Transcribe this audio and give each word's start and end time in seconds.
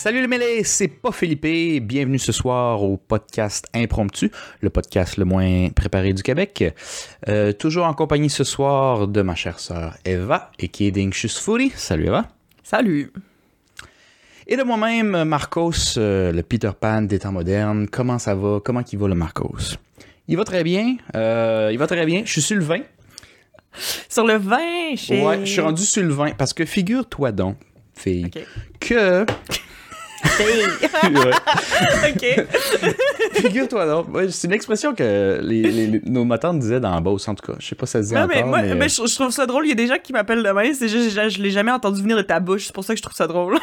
2, 0.00 0.02
3. 0.02 0.10
Salut 0.10 0.20
les 0.20 0.26
mêlés, 0.26 0.64
c'est 0.64 0.88
pas 0.88 1.12
Philippe. 1.12 1.86
Bienvenue 1.86 2.18
ce 2.18 2.32
soir 2.32 2.82
au 2.82 2.96
podcast 2.96 3.66
Impromptu, 3.74 4.30
le 4.60 4.70
podcast 4.70 5.18
le 5.18 5.24
moins 5.24 5.68
préparé 5.70 6.12
du 6.12 6.22
Québec. 6.22 6.74
Euh, 7.28 7.52
toujours 7.52 7.84
en 7.84 7.94
compagnie 7.94 8.30
ce 8.30 8.44
soir 8.44 9.08
de 9.08 9.22
ma 9.22 9.34
chère 9.34 9.58
sœur 9.58 9.94
Eva 10.04 10.50
et 10.58 10.68
qui 10.68 10.86
est 10.86 11.28
Foodie. 11.28 11.72
Salut 11.76 12.06
Eva. 12.06 12.28
Salut. 12.62 13.12
Et 14.46 14.56
de 14.56 14.62
moi-même, 14.62 15.24
Marcos, 15.24 15.96
euh, 15.96 16.32
le 16.32 16.42
Peter 16.42 16.70
Pan 16.78 17.02
des 17.02 17.18
temps 17.18 17.32
modernes. 17.32 17.86
Comment 17.88 18.18
ça 18.18 18.34
va? 18.34 18.60
Comment 18.64 18.82
il 18.90 18.98
va 18.98 19.08
le 19.08 19.14
Marcos? 19.14 19.76
Il 20.28 20.36
va 20.36 20.44
très 20.44 20.64
bien. 20.64 20.96
Euh, 21.14 21.70
il 21.72 21.78
va 21.78 21.86
très 21.86 22.06
bien. 22.06 22.22
Je 22.24 22.32
suis 22.32 22.42
sur 22.42 22.56
le 22.56 22.64
vin. 22.64 22.80
Sur 24.08 24.26
le 24.26 24.34
vin, 24.36 24.96
chez... 24.96 25.22
Ouais, 25.24 25.40
je 25.44 25.50
suis 25.50 25.60
rendu 25.60 25.82
sur 25.82 26.02
le 26.02 26.12
vin 26.12 26.32
parce 26.36 26.52
que 26.52 26.64
figure-toi 26.64 27.32
donc, 27.32 27.56
fille, 27.94 28.30
que. 28.80 29.24
ok. 32.10 32.46
Figure-toi 33.34 33.86
donc. 33.86 34.06
C'est 34.30 34.46
une 34.48 34.52
expression 34.52 34.94
que 34.94 35.40
les, 35.42 35.62
les- 35.62 36.00
nos 36.06 36.24
matantes 36.24 36.58
disaient 36.58 36.80
dans 36.80 36.94
la 36.94 37.00
Beauce, 37.00 37.26
en 37.28 37.34
tout 37.34 37.50
cas. 37.52 37.58
Je 37.58 37.66
sais 37.66 37.74
pas 37.74 37.86
si 37.86 37.92
ça 37.92 38.02
se 38.02 38.08
dit 38.08 38.14
Non, 38.14 38.22
encore, 38.24 38.36
mais 38.36 38.42
moi, 38.44 38.62
mais, 38.62 38.74
mais 38.74 38.88
je, 38.88 39.06
je 39.06 39.14
trouve 39.14 39.30
ça 39.30 39.46
drôle. 39.46 39.66
Il 39.66 39.70
y 39.70 39.72
a 39.72 39.76
des 39.76 39.86
gens 39.86 39.96
qui 40.02 40.12
m'appellent 40.12 40.42
de 40.42 40.50
même. 40.50 40.74
C'est 40.74 40.88
juste, 40.88 41.10
je, 41.10 41.28
je 41.28 41.42
l'ai 41.42 41.50
jamais 41.50 41.72
entendu 41.72 42.02
venir 42.02 42.16
de 42.16 42.22
ta 42.22 42.40
bouche. 42.40 42.66
C'est 42.66 42.74
pour 42.74 42.84
ça 42.84 42.94
que 42.94 42.98
je 42.98 43.02
trouve 43.02 43.16
ça 43.16 43.26
drôle. 43.26 43.56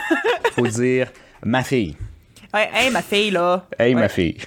faut 0.55 0.67
dire 0.67 1.07
ma 1.45 1.63
fille. 1.63 1.95
ouais, 2.53 2.69
hey, 2.73 2.89
ma 2.91 3.01
fille, 3.01 3.31
là. 3.31 3.65
Hey, 3.77 3.93
Ouais. 3.93 4.01
ma 4.01 4.09
fille. 4.09 4.37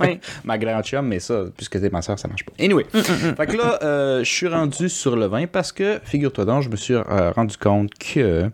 Ouais. 0.00 0.20
ma 0.44 0.58
grande 0.58 0.84
chum, 0.84 1.06
mais 1.06 1.20
ça, 1.20 1.44
puisque 1.56 1.80
t'es 1.80 1.88
ma 1.90 2.02
soeur, 2.02 2.18
ça 2.18 2.28
marche 2.28 2.44
pas. 2.44 2.52
Anyway. 2.62 2.84
Mm, 2.92 3.00
Fait 3.36 3.46
que 3.46 3.56
là, 3.56 3.78
euh, 3.82 4.18
je 4.24 4.30
suis 4.30 4.48
rendu 4.48 4.88
sur 4.88 5.16
le 5.16 5.26
vin 5.26 5.46
parce 5.46 5.72
que, 5.72 6.00
figure-toi 6.04 6.44
donc, 6.44 6.62
je 6.62 6.68
me 6.68 6.76
suis 6.76 6.94
euh, 6.94 7.30
rendu 7.30 7.56
compte 7.56 7.90
que 7.94 8.50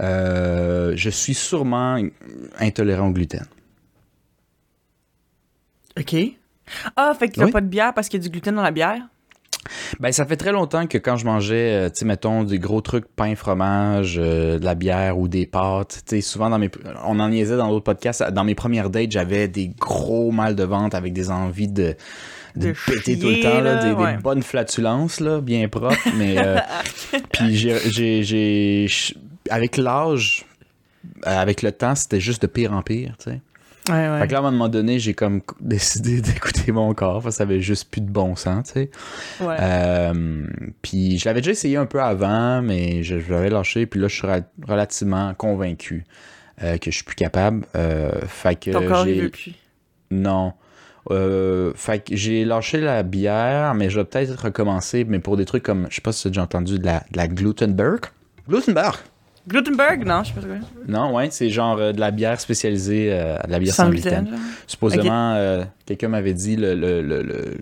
euh, 0.00 0.92
je 0.96 1.10
suis 1.10 1.34
sûrement 1.34 2.00
intolérant 2.58 3.08
au 3.08 3.12
gluten. 3.12 3.46
OK. 5.98 6.14
Ah, 6.96 7.12
fait 7.18 7.28
que 7.28 7.34
t'as 7.36 7.44
Oui. 7.46 7.52
pas 7.52 7.60
de 7.60 7.68
bière 7.68 7.94
parce 7.94 8.08
qu'il 8.08 8.20
y 8.20 8.22
a 8.22 8.24
du 8.24 8.30
gluten 8.30 8.54
dans 8.54 8.62
la 8.62 8.70
bière? 8.70 9.00
Ben, 9.98 10.12
ça 10.12 10.24
fait 10.26 10.36
très 10.36 10.52
longtemps 10.52 10.86
que 10.86 10.98
quand 10.98 11.16
je 11.16 11.24
mangeais, 11.24 11.72
euh, 11.74 11.88
tu 11.88 11.96
sais, 12.00 12.04
mettons, 12.04 12.44
des 12.44 12.58
gros 12.58 12.80
trucs, 12.80 13.06
pain, 13.16 13.34
fromage, 13.34 14.16
euh, 14.16 14.58
de 14.60 14.64
la 14.64 14.74
bière 14.76 15.18
ou 15.18 15.26
des 15.26 15.44
pâtes, 15.46 16.02
tu 16.06 16.16
sais, 16.16 16.20
souvent 16.20 16.50
dans 16.50 16.58
mes... 16.58 16.70
On 17.04 17.18
en 17.18 17.28
niaisait 17.28 17.56
dans 17.56 17.68
d'autres 17.70 17.84
podcasts. 17.84 18.22
Dans 18.30 18.44
mes 18.44 18.54
premières 18.54 18.90
dates, 18.90 19.10
j'avais 19.10 19.48
des 19.48 19.68
gros 19.68 20.30
mal 20.30 20.54
de 20.54 20.62
ventre 20.62 20.96
avec 20.96 21.12
des 21.12 21.30
envies 21.30 21.68
de... 21.68 21.94
De, 22.54 22.68
De 22.68 22.74
péter 22.86 23.18
tout 23.18 23.28
le 23.28 23.42
temps, 23.42 23.60
là, 23.60 23.84
des, 23.84 24.22
bonnes 24.22 24.42
flatulences, 24.42 25.20
là, 25.20 25.40
bien 25.42 25.68
propres, 25.68 25.96
mais... 26.16 26.36
euh, 26.38 26.56
puis 27.32 27.54
j'ai... 27.54 28.86
Avec 29.50 29.76
l'âge, 29.76 30.44
euh, 31.26 31.38
avec 31.38 31.62
le 31.62 31.72
temps, 31.72 31.94
c'était 31.94 32.20
juste 32.20 32.42
de 32.42 32.46
pire 32.46 32.72
en 32.72 32.82
pire, 32.82 33.16
tu 33.18 33.30
sais. 33.30 33.40
Ouais, 33.88 34.08
ouais. 34.08 34.20
Fait 34.20 34.26
que 34.26 34.32
là, 34.32 34.38
à 34.38 34.42
un 34.42 34.50
moment 34.50 34.68
donné, 34.68 34.98
j'ai 34.98 35.14
comme 35.14 35.42
décidé 35.60 36.20
d'écouter 36.20 36.72
mon 36.72 36.92
corps, 36.94 37.22
parce 37.22 37.34
que 37.34 37.38
ça 37.38 37.42
avait 37.44 37.60
juste 37.60 37.88
plus 37.90 38.00
de 38.00 38.10
bon 38.10 38.34
sens, 38.34 38.66
tu 38.66 38.80
sais. 38.80 38.90
ouais. 39.40 39.56
Euh, 39.60 40.44
puis 40.82 41.18
je 41.18 41.24
l'avais 41.26 41.40
déjà 41.40 41.52
essayé 41.52 41.76
un 41.76 41.86
peu 41.86 42.00
avant, 42.02 42.62
mais 42.62 43.04
je, 43.04 43.20
je 43.20 43.32
l'avais 43.32 43.50
lâché. 43.50 43.86
Puis 43.86 44.00
là, 44.00 44.08
je 44.08 44.16
suis 44.16 44.26
relativement 44.66 45.32
convaincu 45.34 46.04
euh, 46.64 46.78
que 46.78 46.90
je 46.90 46.96
suis 46.96 47.04
plus 47.04 47.14
capable. 47.14 47.64
Euh, 47.76 48.10
fait 48.26 48.56
que 48.58 48.70
Ton 48.72 48.88
corps, 48.88 49.04
j'ai- 49.04 49.16
il 49.16 49.22
veut 49.22 49.30
plus. 49.30 49.52
Non. 50.10 50.52
Euh, 51.12 51.72
fait 51.76 52.04
que 52.04 52.16
j'ai 52.16 52.44
lâché 52.44 52.80
la 52.80 53.04
bière, 53.04 53.74
mais 53.74 53.88
je 53.90 54.00
vais 54.00 54.04
peut-être 54.04 54.46
recommencer, 54.46 55.04
mais 55.04 55.20
pour 55.20 55.36
des 55.36 55.44
trucs 55.44 55.62
comme, 55.62 55.86
je 55.90 55.94
sais 55.94 56.00
pas 56.00 56.10
si 56.10 56.22
tu 56.22 56.26
as 56.26 56.30
déjà 56.30 56.42
entendu, 56.42 56.80
de 56.80 56.84
la, 56.84 57.04
de 57.12 57.16
la 57.16 57.28
Glutenberg. 57.28 58.00
Glutenberg? 58.48 58.96
Glutenberg? 59.48 60.04
Non, 60.04 60.22
je 60.24 60.28
sais 60.28 60.34
pas 60.34 60.40
ce 60.42 60.46
que 60.46 60.90
Non, 60.90 61.14
ouais, 61.14 61.28
c'est 61.30 61.50
genre 61.50 61.78
euh, 61.78 61.92
de 61.92 62.00
la 62.00 62.10
bière 62.10 62.40
spécialisée, 62.40 63.08
euh, 63.12 63.36
de 63.46 63.50
la 63.50 63.58
bière 63.58 63.74
sans, 63.74 63.88
gluten. 63.90 64.28
Supposément, 64.66 65.34
euh, 65.34 65.64
quelqu'un 65.86 66.08
m'avait 66.08 66.34
dit, 66.34 66.56
le, 66.56 66.74
le- 66.74 67.00
le- 67.02 67.22
le- 67.22 67.42
le- 67.44 67.54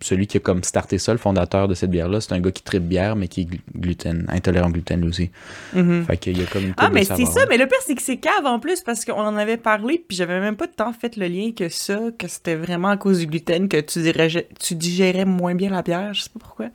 celui 0.00 0.26
qui 0.26 0.36
a 0.36 0.40
comme 0.40 0.64
starté 0.64 0.98
ça, 0.98 1.12
le 1.12 1.18
fondateur 1.18 1.68
de 1.68 1.74
cette 1.74 1.90
bière-là, 1.90 2.20
c'est 2.20 2.32
un 2.32 2.40
gars 2.40 2.50
qui 2.50 2.62
tripe 2.64 2.82
bière, 2.82 3.14
mais 3.14 3.28
qui 3.28 3.42
est 3.42 3.44
glu- 3.44 3.60
gluten, 3.78 4.26
intolérant 4.28 4.68
au 4.68 4.72
gluten 4.72 5.00
lui 5.00 5.08
aussi. 5.08 5.30
Mhm. 5.74 6.04
Fait 6.06 6.16
qu'il 6.16 6.36
y 6.36 6.42
a 6.42 6.46
comme 6.46 6.64
une 6.64 6.74
Ah, 6.76 6.90
mais 6.92 7.04
c'est 7.04 7.24
ça, 7.24 7.40
mais 7.48 7.56
le 7.56 7.66
pire, 7.66 7.78
c'est 7.86 7.94
que 7.94 8.02
c'est 8.02 8.16
cave 8.16 8.44
en 8.44 8.58
plus 8.58 8.80
parce 8.82 9.04
qu'on 9.04 9.12
en 9.20 9.36
avait 9.36 9.56
parlé, 9.58 10.04
puis 10.06 10.16
j'avais 10.16 10.40
même 10.40 10.56
pas 10.56 10.66
de 10.66 10.72
temps 10.72 10.92
fait 10.92 11.16
le 11.16 11.28
lien 11.28 11.52
que 11.56 11.68
ça, 11.68 12.00
que 12.18 12.26
c'était 12.26 12.56
vraiment 12.56 12.88
à 12.88 12.96
cause 12.96 13.20
du 13.20 13.26
gluten 13.28 13.68
que 13.68 13.76
tu, 13.80 14.00
dirais, 14.02 14.28
tu 14.58 14.74
digérais 14.74 15.24
moins 15.24 15.54
bien 15.54 15.70
la 15.70 15.82
bière, 15.82 16.12
je 16.14 16.22
sais 16.22 16.30
pas 16.30 16.40
pourquoi. 16.40 16.66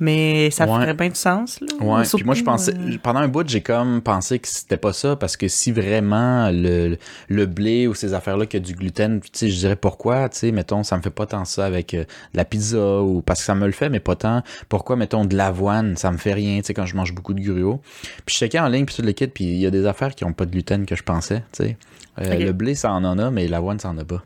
Mais 0.00 0.50
ça 0.50 0.64
Ouais. 0.66 0.80
ferait 0.80 0.94
bien 0.94 1.08
du 1.10 1.14
sens, 1.14 1.60
là. 1.60 1.68
Ouais, 1.80 2.02
puis 2.12 2.24
moi 2.24 2.34
je 2.34 2.42
pensais, 2.42 2.74
euh, 2.74 2.96
pendant 3.00 3.20
un 3.20 3.28
bout, 3.28 3.48
j'ai 3.48 3.60
comme 3.60 4.00
pensé 4.02 4.40
que 4.40 4.48
c'était 4.48 4.76
pas 4.78 4.92
ça, 4.92 5.14
parce 5.14 5.36
que 5.36 5.46
si 5.46 5.70
vraiment 5.70 6.50
le, 6.50 6.96
le 7.28 7.46
blé 7.46 7.86
ou 7.86 7.94
ces 7.94 8.12
affaires-là 8.12 8.46
qui 8.46 8.56
a 8.56 8.60
du 8.60 8.74
gluten, 8.74 9.20
tu 9.20 9.28
sais, 9.32 9.48
je 9.50 9.56
dirais 9.56 9.76
pourquoi, 9.76 10.28
tu 10.28 10.38
sais, 10.38 10.50
mettons, 10.50 10.82
ça 10.82 10.96
me 10.96 11.02
fait 11.02 11.10
pas 11.10 11.26
tant 11.26 11.44
ça 11.44 11.66
avec 11.66 11.94
euh, 11.94 12.02
de 12.02 12.36
la 12.36 12.44
pizza, 12.44 13.00
ou 13.00 13.20
parce 13.20 13.40
que 13.40 13.46
ça 13.46 13.54
me 13.54 13.66
le 13.66 13.72
fait, 13.72 13.90
mais 13.90 14.00
pas 14.00 14.16
tant. 14.16 14.42
Pourquoi, 14.68 14.96
mettons, 14.96 15.24
de 15.24 15.36
l'avoine, 15.36 15.96
ça 15.96 16.10
me 16.10 16.16
fait 16.16 16.32
rien, 16.34 16.58
tu 16.60 16.66
sais, 16.68 16.74
quand 16.74 16.86
je 16.86 16.96
mange 16.96 17.14
beaucoup 17.14 17.34
de 17.34 17.40
gruau. 17.40 17.80
Puis 18.26 18.34
je 18.34 18.38
checkais 18.38 18.58
en 18.58 18.68
ligne, 18.68 18.86
puis 18.86 18.96
tout 18.96 19.02
le 19.02 19.12
kit, 19.12 19.28
puis 19.28 19.44
il 19.44 19.58
y 19.60 19.66
a 19.66 19.70
des 19.70 19.86
affaires 19.86 20.14
qui 20.16 20.24
ont 20.24 20.32
pas 20.32 20.46
de 20.46 20.50
gluten 20.50 20.84
que 20.84 20.96
je 20.96 21.02
pensais, 21.04 21.44
tu 21.52 21.64
sais. 21.64 21.76
Euh. 22.20 22.38
Le 22.38 22.52
blé, 22.52 22.74
ça 22.74 22.92
en 22.92 23.04
en 23.04 23.18
a, 23.18 23.30
mais 23.30 23.46
l'avoine, 23.46 23.78
ça 23.78 23.90
en 23.90 23.98
a 23.98 24.04
pas. 24.04 24.22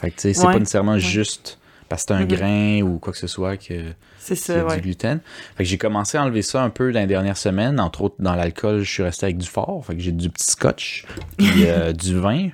Fait 0.00 0.10
que, 0.10 0.16
tu 0.16 0.20
sais, 0.22 0.34
c'est 0.34 0.46
Ouais, 0.46 0.52
pas 0.52 0.58
nécessairement 0.60 0.98
juste 0.98 1.58
parce 1.90 2.04
que 2.06 2.14
c'est 2.14 2.20
un 2.20 2.24
Mhm. 2.24 2.28
grain 2.28 2.80
ou 2.82 2.98
quoi 2.98 3.12
que 3.12 3.18
ce 3.18 3.26
soit 3.26 3.58
que 3.58 3.74
C'est 4.18 4.34
ça, 4.34 4.64
ouais. 4.64 4.76
du 4.76 4.80
gluten. 4.80 5.20
Fait 5.56 5.64
que 5.64 5.68
j'ai 5.68 5.76
commencé 5.76 6.16
à 6.16 6.22
enlever 6.22 6.40
ça 6.40 6.62
un 6.62 6.70
peu 6.70 6.90
dans 6.92 7.00
les 7.00 7.06
dernières 7.06 7.36
semaines. 7.36 7.78
Entre 7.78 8.00
autres, 8.00 8.14
dans 8.18 8.34
l'alcool, 8.34 8.80
je 8.80 8.90
suis 8.90 9.02
resté 9.02 9.26
avec 9.26 9.36
du 9.36 9.46
fort. 9.46 9.84
Fait 9.84 9.94
que 9.94 10.00
j'ai 10.00 10.12
du 10.12 10.30
petit 10.30 10.46
scotch, 10.50 11.04
puis 11.36 11.46
euh, 11.66 11.92
du 11.92 12.18
vin, 12.18 12.48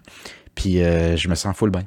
puis 0.56 0.82
euh, 0.82 1.16
je 1.16 1.28
me 1.28 1.36
sens 1.36 1.56
full 1.56 1.70
bien. 1.70 1.84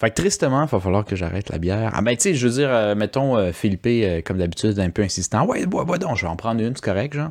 Fait 0.00 0.08
que 0.10 0.14
tristement, 0.14 0.64
il 0.64 0.68
va 0.68 0.80
falloir 0.80 1.04
que 1.04 1.14
j'arrête 1.14 1.50
la 1.50 1.58
bière. 1.58 1.92
Ah 1.94 2.00
ben, 2.02 2.16
tu 2.16 2.22
sais, 2.22 2.34
je 2.34 2.46
veux 2.48 2.54
dire, 2.54 2.70
euh, 2.70 2.94
mettons, 2.94 3.36
euh, 3.36 3.52
Philippe, 3.52 3.86
euh, 3.86 4.20
comme 4.24 4.38
d'habitude, 4.38 4.78
un 4.80 4.90
peu 4.90 5.02
insistant. 5.02 5.44
Ouais, 5.46 5.66
bois, 5.66 5.84
bois 5.84 5.98
donc, 5.98 6.16
je 6.16 6.22
vais 6.22 6.28
en 6.28 6.36
prendre 6.36 6.60
une, 6.60 6.74
c'est 6.74 6.84
correct, 6.84 7.14
genre. 7.14 7.30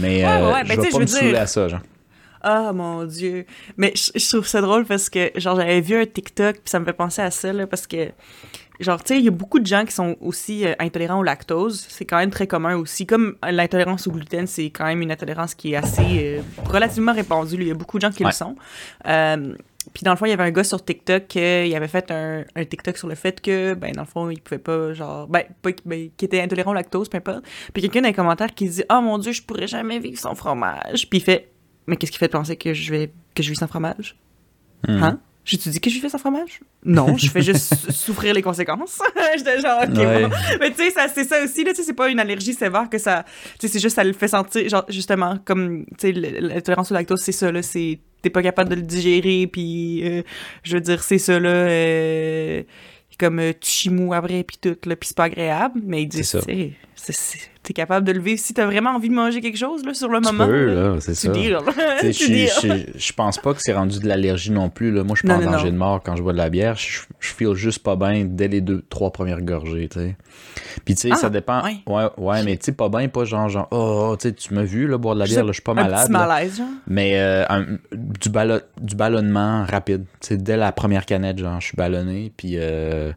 Mais 0.00 0.24
Ouais, 0.24 0.52
ouais, 0.52 0.64
ben, 0.64 0.74
je 0.76 0.80
vais 0.80 0.88
pas 0.90 0.98
me 0.98 1.02
veux 1.02 1.06
saouler 1.06 1.30
dire- 1.32 1.40
à 1.40 1.46
ça, 1.46 1.68
genre. 1.68 1.80
Ah 2.42 2.72
mon 2.72 3.04
dieu. 3.04 3.44
Mais 3.76 3.92
je, 3.94 4.18
je 4.18 4.28
trouve 4.30 4.46
ça 4.46 4.62
drôle 4.62 4.86
parce 4.86 5.10
que 5.10 5.30
genre 5.36 5.56
j'avais 5.56 5.82
vu 5.82 6.00
un 6.00 6.06
TikTok 6.06 6.54
puis 6.54 6.62
ça 6.70 6.80
me 6.80 6.86
fait 6.86 6.94
penser 6.94 7.20
à 7.20 7.30
ça 7.30 7.52
là 7.52 7.66
parce 7.66 7.86
que 7.86 8.12
genre 8.80 9.02
tu 9.02 9.14
sais 9.14 9.18
il 9.20 9.24
y 9.24 9.28
a 9.28 9.32
beaucoup 9.32 9.60
de 9.60 9.66
gens 9.66 9.84
qui 9.84 9.92
sont 9.92 10.16
aussi 10.20 10.66
euh, 10.66 10.72
intolérants 10.78 11.20
au 11.20 11.22
lactose, 11.22 11.86
c'est 11.88 12.04
quand 12.04 12.16
même 12.18 12.30
très 12.30 12.46
commun 12.46 12.76
aussi 12.76 13.06
comme 13.06 13.36
euh, 13.44 13.50
l'intolérance 13.50 14.06
au 14.06 14.10
gluten, 14.12 14.46
c'est 14.46 14.70
quand 14.70 14.86
même 14.86 15.02
une 15.02 15.12
intolérance 15.12 15.54
qui 15.54 15.72
est 15.72 15.76
assez 15.76 16.02
euh, 16.38 16.42
relativement 16.66 17.12
répandue, 17.12 17.56
il 17.60 17.68
y 17.68 17.70
a 17.70 17.74
beaucoup 17.74 17.98
de 17.98 18.02
gens 18.02 18.10
qui 18.10 18.24
Ouais. 18.24 18.30
le 18.30 18.34
sont. 18.34 18.56
Euh, 19.06 19.54
puis 19.94 20.02
dans 20.04 20.10
le 20.10 20.16
fond, 20.18 20.26
il 20.26 20.28
y 20.30 20.32
avait 20.32 20.42
un 20.42 20.50
gars 20.50 20.62
sur 20.62 20.84
TikTok 20.84 21.26
qui 21.26 21.38
avait 21.40 21.88
fait 21.88 22.10
un, 22.10 22.44
un 22.54 22.64
TikTok 22.66 22.98
sur 22.98 23.08
le 23.08 23.14
fait 23.14 23.40
que, 23.40 23.72
ben, 23.72 23.92
dans 23.92 24.02
le 24.02 24.06
fond, 24.06 24.28
il 24.28 24.38
pouvait 24.40 24.58
pas, 24.58 24.92
genre, 24.92 25.26
ben, 25.26 25.44
pas, 25.62 25.70
ben, 25.86 26.10
qui 26.18 26.26
était 26.26 26.40
intolérant 26.42 26.72
au 26.72 26.74
lactose, 26.74 27.08
peu 27.08 27.16
importe. 27.16 27.44
Puis 27.72 27.80
quelqu'un 27.82 28.02
dans 28.02 28.08
les 28.08 28.14
commentaires 28.14 28.54
qui 28.54 28.68
dit, 28.68 28.84
oh 28.92 29.00
mon 29.00 29.16
dieu, 29.16 29.32
je 29.32 29.42
pourrais 29.42 29.66
jamais 29.66 29.98
vivre 29.98 30.18
sans 30.18 30.34
fromage. 30.34 31.08
Puis 31.08 31.18
il 31.20 31.22
fait, 31.22 31.50
mais 31.86 31.96
qu'est-ce 31.96 32.12
qui 32.12 32.18
fait 32.18 32.28
penser 32.28 32.56
que 32.56 32.74
je 32.74 32.90
vais, 32.90 33.10
que 33.34 33.42
je 33.42 33.48
vis 33.50 33.56
sans 33.56 33.68
fromage? 33.68 34.16
Mhm. 34.86 35.02
Hein? 35.02 35.20
J'ai-tu 35.44 35.68
dit 35.70 35.80
que 35.80 35.88
je 35.90 35.94
vivais 35.96 36.08
sans 36.08 36.18
fromage? 36.18 36.60
Non, 36.84 37.16
je 37.16 37.28
fais 37.30 37.40
juste 37.42 37.74
sou- 37.80 37.90
souffrir 37.92 38.34
les 38.34 38.42
conséquences. 38.42 38.98
J'étais 39.36 39.60
genre, 39.60 39.82
ok, 39.82 39.96
Ouais. 39.96 40.22
bon. 40.28 40.30
Mais 40.60 40.70
tu 40.70 40.76
sais, 40.90 40.94
c'est 41.14 41.24
ça 41.24 41.42
aussi, 41.42 41.64
là, 41.64 41.70
tu 41.70 41.76
sais, 41.76 41.82
c'est 41.82 41.94
pas 41.94 42.08
une 42.08 42.20
allergie 42.20 42.52
sévère 42.54 42.88
que 42.90 42.98
ça. 42.98 43.24
Tu 43.58 43.66
sais, 43.66 43.72
c'est 43.72 43.80
juste, 43.80 43.96
ça 43.96 44.04
le 44.04 44.12
fait 44.12 44.28
sentir, 44.28 44.68
genre, 44.68 44.84
justement, 44.88 45.38
comme, 45.44 45.84
tu 45.98 46.08
sais, 46.08 46.12
l'intolérance 46.12 46.90
au 46.90 46.94
lactose, 46.94 47.20
c'est 47.22 47.32
ça, 47.32 47.50
là, 47.50 47.62
c'est. 47.62 47.98
T'es 48.22 48.28
pas 48.30 48.42
capable 48.42 48.68
de 48.68 48.74
le 48.74 48.82
digérer, 48.82 49.46
puis 49.46 50.02
euh, 50.06 50.22
je 50.62 50.74
veux 50.74 50.80
dire, 50.82 51.02
c'est 51.02 51.16
ça, 51.18 51.40
là. 51.40 51.48
euh, 51.48 52.62
comme 53.18 53.38
euh, 53.38 53.52
tu 53.58 53.70
chimous 53.70 54.12
après, 54.14 54.44
puis 54.44 54.56
tout, 54.60 54.76
là, 54.86 54.94
puis 54.96 55.08
c'est 55.08 55.16
pas 55.16 55.24
agréable. 55.24 55.80
Mais 55.84 56.02
ils 56.02 56.06
disent, 56.08 56.36
C'est 56.96 57.49
t'es 57.62 57.72
capable 57.74 58.06
de 58.06 58.12
le 58.12 58.20
vivre 58.20 58.40
si 58.40 58.54
t'as 58.54 58.64
vraiment 58.64 58.90
envie 58.90 59.08
de 59.10 59.14
manger 59.14 59.40
quelque 59.40 59.58
chose, 59.58 59.84
là, 59.84 59.92
sur 59.94 60.08
le 60.08 60.20
Tu 60.20 60.24
moment. 60.32 60.46
peux, 60.46 60.74
là. 60.74 60.96
c'est 61.00 61.12
Tu 61.12 61.26
ça. 61.28 61.32
je, 62.96 63.12
pense 63.12 63.38
pas 63.38 63.52
que 63.52 63.60
c'est 63.60 63.72
rendu 63.74 63.98
de 64.00 64.08
l'allergie 64.08 64.50
non 64.50 64.70
plus. 64.70 64.90
Là. 64.90 65.04
Moi, 65.04 65.14
je 65.14 65.20
suis 65.20 65.28
pas 65.28 65.36
en 65.36 65.50
danger 65.50 65.70
de 65.70 65.76
mort 65.76 66.02
quand 66.02 66.16
je 66.16 66.22
bois 66.22 66.32
de 66.32 66.38
la 66.38 66.48
bière. 66.48 66.76
Je, 66.76 67.00
je 67.20 67.28
feel 67.32 67.54
juste 67.54 67.82
pas 67.82 67.96
bien 67.96 68.24
dès 68.24 68.48
les 68.48 68.60
deux, 68.60 68.82
trois 68.88 69.10
premières 69.12 69.42
gorgées, 69.42 69.88
tu 69.88 69.98
sais. 70.00 70.16
Puis, 70.84 70.94
tu 70.94 71.02
sais, 71.02 71.10
Ah, 71.12 71.16
ça 71.16 71.30
dépend. 71.30 71.62
ouais. 71.64 71.76
Ouais, 71.86 72.08
ouais, 72.16 72.42
mais 72.44 72.56
tu 72.56 72.64
sais, 72.66 72.72
pas 72.72 72.88
bien, 72.88 73.08
pas 73.08 73.24
genre, 73.24 73.48
genre, 73.48 73.68
oh, 73.70 74.10
oh, 74.12 74.16
tu 74.16 74.32
tu 74.32 74.54
m'as 74.54 74.62
vu, 74.62 74.86
là, 74.86 74.96
boire 74.98 75.14
de 75.14 75.20
la 75.20 75.26
bière, 75.26 75.46
je 75.46 75.52
suis 75.52 75.62
pas 75.62 75.72
un 75.72 75.76
malade. 75.76 76.02
petit 76.06 76.12
malaise, 76.12 76.56
genre. 76.58 76.66
Mais 76.86 77.12
euh, 77.20 77.44
un- 77.48 77.64
du, 77.92 78.30
du 78.80 78.94
ballonnement 78.96 79.64
rapide. 79.68 80.04
Dès 80.30 80.56
la 80.56 80.72
première 80.72 81.04
canette, 81.04 81.38
genre, 81.38 81.60
je 81.60 81.66
suis 81.66 81.76
ballonné. 81.76 82.32
Puis, 82.36 82.54
euh, 82.56 83.12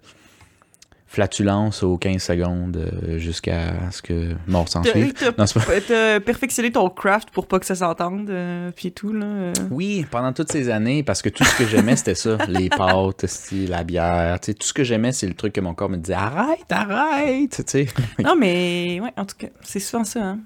flatulence 1.13 1.83
aux 1.83 1.95
15 1.95 2.21
secondes 2.21 2.75
euh, 2.77 3.19
jusqu'à 3.19 3.92
ce 3.92 4.01
que 4.01 4.33
mort 4.48 4.68
s'en 4.68 4.83
suive. 4.83 5.13
t'as- 5.88 6.19
perfectionné 6.19 6.71
ton 6.71 6.89
craft 6.89 7.30
pour 7.30 7.45
pas 7.48 7.60
que 7.60 7.68
ça 7.68 7.75
s'entende, 7.75 8.31
euh, 8.31 8.71
puis 8.75 8.92
tout, 8.92 9.13
là. 9.13 9.25
euh. 9.25 9.54
Oui, 9.69 10.07
pendant 10.10 10.33
toutes 10.33 10.51
ces 10.51 10.69
années, 10.69 11.04
parce 11.04 11.21
que 11.21 11.30
tout 11.30 11.44
ce 11.44 11.56
que 11.56 11.68
j'aimais, 11.68 11.95
c'était 11.95 12.15
ça. 12.15 12.38
Les 12.48 12.68
pâtes, 12.69 13.25
la 13.69 13.83
bière. 13.83 14.39
tu 14.39 14.48
sais, 14.48 14.54
tout 14.56 14.65
ce 14.65 14.74
que 14.74 14.83
j'aimais, 14.83 15.12
c'est 15.12 15.27
le 15.27 15.36
truc 15.36 15.54
que 15.54 15.62
mon 15.62 15.75
corps 15.75 15.89
me 15.89 15.98
disait 15.98 16.15
Arrête, 16.15 16.65
arrête. 16.71 17.86
Non, 18.24 18.36
mais, 18.36 19.00
ouais, 19.00 19.12
en 19.15 19.25
tout 19.25 19.36
cas, 19.38 19.48
c'est 19.62 19.80
souvent 19.80 20.04
ça, 20.06 20.19
hein. 20.24 20.39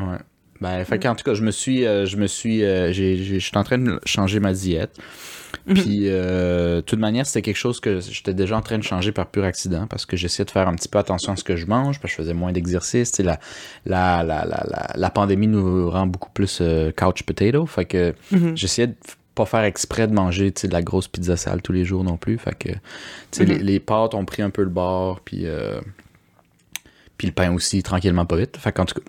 Ouais. 0.00 0.18
Ben, 0.60 0.84
fait 0.84 0.98
qu'en 0.98 1.14
tout 1.14 1.24
cas, 1.24 1.34
je 1.34 1.42
me 1.42 1.52
suis, 1.52 1.86
euh, 1.86 2.04
je 2.04 2.16
me 2.16 2.26
suis, 2.26 2.60
je 2.60 3.38
suis 3.38 3.56
en 3.56 3.62
train 3.62 3.78
de 3.78 4.00
changer 4.04 4.40
ma 4.40 4.52
diète. 4.52 4.96
Mhm. 5.66 5.74
Puis, 5.74 6.00
euh, 6.08 6.76
de 6.76 6.80
toute 6.82 6.98
manière, 6.98 7.26
c'était 7.26 7.42
quelque 7.42 7.56
chose 7.56 7.80
que 7.80 8.00
j'étais 8.00 8.34
déjà 8.34 8.56
en 8.56 8.60
train 8.62 8.78
de 8.78 8.82
changer 8.82 9.12
par 9.12 9.26
pur 9.26 9.44
accident 9.44 9.86
parce 9.86 10.06
que 10.06 10.16
j'essayais 10.16 10.44
de 10.44 10.50
faire 10.50 10.68
un 10.68 10.74
petit 10.74 10.88
peu 10.88 10.98
attention 10.98 11.32
à 11.32 11.36
ce 11.36 11.44
que 11.44 11.56
je 11.56 11.66
mange, 11.66 12.00
parce 12.00 12.12
que 12.14 12.18
je 12.18 12.22
faisais 12.22 12.34
moins 12.34 12.52
d'exercice. 12.52 13.18
La, 13.18 13.38
la, 13.86 14.22
la, 14.22 14.44
la, 14.44 14.64
la, 14.68 14.90
la 14.94 15.10
pandémie 15.10 15.46
nous 15.48 15.90
rend 15.90 16.06
beaucoup 16.06 16.30
plus 16.30 16.58
euh, 16.60 16.90
couch 16.92 17.22
potato. 17.22 17.66
Fait 17.66 17.84
que 17.84 18.14
Mhm. 18.32 18.56
j'essayais 18.56 18.88
de 18.88 18.94
pas 19.34 19.46
faire 19.46 19.62
exprès 19.64 20.06
de 20.08 20.12
manger 20.12 20.50
de 20.50 20.72
la 20.72 20.82
grosse 20.82 21.08
pizza 21.08 21.36
sale 21.36 21.62
tous 21.62 21.72
les 21.72 21.84
jours 21.84 22.04
non 22.04 22.16
plus. 22.16 22.36
Fait 22.38 22.54
que, 22.56 22.70
Mhm. 23.42 23.48
les, 23.48 23.58
les 23.58 23.80
pâtes 23.80 24.14
ont 24.14 24.24
pris 24.24 24.42
un 24.42 24.50
peu 24.50 24.62
le 24.62 24.68
bord, 24.70 25.20
puis... 25.20 25.46
euh, 25.46 25.80
puis 27.20 27.26
le 27.26 27.34
pain 27.34 27.52
aussi, 27.52 27.82
tranquillement, 27.82 28.24
pas 28.24 28.36
vite. 28.36 28.56
Fait 28.56 28.72
qu'en 28.72 28.86
tout 28.86 28.94
cas. 28.94 29.02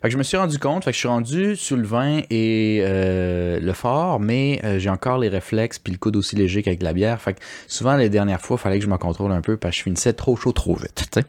Fait 0.00 0.08
que 0.08 0.10
je 0.10 0.16
me 0.16 0.22
suis 0.22 0.38
rendu 0.38 0.58
compte, 0.58 0.84
fait 0.84 0.90
que 0.90 0.94
je 0.94 1.00
suis 1.00 1.08
rendu 1.08 1.54
sur 1.54 1.76
le 1.76 1.82
vin 1.82 2.22
et 2.30 2.80
euh, 2.80 3.60
le 3.60 3.72
fort, 3.74 4.20
mais 4.20 4.58
euh, 4.64 4.78
j'ai 4.78 4.88
encore 4.88 5.18
les 5.18 5.28
réflexes 5.28 5.78
puis 5.78 5.92
le 5.92 5.98
coude 5.98 6.16
aussi 6.16 6.34
léger 6.34 6.62
qu'avec 6.62 6.82
la 6.82 6.94
bière. 6.94 7.20
Fait 7.20 7.34
que 7.34 7.40
souvent, 7.66 7.96
les 7.96 8.08
dernières 8.08 8.40
fois, 8.40 8.56
il 8.58 8.62
fallait 8.62 8.78
que 8.78 8.84
je 8.86 8.90
me 8.90 8.96
contrôle 8.96 9.32
un 9.32 9.42
peu 9.42 9.58
parce 9.58 9.72
que 9.72 9.78
je 9.80 9.82
finissais 9.82 10.14
trop 10.14 10.34
chaud 10.34 10.52
trop 10.52 10.76
vite, 10.76 11.10
tu 11.12 11.20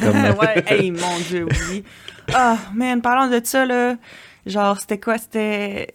comme... 0.00 0.24
euh, 0.24 0.32
ouais, 0.34 0.64
hey, 0.68 0.92
mon 0.92 1.18
Dieu. 1.28 1.48
Ah, 2.32 2.58
man, 2.72 3.02
parlant 3.02 3.28
de 3.28 3.40
ça, 3.42 3.66
là, 3.66 3.96
genre, 4.46 4.78
c'était 4.78 5.00
quoi? 5.00 5.18
C'était... 5.18 5.88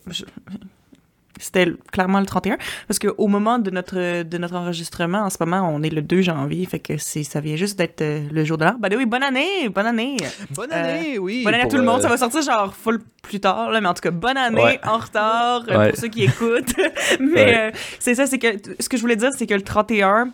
C'était 1.44 1.68
clairement 1.92 2.20
le 2.20 2.26
31. 2.26 2.58
Parce 2.88 3.00
qu'au 3.00 3.28
moment 3.28 3.60
de 3.60 3.70
notre, 3.70 4.24
de 4.24 4.38
notre 4.38 4.56
enregistrement, 4.56 5.20
en 5.20 5.30
ce 5.30 5.38
moment, 5.42 5.70
on 5.74 5.84
est 5.84 5.90
le 5.90 6.02
2 6.02 6.22
janvier, 6.22 6.66
fait 6.66 6.80
que 6.80 6.98
c'est, 6.98 7.24
ça 7.24 7.42
vient 7.42 7.56
juste 7.58 7.78
d'être 7.78 8.02
euh, 8.02 8.22
le 8.32 8.44
jour 8.46 8.58
de 8.58 8.66
l'an. 8.66 8.76
Bah 8.80 8.88
oui, 8.96 9.06
bonne 9.06 9.24
année! 9.24 9.68
Bonne 9.70 9.86
année! 9.88 10.18
Bonne 10.52 10.72
année, 10.72 11.18
oui! 11.20 11.44
Bonne 11.44 11.54
année 11.54 11.64
à 11.64 11.68
tout 11.68 11.76
le 11.78 11.84
monde. 11.84 12.00
euh, 12.00 12.04
Ça 12.04 12.10
va 12.10 12.18
sortir 12.18 12.42
genre 12.42 12.74
full 12.74 13.00
plus 13.22 13.40
tard, 13.40 13.72
là, 13.72 13.82
mais 13.82 13.88
en 13.88 13.94
tout 13.94 14.02
cas, 14.02 14.12
bonne 14.12 14.38
année 14.38 14.62
Ouais. 14.62 14.80
en 14.86 14.98
retard 14.98 15.64
euh, 15.70 15.78
Ouais. 15.78 15.90
pour 15.90 16.00
ceux 16.00 16.08
qui 16.08 16.24
écoutent. 16.24 16.76
mais 17.20 17.34
Ouais. 17.34 17.58
euh, 17.58 17.72
c'est 18.00 18.16
ça, 18.16 18.26
c'est 18.26 18.40
que 18.40 18.48
ce 18.80 18.88
que 18.90 18.98
je 18.98 19.02
voulais 19.02 19.16
dire, 19.16 19.30
c'est 19.38 19.46
que 19.48 19.54
le 19.54 19.62
31, 19.62 20.30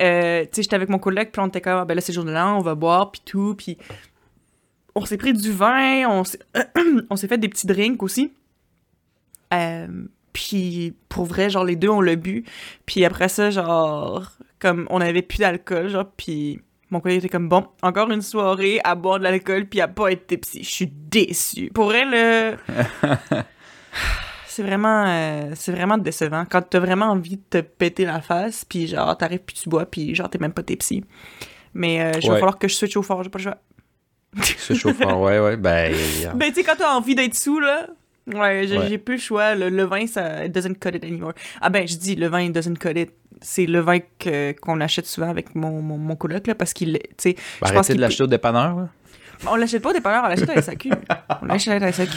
euh, 0.00 0.42
tu 0.42 0.48
sais, 0.52 0.62
j'étais 0.62 0.76
avec 0.76 0.88
mon 0.88 0.98
collègue, 0.98 1.30
puis 1.32 1.40
on 1.42 1.46
était 1.48 1.60
comme, 1.60 1.78
Ah, 1.80 1.84
ben 1.84 1.94
là, 1.94 2.00
c'est 2.00 2.12
le 2.12 2.16
jour 2.16 2.24
de 2.24 2.30
l'an, 2.32 2.58
on 2.58 2.62
va 2.62 2.74
boire, 2.74 3.10
puis 3.10 3.22
tout, 3.24 3.54
puis 3.56 3.76
on 4.94 5.04
s'est 5.04 5.16
pris 5.18 5.32
du 5.32 5.52
vin, 5.52 6.06
on 6.08 6.24
s'est, 6.24 6.38
on 7.10 7.16
s'est 7.16 7.28
fait 7.28 7.38
des 7.38 7.48
petits 7.48 7.66
drinks 7.66 8.02
aussi. 8.02 8.32
Euh, 9.52 9.86
puis 10.32 10.94
pour 11.08 11.24
vrai, 11.24 11.50
genre, 11.50 11.64
les 11.64 11.76
deux, 11.76 11.88
on 11.88 12.00
l'a 12.00 12.16
bu. 12.16 12.44
Puis 12.86 13.04
après 13.04 13.28
ça, 13.28 13.50
genre, 13.50 14.30
comme 14.58 14.86
on 14.90 15.00
avait 15.00 15.22
plus 15.22 15.38
d'alcool, 15.38 15.88
genre, 15.88 16.06
puis 16.16 16.60
mon 16.90 17.00
collègue 17.00 17.18
était 17.18 17.28
comme, 17.28 17.48
bon, 17.48 17.66
encore 17.82 18.10
une 18.10 18.22
soirée 18.22 18.80
à 18.84 18.94
boire 18.94 19.18
de 19.18 19.24
l'alcool 19.24 19.66
puis 19.66 19.80
à 19.80 19.88
pas 19.88 20.10
être 20.12 20.26
tipsy. 20.26 20.62
Je 20.64 20.68
suis 20.70 20.86
déçue. 20.92 21.70
Pour 21.72 21.94
elle, 21.94 22.10
le... 22.10 22.56
c'est 24.46 24.62
vraiment, 24.62 25.04
euh, 25.06 25.52
c'est 25.54 25.72
vraiment 25.72 25.98
décevant. 25.98 26.44
Quand 26.50 26.62
t'as 26.62 26.80
vraiment 26.80 27.06
envie 27.06 27.36
de 27.36 27.42
te 27.48 27.58
péter 27.60 28.04
la 28.04 28.20
face, 28.20 28.64
puis 28.64 28.86
genre, 28.88 29.16
t'arrives 29.16 29.40
puis 29.40 29.56
tu 29.56 29.68
bois, 29.68 29.86
puis 29.86 30.14
genre, 30.14 30.28
t'es 30.28 30.38
même 30.38 30.52
pas 30.52 30.62
tipsy. 30.62 31.04
Mais 31.74 32.00
euh, 32.00 32.12
il 32.20 32.26
va 32.28 32.34
Ouais. 32.34 32.40
falloir 32.40 32.58
que 32.58 32.66
je 32.66 32.74
switch 32.74 32.96
au 32.96 33.02
fort, 33.02 33.22
j'ai 33.22 33.30
pas 33.30 33.38
le 33.38 33.44
choix. 33.44 33.56
Ce 34.58 34.74
chauffeur, 34.74 35.18
ouais, 35.20 35.38
ouais. 35.40 35.56
Ben, 35.56 35.94
Ben, 36.34 36.48
tu 36.48 36.54
sais, 36.56 36.64
quand 36.64 36.76
t'as 36.76 36.92
envie 36.94 37.14
d'être 37.14 37.34
sous, 37.34 37.60
là, 37.60 37.86
ouais, 38.34 38.66
j'ai 38.66 38.78
Ouais. 38.78 38.98
plus 38.98 39.14
le 39.16 39.20
choix. 39.20 39.54
Le, 39.54 39.68
le 39.68 39.84
vin, 39.84 40.06
ça 40.06 40.44
it 40.44 40.52
doesn't 40.52 40.74
cut 40.80 40.90
it 40.94 41.04
anymore. 41.04 41.32
Ah 41.60 41.70
ben, 41.70 41.86
je 41.86 41.96
dis, 41.96 42.14
le 42.16 42.26
vin, 42.28 42.48
doesn't 42.50 42.76
cut 42.78 42.98
it. 42.98 43.10
C'est 43.42 43.64
le 43.66 43.80
vin 43.80 43.98
que- 44.18 44.52
qu'on 44.60 44.80
achète 44.82 45.06
souvent 45.06 45.30
avec 45.30 45.54
mon, 45.54 45.80
mon, 45.80 45.96
mon 45.96 46.14
coloc, 46.16 46.46
là, 46.46 46.54
parce 46.54 46.74
qu'il, 46.74 46.98
tu 46.98 47.08
sais, 47.18 47.36
je 47.66 47.72
pense 47.72 47.88
de 47.88 47.94
l'acheter 47.94 48.22
au 48.24 48.26
dépanneur, 48.26 48.76
là. 48.76 48.88
On 49.46 49.56
l'achète 49.56 49.82
pas 49.82 49.90
au 49.90 49.92
dépanneur, 49.92 50.22
on 50.24 50.28
l'achète 50.28 50.50
à 50.50 50.54
la 50.54 50.62
SAQ. 50.62 50.90
on 51.42 51.44
l'achète 51.46 51.74
à 51.82 51.86
la 51.86 51.92
SAQ. 51.92 52.12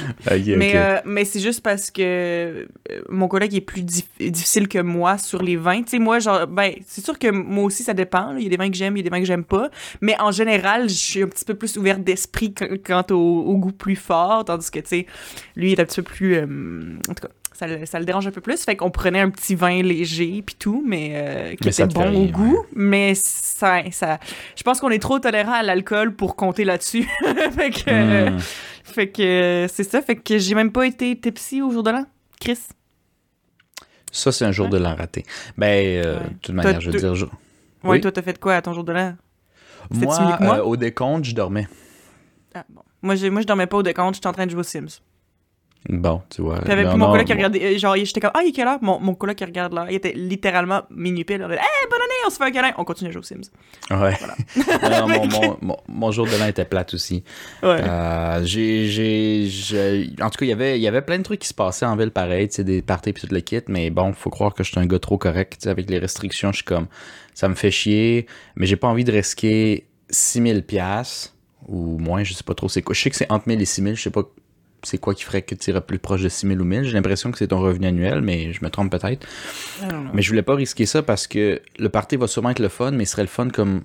Mais, 0.58 0.72
euh, 0.76 0.98
mais 1.06 1.26
c'est 1.26 1.40
juste 1.40 1.62
parce 1.62 1.90
que 1.92 2.02
euh, 2.02 2.66
mon 3.10 3.28
collègue 3.28 3.54
est 3.56 3.62
plus 3.62 3.82
dif- 3.84 4.08
difficile 4.32 4.68
que 4.68 4.80
moi 4.80 5.18
sur 5.18 5.42
les 5.42 5.56
vins. 5.56 5.82
Tu 5.84 5.90
sais, 5.92 6.00
moi, 6.00 6.20
genre, 6.20 6.48
ben, 6.48 6.74
c'est 6.86 7.04
sûr 7.04 7.18
que 7.18 7.30
moi 7.30 7.64
aussi, 7.66 7.84
ça 7.84 7.94
dépend. 7.94 8.36
Il 8.36 8.44
y 8.44 8.48
a 8.48 8.50
des 8.50 8.58
vins 8.58 8.70
que 8.70 8.76
j'aime, 8.76 8.98
il 8.98 9.00
y 9.00 9.02
a 9.02 9.04
des 9.04 9.10
vins 9.10 9.20
que 9.20 9.26
j'aime 9.28 9.44
pas. 9.46 9.70
Mais 10.02 10.16
en 10.20 10.32
général, 10.32 10.90
je 10.90 10.94
suis 10.96 11.24
un 11.24 11.28
petit 11.28 11.46
peu 11.46 11.54
plus 11.56 11.78
ouverte 11.78 12.04
d'esprit 12.04 12.54
qu- 12.54 12.80
quant 12.80 13.06
au, 13.12 13.16
au 13.16 13.58
goût 13.58 13.72
plus 13.72 13.96
fort. 13.96 14.44
Tandis 14.46 14.70
que, 14.72 14.80
tu 14.80 14.88
sais, 14.88 15.08
lui, 15.56 15.72
il 15.72 15.80
est 15.80 15.82
un 15.82 15.86
petit 15.86 16.02
peu 16.02 16.04
plus. 16.04 16.36
euh, 16.36 16.46
en 17.10 17.14
tout 17.14 17.28
cas, 17.28 17.34
ça 17.54 17.68
le, 17.68 17.86
ça 17.86 18.00
le 18.00 18.06
dérange 18.06 18.28
un 18.28 18.32
peu 18.32 18.42
plus. 18.42 18.64
Fait 18.64 18.76
qu'on 18.76 18.92
prenait 18.92 19.20
un 19.22 19.30
petit 19.30 19.56
vin 19.56 19.82
léger 19.82 20.42
puis 20.46 20.56
tout, 20.58 20.84
mais 20.86 21.12
euh, 21.14 21.50
qui 21.56 21.58
Mais 21.66 21.72
était 21.72 21.86
bon 21.88 22.24
au 22.24 22.26
goût. 22.28 22.66
Mais 22.76 23.14
ça, 23.16 23.82
ça, 23.92 24.20
je 24.56 24.64
pense 24.64 24.80
qu'on 24.80 24.90
est 24.90 25.00
trop 25.00 25.20
tolérant 25.20 25.54
à 25.54 25.64
l'alcool 25.64 26.16
pour 26.16 26.36
compter 26.36 26.64
là-dessus. 26.66 27.08
fait 27.56 27.70
que. 27.72 28.30
Hmm. 28.30 28.40
Fait 28.84 29.10
que 29.10 29.66
c'est 29.72 29.84
ça, 29.86 30.02
fait 30.02 30.18
que 30.18 30.38
j'ai 30.38 30.54
même 30.56 30.72
pas 30.72 30.86
été 30.86 31.18
tipsy 31.20 31.62
au 31.62 31.72
jour 31.72 31.84
de 31.84 31.92
l'an. 31.92 32.06
Chris? 32.40 32.60
Ça, 34.12 34.32
c'est 34.32 34.46
un 34.46 34.52
jour 34.52 34.68
de 34.70 34.78
l'an 34.78 34.96
raté. 34.96 35.24
Ben, 35.58 35.66
euh, 36.06 36.20
Ouais. 36.20 36.24
de 36.30 36.34
toute 36.42 36.56
manière, 36.56 36.82
je 36.82 36.92
veux 36.92 37.00
dire... 37.00 37.16
je- 37.16 37.26
Oui? 37.84 38.00
toi, 38.02 38.12
t'as 38.12 38.22
fait 38.22 38.38
quoi 38.40 38.56
à 38.56 38.62
ton 38.62 38.74
jour 38.74 38.84
de 38.84 38.92
l'an? 38.92 39.16
Moi, 39.90 40.38
euh, 40.42 40.62
au 40.64 40.76
décompte, 40.78 41.26
je 41.26 41.34
dormais. 41.34 41.68
Ah, 42.54 42.64
bon. 42.70 42.82
Moi, 43.02 43.16
moi, 43.32 43.42
je 43.42 43.48
dormais 43.48 43.66
pas 43.68 43.78
au 43.78 43.84
décompte, 43.84 44.16
j'étais 44.16 44.28
en 44.28 44.34
train 44.34 44.46
de 44.46 44.52
jouer 44.52 44.60
aux 44.60 44.64
Sims. 44.64 45.00
Bon, 45.90 46.22
tu 46.30 46.42
vois. 46.42 46.58
Avec 46.60 46.86
non, 46.86 46.98
mon 46.98 47.12
coloc 47.12 47.26
qui 47.26 47.34
regardait, 47.34 47.76
euh, 47.76 47.78
genre, 47.78 47.96
j'étais 47.98 48.22
comme, 48.22 48.32
ah, 48.34 48.42
il 48.44 48.50
est 48.50 48.52
quelle 48.54 48.68
heure? 48.68 48.80
Mon, 48.82 49.00
mon 49.00 49.16
coloc 49.16 49.36
qui 49.36 49.44
regarde 49.44 49.74
l'heure. 49.74 49.88
Il 49.90 49.96
était 49.96 50.14
littéralement 50.14 50.84
minuit 50.90 51.26
pile. 51.26 51.42
Hey, 51.42 51.48
bonne 51.48 51.52
année, 51.52 52.24
on 52.26 52.30
se 52.30 52.38
fait 52.38 52.46
un 52.46 52.52
câlin. 52.52 52.72
On 52.78 52.86
continue 52.86 53.10
à 53.10 53.12
jouer 53.14 53.20
aux 53.20 53.24
Sims. 53.24 53.42
Ouais. 53.92 54.14
Non, 54.90 55.08
mon, 55.08 55.28
mon, 55.28 55.58
mon, 55.62 55.78
mon 55.88 56.12
jour 56.12 56.26
de 56.26 56.36
l'an 56.38 56.48
était 56.48 56.64
plate 56.66 56.94
aussi. 56.94 57.24
Ouais. 57.62 57.80
Euh, 57.82 58.42
j'ai, 58.46 58.88
j'ai, 58.88 59.46
j'ai- 59.48 60.10
en 60.22 60.30
tout 60.30 60.38
cas, 60.38 60.46
il 60.46 60.50
y 60.50 60.54
avait, 60.54 60.78
il 60.80 60.82
y 60.82 60.88
avait 60.88 61.02
plein 61.02 61.18
de 61.18 61.24
trucs 61.24 61.40
qui 61.42 61.48
se 61.48 61.54
passaient 61.54 61.86
en 61.86 61.96
ville 61.96 62.12
pareil, 62.12 62.48
tu 62.48 62.56
sais, 62.56 62.64
des 62.64 62.82
parties 62.82 63.12
puis 63.14 63.28
tout 63.28 63.34
le 63.34 63.42
kit, 63.42 63.62
mais 63.68 63.90
bon, 63.90 64.14
faut 64.14 64.30
croire 64.30 64.54
que 64.54 64.64
je 64.64 64.72
suis 64.72 64.80
un 64.80 64.86
gars 64.86 65.00
trop 65.00 65.18
correct, 65.18 65.68
avec 65.68 65.90
les 65.90 66.00
restrictions, 66.00 66.52
je 66.52 66.58
suis 66.58 66.66
comme, 66.66 66.88
ça 67.34 67.50
me 67.50 67.56
fait 67.56 67.72
chier, 67.72 68.28
mais 68.56 68.66
j'ai 68.68 68.76
pas 68.78 68.88
envie 68.88 69.04
de 69.04 69.12
risquer 69.12 69.88
6000 70.10 70.64
pièces 70.64 71.36
ou 71.68 71.98
moins, 71.98 72.24
je 72.24 72.34
sais 72.34 72.44
pas 72.44 72.54
trop 72.54 72.70
c'est 72.70 72.82
quoi. 72.82 72.94
Je 72.94 73.02
sais 73.02 73.10
que 73.10 73.16
c'est 73.16 73.32
entre 73.32 73.48
1000 73.48 73.62
et 73.62 73.66
6000, 73.66 73.96
je 73.96 74.02
sais 74.04 74.10
pas 74.12 74.24
c'est 74.84 74.98
quoi 74.98 75.14
qui 75.14 75.24
ferait 75.24 75.42
que 75.42 75.56
tu 75.56 75.70
irais 75.70 75.82
plus 75.82 76.00
proche 76.00 76.22
de 76.22 76.30
6000 76.30 76.62
ou 76.62 76.66
1000. 76.66 76.84
J'ai 76.84 76.94
l'impression 76.94 77.32
que 77.32 77.38
c'est 77.38 77.48
ton 77.48 77.60
revenu 77.60 77.88
annuel, 77.88 78.22
mais 78.22 78.54
je 78.54 78.64
me 78.64 78.70
trompe 78.70 78.92
peut-être. 78.92 79.26
Mais 80.14 80.22
je 80.22 80.30
voulais 80.30 80.42
pas 80.42 80.56
risquer 80.56 80.86
ça 80.86 81.02
parce 81.02 81.28
que 81.28 81.62
le 81.78 81.90
party 81.90 82.18
va 82.18 82.28
sûrement 82.28 82.50
être 82.52 82.60
le 82.60 82.70
fun, 82.70 82.92
mais 82.92 83.04
il 83.04 83.08
serait 83.08 83.24
le 83.24 83.28
fun 83.28 83.50
comme 83.50 83.82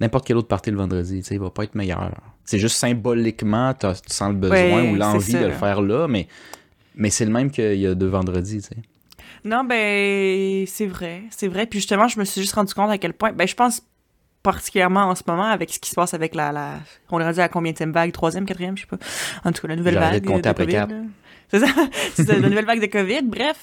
n'importe 0.00 0.26
quel 0.26 0.36
autre 0.36 0.48
party 0.48 0.70
le 0.70 0.76
vendredi. 0.76 1.20
Tu 1.20 1.28
sais, 1.28 1.34
il 1.34 1.40
va 1.40 1.50
pas 1.50 1.64
être 1.64 1.74
meilleur. 1.74 2.12
C'est 2.44 2.58
juste 2.58 2.76
symboliquement, 2.76 3.74
tu 3.74 3.86
sens 4.06 4.30
le 4.30 4.36
besoin 4.36 4.56
Ouais, 4.56 4.90
ou 4.90 4.94
l'envie 4.94 5.32
de 5.32 5.46
le 5.46 5.52
faire 5.52 5.82
là, 5.82 6.06
mais, 6.06 6.28
mais 6.94 7.10
c'est 7.10 7.24
le 7.24 7.32
même 7.32 7.50
qu'il 7.50 7.74
y 7.74 7.86
a 7.86 7.94
deux 7.94 8.08
vendredis. 8.08 8.62
Tu 8.62 8.68
sais. 8.68 8.76
Non, 9.44 9.64
ben, 9.64 10.64
c'est 10.66 10.86
vrai. 10.86 11.22
C'est 11.30 11.48
vrai. 11.48 11.66
Puis 11.66 11.80
justement, 11.80 12.08
je 12.08 12.18
me 12.18 12.24
suis 12.24 12.40
juste 12.40 12.54
rendu 12.54 12.74
compte 12.74 12.90
à 12.90 12.98
quel 12.98 13.12
point. 13.12 13.32
Ben, 13.32 13.46
je 13.46 13.54
pense 13.54 13.82
particulièrement 14.46 15.06
en 15.06 15.16
ce 15.16 15.24
moment 15.26 15.46
avec 15.46 15.70
ce 15.70 15.80
qui 15.80 15.90
se 15.90 15.96
passe 15.96 16.14
avec 16.14 16.34
la. 16.36 16.52
la... 16.52 16.74
On 17.10 17.18
est 17.18 17.24
rendu 17.24 17.40
à 17.40 17.48
combien 17.48 17.72
de 17.72 17.92
vague? 17.92 18.12
Troisième, 18.12 18.46
quatrième, 18.46 18.76
je 18.76 18.82
sais 18.82 18.86
pas. 18.86 18.98
En 19.44 19.50
tout 19.50 19.62
cas, 19.62 19.68
la 19.68 19.76
nouvelle 19.76 19.98
vague. 19.98 20.22
de 20.22 20.52
COVID. 20.52 20.86
C'est 21.48 21.58
ça. 21.58 21.66
c'est 22.14 22.28
la 22.28 22.48
nouvelle 22.48 22.64
vague 22.64 22.80
de 22.80 22.86
COVID. 22.86 23.22
Bref, 23.24 23.56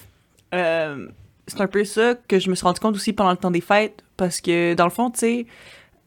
euh, 0.54 1.08
c'est 1.48 1.62
un 1.62 1.68
peu 1.68 1.86
ça 1.86 2.16
que 2.28 2.38
je 2.38 2.50
me 2.50 2.56
suis 2.56 2.66
rendu 2.66 2.82
compte 2.82 2.96
aussi 2.96 3.14
pendant 3.14 3.32
le 3.32 3.38
temps 3.38 3.50
des 3.50 3.62
fêtes. 3.62 4.04
Parce 4.18 4.42
que, 4.42 4.74
dans 4.74 4.84
le 4.84 4.90
fond, 4.92 5.10
tu 5.10 5.20
sais. 5.20 5.46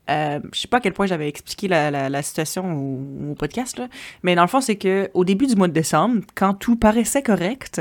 Euh, 0.08 0.40
je 0.52 0.60
sais 0.60 0.68
pas 0.68 0.76
à 0.76 0.80
quel 0.80 0.92
point 0.92 1.06
j'avais 1.06 1.28
expliqué 1.28 1.68
la, 1.68 2.22
situation 2.22 2.72
au, 3.30 3.34
podcast, 3.34 3.78
là. 3.78 3.88
mais 4.22 4.34
dans 4.34 4.42
le 4.42 4.48
fond, 4.48 4.60
c'est 4.60 4.76
que 4.76 5.10
au 5.14 5.24
début 5.24 5.46
du 5.46 5.56
mois 5.56 5.68
de 5.68 5.72
décembre, 5.72 6.22
quand 6.34 6.54
tout 6.54 6.76
paraissait 6.76 7.22
correct, 7.22 7.80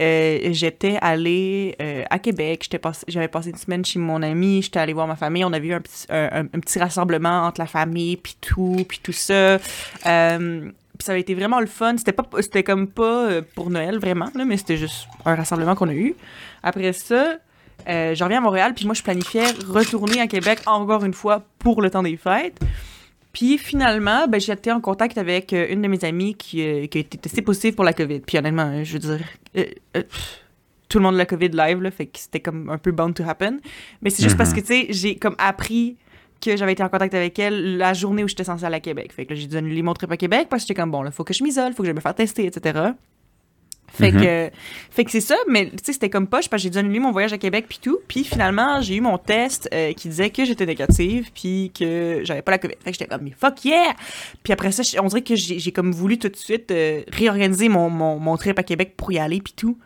euh, 0.00 0.38
j'étais 0.52 0.98
allée 1.00 1.76
euh, 1.80 2.04
à 2.10 2.18
Québec, 2.18 2.68
j'avais 3.08 3.28
passé 3.28 3.50
une 3.50 3.56
semaine 3.56 3.84
chez 3.84 3.98
mon 3.98 4.22
ami, 4.22 4.62
j'étais 4.62 4.78
allée 4.78 4.92
voir 4.92 5.06
ma 5.06 5.16
famille, 5.16 5.44
on 5.44 5.52
avait 5.52 5.68
eu 5.68 5.74
un 5.74 5.80
petit, 5.80 6.06
petit 6.06 6.78
rassemblement 6.78 7.46
entre 7.46 7.60
la 7.60 7.66
famille, 7.66 8.16
puis 8.16 8.36
tout, 8.40 8.84
puis 8.88 9.00
tout 9.02 9.12
ça. 9.12 9.58
Puis 9.58 11.04
ça 11.06 11.10
avait 11.10 11.22
été 11.22 11.34
vraiment 11.34 11.58
le 11.58 11.66
fun. 11.66 11.96
C'était 11.98 12.12
pas, 12.12 12.24
c'était 12.40 12.62
comme 12.62 12.86
pas 12.86 13.42
pour 13.56 13.68
Noël 13.68 13.98
vraiment, 13.98 14.30
là, 14.34 14.44
mais 14.44 14.56
c'était 14.56 14.76
juste 14.76 15.08
un 15.24 15.34
rassemblement 15.34 15.74
qu'on 15.74 15.88
a 15.88 15.94
eu. 15.94 16.14
Après 16.62 16.92
ça, 16.92 17.38
euh, 17.88 18.14
je 18.14 18.22
reviens 18.24 18.38
à 18.38 18.40
Montréal, 18.40 18.72
puis 18.74 18.84
moi, 18.86 18.94
je 18.94 19.02
planifiais 19.02 19.46
retourner 19.68 20.20
à 20.20 20.26
Québec 20.26 20.60
encore 20.66 21.04
une 21.04 21.14
fois 21.14 21.42
pour 21.58 21.82
le 21.82 21.90
temps 21.90 22.02
des 22.02 22.16
fêtes. 22.16 22.58
Puis 23.32 23.58
finalement, 23.58 24.26
ben, 24.28 24.40
j'ai 24.40 24.52
été 24.52 24.70
en 24.70 24.80
contact 24.80 25.18
avec 25.18 25.52
euh, 25.52 25.66
une 25.68 25.82
de 25.82 25.88
mes 25.88 26.04
amies 26.04 26.34
qui, 26.36 26.62
euh, 26.62 26.86
qui 26.86 26.98
a 26.98 27.00
été 27.00 27.18
testée 27.18 27.42
positive 27.42 27.74
pour 27.74 27.84
la 27.84 27.92
COVID. 27.92 28.20
Puis 28.20 28.38
honnêtement, 28.38 28.70
euh, 28.72 28.84
je 28.84 28.92
veux 28.92 28.98
dire, 29.00 29.18
pff, 29.52 30.40
tout 30.88 30.98
le 30.98 31.02
monde 31.04 31.16
a 31.16 31.18
la 31.18 31.26
COVID 31.26 31.48
live, 31.48 31.82
là, 31.82 31.90
fait 31.90 32.06
que 32.06 32.18
c'était 32.18 32.38
comme 32.38 32.70
un 32.70 32.78
peu 32.78 32.92
bound 32.92 33.14
to 33.14 33.24
happen. 33.28 33.58
Mais 34.02 34.10
c'est 34.10 34.22
juste 34.22 34.34
Mhm. 34.36 34.38
parce 34.38 34.52
que, 34.52 34.60
tu 34.60 34.66
sais, 34.66 34.86
j'ai 34.90 35.16
comme 35.16 35.34
appris 35.38 35.96
que 36.40 36.56
j'avais 36.56 36.72
été 36.72 36.82
en 36.84 36.88
contact 36.88 37.14
avec 37.14 37.36
elle 37.40 37.76
la 37.78 37.92
journée 37.94 38.22
où 38.22 38.28
j'étais 38.28 38.44
censée 38.44 38.64
aller 38.66 38.76
à 38.76 38.80
Québec. 38.80 39.12
Fait 39.12 39.26
que 39.26 39.34
j'ai 39.34 39.46
dû 39.48 39.56
annuler 39.56 39.82
mon 39.82 39.94
trip 39.94 40.12
à 40.12 40.16
Québec 40.16 40.46
parce 40.48 40.62
que 40.62 40.68
j'étais 40.68 40.80
comme, 40.80 40.90
bon, 40.92 41.02
là, 41.02 41.10
faut 41.10 41.24
que 41.24 41.34
je 41.34 41.42
m'isole, 41.42 41.72
faut 41.72 41.82
que 41.82 41.88
je 41.88 41.92
me 41.94 42.00
faire 42.00 42.14
tester, 42.14 42.46
etc. 42.46 42.90
Fait 43.94 44.10
Mhm. 44.10 44.20
que, 44.22 44.50
fait 44.90 45.04
que 45.04 45.10
c'est 45.12 45.20
ça, 45.20 45.36
mais 45.48 45.70
tu 45.70 45.76
sais, 45.84 45.92
c'était 45.92 46.10
comme 46.10 46.26
poche 46.26 46.48
parce 46.48 46.60
que 46.60 46.64
j'ai 46.64 46.70
dû 46.70 46.78
annuler 46.78 46.98
mon 46.98 47.12
voyage 47.12 47.32
à 47.32 47.38
Québec 47.38 47.66
puis 47.68 47.78
tout. 47.80 48.00
Puis 48.08 48.24
finalement, 48.24 48.80
j'ai 48.80 48.96
eu 48.96 49.00
mon 49.00 49.18
test 49.18 49.68
euh, 49.72 49.92
qui 49.92 50.08
disait 50.08 50.30
que 50.30 50.44
j'étais 50.44 50.66
négative 50.66 51.30
puis 51.32 51.70
que 51.78 52.20
j'avais 52.24 52.42
pas 52.42 52.50
la 52.50 52.58
COVID. 52.58 52.74
Fait 52.82 52.90
que 52.90 52.98
j'étais 52.98 53.06
comme, 53.06 53.22
mais 53.22 53.30
fuck 53.38 53.64
yeah! 53.64 53.94
Puis 54.42 54.52
après 54.52 54.72
ça, 54.72 54.82
on 55.00 55.06
dirait 55.06 55.22
que 55.22 55.36
j'ai 55.36 55.70
comme 55.72 55.92
voulu 55.92 56.18
tout 56.18 56.28
de 56.28 56.36
suite 56.36 56.70
euh, 56.72 57.02
réorganiser 57.12 57.68
mon, 57.68 57.88
mon, 57.88 58.18
mon 58.18 58.36
trip 58.36 58.58
à 58.58 58.64
Québec 58.64 58.94
pour 58.96 59.12
y 59.12 59.18
aller 59.18 59.40
puis 59.40 59.52
tout. 59.56 59.78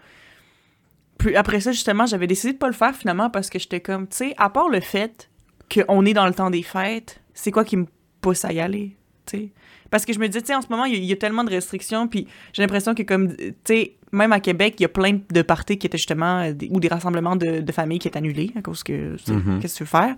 Puis 1.19 1.37
après 1.37 1.61
ça, 1.61 1.73
justement, 1.73 2.07
j'avais 2.07 2.27
décidé 2.27 2.53
de 2.53 2.59
pas 2.59 2.69
le 2.69 2.73
faire 2.73 2.95
finalement 2.95 3.29
parce 3.29 3.51
que 3.51 3.59
j'étais 3.59 3.81
comme, 3.81 4.07
tu 4.09 4.17
sais, 4.19 4.35
à 4.39 4.51
part 4.51 4.69
le 4.69 4.81
fait 4.81 5.29
qu'on 5.73 6.07
est 6.07 6.15
dans 6.15 6.27
le 6.27 6.33
temps 6.33 6.49
des 6.51 6.63
fêtes, 6.63 7.21
c'est 7.35 7.51
quoi 7.51 7.65
qui 7.65 7.77
me 7.77 7.87
pousse 8.21 8.45
à 8.45 8.53
y 8.53 8.61
aller, 8.61 8.97
tu 9.27 9.37
sais? 9.39 9.49
Parce 9.91 10.05
que 10.05 10.13
je 10.13 10.19
me 10.19 10.29
dis, 10.29 10.39
tu 10.41 10.47
sais, 10.47 10.55
en 10.55 10.61
ce 10.63 10.69
moment, 10.69 10.85
il 10.85 10.97
y, 11.03 11.07
y 11.07 11.13
a 11.13 11.17
tellement 11.17 11.45
de 11.45 11.51
restrictions, 11.51 12.09
puis 12.09 12.27
j'ai 12.53 12.63
l'impression 12.63 12.95
que, 12.95 13.03
comme, 13.03 13.35
tu 13.37 13.55
sais, 13.65 13.95
même 14.13 14.33
à 14.33 14.41
Québec, 14.41 14.75
il 14.79 14.83
y 14.83 14.87
a 14.87 14.89
plein 14.89 15.19
de 15.31 15.43
parties 15.43 15.79
qui 15.79 15.87
étaient 15.87 15.99
justement, 15.99 16.41
euh, 16.41 16.53
des- 16.53 16.69
ou 16.71 16.81
des 16.81 16.89
rassemblements 16.89 17.37
de, 17.37 17.61
de 17.61 17.73
familles 17.73 17.99
qui 17.99 18.09
étaient 18.09 18.19
annulés 18.19 18.53
à 18.57 18.63
cause 18.63 18.83
que, 18.83 19.17
Mhm. 19.29 19.59
qu'est-ce 19.61 19.75
que 19.75 19.79
tu 19.79 19.85
veux 19.85 19.89
faire? 19.89 20.15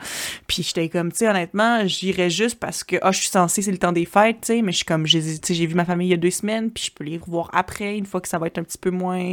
Puis 0.47 0.63
j'étais 0.63 0.89
comme, 0.89 1.11
tu 1.11 1.19
sais, 1.19 1.29
honnêtement, 1.29 1.87
j'irais 1.87 2.31
juste 2.31 2.59
parce 2.59 2.85
que, 2.85 2.97
ah, 3.03 3.13
je 3.13 3.19
suis 3.21 3.29
censée, 3.29 3.63
c'est 3.63 3.73
le 3.73 3.79
temps 3.79 3.93
des 3.93 4.05
fêtes, 4.05 4.39
tu 4.43 4.47
sais, 4.55 4.63
mais 4.63 4.73
je 4.73 4.77
suis 4.79 4.85
comme, 4.87 5.07
j'ai 5.07 5.21
vu 5.67 5.75
ma 5.75 5.85
famille 5.85 6.09
il 6.09 6.11
y 6.11 6.15
a 6.15 6.19
deux 6.19 6.31
semaines, 6.31 6.71
puis 6.71 6.85
je 6.87 6.91
peux 6.93 7.05
les 7.05 7.19
revoir 7.19 7.51
après, 7.53 7.97
une 7.97 8.07
fois 8.07 8.21
que 8.21 8.29
ça 8.29 8.39
va 8.39 8.47
être 8.47 8.59
un 8.59 8.63
petit 8.63 8.79
peu 8.79 8.91
moins 8.91 9.33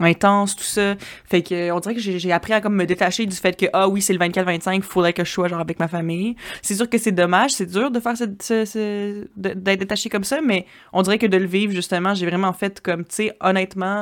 intense, 0.00 0.56
tout 0.56 0.62
ça. 0.64 0.94
Fait 1.24 1.42
que, 1.42 1.70
on 1.70 1.80
dirait 1.80 1.94
que 1.94 2.00
j'ai 2.00 2.32
appris 2.32 2.52
à 2.52 2.60
comme 2.60 2.74
me 2.76 2.86
détacher 2.86 3.26
du 3.26 3.36
fait 3.36 3.56
que, 3.58 3.66
ah 3.72 3.88
oui, 3.88 4.02
c'est 4.02 4.12
le 4.12 4.18
24-25, 4.18 4.76
il 4.76 4.82
faudrait 4.82 5.12
que 5.12 5.24
je 5.24 5.30
sois 5.30 5.48
genre 5.48 5.60
avec 5.60 5.78
ma 5.78 5.88
famille. 5.88 6.36
C'est 6.62 6.74
sûr 6.74 6.88
que 6.88 6.98
c'est 6.98 7.12
dommage, 7.12 7.52
c'est 7.52 7.66
dur 7.66 7.90
de 7.90 8.00
faire 8.00 8.16
ce, 8.16 8.24
ce- 8.40 8.64
ce- 8.64 9.26
de- 9.36 9.54
d'être 9.54 9.80
détaché 9.80 10.08
comme 10.08 10.24
ça, 10.24 10.40
mais 10.40 10.66
on 10.92 11.02
dirait 11.02 11.18
que 11.18 11.26
de 11.26 11.36
le 11.36 11.46
vivre, 11.46 11.72
justement, 11.72 12.14
j'ai 12.14 12.26
vraiment 12.26 12.52
fait 12.52 12.80
comme, 12.80 13.04
tu 13.04 13.14
sais, 13.16 13.36
honnêtement, 13.40 13.95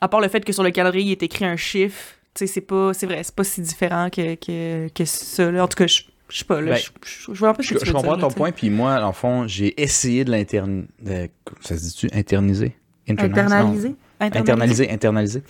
à 0.00 0.08
part 0.08 0.20
le 0.20 0.28
fait 0.28 0.44
que 0.44 0.52
sur 0.52 0.62
le 0.62 0.70
calendrier, 0.70 1.06
il 1.06 1.12
est 1.12 1.22
écrit 1.22 1.44
un 1.44 1.56
chiffre, 1.56 2.14
tu 2.34 2.46
sais, 2.46 2.52
c'est 2.52 2.60
pas, 2.60 2.92
c'est 2.94 3.06
vrai, 3.06 3.22
c'est 3.22 3.34
pas 3.34 3.44
si 3.44 3.60
différent 3.60 4.08
que, 4.10 4.34
que, 4.34 4.88
que 4.88 5.04
ça, 5.04 5.50
là. 5.50 5.64
En 5.64 5.68
tout 5.68 5.76
cas, 5.76 5.86
je 5.86 6.02
je 6.28 6.38
sais 6.38 6.44
pas, 6.44 6.60
là, 6.60 6.72
Ben, 6.72 6.76
je, 6.76 6.90
je, 7.04 7.32
je 7.32 7.38
vois 7.38 7.50
un 7.50 7.54
peu 7.54 7.62
ce 7.62 7.68
Je, 7.68 7.74
que 7.74 7.78
tu 7.80 7.86
je 7.86 7.90
veux 7.92 7.96
comprends 7.96 8.14
dire, 8.16 8.22
ton 8.22 8.28
là, 8.28 8.34
point, 8.34 8.52
puis 8.52 8.68
moi, 8.68 9.00
en 9.04 9.12
fond, 9.12 9.46
j'ai 9.46 9.80
essayé 9.80 10.24
de 10.24 10.30
l'interniser. 10.32 11.30
Ça 11.60 11.76
se 11.78 11.82
dit-tu 11.82 12.08
internaliser? 12.12 12.76
Internaliser? 13.08 13.94
Internaliser, 14.20 14.90
internaliser. 14.90 15.42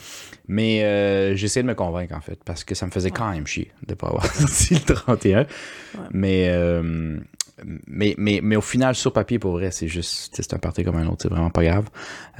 Mais 0.48 0.80
euh, 0.82 1.34
essayé 1.34 1.62
de 1.62 1.68
me 1.68 1.74
convaincre, 1.74 2.14
en 2.16 2.20
fait, 2.20 2.38
parce 2.44 2.64
que 2.64 2.74
ça 2.74 2.86
me 2.86 2.90
faisait 2.90 3.10
quand 3.10 3.30
même 3.30 3.46
chier 3.46 3.70
de 3.86 3.94
pas 3.94 4.08
avoir 4.08 4.26
sorti 4.34 4.74
le 4.74 4.94
31. 4.94 5.46
Mais, 6.12 6.48
euh, 6.48 7.18
mais, 7.86 8.14
mais, 8.18 8.40
mais 8.42 8.56
au 8.56 8.60
final, 8.60 8.94
sur 8.94 9.12
papier, 9.12 9.38
pour 9.38 9.52
vrai, 9.52 9.70
c'est 9.70 9.88
juste, 9.88 10.34
tu 10.34 10.42
c'est 10.42 10.54
un 10.54 10.58
party 10.58 10.84
comme 10.84 10.96
un 10.96 11.06
autre, 11.06 11.22
c'est 11.22 11.30
vraiment 11.30 11.50
pas 11.50 11.64
grave. 11.64 11.86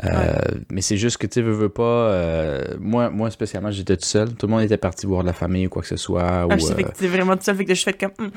Euh, 0.05 0.35
Mais 0.71 0.83
c'est 0.83 0.97
juste 0.97 1.17
que, 1.17 1.27
tu 1.27 1.41
veux, 1.43 1.53
veux 1.53 1.69
pas. 1.69 1.83
euh, 1.83 2.65
moi, 2.79 3.09
moi, 3.11 3.31
spécialement, 3.31 3.71
j'étais 3.71 3.97
tout 3.97 4.05
seul. 4.05 4.35
Tout 4.35 4.47
le 4.47 4.53
monde 4.53 4.63
était 4.63 4.77
parti 4.77 5.07
voir 5.07 5.23
de 5.23 5.27
la 5.27 5.33
famille 5.33 5.67
ou 5.67 5.71
quoi 5.71 5.83
que 5.83 5.89
ce 5.89 5.97
soit. 5.97 6.23
Ah, 6.23 6.47
ou, 6.47 6.53
je 6.53 6.59
sais, 6.59 6.75
que 6.75 6.91
t'es 6.91 7.09
vraiment 7.09 7.37
tout 7.37 7.45
seul, 7.45 7.57
fait 7.57 7.65
que 7.65 7.75
je 7.75 7.83
fais 7.83 7.95
comme. 7.95 8.31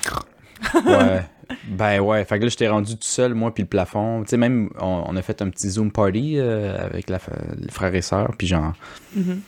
Ouais. 0.85 1.21
Ben 1.67 1.99
ouais, 1.99 2.25
fait 2.25 2.37
que 2.37 2.43
là, 2.43 2.49
j'étais 2.49 2.67
rendu 2.67 2.93
tout 2.93 2.99
seul, 3.07 3.33
moi, 3.33 3.53
puis 3.53 3.63
le 3.63 3.67
plafond. 3.69 4.21
Tu 4.23 4.29
sais, 4.29 4.37
même, 4.37 4.69
on, 4.79 5.03
on 5.07 5.15
a 5.15 5.21
fait 5.23 5.41
un 5.41 5.49
petit 5.49 5.69
Zoom 5.69 5.91
party 5.91 6.35
euh, 6.37 6.77
avec 6.79 7.09
la, 7.09 7.19
les 7.59 7.71
frères 7.71 7.93
et 7.95 8.01
sœurs, 8.03 8.33
puis 8.37 8.45
genre, 8.47 8.73
Mhm. 9.15 9.41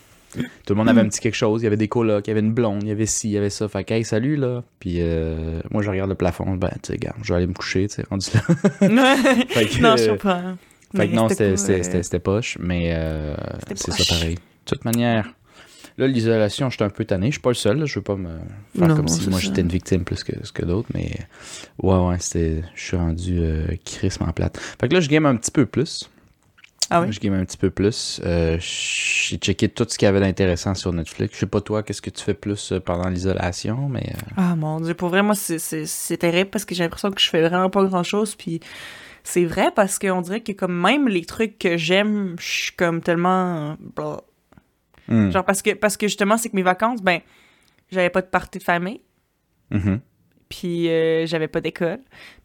tout 0.66 0.74
le 0.74 0.76
monde 0.76 0.90
avait 0.90 1.02
un 1.02 1.08
petit 1.10 1.20
quelque 1.20 1.36
chose. 1.36 1.62
Il 1.62 1.66
y 1.66 1.68
avait 1.68 1.78
des 1.78 1.88
colocs, 1.90 2.26
il 2.26 2.30
y 2.30 2.32
avait 2.32 2.40
une 2.40 2.54
blonde, 2.54 2.82
il 2.84 2.90
y 2.90 2.92
avait 2.92 3.06
ci, 3.06 3.28
il 3.30 3.34
y 3.34 3.38
avait 3.38 3.50
ça. 3.52 3.68
Fait 3.68 3.84
que, 3.84 3.94
hey, 3.94 4.04
salut, 4.04 4.36
là. 4.36 4.64
Puis 4.80 4.96
euh, 5.00 5.60
moi, 5.70 5.84
je 5.84 5.90
regarde 5.92 6.10
le 6.10 6.16
plafond, 6.16 6.56
ben, 6.56 6.72
tu 6.82 6.94
sais, 6.94 6.98
gars, 6.98 7.14
je 7.22 7.34
vais 7.34 7.38
aller 7.38 7.48
me 7.48 7.54
coucher, 7.54 7.88
tu 7.88 7.96
sais, 7.96 8.04
rendu 8.10 8.28
là. 8.34 8.42
Fait 9.50 9.66
que, 9.68 9.82
non, 9.82 9.92
je 9.98 10.04
sais 10.04 10.16
pas. 10.16 10.42
Fait 10.96 11.08
que 11.08 11.14
non, 11.16 11.30
c'était 11.30 12.20
poche, 12.20 12.58
mais 12.60 12.94
euh, 12.96 13.36
c'est 13.76 13.92
ça 13.92 14.16
pareil. 14.16 14.36
De 14.36 14.42
toute 14.66 14.86
manière, 14.86 15.34
là, 15.98 16.08
l'isolation, 16.08 16.70
je 16.70 16.76
suis 16.76 16.84
un 16.84 16.90
peu 16.90 17.06
tanné. 17.06 17.28
Je 17.28 17.32
suis 17.34 17.42
pas 17.42 17.50
le 17.52 17.56
seul, 17.56 17.80
là. 17.80 17.86
je 17.86 17.96
veux 17.96 18.04
pas 18.04 18.16
me 18.16 18.40
faire 18.78 18.88
Non, 18.88 18.96
comme 18.96 19.08
si 19.08 19.30
moi 19.30 19.40
j'étais 19.40 19.62
une 19.62 19.68
victime 19.70 20.04
plus 20.04 20.24
que, 20.24 20.32
que 20.54 20.66
d'autres, 20.66 20.90
mais 20.94 21.12
ouais, 21.82 21.98
ouais, 21.98 22.18
c'était. 22.20 22.64
Je 22.76 22.82
suis 22.84 22.98
rendu 22.98 23.40
euh, 23.40 23.66
crissement 23.86 24.32
plate. 24.34 24.58
Fait 24.80 24.88
que 24.88 24.94
là, 24.94 25.00
je 25.00 25.10
game 25.10 25.26
un 25.26 25.36
petit 25.36 25.52
peu 25.52 25.66
plus. 25.66 26.10
Ah 26.94 27.02
oui? 27.04 27.14
Je 27.14 27.22
game 27.22 27.34
un 27.34 27.46
petit 27.46 27.56
peu 27.58 27.70
plus. 27.70 28.20
Euh, 28.26 28.58
J'ai 28.60 29.38
checké 29.38 29.70
tout 29.70 29.86
ce 29.88 29.98
qu'il 29.98 30.06
y 30.08 30.10
avait 30.10 30.20
d'intéressant 30.20 30.76
sur 30.76 30.92
Netflix. 30.92 31.34
Je 31.36 31.40
sais 31.40 31.46
pas 31.46 31.62
toi, 31.62 31.84
qu'est-ce 31.84 32.02
que 32.02 32.10
tu 32.10 32.22
fais 32.22 32.34
plus 32.34 32.74
euh, 32.74 32.82
pendant 32.82 33.08
l'isolation, 33.08 33.88
mais. 33.88 34.10
euh, 34.10 34.32
Ah 34.36 34.56
mon 34.58 34.82
dieu, 34.82 34.94
pour 34.94 35.08
vrai, 35.08 35.24
moi, 35.24 35.34
c'est- 35.36 36.18
terrible 36.18 36.50
parce 36.50 36.66
que 36.66 36.76
j'ai 36.76 36.84
l'impression 36.84 37.10
que 37.12 37.22
je 37.22 37.30
fais 37.30 37.42
vraiment 37.48 37.70
pas 37.70 37.86
grand 37.86 38.04
chose. 38.04 38.36
Puis 38.36 38.60
c'est 39.24 39.46
vrai 39.46 39.72
parce 39.74 40.00
qu'on 40.00 40.20
dirait 40.22 40.42
que 40.42 40.52
comme 40.52 40.74
même 40.78 41.08
les 41.08 41.24
trucs 41.24 41.58
que 41.58 41.78
j'aime, 41.78 42.36
je 42.40 42.46
suis 42.64 42.72
comme 42.76 43.00
tellement. 43.02 43.78
blah. 43.96 44.22
Hmm, 45.12 45.32
Genre 45.32 45.46
parce 45.46 45.62
que, 45.62 45.72
parce 45.76 45.98
que 45.98 46.08
justement, 46.08 46.38
c'est 46.38 46.50
que 46.50 46.56
mes 46.56 46.64
vacances, 46.64 47.02
ben, 47.02 47.20
j'avais 47.92 48.10
pas 48.10 48.22
de 48.22 48.28
partie 48.28 48.60
de 48.60 48.64
famille. 48.64 49.02
mhm. 49.70 50.00
Puis 50.50 50.90
euh, 50.90 51.26
j'avais 51.28 51.48
pas 51.48 51.62
d'école. 51.62 52.00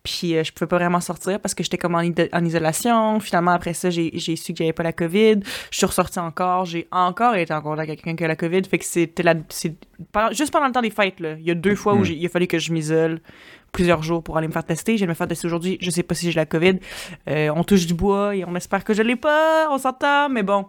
Puis 0.04 0.36
euh, 0.36 0.44
je 0.44 0.52
pouvais 0.52 0.68
pas 0.68 0.76
vraiment 0.76 1.00
sortir 1.00 1.40
parce 1.40 1.54
que 1.54 1.64
j'étais 1.64 1.76
comme 1.76 1.96
en, 1.96 2.02
en 2.32 2.44
isolation. 2.44 3.18
Finalement, 3.18 3.50
après 3.50 3.74
ça, 3.74 3.90
j'ai 3.90 4.16
su 4.36 4.52
que 4.52 4.58
j'avais 4.58 4.72
pas 4.72 4.84
la 4.84 4.92
COVID. 4.92 5.40
Je 5.72 5.76
suis 5.76 5.86
ressortie 5.86 6.20
encore. 6.20 6.66
J'ai 6.66 6.86
encore 6.92 7.34
été 7.34 7.52
en 7.52 7.60
contact 7.62 7.88
avec 7.88 8.02
quelqu'un 8.04 8.16
qui 8.16 8.22
a 8.24 8.28
la 8.28 8.36
COVID. 8.36 8.62
Fait 8.62 8.78
que 8.78 8.84
c'était 8.84 9.24
la... 9.24 9.34
pendant- 10.12 10.30
juste 10.32 10.52
pendant 10.52 10.66
le 10.68 10.72
temps 10.72 10.82
des 10.82 10.90
fêtes, 10.90 11.18
là. 11.18 11.32
Il 11.36 11.44
y 11.44 11.50
a 11.50 11.56
deux 11.56 11.74
fois 11.74 11.94
où 11.94 11.98
Mm. 11.98 12.04
j'ai- 12.04 12.14
il 12.14 12.24
a 12.26 12.28
fallu 12.28 12.46
que 12.46 12.60
je 12.60 12.72
m'isole 12.72 13.20
plusieurs 13.72 14.04
jours 14.04 14.22
pour 14.22 14.38
aller 14.38 14.46
me 14.46 14.52
faire 14.52 14.62
tester. 14.64 14.96
Je 14.96 15.04
de 15.04 15.08
me 15.10 15.14
faire 15.14 15.26
tester 15.26 15.48
aujourd'hui. 15.48 15.76
Je 15.80 15.90
sais 15.90 16.04
pas 16.04 16.14
si 16.14 16.30
j'ai 16.30 16.36
la 16.36 16.46
COVID. 16.46 16.78
Euh, 17.28 17.50
on 17.56 17.64
touche 17.64 17.86
du 17.86 17.94
bois 17.94 18.36
et 18.36 18.44
on 18.44 18.54
espère 18.54 18.84
que 18.84 18.94
je 18.94 19.02
l'ai 19.02 19.16
pas. 19.16 19.66
On 19.72 19.78
s'entend, 19.78 20.28
mais 20.28 20.44
bon. 20.44 20.66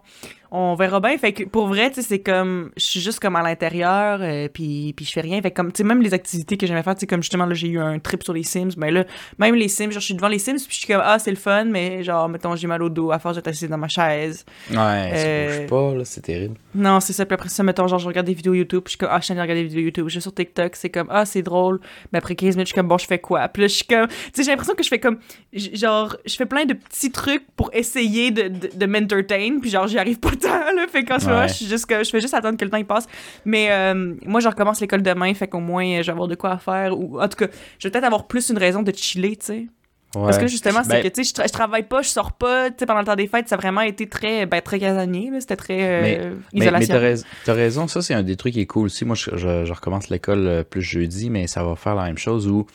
On 0.51 0.75
verra 0.75 0.99
bien. 0.99 1.17
Fait 1.17 1.33
que 1.33 1.43
pour 1.43 1.67
vrai, 1.67 1.89
tu 1.89 1.95
sais, 1.95 2.01
c'est 2.07 2.19
comme. 2.19 2.71
Je 2.77 2.83
suis 2.83 2.99
juste 3.01 3.19
comme 3.19 3.35
à 3.35 3.43
l'intérieur, 3.43 4.19
euh, 4.21 4.47
puis, 4.47 4.93
puis 4.95 5.05
je 5.05 5.11
fais 5.11 5.21
rien. 5.21 5.41
Fait 5.41 5.51
que 5.51 5.55
comme, 5.55 5.71
tu 5.71 5.77
sais, 5.77 5.83
même 5.83 6.01
les 6.01 6.13
activités 6.13 6.57
que 6.57 6.65
j'aimais 6.67 6.83
faire, 6.83 6.95
tu 6.95 7.01
sais, 7.01 7.07
comme 7.07 7.21
justement, 7.21 7.45
là, 7.45 7.53
j'ai 7.53 7.67
eu 7.67 7.79
un 7.79 7.99
trip 7.99 8.23
sur 8.23 8.33
les 8.33 8.43
Sims. 8.43 8.69
Mais 8.77 8.91
là, 8.91 9.05
même 9.39 9.55
les 9.55 9.67
Sims, 9.67 9.91
genre, 9.91 9.99
je 9.99 10.05
suis 10.05 10.13
devant 10.13 10.27
les 10.27 10.39
Sims, 10.39 10.55
puis 10.55 10.67
je 10.71 10.77
suis 10.77 10.87
comme, 10.87 11.01
ah, 11.03 11.19
c'est 11.19 11.31
le 11.31 11.37
fun, 11.37 11.65
mais 11.65 12.03
genre, 12.03 12.29
mettons, 12.29 12.55
j'ai 12.55 12.67
mal 12.67 12.81
au 12.83 12.89
dos 12.89 13.11
à 13.11 13.19
force 13.19 13.35
d'être 13.35 13.47
assis 13.47 13.67
dans 13.67 13.77
ma 13.77 13.87
chaise. 13.87 14.45
Ouais, 14.69 14.75
ça 14.75 14.77
Euh, 15.15 15.59
bouge 15.59 15.67
pas, 15.69 15.93
là, 15.97 16.05
c'est 16.05 16.21
terrible. 16.21 16.55
Non, 16.75 16.99
c'est 16.99 17.13
ça. 17.13 17.25
Puis 17.25 17.33
après 17.33 17.49
ça, 17.49 17.63
mettons, 17.63 17.87
genre, 17.87 17.99
je 17.99 18.07
regarde 18.07 18.27
des 18.27 18.33
vidéos 18.33 18.53
YouTube, 18.53 18.81
puis 18.83 18.91
je 18.91 18.97
suis 18.97 18.97
comme, 18.99 19.09
ah, 19.11 19.19
je 19.19 19.25
suis 19.25 19.33
de 19.35 19.39
regarder 19.41 19.63
des 19.63 19.67
vidéos 19.69 19.83
YouTube. 19.85 20.07
Je 20.09 20.15
vais 20.15 20.21
sur 20.21 20.33
TikTok, 20.33 20.75
c'est 20.75 20.89
comme, 20.89 21.07
ah, 21.09 21.25
c'est 21.25 21.41
drôle. 21.41 21.79
Mais 22.13 22.19
après 22.19 22.35
15 22.35 22.55
minutes, 22.55 22.67
je 22.67 22.73
suis 22.73 22.75
comme, 22.75 22.87
bon, 22.87 22.97
je 22.97 23.05
fais 23.07 23.19
quoi? 23.19 23.47
Puis 23.49 23.63
là, 23.63 23.67
je 23.67 23.73
suis 23.73 23.85
comme, 23.85 24.07
tu 24.07 24.15
sais, 24.33 24.43
j'ai 24.43 24.51
l'impression 24.51 24.75
que 24.75 24.83
je 24.83 24.89
fais 24.89 24.99
comme, 24.99 25.17
genre, 25.53 26.15
je 26.25 26.35
fais 26.35 26.45
plein 26.45 26.65
de 26.65 26.73
petits 26.73 27.11
trucs 27.11 27.43
pour 27.55 27.69
essayer 27.73 28.31
de, 28.31 28.47
de, 28.47 28.69
de 28.73 28.85
m'entertain, 28.85 29.57
puis 29.59 29.69
genre, 29.69 29.87
j'y 29.87 29.97
arrive 29.97 30.19
pas 30.19 30.29
là. 30.43 30.85
Fait 30.87 31.05
je 31.47 31.53
suis 31.53 31.65
juste, 31.67 31.85
que- 31.85 32.03
je 32.03 32.09
fais 32.09 32.19
juste 32.21 32.33
attendre 32.33 32.57
que 32.57 32.65
le 32.65 32.71
temps 32.71 32.77
il 32.77 32.85
passe. 32.85 33.05
Mais 33.45 33.67
euh, 33.71 34.13
moi, 34.25 34.39
je 34.39 34.47
recommence 34.47 34.81
l'école 34.81 35.01
demain, 35.01 35.33
fait 35.33 35.47
qu'au 35.47 35.59
moins, 35.59 36.01
je 36.01 36.05
vais 36.05 36.11
avoir 36.11 36.27
de 36.27 36.35
quoi 36.35 36.57
faire. 36.57 36.97
Ou 36.97 37.19
en 37.21 37.27
tout 37.27 37.37
cas, 37.37 37.47
je 37.79 37.87
vais 37.87 37.91
peut-être 37.91 38.03
avoir 38.05 38.27
plus 38.27 38.49
une 38.49 38.57
raison 38.57 38.81
de 38.83 38.91
chiller, 38.95 39.35
tu 39.37 39.45
sais. 39.45 39.65
Parce 40.13 40.37
que 40.39 40.47
justement, 40.47 40.79
c'est 40.83 40.89
Ben- 40.89 41.03
que, 41.03 41.09
tu 41.09 41.23
sais, 41.23 41.29
je, 41.35 41.41
tra- 41.41 41.47
je 41.47 41.51
travaille 41.53 41.83
pas, 41.83 42.01
je 42.01 42.07
sors 42.07 42.31
pas, 42.31 42.69
tu 42.69 42.77
sais, 42.79 42.85
pendant 42.87 43.01
le 43.01 43.05
temps 43.05 43.15
des 43.15 43.27
fêtes, 43.27 43.49
ça 43.49 43.55
a 43.55 43.57
vraiment 43.57 43.81
été 43.81 44.07
très, 44.07 44.45
ben, 44.47 44.61
très 44.61 44.79
casanier. 44.79 45.29
C'était 45.39 45.57
très 45.57 45.77
euh, 45.81 46.01
Mais- 46.01 46.17
Mais, 46.17 46.31
mais 46.53 46.65
isolation. 46.65 46.93
t'as 46.95 46.99
rais- 46.99 47.15
t'as 47.45 47.53
raison, 47.53 47.87
ça 47.87 48.01
c'est 48.01 48.13
un 48.15 48.23
des 48.23 48.35
trucs 48.35 48.53
qui 48.53 48.61
est 48.61 48.65
cool 48.65 48.85
aussi. 48.85 49.05
Moi, 49.05 49.15
je, 49.15 49.31
je- 49.35 49.65
je 49.65 49.73
recommence 49.73 50.09
l'école 50.09 50.47
euh, 50.47 50.63
plus 50.63 50.81
jeudi, 50.81 51.29
mais 51.29 51.45
ça 51.45 51.63
va 51.63 51.75
faire 51.75 51.93
la 51.93 52.05
même 52.05 52.17
chose 52.17 52.47
où 52.47 52.65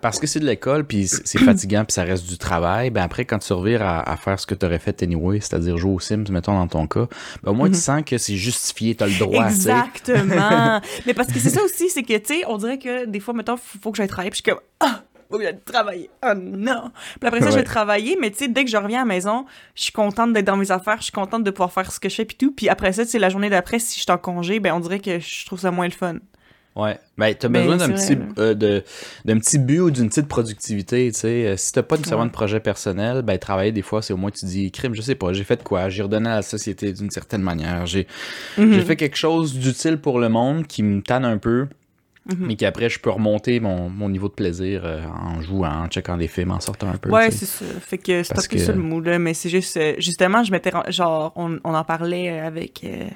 parce 0.00 0.18
que 0.18 0.26
c'est 0.26 0.40
de 0.40 0.46
l'école, 0.46 0.84
puis 0.84 1.06
c'est 1.08 1.26
c'est 1.26 1.38
fatigant, 1.38 1.84
puis 1.84 1.92
ça 1.92 2.04
reste 2.04 2.28
du 2.28 2.38
travail, 2.38 2.90
ben 2.90 3.02
après, 3.02 3.24
quand 3.24 3.38
tu 3.38 3.52
revires 3.52 3.82
à, 3.82 4.08
à 4.08 4.16
faire 4.16 4.38
ce 4.38 4.46
que 4.46 4.54
tu 4.54 4.64
aurais 4.64 4.78
fait 4.78 5.02
anyway, 5.02 5.40
c'est-à-dire 5.40 5.76
jouer 5.76 5.92
aux 5.92 6.00
Sims, 6.00 6.24
mettons 6.30 6.54
dans 6.54 6.68
ton 6.68 6.86
cas, 6.86 7.06
ben 7.42 7.50
au 7.50 7.54
moins 7.54 7.68
Mhm. 7.68 7.74
tu 7.74 7.80
sens 7.80 8.02
que 8.04 8.16
c'est 8.18 8.36
justifié, 8.36 8.94
t'as 8.94 9.06
le 9.06 9.18
droit, 9.18 9.46
tu. 9.48 9.54
Exactement. 9.54 10.80
mais 11.06 11.14
parce 11.14 11.32
que 11.32 11.38
c'est 11.38 11.50
ça 11.50 11.62
aussi, 11.62 11.88
c'est 11.90 12.02
que, 12.02 12.16
tu 12.18 12.34
sais, 12.34 12.42
on 12.46 12.56
dirait 12.58 12.78
que 12.78 13.06
des 13.06 13.20
fois, 13.20 13.34
mettons, 13.34 13.56
faut, 13.56 13.78
faut 13.82 13.90
que 13.90 13.96
j'aille 13.96 14.08
travailler, 14.08 14.30
puis 14.30 14.40
je 14.44 14.50
suis 14.50 14.52
comme, 14.56 14.62
ah, 14.80 15.02
faut 15.30 15.36
que 15.38 15.44
j'aille 15.44 15.58
travailler. 15.64 16.08
Oh 16.24 16.32
non. 16.34 16.90
Puis 17.20 17.28
après 17.28 17.40
ça, 17.40 17.46
je 17.46 17.52
vais 17.54 17.58
Ouais. 17.58 17.64
travailler, 17.64 18.16
mais 18.20 18.30
tu 18.30 18.38
sais, 18.38 18.48
dès 18.48 18.64
que 18.64 18.70
je 18.70 18.76
reviens 18.76 18.98
à 19.00 19.02
la 19.02 19.08
maison, 19.14 19.44
je 19.74 19.82
suis 19.82 19.92
contente 19.92 20.32
d'être 20.32 20.46
dans 20.46 20.56
mes 20.56 20.70
affaires, 20.70 20.96
je 20.98 21.04
suis 21.04 21.12
contente 21.12 21.44
de 21.44 21.50
pouvoir 21.50 21.72
faire 21.72 21.90
ce 21.92 22.00
que 22.00 22.08
je 22.08 22.14
fais, 22.14 22.24
puis 22.24 22.36
tout. 22.36 22.52
Puis 22.52 22.68
après 22.68 22.92
ça, 22.92 23.04
tu 23.04 23.10
sais, 23.10 23.18
la 23.18 23.28
journée 23.28 23.50
d'après, 23.50 23.78
si 23.78 23.98
je 23.98 24.02
suis 24.04 24.12
en 24.12 24.16
congé, 24.18 24.58
ben 24.60 24.72
on 24.74 24.80
dirait 24.80 25.00
que 25.00 25.18
je 25.18 25.44
trouve 25.44 25.58
ça 25.60 25.70
moins 25.70 25.86
le 25.86 25.92
fun. 25.92 26.16
Ouais. 26.78 26.96
Ben, 27.18 27.34
t'as 27.38 27.48
Mais 27.48 27.60
besoin 27.62 27.76
d'un 27.76 27.90
petit, 27.90 28.16
euh, 28.38 28.54
de- 28.54 28.84
petit 29.24 29.58
but 29.58 29.80
ou 29.80 29.90
d'une 29.90 30.08
petite 30.08 30.28
productivité, 30.28 31.10
tu 31.12 31.18
sais. 31.18 31.46
Euh, 31.48 31.56
Si 31.56 31.72
t'as 31.72 31.82
pas 31.82 31.96
nécessairement 31.96 32.22
Ouais. 32.22 32.28
de 32.30 32.32
projet 32.34 32.60
personnel, 32.60 33.22
ben, 33.22 33.36
travailler 33.38 33.72
des 33.72 33.82
fois, 33.82 34.00
c'est 34.00 34.12
au 34.12 34.16
moins 34.16 34.30
tu 34.30 34.46
dis, 34.46 34.70
crime, 34.70 34.94
je 34.94 35.02
sais 35.02 35.16
pas, 35.16 35.32
j'ai 35.32 35.42
fait 35.44 35.62
quoi, 35.64 35.88
j'ai 35.88 36.02
redonné 36.02 36.30
à 36.30 36.36
la 36.36 36.42
société 36.42 36.92
d'une 36.92 37.10
certaine 37.10 37.42
manière, 37.42 37.84
j'ai 37.86 38.06
j'ai 38.56 38.80
fait 38.82 38.96
quelque 38.96 39.16
chose 39.16 39.54
d'utile 39.58 39.98
pour 39.98 40.20
le 40.20 40.28
monde 40.28 40.66
qui 40.68 40.82
me 40.84 41.02
tanne 41.02 41.24
un 41.24 41.38
peu. 41.38 41.66
Mais 42.36 42.56
qu'après, 42.56 42.88
je 42.90 42.98
peux 43.00 43.10
remonter 43.10 43.58
mon, 43.60 43.88
mon 43.88 44.08
niveau 44.08 44.28
de 44.28 44.34
plaisir 44.34 44.82
euh, 44.84 45.00
en 45.06 45.40
jouant, 45.40 45.84
en 45.84 45.86
checkant 45.88 46.16
des 46.18 46.28
films, 46.28 46.50
en 46.50 46.60
sortant 46.60 46.88
un 46.88 46.96
peu. 46.98 47.08
Ouais, 47.10 47.30
c'est 47.30 47.46
ça. 47.46 47.64
Fait 47.80 47.96
que 47.96 48.22
c'est 48.22 48.34
pas 48.34 48.42
plus 48.42 48.48
que- 48.48 48.58
ça 48.58 48.72
le 48.72 48.78
mot, 48.82 49.00
là, 49.00 49.18
mais 49.18 49.32
c'est 49.32 49.48
juste, 49.48 49.76
euh, 49.78 49.94
justement, 49.98 50.44
je 50.44 50.52
m'étais, 50.52 50.70
genre, 50.88 51.32
on, 51.36 51.58
on 51.64 51.74
en 51.74 51.84
parlait 51.84 52.30
euh, 52.30 52.46
avec 52.46 52.82
euh, 52.84 53.06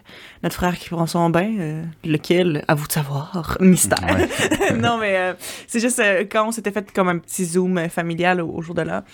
notre 0.42 0.54
frère 0.56 0.78
qui 0.78 0.88
prend 0.88 1.06
son 1.06 1.28
bain, 1.28 1.82
lequel, 2.04 2.64
à 2.68 2.74
vous 2.74 2.86
de 2.86 2.92
savoir, 2.92 3.56
mystère. 3.60 3.98
Ouais. 4.02 4.76
non, 4.78 4.96
mais 4.98 5.34
c'est 5.66 5.80
juste, 5.80 6.02
quand 6.30 6.48
on 6.48 6.50
s'était 6.50 6.70
fait 6.72 6.90
comme 6.92 7.08
un 7.08 7.18
petit 7.18 7.44
zoom 7.44 7.88
familial 7.90 8.40
au, 8.40 8.48
au 8.48 8.62
jour 8.62 8.74
de 8.74 8.82
là, 8.82 9.04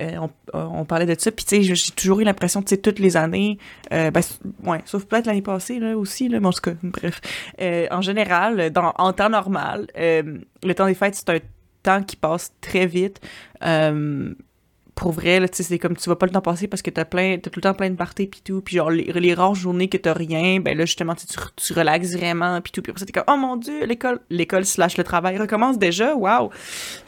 on, 0.00 0.28
on 0.52 0.84
parlait 0.84 1.06
de 1.06 1.14
ça, 1.18 1.30
puis 1.30 1.44
tu 1.44 1.62
sais, 1.64 1.74
j'ai 1.74 1.92
toujours 1.92 2.18
eu 2.20 2.24
l'impression, 2.24 2.60
tu 2.60 2.70
sais, 2.70 2.76
toutes 2.78 2.98
les 2.98 3.16
années, 3.16 3.58
ben, 3.90 4.10
ouais, 4.64 4.80
sauf 4.84 5.04
peut-être 5.04 5.26
l'année 5.26 5.42
passée, 5.42 5.78
là, 5.78 5.96
aussi, 5.96 6.28
là, 6.28 6.40
mais 6.40 6.46
en 6.48 6.52
tout 6.52 6.60
cas, 6.60 6.72
bref, 6.82 7.20
en 7.90 8.00
général, 8.00 8.70
dans, 8.70 8.92
en 8.98 9.12
temps 9.12 9.28
normal, 9.28 9.43
euh, 9.96 10.38
le 10.62 10.74
temps 10.74 10.86
des 10.86 10.94
fêtes, 10.94 11.14
c'est 11.14 11.30
un 11.30 11.38
temps 11.82 12.02
qui 12.02 12.16
passe 12.16 12.52
très 12.60 12.86
vite. 12.86 13.20
Euh, 13.64 14.34
pour 14.94 15.10
vrai, 15.10 15.40
là, 15.40 15.48
c'est 15.50 15.78
comme 15.78 15.96
tu 15.96 16.08
vas 16.08 16.14
pas 16.14 16.26
le 16.26 16.32
temps 16.32 16.40
passer 16.40 16.68
parce 16.68 16.80
que 16.80 16.90
t'as 16.90 17.04
plein, 17.04 17.38
t'as 17.38 17.50
tout 17.50 17.58
le 17.58 17.62
temps 17.62 17.74
plein 17.74 17.90
de 17.90 17.96
parties 17.96 18.28
pis 18.28 18.42
tout, 18.42 18.60
puis 18.60 18.76
genre 18.76 18.90
les, 18.90 19.34
rares 19.34 19.56
journées 19.56 19.88
que 19.88 19.96
t'as 19.96 20.12
rien, 20.12 20.60
ben 20.60 20.78
là 20.78 20.84
justement 20.84 21.14
tu, 21.16 21.72
relaxes 21.72 22.12
vraiment 22.12 22.60
pis 22.60 22.70
tout, 22.70 22.80
puis 22.80 22.92
t'es 22.94 23.12
comme 23.12 23.24
oh 23.26 23.36
mon 23.36 23.56
dieu 23.56 23.84
l'école, 23.86 24.20
l'école 24.30 24.64
slash 24.64 24.96
le 24.96 25.02
travail 25.02 25.36
recommence 25.36 25.78
déjà, 25.78 26.14
waouh. 26.14 26.50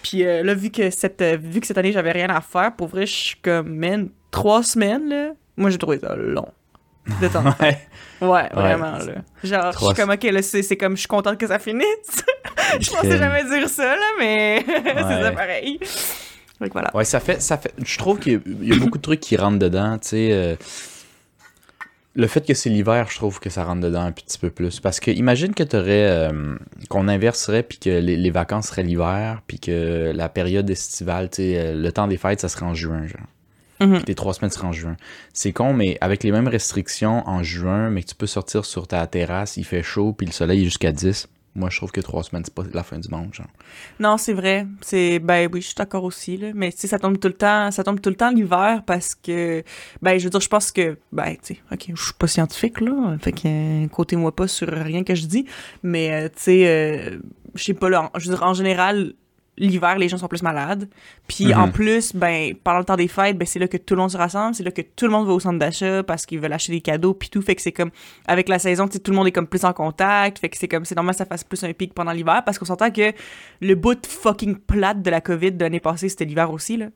Puis 0.02 0.24
là 0.24 0.54
vu 0.54 0.70
que 0.70 0.90
cette, 0.90 1.22
euh, 1.22 1.38
vu 1.40 1.60
que 1.60 1.66
cette 1.68 1.78
année 1.78 1.92
j'avais 1.92 2.10
rien 2.10 2.28
à 2.28 2.40
faire, 2.40 2.74
pour 2.74 2.88
vrai 2.88 3.06
je 3.06 3.14
suis 3.14 3.36
comme 3.40 3.76
man 3.76 4.08
trois 4.32 4.64
semaines 4.64 5.08
là, 5.08 5.30
moi 5.56 5.70
j'ai 5.70 5.78
trouvé 5.78 6.00
ça 6.00 6.16
long. 6.16 6.48
De 7.20 7.28
temps. 7.28 7.44
Ouais. 7.60 7.78
Ouais, 8.22 8.48
vraiment, 8.54 8.96
là. 8.96 9.12
Genre, 9.44 9.72
je 9.72 9.84
suis 9.84 9.94
comme, 9.94 10.08
ok, 10.10 10.22
là, 10.22 10.40
c'est 10.40 10.62
c'est 10.62 10.78
comme, 10.78 10.94
je 10.96 11.00
suis 11.00 11.08
contente 11.08 11.36
que 11.38 11.46
ça 11.46 11.58
finisse. 11.58 12.24
je 12.80 12.90
pensais 12.90 13.18
jamais 13.18 13.44
dire 13.44 13.68
ça, 13.68 13.94
là, 13.94 14.06
mais 14.18 14.64
c'est 14.66 15.22
ça 15.22 15.32
pareil. 15.32 15.78
Donc 16.58 16.72
voilà. 16.72 16.90
Ouais, 16.96 17.04
ça 17.04 17.20
fait, 17.20 17.42
ça 17.42 17.58
fait. 17.58 17.74
Je 17.84 17.98
trouve 17.98 18.18
qu'il 18.18 18.32
y 18.32 18.36
a- 18.36 18.40
il 18.62 18.68
y, 18.68 18.72
a 18.74 18.78
beaucoup 18.78 18.96
de 18.96 19.02
trucs 19.02 19.20
qui 19.20 19.36
rentrent 19.36 19.58
dedans. 19.58 19.98
Tu 19.98 20.08
sais, 20.08 20.28
euh, 20.32 20.56
le 22.14 22.26
fait 22.26 22.46
que 22.46 22.54
c'est 22.54 22.70
l'hiver, 22.70 23.06
je 23.10 23.16
trouve 23.16 23.38
que 23.38 23.50
ça 23.50 23.64
rentre 23.64 23.82
dedans 23.82 24.00
un 24.00 24.12
petit 24.12 24.38
peu 24.38 24.48
plus. 24.48 24.80
Parce 24.80 24.98
que 24.98 25.10
imagine 25.10 25.52
que 25.52 25.62
t'aurais, 25.62 26.08
euh, 26.08 26.56
qu'on 26.88 27.08
inverserait 27.08 27.62
puis 27.62 27.76
que 27.78 27.90
les, 27.90 28.16
les 28.16 28.30
vacances 28.30 28.68
seraient 28.68 28.82
l'hiver 28.84 29.42
puis 29.46 29.60
que 29.60 30.12
la 30.14 30.30
période 30.30 30.70
estivale, 30.70 31.28
tu 31.28 31.36
sais, 31.42 31.58
euh, 31.58 31.74
le 31.74 31.92
temps 31.92 32.06
des 32.06 32.16
fêtes, 32.16 32.40
ça 32.40 32.48
serait 32.48 32.64
en 32.64 32.72
juin, 32.74 33.06
genre. 33.06 33.20
Mhm. 33.80 33.96
Puis 33.96 34.04
tes 34.04 34.14
trois 34.14 34.34
semaines 34.34 34.50
seraient 34.50 34.68
en 34.68 34.72
juin. 34.72 34.96
C'est 35.32 35.52
con, 35.52 35.72
mais 35.72 35.98
avec 36.00 36.22
les 36.22 36.32
mêmes 36.32 36.48
restrictions 36.48 37.26
en 37.28 37.42
juin, 37.42 37.90
mais 37.90 38.02
que 38.02 38.08
tu 38.08 38.14
peux 38.14 38.26
sortir 38.26 38.64
sur 38.64 38.86
ta 38.86 39.06
terrasse, 39.06 39.56
il 39.56 39.64
fait 39.64 39.82
chaud 39.82 40.12
puis 40.12 40.26
le 40.26 40.32
soleil 40.32 40.62
est 40.62 40.64
jusqu'à 40.64 40.92
10. 40.92 41.28
Moi, 41.56 41.70
je 41.70 41.78
trouve 41.78 41.90
que 41.90 42.02
trois 42.02 42.22
semaines, 42.22 42.44
c'est 42.44 42.54
pas 42.54 42.64
la 42.70 42.82
fin 42.82 42.98
du 42.98 43.08
monde, 43.08 43.32
genre. 43.32 43.46
Non, 43.98 44.18
c'est 44.18 44.34
vrai. 44.34 44.66
C'est 44.82 45.18
ben 45.18 45.48
oui, 45.50 45.62
je 45.62 45.68
suis 45.68 45.74
d'accord 45.74 46.04
aussi 46.04 46.36
là, 46.36 46.48
mais 46.54 46.70
tu 46.70 46.86
ça 46.86 46.98
tombe 46.98 47.18
tout 47.18 47.28
le 47.28 47.34
temps, 47.34 47.70
ça 47.70 47.82
tombe 47.82 47.98
tout 47.98 48.10
le 48.10 48.14
temps 48.14 48.30
l'hiver 48.30 48.82
parce 48.86 49.14
que 49.14 49.64
ben 50.02 50.18
je 50.18 50.24
veux 50.24 50.30
dire 50.30 50.40
je 50.40 50.48
pense 50.48 50.70
que 50.70 50.98
ben 51.12 51.34
tu 51.42 51.54
sais, 51.54 51.60
OK, 51.72 51.92
je 51.94 52.02
suis 52.04 52.12
pas 52.12 52.26
scientifique 52.26 52.82
là, 52.82 53.16
fait 53.20 53.32
que 53.32 53.84
euh, 53.84 53.88
côté-moi 53.88 54.36
pas 54.36 54.48
sur 54.48 54.68
rien 54.68 55.02
que 55.02 55.14
je 55.14 55.24
dis, 55.26 55.46
mais 55.82 56.12
euh, 56.12 56.28
tu 56.28 56.42
sais 56.42 56.66
euh, 56.66 57.18
je 57.54 57.64
sais 57.64 57.74
pas 57.74 57.88
là, 57.88 58.10
je 58.18 58.28
veux 58.28 58.36
dire 58.36 58.44
en 58.44 58.52
général 58.52 59.14
l'hiver 59.58 59.98
les 59.98 60.08
gens 60.08 60.18
sont 60.18 60.28
plus 60.28 60.42
malades 60.42 60.88
puis 61.26 61.46
Mhm. 61.46 61.60
en 61.60 61.68
plus 61.70 62.14
ben 62.14 62.54
pendant 62.62 62.78
le 62.80 62.84
temps 62.84 62.96
des 62.96 63.08
fêtes 63.08 63.38
ben 63.38 63.46
c'est 63.46 63.58
là 63.58 63.68
que 63.68 63.76
tout 63.78 63.94
le 63.94 64.00
monde 64.02 64.10
se 64.10 64.16
rassemble 64.18 64.54
c'est 64.54 64.62
là 64.64 64.70
que 64.70 64.82
tout 64.82 65.06
le 65.06 65.12
monde 65.12 65.26
va 65.26 65.32
au 65.32 65.40
centre 65.40 65.58
d'achat 65.58 66.02
parce 66.02 66.26
qu'ils 66.26 66.40
veulent 66.40 66.52
acheter 66.52 66.72
des 66.72 66.80
cadeaux 66.80 67.14
puis 67.14 67.28
tout 67.30 67.40
fait 67.42 67.54
que 67.54 67.62
c'est 67.62 67.72
comme 67.72 67.90
avec 68.26 68.48
la 68.48 68.58
saison 68.58 68.86
tout 68.86 69.00
le 69.10 69.14
monde 69.16 69.26
est 69.26 69.32
comme 69.32 69.46
plus 69.46 69.64
en 69.64 69.72
contact 69.72 70.38
fait 70.38 70.48
que 70.48 70.56
c'est 70.58 70.68
comme 70.68 70.84
c'est 70.84 70.94
normal 70.94 71.14
que 71.14 71.18
ça 71.18 71.24
fasse 71.26 71.44
plus 71.44 71.62
un 71.64 71.72
pic 71.72 71.94
pendant 71.94 72.12
l'hiver 72.12 72.42
parce 72.44 72.58
qu'on 72.58 72.64
s'entend 72.66 72.90
que 72.90 73.12
le 73.60 73.74
bout 73.74 74.06
fucking 74.06 74.56
plate 74.56 75.00
de 75.02 75.10
la 75.10 75.20
COVID 75.20 75.52
de 75.52 75.62
l'année 75.64 75.80
passée, 75.80 76.08
c'était 76.08 76.24
l'hiver 76.24 76.50
aussi, 76.50 76.76
là. 76.76 76.86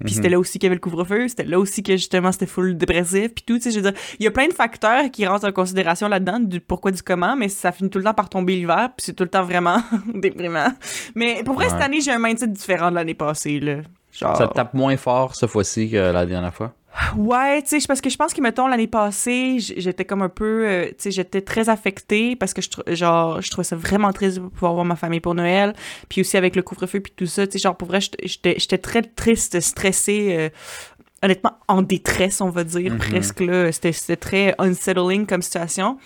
Puis 0.00 0.10
Mhm. 0.10 0.16
c'était 0.16 0.28
là 0.28 0.38
aussi 0.38 0.58
qu'il 0.58 0.66
y 0.66 0.68
avait 0.68 0.76
le 0.76 0.80
couvre-feu, 0.80 1.28
c'était 1.28 1.44
là 1.44 1.58
aussi 1.58 1.82
que 1.82 1.92
justement 1.92 2.32
c'était 2.32 2.46
full 2.46 2.76
dépressif, 2.76 3.34
puis 3.34 3.44
tout, 3.46 3.56
tu 3.56 3.62
sais, 3.62 3.70
je 3.70 3.80
veux 3.80 3.90
dire, 3.90 4.00
il 4.18 4.24
y 4.24 4.26
a 4.26 4.30
plein 4.30 4.48
de 4.48 4.52
facteurs 4.52 5.10
qui 5.10 5.26
rentrent 5.26 5.46
en 5.48 5.52
considération 5.52 6.08
là-dedans, 6.08 6.40
du 6.40 6.60
pourquoi, 6.60 6.90
du 6.90 7.02
comment, 7.02 7.36
mais 7.36 7.48
ça 7.48 7.72
finit 7.72 7.90
tout 7.90 7.98
le 7.98 8.04
temps 8.04 8.14
par 8.14 8.28
tomber 8.28 8.54
l'hiver, 8.56 8.90
puis 8.96 9.04
c'est 9.06 9.12
tout 9.12 9.24
le 9.24 9.30
temps 9.30 9.44
vraiment 9.44 9.78
déprimant. 10.14 10.72
Mais 11.14 11.42
pour 11.44 11.54
vrai, 11.54 11.68
cette 11.68 11.80
année, 11.82 12.00
j'ai 12.00 12.12
un 12.12 12.18
mindset 12.18 12.48
différent 12.48 12.90
de 12.90 12.96
l'année 12.96 13.14
passée, 13.14 13.60
là. 13.60 13.76
Genre... 14.12 14.36
Ça 14.36 14.46
te 14.46 14.54
tape 14.54 14.74
moins 14.74 14.96
fort 14.96 15.34
cette 15.34 15.50
fois-ci 15.50 15.90
que 15.90 15.96
la 15.96 16.24
dernière 16.24 16.54
fois? 16.54 16.72
Ouais, 17.16 17.60
tu 17.62 17.80
sais, 17.80 17.86
parce 17.88 18.00
que 18.00 18.08
je 18.08 18.16
pense 18.16 18.32
que, 18.32 18.40
mettons, 18.40 18.66
l'année 18.68 18.86
passée, 18.86 19.56
j'étais 19.58 20.04
comme 20.04 20.22
un 20.22 20.28
peu, 20.28 20.64
euh, 20.66 20.86
tu 20.90 20.94
sais, 20.98 21.10
j'étais 21.10 21.40
très 21.40 21.68
affectée 21.68 22.36
parce 22.36 22.54
que, 22.54 22.62
je, 22.62 22.94
genre, 22.94 23.40
je 23.42 23.50
trouvais 23.50 23.64
ça 23.64 23.74
vraiment 23.76 24.12
triste 24.12 24.38
de 24.38 24.46
pouvoir 24.48 24.74
voir 24.74 24.84
ma 24.84 24.94
famille 24.96 25.20
pour 25.20 25.34
Noël, 25.34 25.74
puis 26.08 26.20
aussi 26.20 26.36
avec 26.36 26.54
le 26.54 26.62
couvre-feu 26.62 27.00
puis 27.00 27.12
tout 27.16 27.26
ça, 27.26 27.46
tu 27.46 27.52
sais, 27.54 27.58
genre, 27.58 27.76
pour 27.76 27.88
vrai, 27.88 27.98
j'étais- 28.22 28.78
très 28.78 29.02
triste, 29.02 29.58
stressée, 29.60 30.36
euh, 30.38 30.48
honnêtement, 31.22 31.52
en 31.68 31.82
détresse, 31.82 32.40
on 32.40 32.50
va 32.50 32.62
dire, 32.64 32.92
Mhm. 32.92 32.98
presque, 32.98 33.40
là. 33.40 33.72
C'était 33.72 33.92
c'était 33.92 34.16
très 34.16 34.54
unsettling 34.58 35.26
comme 35.26 35.42
situation. 35.42 35.98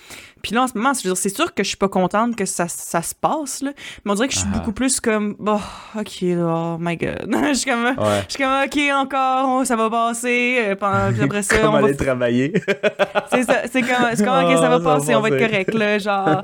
Puis 0.42 0.54
là, 0.54 0.62
en 0.62 0.66
ce 0.66 0.76
moment, 0.76 0.92
c'est 0.94 1.28
sûr 1.28 1.54
que 1.54 1.62
je 1.62 1.68
suis 1.68 1.76
pas 1.76 1.88
contente 1.88 2.36
que 2.36 2.44
ça, 2.44 2.68
ça 2.68 3.02
se 3.02 3.14
passe, 3.14 3.62
là, 3.62 3.72
mais 4.04 4.10
on 4.12 4.14
dirait 4.14 4.28
que 4.28 4.34
je 4.34 4.38
suis 4.38 4.48
Ah. 4.52 4.58
beaucoup 4.58 4.72
plus 4.72 5.00
comme, 5.00 5.34
bon, 5.38 5.60
ok, 5.98 6.20
là, 6.22 6.74
oh 6.74 6.76
my 6.80 6.96
god. 6.96 7.26
je 7.48 7.54
suis 7.54 7.70
comme, 7.70 7.84
Ouais. 7.84 8.22
je 8.28 8.34
suis 8.34 8.42
comme, 8.42 8.62
ok, 8.64 8.78
encore, 9.06 9.48
on- 9.48 9.64
ça 9.64 9.76
va 9.76 9.90
passer. 9.90 10.58
euh, 10.60 10.74
pendant- 10.76 11.12
puis 11.12 11.22
après 11.22 11.42
ça, 11.42 11.58
Comme 11.58 11.68
on 11.74 11.80
va. 11.80 11.86
aller 11.86 11.96
travailler? 11.96 12.52
C'est 13.30 13.42
ça, 13.44 13.62
c'est 13.70 13.82
comme, 13.82 14.06
c'est 14.14 14.24
comme, 14.24 14.44
ok, 14.44 14.56
ça 14.58 14.68
va 14.68 14.76
Ah, 14.76 14.80
passer, 14.80 15.14
on 15.14 15.20
va 15.20 15.28
être 15.28 15.38
correct, 15.46 15.74
là, 15.74 15.98
genre. 15.98 16.40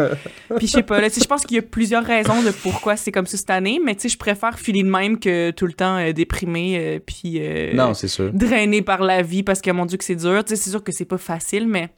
Puis 0.57 0.67
je 0.67 0.73
sais 0.73 0.83
pas, 0.83 1.01
là, 1.01 1.09
tu 1.09 1.17
sais, 1.17 1.21
je 1.23 1.27
pense 1.29 1.45
qu'il 1.45 1.57
y 1.57 1.59
a 1.59 1.63
plusieurs 1.63 2.05
raisons 2.05 2.43
de 2.43 2.51
pourquoi 2.51 2.97
c'est 2.97 3.11
comme 3.13 3.27
ça 3.27 3.37
cette 3.37 3.51
année, 3.51 3.81
mais 3.83 3.95
tu 3.95 4.03
sais, 4.03 4.09
je 4.11 4.19
préfère 4.19 4.59
filer 4.59 4.83
de 4.83 4.89
même 4.91 5.19
que 5.19 5.51
tout 5.53 5.67
le 5.67 5.73
temps 5.73 5.97
euh, 5.99 6.13
déprimé, 6.13 6.77
euh, 6.79 6.99
puis. 7.05 7.37
euh, 7.39 7.73
non, 7.75 7.95
c'est 7.95 8.09
sûr. 8.09 8.31
drainé 8.33 8.83
par 8.83 9.03
la 9.03 9.23
vie 9.23 9.43
parce 9.43 9.61
que 9.61 9.71
mon 9.71 9.87
dieu 9.87 9.97
que 9.99 10.05
c'est 10.05 10.15
dur. 10.17 10.45
Tu 10.45 10.51
sais, 10.57 10.63
c'est 10.63 10.71
sûr 10.71 10.83
que 10.85 10.93
c'est 10.93 11.05
pas 11.05 11.19
facile, 11.19 11.67
mais 11.67 11.89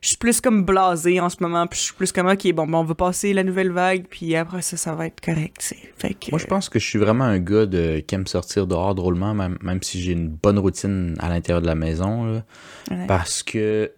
je 0.00 0.08
suis 0.08 0.16
plus 0.16 0.40
comme 0.40 0.64
blasée 0.64 1.20
en 1.20 1.28
ce 1.28 1.36
moment. 1.40 1.66
Puis 1.66 1.78
je 1.78 1.84
suis 1.86 1.94
plus 1.94 2.10
comme 2.12 2.26
ok, 2.28 2.52
bon, 2.54 2.66
bon, 2.66 2.78
on 2.78 2.84
va 2.84 2.94
passer 2.94 3.32
la 3.32 3.44
nouvelle 3.44 3.70
vague, 3.70 4.04
puis 4.08 4.34
après 4.36 4.62
ça, 4.62 4.76
ça 4.76 4.94
va 4.94 5.06
être 5.06 5.20
correct. 5.20 5.74
Fait 5.96 6.14
que. 6.14 6.30
Moi, 6.30 6.38
je 6.38 6.46
pense 6.46 6.68
que 6.68 6.78
je 6.78 6.86
suis 6.86 6.98
vraiment 6.98 7.24
un 7.24 7.38
gars 7.38 7.66
de, 7.66 8.00
qui 8.00 8.14
aime 8.14 8.26
sortir 8.26 8.66
dehors 8.66 8.94
drôlement, 8.94 9.34
même, 9.34 9.58
même 9.62 9.82
si 9.82 10.00
j'ai 10.00 10.12
une 10.12 10.28
bonne 10.28 10.58
routine 10.58 11.14
à 11.18 11.28
l'intérieur 11.28 11.60
de 11.60 11.66
la 11.66 11.74
maison. 11.74 12.24
là. 12.24 12.42
Ouais. 12.90 13.06
Parce 13.06 13.42
que 13.42 13.92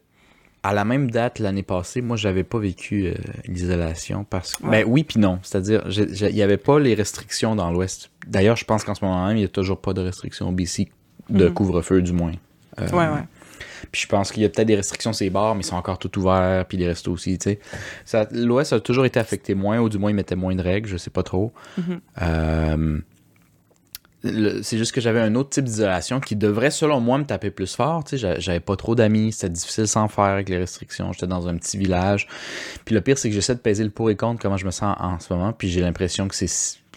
à 0.65 0.73
la 0.73 0.85
même 0.85 1.11
date 1.11 1.41
l'année 1.41 1.65
passée, 1.65 2.03
moi, 2.03 2.17
j'avais 2.17 2.45
pas 2.45 2.59
vécu 2.59 3.07
euh, 3.09 3.15
l'isolation. 3.49 4.25
parce 4.25 4.55
que 4.57 4.63
Ouais. 4.65 4.85
Ben 4.85 4.85
oui, 4.89 5.03
puis 5.05 5.19
non. 5.19 5.41
C'est-à-dire, 5.43 5.83
il 5.89 6.37
y 6.37 6.43
avait 6.43 6.57
pas 6.57 6.79
les 6.79 6.95
restrictions 6.95 7.57
dans 7.57 7.71
l'Ouest. 7.73 8.11
D'ailleurs, 8.29 8.57
je 8.57 8.65
pense 8.65 8.85
qu'en 8.85 8.95
ce 8.95 9.05
moment 9.05 9.27
même, 9.27 9.37
il 9.37 9.41
y 9.43 9.45
a 9.45 9.49
toujours 9.49 9.81
pas 9.81 9.93
de 9.93 10.01
restrictions 10.01 10.49
au 10.49 10.53
BC, 10.53 10.89
de 11.31 11.47
Mhm. 11.49 11.55
couvre-feu 11.55 12.01
du 12.03 12.13
moins. 12.13 12.33
Euh, 12.81 12.89
Ouais, 12.91 13.09
ouais. 13.09 13.25
Puis 13.91 14.03
je 14.03 14.07
pense 14.07 14.31
qu'il 14.33 14.43
y 14.43 14.47
a 14.47 14.49
peut-être 14.49 14.69
des 14.69 14.77
restrictions 14.77 15.13
sur 15.13 15.25
les 15.25 15.31
bars, 15.31 15.55
mais 15.55 15.63
ils 15.63 15.67
sont 15.67 15.77
encore 15.77 15.99
tout 15.99 16.17
ouverts, 16.19 16.65
puis 16.67 16.77
les 16.79 16.87
restos 16.87 17.13
aussi, 17.13 17.39
tu 17.39 17.59
sais. 18.05 18.27
L'Ouest 18.33 18.73
a 18.73 18.81
toujours 18.81 19.05
été 19.05 19.19
affecté 19.19 19.55
moins, 19.55 19.79
ou 19.81 19.89
du 19.89 19.99
moins 19.99 20.11
ils 20.11 20.15
mettaient 20.15 20.37
moins 20.37 20.55
de 20.55 20.63
règles, 20.63 20.89
je 20.89 20.97
sais 20.97 21.11
pas 21.11 21.23
trop. 21.23 21.53
Mhm. 21.79 22.01
Euh, 22.23 23.01
c'est 24.63 24.79
juste 24.79 24.93
que 24.93 25.01
j'avais 25.01 25.19
un 25.21 25.35
autre 25.35 25.51
type 25.51 25.65
d'isolation 25.65 26.21
qui 26.21 26.37
devrait, 26.37 26.71
selon 26.71 27.01
moi, 27.01 27.19
me 27.19 27.25
taper 27.25 27.51
plus 27.51 27.75
fort. 27.75 28.05
Tu 28.05 28.11
sais, 28.11 28.19
j'a- 28.19 28.39
j'avais 28.39 28.61
pas 28.61 28.77
trop 28.77 28.95
d'amis, 28.95 29.33
c'était 29.33 29.49
difficile 29.49 29.89
sans 29.89 30.07
faire 30.07 30.25
avec 30.27 30.49
les 30.49 30.59
restrictions. 30.59 31.13
J'étais 31.13 31.27
dans 31.27 31.49
un 31.49 31.57
petit 31.57 31.77
village. 31.77 32.29
Puis 32.85 32.95
le 32.95 33.01
pire, 33.01 33.19
c'est 33.19 33.29
que 33.31 33.35
j'essaie 33.35 33.57
de 33.57 33.61
peser 33.61 33.83
le 33.83 33.91
pour 33.91 34.11
et 34.11 34.17
contre 34.17 34.41
comment 34.41 34.57
je 34.57 34.65
me 34.65 34.71
sens 34.71 34.97
en, 35.01 35.15
en 35.15 35.19
ce 35.19 35.33
moment, 35.33 35.53
puis 35.53 35.69
j'ai 35.69 35.81
l'impression 35.81 36.29
que 36.29 36.37
c'est 36.37 36.47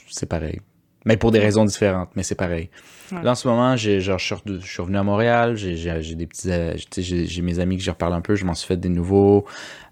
c'est 0.08 0.28
pareil. 0.28 0.62
Mais 1.06 1.18
pour 1.18 1.32
des 1.32 1.39
raisons 1.39 1.65
différentes, 1.65 2.10
mais 2.15 2.24
c'est 2.24 2.36
pareil. 2.36 2.70
Ouais. 3.12 3.22
Là, 3.22 3.32
en 3.32 3.36
ce 3.36 3.48
moment, 3.48 3.76
j'ai, 3.76 4.02
genre, 4.02 4.18
je, 4.18 4.26
suis 4.26 4.36
re- 4.36 4.60
je 4.60 4.65
suis 4.68 4.82
revenu 4.82 4.98
à 4.98 5.04
Montréal, 5.04 5.56
j'ai, 5.56 5.76
j'ai, 5.76 6.02
j'ai 6.02 6.15
des 6.15 6.26
petits, 6.26 6.52
euh, 6.52 6.74
tu 6.74 6.82
sais, 6.89 7.02
j'ai, 7.04 7.28
j'ai 7.28 7.41
mes 7.44 7.60
amis 7.60 7.78
que 7.78 7.84
je 7.84 7.91
reparle 7.91 8.13
un 8.13 8.22
peu, 8.22 8.36
je 8.36 8.44
m'en 8.44 8.56
suis 8.56 8.68
fait 8.68 8.78
des 8.78 8.89
nouveaux, 8.89 9.46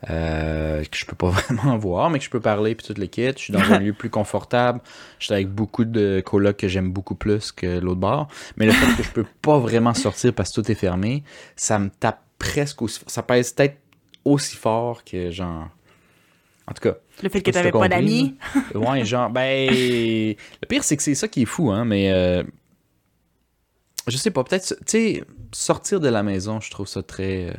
euh, 0.10 0.84
que 0.84 0.97
je 0.97 1.06
peux 1.06 1.15
pas 1.15 1.30
vraiment 1.49 1.78
voir, 1.78 2.10
mais 2.10 2.17
que 2.17 2.26
je 2.26 2.32
peux 2.32 2.39
parler, 2.39 2.73
puis 2.73 2.86
toute 2.88 2.97
l'équipe. 2.97 3.38
Je 3.38 3.43
suis 3.43 3.54
dans 3.54 3.62
un 3.62 3.80
lieu 3.80 3.93
plus 3.93 4.10
confortable. 4.10 4.82
Je 5.19 5.26
suis 5.26 5.34
avec 5.34 5.49
beaucoup 5.49 5.86
de 5.86 6.21
colocs 6.26 6.58
que 6.58 6.67
j'aime 6.67 6.91
beaucoup 6.91 7.15
plus 7.15 7.52
que 7.52 7.80
l'autre 7.80 7.99
bar. 7.99 8.28
Mais 8.58 8.65
le 8.65 8.71
fait 8.71 8.97
que 8.97 9.04
je 9.04 9.12
peux 9.12 9.26
pas 9.41 9.60
vraiment 9.60 9.93
sortir 9.93 10.34
parce 10.34 10.52
que 10.52 10.62
tout 10.62 10.71
est 10.71 10.76
fermé, 10.76 11.23
ça 11.56 11.78
me 11.78 11.89
tape 11.89 12.21
presque 12.39 12.82
aussi, 12.82 12.99
ça 13.08 13.21
pèse 13.21 13.54
peut-être 13.54 13.78
aussi 14.26 14.56
fort 14.56 15.04
que 15.04 15.30
genre, 15.32 15.69
en 16.67 16.73
tout 16.73 16.82
cas, 16.82 16.95
Le 17.21 17.30
fait 17.30 17.41
que 17.41 17.52
t'avais 17.52 17.71
t'as 17.71 17.80
pas 17.80 17.89
d'amis. 17.89 18.36
Ouais, 18.73 19.04
genre, 19.06 19.30
ben. 19.30 19.69
Le 20.62 20.65
pire, 20.67 20.84
c'est 20.84 20.95
que 20.97 21.04
c'est 21.04 21.15
ça 21.15 21.28
qui 21.28 21.41
est 21.43 21.45
fou, 21.45 21.71
hein, 21.71 21.84
mais. 21.86 22.12
euh, 22.12 22.43
je 24.08 24.17
sais 24.17 24.32
pas, 24.32 24.43
peut-être. 24.43 24.76
Tu 24.86 24.86
sais, 24.88 25.23
sortir 25.52 25.99
de 25.99 26.08
la 26.10 26.23
maison, 26.23 26.60
je 26.62 26.69
trouve 26.71 26.88
ça 26.88 27.04
très. 27.04 27.49
euh, 27.49 27.54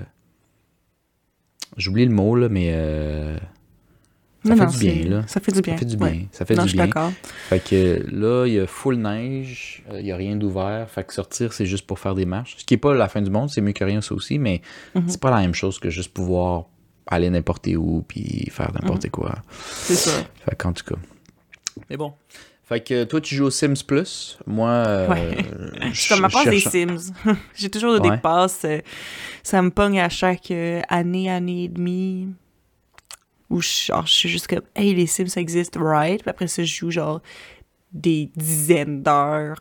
J'oublie 1.77 2.05
le 2.07 2.13
mot, 2.13 2.37
là, 2.37 2.49
mais. 2.49 2.71
euh, 2.73 3.37
Ça 4.45 4.51
Non, 4.51 4.57
fait 4.57 4.65
non, 4.67 4.71
du 4.71 4.79
bien, 4.79 5.11
là. 5.11 5.25
Ça 5.27 5.41
fait 5.41 5.53
du 5.53 5.61
bien. 5.63 5.75
Ça 5.75 5.79
fait 5.79 5.85
du 5.87 5.97
Ouais. 5.97 6.11
bien. 6.13 6.27
Ça 6.33 6.45
fait 6.45 6.55
non, 6.55 6.63
du 6.65 6.69
je 6.69 6.71
suis 6.73 6.77
bien. 6.79 6.87
d'accord. 6.87 7.13
Fait 7.49 7.61
que 7.61 8.05
là, 8.13 8.47
il 8.47 8.53
y 8.55 8.61
a 8.61 8.67
full 8.67 8.97
neige, 8.97 9.83
euh, 9.91 10.01
il 10.01 10.07
y 10.07 10.13
a 10.13 10.17
rien 10.17 10.37
d'ouvert. 10.37 10.89
Fait 10.91 11.05
que 11.05 11.13
sortir, 11.15 11.53
c'est 11.55 11.67
juste 11.67 11.87
pour 11.87 11.99
faire 11.99 12.15
des 12.15 12.27
marches. 12.27 12.57
Ce 12.59 12.65
qui 12.65 12.75
est 12.75 12.79
pas 12.79 12.95
la 12.95 13.09
fin 13.09 13.23
du 13.23 13.31
monde, 13.31 13.49
c'est 13.51 13.61
mieux 13.63 13.73
que 13.73 13.85
rien, 13.85 14.01
ça 14.03 14.15
aussi, 14.15 14.39
mais 14.39 14.61
Mhm. 14.95 15.09
c'est 15.09 15.21
pas 15.21 15.31
la 15.31 15.39
même 15.41 15.55
chose 15.55 15.79
que 15.79 15.89
juste 15.91 16.13
pouvoir 16.13 16.67
aller 17.07 17.31
n'importe 17.31 17.67
où, 17.77 18.05
puis 18.07 18.49
faire 18.51 18.71
n'importe 18.73 19.11
quoi. 19.11 19.35
C'est 19.61 19.95
ça. 19.95 20.11
Fait 20.49 20.57
qu'en 20.57 20.73
tout 20.73 20.85
cas. 20.85 20.97
Mais 21.91 21.97
bon. 21.97 22.15
Fait 22.67 22.81
que 22.81 23.05
toi, 23.05 23.21
tu 23.21 23.35
joues 23.35 23.45
aux 23.45 23.51
Sims 23.51 23.85
Plus. 23.87 24.39
Moi, 24.47 24.71
euh, 24.71 25.09
Ouais. 25.09 25.37
Je 25.93 26.01
suis 26.01 26.15
comme 26.15 26.31
passe 26.31 26.47
des 26.49 26.61
Sims. 26.61 27.13
J'ai 27.55 27.69
toujours 27.69 28.01
des 28.01 28.09
Ouais. 28.09 28.19
passes. 28.19 28.63
euh, 28.65 28.81
Ça 29.43 29.61
me 29.61 29.71
pogne 29.71 30.01
à 30.01 30.09
chaque 30.09 30.51
euh, 30.51 30.81
année, 30.89 31.31
année 31.31 31.65
et 31.65 31.69
demie. 31.69 32.29
Où 33.51 33.61
je, 33.61 33.69
genre, 33.69 34.07
je 34.07 34.13
suis 34.13 34.29
juste 34.31 34.47
comme, 34.47 34.63
hey, 34.75 34.95
les 34.95 35.07
Sims, 35.07 35.27
ça 35.29 35.41
existe, 35.43 35.77
right? 35.79 36.23
Puis 36.23 36.31
après 36.31 36.47
ça, 36.47 36.63
je 36.65 36.75
joue 36.75 36.91
genre 36.91 37.21
des 37.93 38.31
dizaines 38.35 39.03
d'heures 39.03 39.61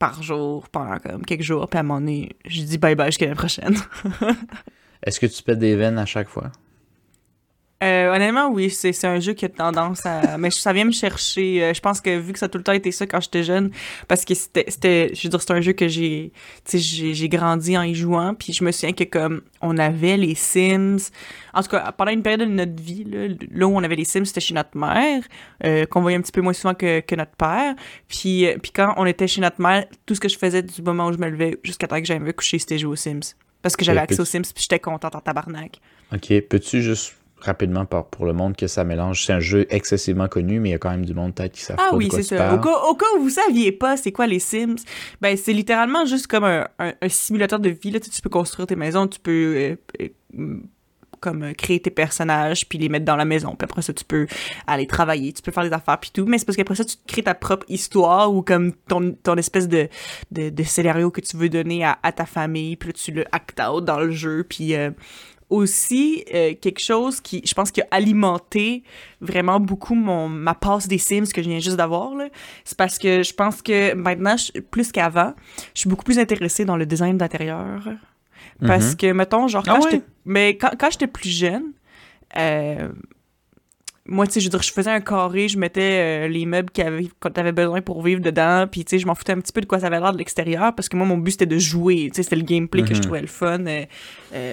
par 0.00 0.20
jour 0.22 0.68
pendant 0.70 0.98
comme 0.98 1.24
quelques 1.24 1.42
jours. 1.42 1.68
Puis 1.68 1.76
à 1.78 1.80
un 1.80 1.84
moment 1.84 2.00
donné, 2.00 2.34
je 2.46 2.62
dis 2.62 2.78
bye 2.78 2.96
bye 2.96 3.06
jusqu'à 3.06 3.26
la 3.28 3.36
prochaine. 3.36 3.76
Est-ce 5.04 5.20
que 5.20 5.26
tu 5.26 5.40
pètes 5.44 5.60
des 5.60 5.76
veines 5.76 5.98
à 5.98 6.04
chaque 6.06 6.28
fois? 6.28 6.50
Euh, 7.82 8.14
honnêtement, 8.14 8.48
oui, 8.48 8.70
c'est 8.70 9.04
un 9.04 9.20
jeu 9.20 9.34
qui 9.34 9.44
a 9.44 9.48
tendance 9.48 10.06
à. 10.06 10.38
Mais 10.38 10.50
ça 10.50 10.72
vient 10.72 10.84
me 10.84 10.92
chercher. 10.92 11.62
euh, 11.62 11.74
je 11.74 11.80
pense 11.80 12.00
que 12.00 12.16
vu 12.18 12.32
que 12.32 12.38
ça 12.38 12.46
a 12.46 12.48
tout 12.48 12.58
le 12.58 12.64
temps 12.64 12.72
été 12.72 12.92
ça 12.92 13.06
quand 13.06 13.20
j'étais 13.20 13.42
jeune, 13.42 13.70
parce 14.08 14.24
que 14.24 14.34
c'était. 14.34 15.10
Je 15.14 15.22
veux 15.24 15.28
dire, 15.28 15.42
c'est 15.42 15.50
un 15.50 15.60
jeu 15.60 15.72
que 15.72 15.88
j'ai. 15.88 16.32
Tu 16.64 16.78
sais, 16.78 17.12
j'ai 17.12 17.28
grandi 17.28 17.76
en 17.76 17.82
y 17.82 17.94
jouant, 17.94 18.34
puis 18.34 18.52
je 18.52 18.64
me 18.64 18.72
souviens 18.72 18.92
que 18.92 19.04
comme 19.04 19.42
on 19.60 19.76
avait 19.76 20.16
les 20.16 20.34
Sims. 20.34 21.10
En 21.52 21.62
tout 21.62 21.68
cas, 21.68 21.92
pendant 21.92 22.12
une 22.12 22.22
période 22.22 22.48
de 22.48 22.54
notre 22.54 22.80
vie, 22.80 23.04
là, 23.04 23.28
là 23.50 23.66
où 23.66 23.76
on 23.76 23.82
avait 23.82 23.96
les 23.96 24.04
Sims, 24.04 24.24
c'était 24.24 24.40
chez 24.40 24.54
notre 24.54 24.76
mère, 24.76 25.22
euh, 25.64 25.84
qu'on 25.84 26.00
voyait 26.00 26.16
un 26.16 26.22
petit 26.22 26.32
peu 26.32 26.40
moins 26.40 26.52
souvent 26.52 26.74
que, 26.74 27.00
que 27.00 27.14
notre 27.16 27.36
père. 27.36 27.74
Puis, 28.08 28.46
euh, 28.46 28.56
puis 28.62 28.70
quand 28.72 28.94
on 28.96 29.04
était 29.04 29.26
chez 29.26 29.40
notre 29.40 29.60
mère, 29.60 29.84
tout 30.06 30.14
ce 30.14 30.20
que 30.20 30.28
je 30.28 30.38
faisais 30.38 30.62
du 30.62 30.80
moment 30.80 31.08
où 31.08 31.12
je 31.12 31.18
me 31.18 31.28
levais 31.28 31.58
jusqu'à 31.62 31.86
temps 31.86 31.98
que 31.98 32.06
j'aille 32.06 32.20
me 32.20 32.32
coucher, 32.32 32.58
c'était 32.58 32.78
jouer 32.78 32.92
aux 32.92 32.96
Sims. 32.96 33.34
Parce 33.62 33.76
que 33.76 33.84
j'avais 33.84 34.00
accès 34.00 34.20
aux 34.20 34.26
Sims, 34.26 34.42
puis 34.42 34.62
j'étais 34.62 34.78
contente 34.78 35.14
en 35.14 35.20
tabarnak. 35.20 35.80
Ok, 36.12 36.32
peux-tu 36.48 36.82
juste 36.82 37.14
rapidement 37.44 37.84
par- 37.84 38.06
pour 38.06 38.26
le 38.26 38.32
monde 38.32 38.56
que 38.56 38.66
ça 38.66 38.84
mélange? 38.84 39.24
C'est 39.24 39.32
un 39.32 39.40
jeu 39.40 39.66
excessivement 39.70 40.28
connu, 40.28 40.60
mais 40.60 40.70
il 40.70 40.72
y 40.72 40.74
a 40.74 40.78
quand 40.78 40.90
même 40.90 41.04
du 41.04 41.14
monde 41.14 41.34
peut-être 41.34 41.52
qui 41.52 41.62
savent 41.62 41.76
Ah 41.80 41.90
pas 41.90 41.96
oui, 41.96 42.06
de 42.06 42.10
quoi 42.10 42.22
c'est 42.22 42.36
ça. 42.36 42.54
Au 42.54 42.58
cas, 42.58 42.76
au 42.88 42.94
cas 42.94 43.06
où 43.18 43.22
vous 43.22 43.30
saviez 43.30 43.72
pas 43.72 43.96
c'est 43.96 44.12
quoi 44.12 44.26
les 44.26 44.38
Sims, 44.38 44.76
ben 45.20 45.36
c'est 45.36 45.52
littéralement 45.52 46.04
juste 46.06 46.26
comme 46.26 46.44
un, 46.44 46.66
un- 46.78 46.94
un 47.00 47.08
simulateur 47.08 47.58
de 47.60 47.70
vie. 47.70 47.90
Là. 47.90 48.00
Tu, 48.00 48.10
peux 48.22 48.30
construire 48.30 48.66
tes 48.66 48.76
maisons, 48.76 49.06
tu 49.06 49.20
peux 49.20 49.30
euh, 49.56 49.76
euh, 50.00 50.08
mm, 50.32 50.60
comme 51.20 51.42
euh, 51.42 51.52
créer 51.54 51.80
tes 51.80 51.90
personnages 51.90 52.68
puis 52.68 52.76
les 52.76 52.90
mettre 52.90 53.06
dans 53.06 53.16
la 53.16 53.24
maison. 53.24 53.54
Puis 53.56 53.64
après 53.64 53.80
ça, 53.80 53.94
tu 53.94 54.04
peux 54.04 54.26
aller 54.66 54.86
travailler, 54.86 55.32
tu 55.32 55.40
peux 55.40 55.52
faire 55.52 55.64
des 55.64 55.72
affaires 55.72 55.98
puis 55.98 56.10
tout. 56.12 56.26
Mais 56.26 56.36
c'est 56.38 56.44
parce 56.44 56.56
qu'après 56.56 56.74
ça, 56.74 56.84
tu 56.84 56.96
crées 57.06 57.22
ta 57.22 57.34
propre 57.34 57.64
histoire 57.70 58.30
ou 58.32 58.42
comme 58.42 58.72
ton, 58.88 59.12
ton 59.22 59.34
espèce 59.36 59.66
de, 59.68 59.88
de, 60.32 60.50
de 60.50 60.62
scénario 60.64 61.10
que 61.10 61.22
tu 61.22 61.36
veux 61.38 61.48
donner 61.48 61.82
à, 61.84 61.98
à 62.02 62.12
ta 62.12 62.26
famille. 62.26 62.76
Puis 62.76 62.88
là, 62.88 62.92
tu 62.92 63.12
le 63.12 63.24
act 63.32 63.58
out 63.60 63.84
dans 63.86 64.00
le 64.00 64.10
jeu. 64.10 64.44
Puis 64.46 64.74
euh, 64.74 64.90
aussi 65.50 66.24
euh, 66.34 66.54
quelque 66.60 66.80
chose 66.80 67.20
qui, 67.20 67.42
je 67.44 67.54
pense, 67.54 67.70
qui 67.70 67.80
a 67.82 67.86
alimenté 67.90 68.82
vraiment 69.20 69.60
beaucoup 69.60 69.94
mon, 69.94 70.28
ma 70.28 70.54
passe 70.54 70.88
des 70.88 70.98
Sims 70.98 71.26
que 71.34 71.42
je 71.42 71.48
viens 71.48 71.60
juste 71.60 71.76
d'avoir. 71.76 72.12
C'est 72.64 72.76
parce 72.78 72.98
que 72.98 73.22
je 73.22 73.32
pense 73.34 73.62
que 73.62 73.94
maintenant, 73.94 74.36
je- 74.36 74.60
plus 74.60 74.90
qu'avant, 74.92 75.34
je 75.74 75.80
suis 75.80 75.88
beaucoup 75.90 76.04
plus 76.04 76.18
intéressée 76.18 76.64
dans 76.64 76.76
le 76.76 76.86
design 76.86 77.18
d'intérieur. 77.18 77.82
Parce 78.66 78.90
Mhm. 78.90 78.96
que, 78.96 79.12
mettons, 79.12 79.48
genre, 79.48 79.64
Ah 79.66 79.78
quand 79.78 79.84
ouais? 79.84 80.02
Mais 80.24 80.56
quand, 80.56 80.70
quand 80.78 80.90
j'étais 80.90 81.06
plus 81.06 81.28
jeune, 81.30 81.72
euh, 82.36 82.88
moi, 84.06 84.26
tu 84.26 84.34
sais, 84.34 84.40
je 84.40 84.46
veux 84.46 84.50
dire, 84.50 84.62
je 84.62 84.72
faisais 84.72 84.90
un 84.90 85.00
carré, 85.00 85.48
je 85.48 85.58
mettais 85.58 86.26
euh, 86.26 86.28
les 86.28 86.44
meubles 86.44 86.70
qu'il 86.70 86.84
avait- 86.84 87.08
que 87.20 87.28
t'avais 87.28 87.52
besoin 87.52 87.80
pour 87.80 88.02
vivre 88.02 88.20
dedans, 88.20 88.66
puis 88.70 88.84
tu 88.84 88.90
sais, 88.90 88.98
je 88.98 89.06
m'en 89.06 89.14
foutais 89.14 89.32
un 89.32 89.40
petit 89.40 89.52
peu 89.52 89.60
de 89.62 89.66
quoi 89.66 89.80
ça 89.80 89.86
avait 89.86 89.98
l'air 89.98 90.12
de 90.12 90.18
l'extérieur, 90.18 90.74
parce 90.74 90.88
que 90.90 90.96
moi, 90.96 91.06
mon 91.06 91.16
but, 91.16 91.32
c'était 91.32 91.46
de 91.46 91.58
jouer, 91.58 92.10
tu 92.10 92.16
sais, 92.16 92.22
c'était 92.22 92.36
le 92.36 92.42
gameplay 92.42 92.82
que 92.82 92.94
je 92.94 92.98
Mhm. 93.00 93.04
trouvais 93.04 93.20
le 93.22 93.26
fun, 93.26 93.64
euh, 93.66 94.52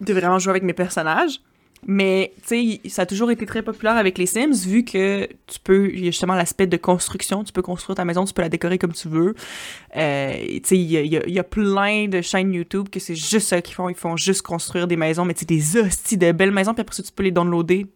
de 0.00 0.12
vraiment 0.14 0.38
jouer 0.38 0.50
avec 0.50 0.62
mes 0.62 0.72
personnages. 0.72 1.40
Mais, 1.86 2.32
tu 2.46 2.78
sais, 2.82 2.90
ça 2.90 3.02
a 3.02 3.06
toujours 3.06 3.30
été 3.30 3.46
très 3.46 3.62
populaire 3.62 3.96
avec 3.96 4.18
les 4.18 4.26
Sims, 4.26 4.52
vu 4.66 4.84
que 4.84 5.26
tu 5.46 5.58
peux, 5.64 5.88
il 5.90 6.00
y 6.00 6.08
a 6.08 6.10
justement 6.10 6.34
l'aspect 6.34 6.66
de 6.66 6.76
construction, 6.76 7.42
tu 7.42 7.54
peux 7.54 7.62
construire 7.62 7.96
ta 7.96 8.04
maison, 8.04 8.26
tu 8.26 8.34
peux 8.34 8.42
la 8.42 8.50
décorer 8.50 8.76
comme 8.76 8.92
tu 8.92 9.08
veux. 9.08 9.34
Euh, 9.96 10.32
tu 10.46 10.60
sais, 10.64 10.76
il 10.78 10.82
y 10.90 10.96
a, 10.98 11.00
il 11.00 11.10
y 11.12 11.16
a- 11.16 11.26
il 11.26 11.32
y 11.32 11.38
a 11.38 11.42
plein 11.44 12.06
de 12.08 12.20
chaînes 12.20 12.52
YouTube 12.52 12.88
que 12.90 13.00
c'est 13.00 13.14
juste 13.14 13.48
ça 13.48 13.62
qu'ils 13.62 13.74
font, 13.74 13.88
ils 13.88 13.94
font 13.94 14.14
juste 14.16 14.42
construire 14.42 14.86
des 14.86 14.96
maisons, 14.96 15.24
mais 15.24 15.32
tu 15.32 15.40
sais, 15.40 15.46
des 15.46 15.76
hosties 15.78 16.18
de 16.18 16.32
belles 16.32 16.50
maisons, 16.52 16.74
puis 16.74 16.82
après 16.82 16.94
ça, 16.94 17.02
tu 17.02 17.12
peux 17.12 17.22
les 17.22 17.30
downloader 17.30 17.86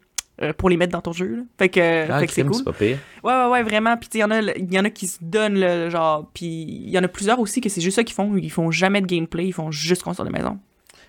euh, 0.43 0.53
pour 0.55 0.71
les 0.71 0.77
mettre 0.79 0.93
dans 0.93 1.03
ton 1.03 1.12
jeu, 1.12 1.37
là. 1.37 1.43
Fait 1.59 1.69
que, 1.69 2.11
Ah, 2.11 2.21
fait 2.21 2.27
que 2.27 2.33
c'est 2.33 2.43
cool. 2.45 2.64
pas 2.64 2.73
pire. 2.73 2.99
Ouais, 3.23 3.33
ouais, 3.35 3.49
ouais, 3.51 3.62
vraiment. 3.62 3.97
Puis, 3.99 4.09
tu 4.09 4.19
sais, 4.19 4.19
il 4.19 4.23
y, 4.23 4.25
en 4.25 4.31
a- 4.31 4.40
il 4.57 4.73
y 4.73 4.79
en 4.79 4.85
a 4.87 4.90
qui 4.90 5.07
se 5.09 5.19
donnent, 5.21 5.61
le 5.61 5.90
genre. 5.90 6.29
Puis, 6.35 6.47
il 6.47 6.88
y 6.90 6.99
en 6.99 7.05
a 7.05 7.09
plusieurs 7.09 7.38
aussi 7.38 7.61
que 7.61 7.69
c'est 7.69 7.81
juste 7.83 7.97
ça 7.97 8.03
qu'ils 8.03 8.14
font. 8.17 8.35
Ils 8.37 8.51
font 8.51 8.71
jamais 8.73 9.01
de 9.03 9.07
gameplay, 9.07 9.47
ils 9.47 9.53
font 9.53 9.71
juste 9.71 10.03
construire 10.03 10.29
des 10.29 10.37
maisons. 10.37 10.59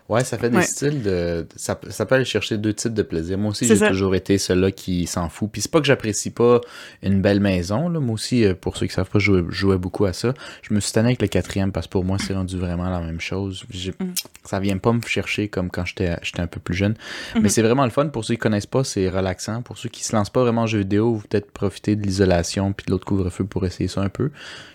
Ouais, 0.08 0.24
ça 0.24 0.38
fait 0.38 0.52
des 0.52 0.58
Ouais. 0.58 0.64
styles 0.64 1.02
de. 1.02 1.48
Ça, 1.56 1.80
ça 1.90 2.06
peut 2.06 2.14
aller 2.16 2.26
chercher 2.26 2.58
deux 2.60 2.74
types 2.74 2.94
de 2.94 3.02
plaisir. 3.02 3.40
Moi 3.40 3.50
aussi, 3.52 3.66
j'ai 3.66 3.80
toujours 3.88 4.14
été 4.14 4.38
celui-là 4.38 4.72
qui 4.72 5.08
s'en 5.08 5.30
fout. 5.30 5.50
Puis 5.52 5.62
c'est 5.64 5.72
pas 5.72 5.80
que 5.80 5.88
j'apprécie 5.88 6.30
pas 6.30 6.62
une 7.02 7.22
belle 7.24 7.40
maison. 7.40 7.90
Là. 7.90 8.00
Moi 8.00 8.14
aussi, 8.14 8.46
euh, 8.46 8.54
pour 8.54 8.78
ceux 8.78 8.86
qui 8.86 8.94
savent 8.94 9.10
pas, 9.10 9.18
je 9.18 9.44
jouais, 9.50 9.78
beaucoup 9.80 10.06
à 10.06 10.14
ça. 10.14 10.36
Je 10.62 10.74
me 10.76 10.80
suis 10.80 10.92
tanné 10.92 11.08
avec 11.08 11.22
le 11.24 11.28
quatrième 11.28 11.72
parce 11.72 11.88
que 11.88 11.92
pour 11.94 12.06
moi, 12.06 12.18
c'est 12.20 12.36
rendu 12.36 12.56
vraiment 12.58 12.88
la 12.90 13.00
même 13.02 13.20
chose. 13.20 13.64
Mm. 13.74 14.04
Ça 14.44 14.60
vient 14.60 14.78
pas 14.78 14.94
me 14.94 15.02
chercher 15.02 15.48
comme 15.48 15.72
quand 15.72 15.86
j'étais 15.86 16.16
j'étais 16.22 16.42
un 16.42 16.48
peu 16.48 16.60
plus 16.60 16.76
jeune. 16.76 16.94
Mhm. 17.36 17.42
Mais 17.42 17.50
c'est 17.50 17.64
vraiment 17.64 17.84
le 17.86 17.90
fun. 17.90 18.06
Pour 18.08 18.24
ceux 18.26 18.36
qui 18.36 18.40
connaissent 18.40 18.66
pas, 18.68 18.84
c'est 18.84 19.10
relaxant. 19.10 19.64
Pour 19.64 19.78
ceux 19.80 19.90
qui 19.90 20.04
se 20.04 20.16
lancent 20.16 20.30
pas 20.30 20.42
vraiment 20.42 20.62
en 20.62 20.68
jeu 20.68 20.80
vidéo, 20.80 21.16
vous 21.16 21.24
peut-être 21.28 21.50
profiter 21.52 21.96
de 21.96 22.04
l'isolation 22.04 22.74
puis 22.74 22.86
de 22.86 22.92
l'autre 22.92 23.06
couvre-feu 23.06 23.46
pour 23.46 23.66
essayer 23.66 23.88
ça 23.88 24.02
un 24.02 24.10
peu. 24.10 24.30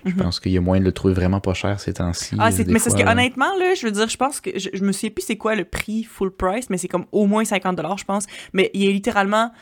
Je 0.04 0.10
Mhm. 0.10 0.16
pense 0.16 0.40
qu'il 0.40 0.50
y 0.50 0.58
a 0.58 0.60
moyen 0.60 0.80
de 0.80 0.86
le 0.86 0.92
trouver 0.92 1.14
vraiment 1.14 1.38
pas 1.40 1.54
cher 1.54 1.78
ces 1.78 1.92
temps-ci. 1.92 2.34
Ah, 2.38 2.46
mais 2.50 2.56
c'est 2.56 2.64
parce 2.64 2.94
que 2.94 3.08
honnêtement, 3.08 3.56
là, 3.58 3.74
je 3.74 3.86
veux 3.86 3.92
dire, 3.92 4.08
je 4.08 4.16
pense 4.16 4.40
que. 4.40 4.50
Je, 4.58 4.70
je 4.74 4.82
me 4.82 4.90
souviens 4.90 5.10
c'est 5.20 5.36
quoi 5.36 5.54
le 5.54 5.64
prix 5.64 6.04
full 6.04 6.30
price, 6.30 6.70
mais 6.70 6.78
c'est 6.78 6.88
comme 6.88 7.06
au 7.12 7.26
moins 7.26 7.42
50$, 7.42 7.98
je 7.98 8.04
pense. 8.04 8.26
Mais 8.52 8.70
il 8.74 8.86
a 8.88 8.90
littéralement 8.90 9.52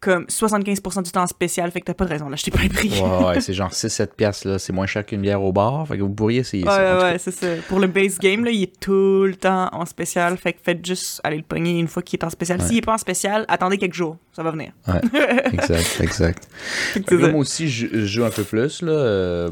comme 0.00 0.24
75% 0.24 1.02
du 1.02 1.10
temps 1.10 1.22
en 1.22 1.26
spécial, 1.26 1.70
fait 1.70 1.80
que 1.80 1.86
t'as 1.86 1.94
pas 1.94 2.04
de 2.04 2.10
raison 2.10 2.26
pas 2.26 2.62
le 2.62 2.68
prix. 2.68 2.90
Ouais, 3.00 3.24
ouais, 3.26 3.40
c'est 3.40 3.54
genre 3.54 3.70
6-7 3.72 4.08
piastres, 4.16 4.46
là. 4.48 4.58
C'est 4.58 4.72
moins 4.72 4.86
cher 4.86 5.04
qu'une 5.04 5.22
bière 5.22 5.42
au 5.42 5.52
bar. 5.52 5.86
Fait 5.88 5.96
que 5.96 6.02
vous 6.02 6.10
pourriez 6.10 6.40
essayer 6.40 6.64
Ouais, 6.64 6.70
ça. 6.70 6.96
ouais, 6.98 7.12
cas. 7.12 7.18
c'est 7.18 7.30
ça. 7.30 7.46
Pour 7.68 7.80
le 7.80 7.86
base 7.86 8.18
game, 8.18 8.44
là, 8.44 8.50
il 8.50 8.62
est 8.64 8.80
tout 8.80 9.24
le 9.24 9.34
temps 9.34 9.68
en 9.72 9.84
spécial. 9.86 10.36
Fait 10.36 10.52
que 10.52 10.58
faites 10.62 10.84
juste 10.84 11.20
aller 11.24 11.38
le 11.38 11.42
pogner 11.42 11.78
une 11.78 11.88
fois 11.88 12.02
qu'il 12.02 12.18
est 12.18 12.24
en 12.24 12.30
spécial. 12.30 12.60
Ouais. 12.60 12.66
S'il 12.66 12.76
est 12.78 12.82
pas 12.82 12.94
en 12.94 12.98
spécial, 12.98 13.44
attendez 13.48 13.78
quelques 13.78 13.94
jours. 13.94 14.16
Ça 14.32 14.42
va 14.42 14.50
venir. 14.50 14.72
Exact, 15.52 16.00
exact. 16.00 16.48
Là, 16.94 17.02
ça. 17.20 17.28
moi 17.28 17.40
aussi, 17.40 17.68
je, 17.70 17.86
je 17.90 18.04
joue 18.06 18.24
un 18.24 18.30
peu 18.30 18.44
plus, 18.44 18.82
là. 18.82 18.92
Euh, 18.92 19.50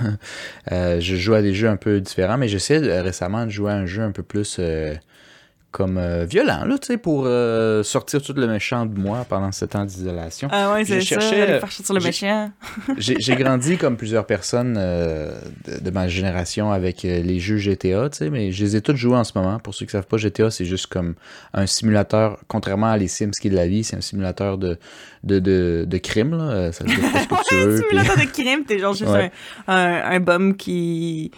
euh, 0.72 1.00
je 1.00 1.16
joue 1.16 1.34
à 1.34 1.42
des 1.42 1.54
jeux 1.54 1.68
un 1.68 1.76
peu 1.76 2.00
différents, 2.00 2.36
mais 2.36 2.48
j'essaie 2.48 2.78
récemment 3.00 3.46
de 3.46 3.50
jouer 3.50 3.70
à 3.72 3.76
un 3.76 3.86
jeu 3.86 4.02
un 4.02 4.10
peu 4.10 4.22
plus 4.24 4.56
euh, 4.58 4.94
comme 5.76 5.98
euh, 5.98 6.24
violent, 6.24 6.64
là, 6.64 6.78
tu 6.78 6.86
sais, 6.86 6.96
pour 6.96 7.24
euh, 7.26 7.82
sortir 7.82 8.22
tout 8.22 8.32
le 8.32 8.46
méchant 8.46 8.86
de 8.86 8.98
moi 8.98 9.26
pendant 9.28 9.52
ce 9.52 9.66
temps 9.66 9.84
d'isolation. 9.84 10.48
Ah 10.50 10.72
ouais, 10.72 10.86
c'est 10.86 11.02
ça. 11.02 11.20
faire 11.20 11.70
sur 11.70 11.92
le 11.92 12.00
méchant. 12.00 12.50
J'ai 12.96 13.36
grandi 13.36 13.76
comme 13.76 13.98
plusieurs 13.98 14.24
personnes 14.24 14.76
euh, 14.78 15.38
de, 15.66 15.84
de 15.84 15.90
ma 15.90 16.08
génération 16.08 16.72
avec 16.72 17.02
les 17.02 17.38
jeux 17.40 17.58
GTA, 17.58 18.08
tu 18.08 18.16
sais, 18.16 18.30
mais 18.30 18.52
je 18.52 18.64
les 18.64 18.76
ai 18.76 18.80
tous 18.80 18.96
joués 18.96 19.16
en 19.18 19.24
ce 19.24 19.32
moment. 19.36 19.58
Pour 19.58 19.74
ceux 19.74 19.84
qui 19.84 19.92
savent 19.92 20.06
pas, 20.06 20.16
GTA, 20.16 20.50
c'est 20.50 20.64
juste 20.64 20.86
comme 20.86 21.14
un 21.52 21.66
simulateur, 21.66 22.38
contrairement 22.48 22.86
à 22.88 22.96
les 22.96 23.08
Sims 23.08 23.32
qui 23.38 23.48
est 23.48 23.50
de 23.50 23.56
la 23.56 23.66
vie, 23.66 23.84
c'est 23.84 23.96
un 23.96 24.00
simulateur 24.00 24.56
de, 24.56 24.78
de, 25.24 25.40
de, 25.40 25.84
de 25.86 25.98
crime, 25.98 26.34
là. 26.38 26.72
Ça 26.72 26.84
ce 26.88 26.94
que 26.94 27.48
tu 27.48 27.54
veux. 27.66 27.74
puis- 27.80 27.88
Simulateur 27.90 28.16
de 28.16 28.30
crime, 28.32 28.64
t'es 28.66 28.78
genre 28.78 28.94
juste 28.94 29.10
Ouais. 29.10 29.30
un, 29.68 29.74
un, 29.76 30.10
un 30.12 30.20
bum 30.20 30.56
qui. 30.56 31.30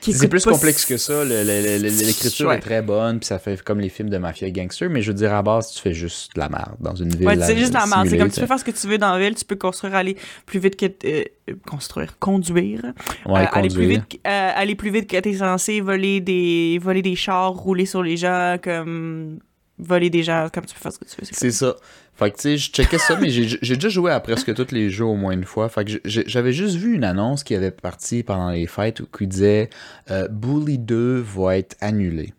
C'est 0.00 0.28
plus 0.28 0.44
complexe 0.44 0.84
que 0.84 0.96
ça. 0.96 1.24
L'écriture 1.24 2.48
Ouais. 2.48 2.56
est 2.56 2.60
très 2.60 2.82
bonne, 2.82 3.18
puis 3.18 3.26
ça 3.26 3.38
fait 3.38 3.60
comme 3.62 3.80
les 3.80 3.88
films 3.88 4.08
de 4.10 4.18
mafia 4.18 4.50
gangster, 4.50 4.88
mais 4.90 5.02
je 5.02 5.10
veux 5.10 5.16
dire, 5.16 5.34
à 5.34 5.42
base, 5.42 5.72
tu 5.72 5.80
fais 5.80 5.92
juste 5.94 6.34
de 6.34 6.40
la 6.40 6.48
merde 6.48 6.76
dans 6.80 6.94
une 6.94 7.14
ville. 7.14 7.26
Ouais, 7.26 7.40
c'est 7.40 7.56
juste 7.56 7.72
la 7.72 7.86
merde. 7.86 8.08
C'est 8.08 8.18
comme 8.18 8.30
tu 8.30 8.40
peux 8.40 8.46
faire 8.46 8.58
ce 8.58 8.64
que 8.64 8.70
tu 8.70 8.86
veux 8.86 8.98
dans 8.98 9.12
la 9.12 9.18
ville, 9.18 9.34
tu 9.34 9.44
peux 9.44 9.56
construire, 9.56 9.94
aller 9.94 10.16
plus 10.44 10.58
vite 10.60 10.76
que. 10.76 10.86
euh, 11.06 11.24
construire, 11.68 12.18
conduire. 12.18 12.82
Ouais, 13.26 13.42
Euh, 13.42 13.46
aller, 13.52 13.68
plus 13.68 13.78
conduire. 13.78 14.00
vite, 14.00 14.08
que- 14.22 14.28
euh, 14.28 14.50
aller 14.54 14.74
plus 14.74 14.90
vite 14.90 15.08
que 15.10 15.16
t'es 15.18 15.34
censé, 15.34 15.80
voler 15.80 16.20
des, 16.20 16.78
voler 16.82 17.02
des 17.02 17.16
chars, 17.16 17.52
rouler 17.52 17.86
sur 17.86 18.02
les 18.02 18.16
gens, 18.16 18.56
comme. 18.62 19.38
voler 19.78 20.08
des 20.10 20.22
gens, 20.22 20.48
comme 20.52 20.64
tu 20.64 20.74
peux 20.74 20.80
faire 20.80 20.92
ce 20.92 20.98
que 20.98 21.04
tu 21.04 21.16
veux. 21.20 21.26
C'est 21.30 21.50
ça. 21.50 21.74
Fait 22.16 22.30
que, 22.30 22.36
tu 22.36 22.42
sais, 22.42 22.56
je 22.56 22.70
checkais 22.70 22.98
ça, 22.98 23.18
mais 23.20 23.28
j'ai 23.28 23.74
déjà 23.74 23.88
joué 23.90 24.10
à 24.10 24.20
presque 24.20 24.54
tous 24.54 24.72
les 24.72 24.88
jeux 24.88 25.04
au 25.04 25.16
moins 25.16 25.32
une 25.32 25.44
fois. 25.44 25.68
Fait 25.68 25.84
que 25.84 26.00
j'avais 26.04 26.52
juste 26.52 26.76
vu 26.76 26.94
une 26.94 27.04
annonce 27.04 27.44
qui 27.44 27.54
avait 27.54 27.70
parti 27.70 28.22
pendant 28.22 28.50
les 28.50 28.66
fêtes 28.66 29.00
où 29.00 29.06
qui 29.06 29.26
disait 29.26 29.68
euh, 30.10 30.26
Bully 30.28 30.78
2 30.78 31.20
va 31.20 31.58
être 31.58 31.76
annulé. 31.82 32.32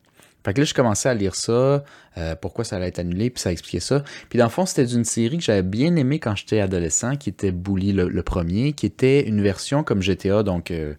Fait 0.44 0.54
que 0.54 0.62
là, 0.62 0.66
je 0.66 0.74
commençais 0.74 1.10
à 1.10 1.14
lire 1.14 1.36
ça, 1.36 1.84
euh, 2.18 2.36
pourquoi 2.42 2.64
ça 2.64 2.78
allait 2.78 2.88
être 2.88 3.00
annulé, 3.00 3.30
puis 3.30 3.42
ça 3.42 3.52
expliquait 3.52 3.82
ça. 3.82 4.04
Puis 4.30 4.40
dans 4.40 4.46
le 4.46 4.50
fond, 4.50 4.66
c'était 4.66 4.86
d'une 4.86 5.04
série 5.04 5.38
que 5.38 5.44
j'avais 5.44 5.62
bien 5.62 5.96
aimée 5.96 6.20
quand 6.20 6.36
j'étais 6.36 6.60
adolescent, 6.60 7.16
qui 7.16 7.30
était 7.30 7.52
Bully 7.52 7.92
le, 7.92 8.08
le 8.08 8.24
premier, 8.24 8.74
qui 8.74 8.86
était 8.86 9.28
une 9.28 9.42
version 9.44 9.84
comme 9.84 10.02
GTA, 10.02 10.42
donc 10.42 10.72
euh, 10.72 10.94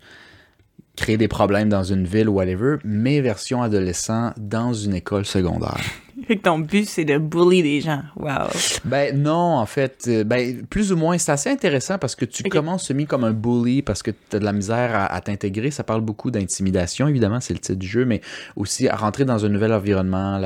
créer 0.98 1.16
des 1.16 1.28
problèmes 1.28 1.68
dans 1.68 1.82
une 1.84 2.04
ville 2.04 2.28
ou 2.28 2.34
whatever, 2.34 2.76
mais 2.84 3.20
version 3.20 3.62
adolescent 3.62 4.32
dans 4.36 4.72
une 4.74 4.94
école 4.94 5.24
secondaire. 5.24 5.78
Fait 6.26 6.36
que 6.36 6.42
ton 6.42 6.58
but, 6.58 6.84
c'est 6.86 7.04
de 7.04 7.16
bully 7.16 7.62
des 7.62 7.80
gens. 7.80 8.02
Wow. 8.16 8.48
Ben 8.84 9.16
non, 9.16 9.56
en 9.56 9.66
fait, 9.66 10.04
euh, 10.08 10.24
ben 10.24 10.66
plus 10.66 10.92
ou 10.92 10.96
moins, 10.96 11.16
c'est 11.16 11.30
assez 11.30 11.48
intéressant 11.48 11.96
parce 11.96 12.16
que 12.16 12.24
tu 12.24 12.42
Ok. 12.44 12.50
commences 12.50 12.86
semi 12.86 13.06
comme 13.06 13.22
un 13.22 13.30
bully 13.32 13.82
parce 13.82 14.02
que 14.02 14.10
tu 14.10 14.36
as 14.36 14.40
de 14.40 14.44
la 14.44 14.52
misère 14.52 14.94
à, 14.94 15.06
à 15.06 15.20
t'intégrer. 15.20 15.70
Ça 15.70 15.84
parle 15.84 16.00
beaucoup 16.00 16.32
d'intimidation, 16.32 17.06
évidemment, 17.06 17.38
c'est 17.40 17.54
le 17.54 17.60
titre 17.60 17.78
du 17.78 17.86
jeu, 17.86 18.04
mais 18.04 18.20
aussi 18.56 18.88
à 18.88 18.96
rentrer 18.96 19.24
dans 19.24 19.44
un 19.46 19.48
nouvel 19.48 19.72
environnement, 19.72 20.40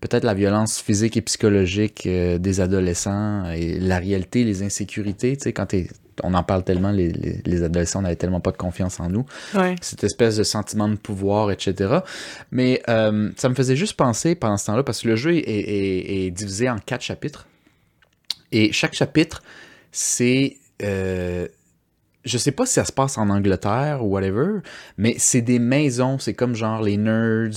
peut-être 0.00 0.24
la 0.24 0.34
violence 0.34 0.78
physique 0.80 1.16
et 1.16 1.22
psychologique 1.22 2.04
euh, 2.06 2.36
des 2.38 2.60
adolescents 2.60 3.50
et 3.50 3.80
la 3.80 3.98
réalité, 3.98 4.44
les 4.44 4.62
insécurités. 4.62 5.36
Tu 5.38 5.44
sais, 5.44 5.52
quand 5.54 5.66
t'es- 5.66 5.88
on 6.22 6.34
en 6.34 6.42
parle 6.42 6.64
tellement, 6.64 6.90
les, 6.92 7.12
les, 7.12 7.40
les 7.44 7.62
adolescents 7.62 8.02
n'avaient 8.02 8.16
tellement 8.16 8.40
pas 8.40 8.52
de 8.52 8.56
confiance 8.56 9.00
en 9.00 9.08
nous 9.08 9.26
Ouais. 9.54 9.74
cette 9.80 10.04
espèce 10.04 10.36
de 10.36 10.42
sentiment 10.44 10.88
de 10.88 10.96
pouvoir, 10.96 11.50
etc. 11.50 11.98
Mais 12.50 12.82
euh, 12.88 13.30
ça 13.36 13.48
me 13.48 13.54
faisait 13.54 13.76
juste 13.76 13.94
penser 13.96 14.34
pendant 14.34 14.56
ce 14.56 14.66
temps-là, 14.66 14.82
parce 14.82 15.02
que 15.02 15.08
le 15.08 15.16
jeu 15.16 15.34
est, 15.36 15.40
est- 15.40 16.26
est 16.26 16.30
divisé 16.30 16.70
en 16.70 16.78
quatre 16.78 17.02
chapitres. 17.02 17.46
Et 18.52 18.72
chaque 18.72 18.94
chapitre, 18.94 19.42
c'est... 19.92 20.56
euh, 20.82 21.48
je 22.24 22.38
sais 22.38 22.52
pas 22.52 22.64
si 22.64 22.72
ça 22.72 22.86
se 22.86 22.92
passe 22.92 23.18
en 23.18 23.28
Angleterre 23.28 24.02
ou 24.02 24.08
whatever, 24.14 24.60
mais 24.96 25.14
c'est 25.18 25.42
des 25.42 25.58
maisons, 25.58 26.18
c'est 26.18 26.32
comme 26.32 26.54
genre 26.54 26.80
les 26.82 26.96
nerds, 26.96 27.50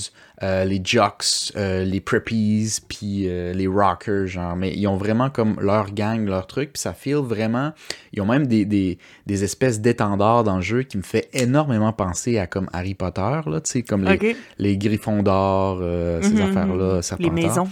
euh, 0.44 0.66
les 0.66 0.80
jocks, 0.84 1.52
euh, 1.56 1.84
les 1.84 2.00
preppies, 2.00 2.78
puis 2.88 3.28
euh, 3.28 3.54
les 3.54 3.66
rockers, 3.66 4.28
genre, 4.28 4.56
mais 4.56 4.72
ils 4.72 4.86
ont 4.88 4.96
vraiment 4.96 5.32
comme 5.32 5.60
leur 5.60 5.92
gang, 5.92 6.28
leur 6.28 6.46
truc, 6.46 6.74
puis 6.74 6.80
ça 6.80 6.94
feel 6.94 7.16
vraiment, 7.16 7.74
ils 8.14 8.22
ont 8.22 8.26
même 8.28 8.46
des, 8.46 8.64
des, 8.64 9.00
des 9.26 9.44
espèces 9.44 9.82
d'étendards 9.82 10.44
dans 10.44 10.58
le 10.58 10.62
jeu 10.62 10.84
qui 10.84 10.98
me 10.98 11.02
fait 11.02 11.28
énormément 11.34 11.92
penser 11.92 12.38
à 12.38 12.46
comme 12.46 12.70
Harry 12.72 12.94
Potter, 12.94 13.22
là, 13.48 13.62
tu 13.62 13.72
sais, 13.72 13.82
comme 13.82 14.04
les, 14.04 14.36
les 14.60 14.78
griffons 14.78 15.24
d'or, 15.24 15.80
ces 16.22 16.36
Mhm, 16.36 16.42
affaires-là, 16.42 16.96
Les 16.98 17.02
Serpentard. 17.02 17.34
maisons. 17.34 17.68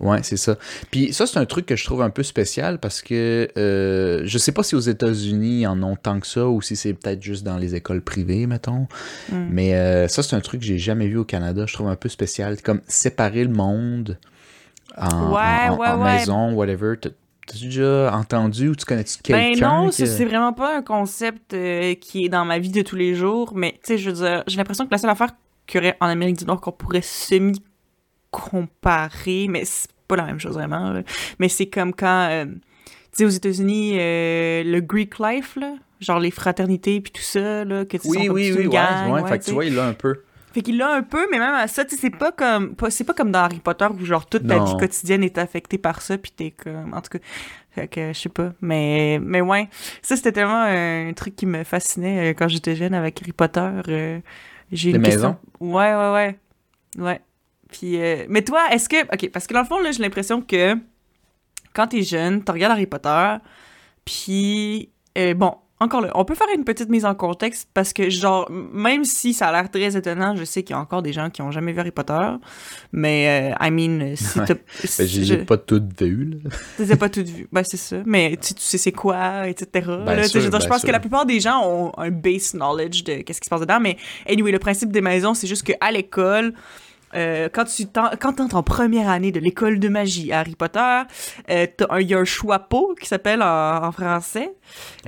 Ouais, 0.00 0.18
c'est 0.22 0.36
ça. 0.36 0.56
Puis 0.90 1.12
ça, 1.12 1.24
c'est 1.26 1.38
un 1.38 1.46
truc 1.46 1.66
que 1.66 1.76
je 1.76 1.84
trouve 1.84 2.02
un 2.02 2.10
peu 2.10 2.24
spécial 2.24 2.78
parce 2.80 3.00
que 3.00 3.48
je 3.56 4.38
sais 4.38 4.52
pas 4.52 4.64
si 4.64 4.74
aux 4.74 4.80
États-Unis 4.80 5.60
ils 5.60 5.66
en 5.68 5.80
ont 5.84 5.94
tant 5.94 6.18
que 6.18 6.26
ça 6.26 6.48
ou 6.48 6.60
si 6.62 6.74
c'est 6.74 6.94
peut-être 6.94 7.22
juste 7.22 7.44
dans 7.44 7.58
les 7.58 7.76
écoles 7.76 8.00
privées, 8.02 8.46
mettons. 8.48 8.88
Mm. 9.30 9.46
Mais 9.50 10.08
ça, 10.08 10.22
c'est 10.24 10.34
un 10.34 10.40
truc 10.40 10.60
que 10.60 10.66
j'ai 10.66 10.78
jamais 10.78 11.06
vu 11.06 11.18
au 11.18 11.24
Canada. 11.24 11.64
Je 11.66 11.74
trouve 11.74 11.88
un 11.88 11.96
peu 11.96 12.07
spécial. 12.08 12.60
Comme 12.62 12.80
séparer 12.88 13.44
le 13.44 13.50
monde 13.52 14.18
en, 14.96 15.32
Ouais, 15.34 15.68
en- 15.68 15.74
en- 15.74 15.76
ouais, 15.78 15.88
en 15.88 15.98
ouais. 15.98 16.04
maison, 16.18 16.52
whatever. 16.54 16.94
T'as- 17.00 17.10
T'as-tu 17.46 17.64
déjà 17.64 18.10
entendu 18.14 18.68
ou 18.68 18.76
tu 18.76 18.84
connais-tu 18.84 19.16
Ben 19.30 19.52
quelqu'un? 19.54 19.66
non, 19.84 19.86
que- 19.88 19.94
ça, 19.94 20.04
c'est 20.04 20.26
vraiment 20.26 20.52
pas 20.52 20.76
un 20.76 20.82
concept 20.82 21.54
euh, 21.54 21.94
qui 21.94 22.26
est 22.26 22.28
dans 22.28 22.44
ma 22.44 22.58
vie 22.58 22.68
de 22.70 22.82
tous 22.82 22.94
les 22.96 23.14
jours, 23.14 23.52
mais 23.54 23.72
tu 23.72 23.78
sais, 23.84 23.96
je 23.98 24.10
veux 24.10 24.16
dire, 24.16 24.44
j'ai 24.46 24.58
l'impression 24.58 24.84
que 24.84 24.90
la 24.90 24.98
seule 24.98 25.08
affaire 25.08 25.30
qu'il 25.66 25.80
y 25.82 25.84
aurait 25.86 25.96
en 26.02 26.08
Amérique 26.08 26.36
du 26.36 26.44
Nord 26.44 26.60
qu'on 26.60 26.72
pourrait 26.72 27.00
semi-comparer, 28.32 29.46
mais 29.48 29.64
c'est 29.64 29.88
pas 30.06 30.16
la 30.16 30.24
même 30.24 30.38
chose 30.40 30.54
vraiment, 30.54 30.90
là. 30.90 31.02
mais 31.38 31.48
c'est 31.48 31.66
comme 31.68 31.94
quand, 31.94 32.28
euh, 32.30 32.44
tu 32.44 32.50
sais, 33.12 33.24
aux 33.24 33.28
États-Unis, 33.30 33.92
euh, 33.98 34.62
le 34.64 34.80
Greek 34.80 35.18
life, 35.18 35.56
là, 35.56 35.74
genre 36.00 36.18
les 36.20 36.30
fraternités 36.30 37.00
puis 37.00 37.12
tout 37.12 37.22
ça, 37.22 37.64
là, 37.64 37.84
que 37.84 37.96
tu 37.96 38.02
sais, 38.02 38.08
Oui, 38.10 38.26
sont 38.26 38.32
oui, 38.32 38.52
oui, 38.52 38.62
une 38.62 38.68
ouais, 38.68 38.74
gang, 38.74 39.10
ouais, 39.12 39.22
ouais, 39.22 39.28
Fait 39.30 39.38
que 39.38 39.44
tu 39.44 39.52
vois, 39.52 39.64
il 39.64 39.74
l'a 39.74 39.86
un 39.86 39.94
peu. 39.94 40.22
Fait 40.58 40.62
qu'il 40.62 40.76
l'a 40.76 40.92
un 40.92 41.02
peu, 41.04 41.24
mais 41.30 41.38
même 41.38 41.54
à 41.54 41.68
ça, 41.68 41.84
tu 41.84 41.94
sais, 41.94 42.00
c'est 42.00 42.10
pas 42.10 42.32
comme, 42.32 42.74
c'est 42.90 43.04
pas 43.04 43.14
comme 43.14 43.30
dans 43.30 43.38
Harry 43.44 43.60
Potter 43.60 43.86
où 43.96 44.04
genre 44.04 44.26
toute 44.26 44.48
ta 44.48 44.56
Non. 44.58 44.64
vie 44.64 44.76
quotidienne 44.76 45.22
est 45.22 45.38
affectée 45.38 45.78
par 45.78 46.02
ça, 46.02 46.18
puis 46.18 46.32
t'es 46.34 46.50
comme, 46.50 46.94
en 46.94 47.00
tout 47.00 47.10
cas, 47.16 47.18
fait 47.70 47.86
que 47.86 48.12
je 48.12 48.18
sais 48.18 48.28
pas, 48.28 48.52
mais, 48.60 49.20
mais 49.22 49.40
ouais, 49.40 49.68
ça 50.02 50.16
c'était 50.16 50.32
tellement 50.32 50.62
un 50.62 51.12
truc 51.12 51.36
qui 51.36 51.46
me 51.46 51.62
fascinait 51.62 52.30
euh, 52.32 52.34
quand 52.36 52.48
j'étais 52.48 52.74
jeune 52.74 52.92
avec 52.92 53.22
Harry 53.22 53.30
Potter. 53.30 53.70
euh, 53.88 54.18
j'ai 54.72 54.90
une 54.90 55.00
question. 55.00 55.36
maisons? 55.60 55.72
Ouais, 55.76 55.94
ouais, 55.94 56.12
ouais, 56.12 56.38
ouais. 57.04 57.20
Puis, 57.70 58.02
euh, 58.02 58.26
mais 58.28 58.42
toi, 58.42 58.62
est-ce 58.72 58.88
que, 58.88 59.00
ok, 59.14 59.30
parce 59.30 59.46
que 59.46 59.54
dans 59.54 59.60
le 59.60 59.66
fond 59.66 59.78
là, 59.78 59.92
j'ai 59.92 60.02
l'impression 60.02 60.42
que 60.42 60.74
quand 61.72 61.86
t'es 61.86 62.02
jeune, 62.02 62.42
tu 62.42 62.50
regardes 62.50 62.72
Harry 62.72 62.86
Potter, 62.86 63.36
puis 64.04 64.90
euh, 65.16 65.34
bon, 65.34 65.54
encore 65.80 66.00
là, 66.00 66.10
on 66.14 66.24
peut 66.24 66.34
faire 66.34 66.48
une 66.56 66.64
petite 66.64 66.88
mise 66.88 67.04
en 67.04 67.14
contexte 67.14 67.68
parce 67.72 67.92
que 67.92 68.10
genre 68.10 68.50
même 68.50 69.04
si 69.04 69.32
ça 69.32 69.48
a 69.48 69.52
l'air 69.52 69.70
très 69.70 69.96
étonnant, 69.96 70.34
je 70.36 70.44
sais 70.44 70.62
qu'il 70.62 70.74
y 70.74 70.76
a 70.76 70.80
encore 70.80 71.02
des 71.02 71.12
gens 71.12 71.30
qui 71.30 71.40
ont 71.42 71.50
jamais 71.50 71.72
vu 71.72 71.80
Harry 71.80 71.90
Potter, 71.92 72.28
mais 72.92 73.52
euh, 73.52 73.64
I 73.66 73.70
mean, 73.70 74.16
si 74.16 74.38
Ouais. 74.40 74.44
t'as, 74.46 74.54
Ben, 74.82 74.86
si 74.86 75.08
je 75.08 75.20
les 75.20 75.32
ai 75.34 75.36
pas 75.44 75.56
toutes 75.56 76.00
vues, 76.00 76.40
là. 76.78 76.84
ai 76.84 76.96
pas 76.96 77.08
toutes 77.08 77.28
vues, 77.28 77.48
ben 77.52 77.62
c'est 77.64 77.76
ça, 77.76 77.96
mais 78.06 78.36
tu, 78.40 78.54
tu 78.54 78.62
sais 78.62 78.78
c'est 78.78 78.92
quoi, 78.92 79.48
etc. 79.48 79.86
Ben 80.04 80.14
là, 80.16 80.24
sûr, 80.24 80.40
je 80.40 80.48
ben 80.48 80.58
pense 80.58 80.78
sûr. 80.80 80.86
que 80.86 80.92
la 80.92 81.00
plupart 81.00 81.26
des 81.26 81.40
gens 81.40 81.62
ont 81.64 81.92
un 81.98 82.10
base 82.10 82.52
knowledge 82.52 83.04
de 83.04 83.22
qu'est-ce 83.22 83.40
qui 83.40 83.46
se 83.46 83.50
passe 83.50 83.60
dedans, 83.60 83.80
mais 83.80 83.96
anyway, 84.28 84.50
le 84.52 84.58
principe 84.58 84.90
des 84.92 85.00
maisons, 85.00 85.34
c'est 85.34 85.46
juste 85.46 85.62
qu'à 85.62 85.90
l'école, 85.90 86.54
euh, 87.14 87.48
quand 87.52 87.64
tu 87.64 87.86
quand 87.86 88.32
t'es 88.32 88.54
en 88.54 88.62
première 88.62 89.08
année 89.08 89.32
de 89.32 89.40
l'école 89.40 89.78
de 89.78 89.88
magie 89.88 90.32
à 90.32 90.40
Harry 90.40 90.54
Potter, 90.54 91.02
euh, 91.50 91.66
il 92.00 92.06
y 92.06 92.14
a 92.14 92.18
un 92.18 92.24
chapeau 92.24 92.94
qui 93.00 93.06
s'appelle 93.06 93.42
en, 93.42 93.84
en 93.84 93.92
français. 93.92 94.52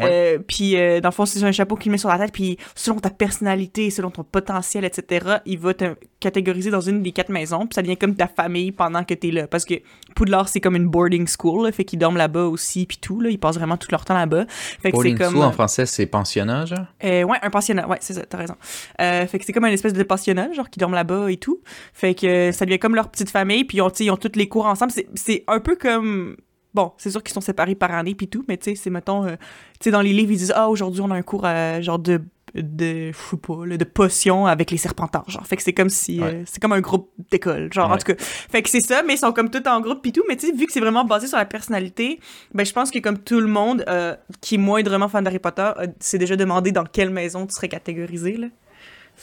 Euh, 0.01 0.39
puis 0.39 0.77
euh, 0.77 1.01
dans 1.01 1.09
le 1.09 1.15
fond, 1.15 1.27
c'est 1.27 1.43
un 1.43 1.53
chapeau 1.53 1.77
qu'il 1.77 1.93
met 1.93 1.99
sur 1.99 2.09
la 2.09 2.19
tête, 2.19 2.33
puis 2.33 2.59
selon 2.75 2.99
ta 2.99 3.11
personnalité, 3.11 3.91
selon 3.91 4.11
ton 4.11 4.25
potentiel, 4.25 4.85
etc., 4.85 5.39
il 5.47 5.59
va 5.59 5.75
te 5.75 5.95
catégoriser 6.21 6.71
dans 6.71 6.81
une 6.81 7.03
des 7.03 7.13
quatre 7.13 7.31
maisons, 7.31 7.61
puis 7.61 7.75
ça 7.75 7.83
devient 7.83 7.97
comme 7.97 8.15
ta 8.15 8.27
famille 8.27 8.73
pendant 8.73 9.05
que 9.05 9.15
t'es 9.15 9.31
là. 9.31 9.47
Parce 9.47 9.65
que 9.65 9.75
Poudlard, 10.15 10.49
c'est 10.49 10.61
comme 10.61 10.77
une 10.77 10.87
boarding 10.89 11.27
school, 11.27 11.67
là, 11.67 11.73
fait 11.73 11.85
qu'ils 11.85 11.99
dorment 11.99 12.19
là-bas 12.19 12.45
aussi, 12.45 12.87
puis 12.87 12.99
tout, 12.99 13.21
là, 13.21 13.31
ils 13.31 13.39
passent 13.39 13.57
vraiment 13.57 13.77
tout 13.77 13.89
leur 13.91 14.05
temps 14.05 14.15
là-bas. 14.15 14.45
Fait 14.49 14.91
que 14.91 14.97
Boarding 14.97 15.17
comme... 15.17 15.33
school 15.35 15.45
en 15.45 15.53
français, 15.53 15.87
c'est 15.87 16.07
pensionnat, 16.07 16.67
genre? 16.67 16.87
Euh, 17.05 17.23
ouais, 17.25 17.39
un 17.43 17.51
pensionnat, 17.51 17.89
ouais, 17.89 17.99
c'est 18.01 18.15
ça, 18.15 18.25
t'as 18.27 18.39
raison. 18.39 18.57
Euh, 19.01 19.27
fait 19.27 19.39
que 19.39 19.45
c'est 19.45 19.53
comme 19.53 19.65
une 19.65 19.73
espèce 19.73 19.93
de 19.93 20.03
pensionnat, 20.03 20.53
genre, 20.53 20.69
qui 20.69 20.79
dorment 20.79 20.95
là-bas 20.95 21.31
et 21.31 21.37
tout. 21.37 21.61
Fait 21.93 22.15
que 22.15 22.53
ça 22.53 22.65
devient 22.65 22.79
comme 22.79 22.95
leur 22.95 23.11
petite 23.11 23.31
famille, 23.31 23.65
puis 23.65 23.79
ils 23.79 23.83
ont, 23.83 23.89
ils 23.89 24.11
tous 24.19 24.37
les 24.37 24.49
cours 24.49 24.67
ensemble. 24.67 24.93
C'est- 25.15 25.45
un 25.47 25.61
peu 25.61 25.77
comme... 25.77 26.37
Bon, 26.73 26.93
c'est 26.99 27.11
sûr 27.11 27.23
qu'ils 27.23 27.35
sont 27.35 27.41
séparés 27.41 27.75
par 27.75 27.93
année 27.93 28.15
puis 28.15 28.29
tout, 28.29 28.45
mais 28.47 28.57
tu 28.57 28.71
sais, 28.71 28.77
c'est, 28.77 28.91
mettons, 28.91 29.25
euh, 29.25 29.35
tu 29.81 29.85
sais, 29.85 29.91
dans 29.91 30.03
les 30.03 30.13
livres, 30.13 30.31
ils 30.31 30.39
disent 30.39 30.53
«Ah, 30.57 30.69
aujourd'hui, 30.69 31.01
on 31.01 31.11
a 31.11 31.17
un 31.17 31.23
cours, 31.23 31.45
euh, 31.45 31.83
genre, 31.83 31.99
de... 31.99 32.23
de... 32.55 33.11
je 33.11 33.17
sais 33.17 33.37
pas, 33.37 33.67
là, 33.67 33.77
de 33.77 33.83
potions 33.83 34.47
avec 34.47 34.71
les 34.71 34.77
serpentards, 34.77 35.29
genre.» 35.29 35.45
Fait 35.49 35.57
que 35.57 35.65
c'est 35.65 35.73
comme 35.73 35.89
si... 35.89 36.23
euh, 36.23 36.45
c'est 36.47 36.63
comme 36.63 36.73
un 36.73 36.81
groupe 36.81 37.11
d'école, 37.33 37.73
genre, 37.73 37.91
en 37.91 37.99
tout 37.99 38.15
cas. 38.15 38.15
Fait 38.19 38.63
que 38.63 38.71
c'est 38.71 38.83
ça, 38.83 39.03
mais 39.03 39.15
ils 39.15 39.19
sont 39.19 39.33
comme 39.33 39.51
tous 39.51 39.69
en 39.69 39.81
groupe 39.81 40.01
puis 40.01 40.13
tout, 40.13 40.23
mais 40.29 40.37
tu 40.37 40.47
sais, 40.47 40.53
vu 40.53 40.67
que 40.67 40.73
c'est 40.73 40.79
vraiment 40.79 41.05
basé 41.05 41.27
sur 41.27 41.39
la 41.39 41.45
personnalité, 41.45 42.21
ben, 42.55 42.65
je 42.65 42.73
pense 42.73 42.93
que 42.93 43.01
comme 43.01 43.19
tout 43.19 43.41
le 43.41 43.49
monde 43.49 43.85
qui 44.41 44.55
est 44.55 44.59
moindrement 44.59 45.09
fan 45.09 45.25
d'Harry 45.25 45.41
Potter 45.41 45.73
s'est 45.99 46.19
déjà 46.19 46.37
demandé 46.37 46.71
dans 46.71 46.85
quelle 46.85 47.11
maison 47.11 47.49
tu 47.49 47.55
serais 47.55 47.69
catégorisé, 47.69 48.37
là. 48.37 48.47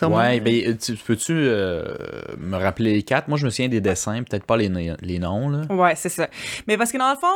Ouais, 0.05 0.39
ben, 0.39 0.53
euh, 0.67 0.73
tu- 0.79 0.95
peux-tu 0.95 1.33
euh, 1.33 1.95
me 2.37 2.55
rappeler 2.57 2.93
les 2.93 3.03
quatre? 3.03 3.27
Moi, 3.27 3.37
je 3.37 3.45
me 3.45 3.49
souviens 3.49 3.69
des 3.69 3.81
dessins, 3.81 4.21
peut-être 4.23 4.45
pas 4.45 4.57
les, 4.57 4.69
les 5.01 5.19
noms, 5.19 5.49
là. 5.49 5.61
Ouais, 5.69 5.95
c'est 5.95 6.09
ça. 6.09 6.27
Mais 6.67 6.77
parce 6.77 6.91
que 6.91 6.97
dans 6.97 7.09
le 7.09 7.17
fond, 7.17 7.27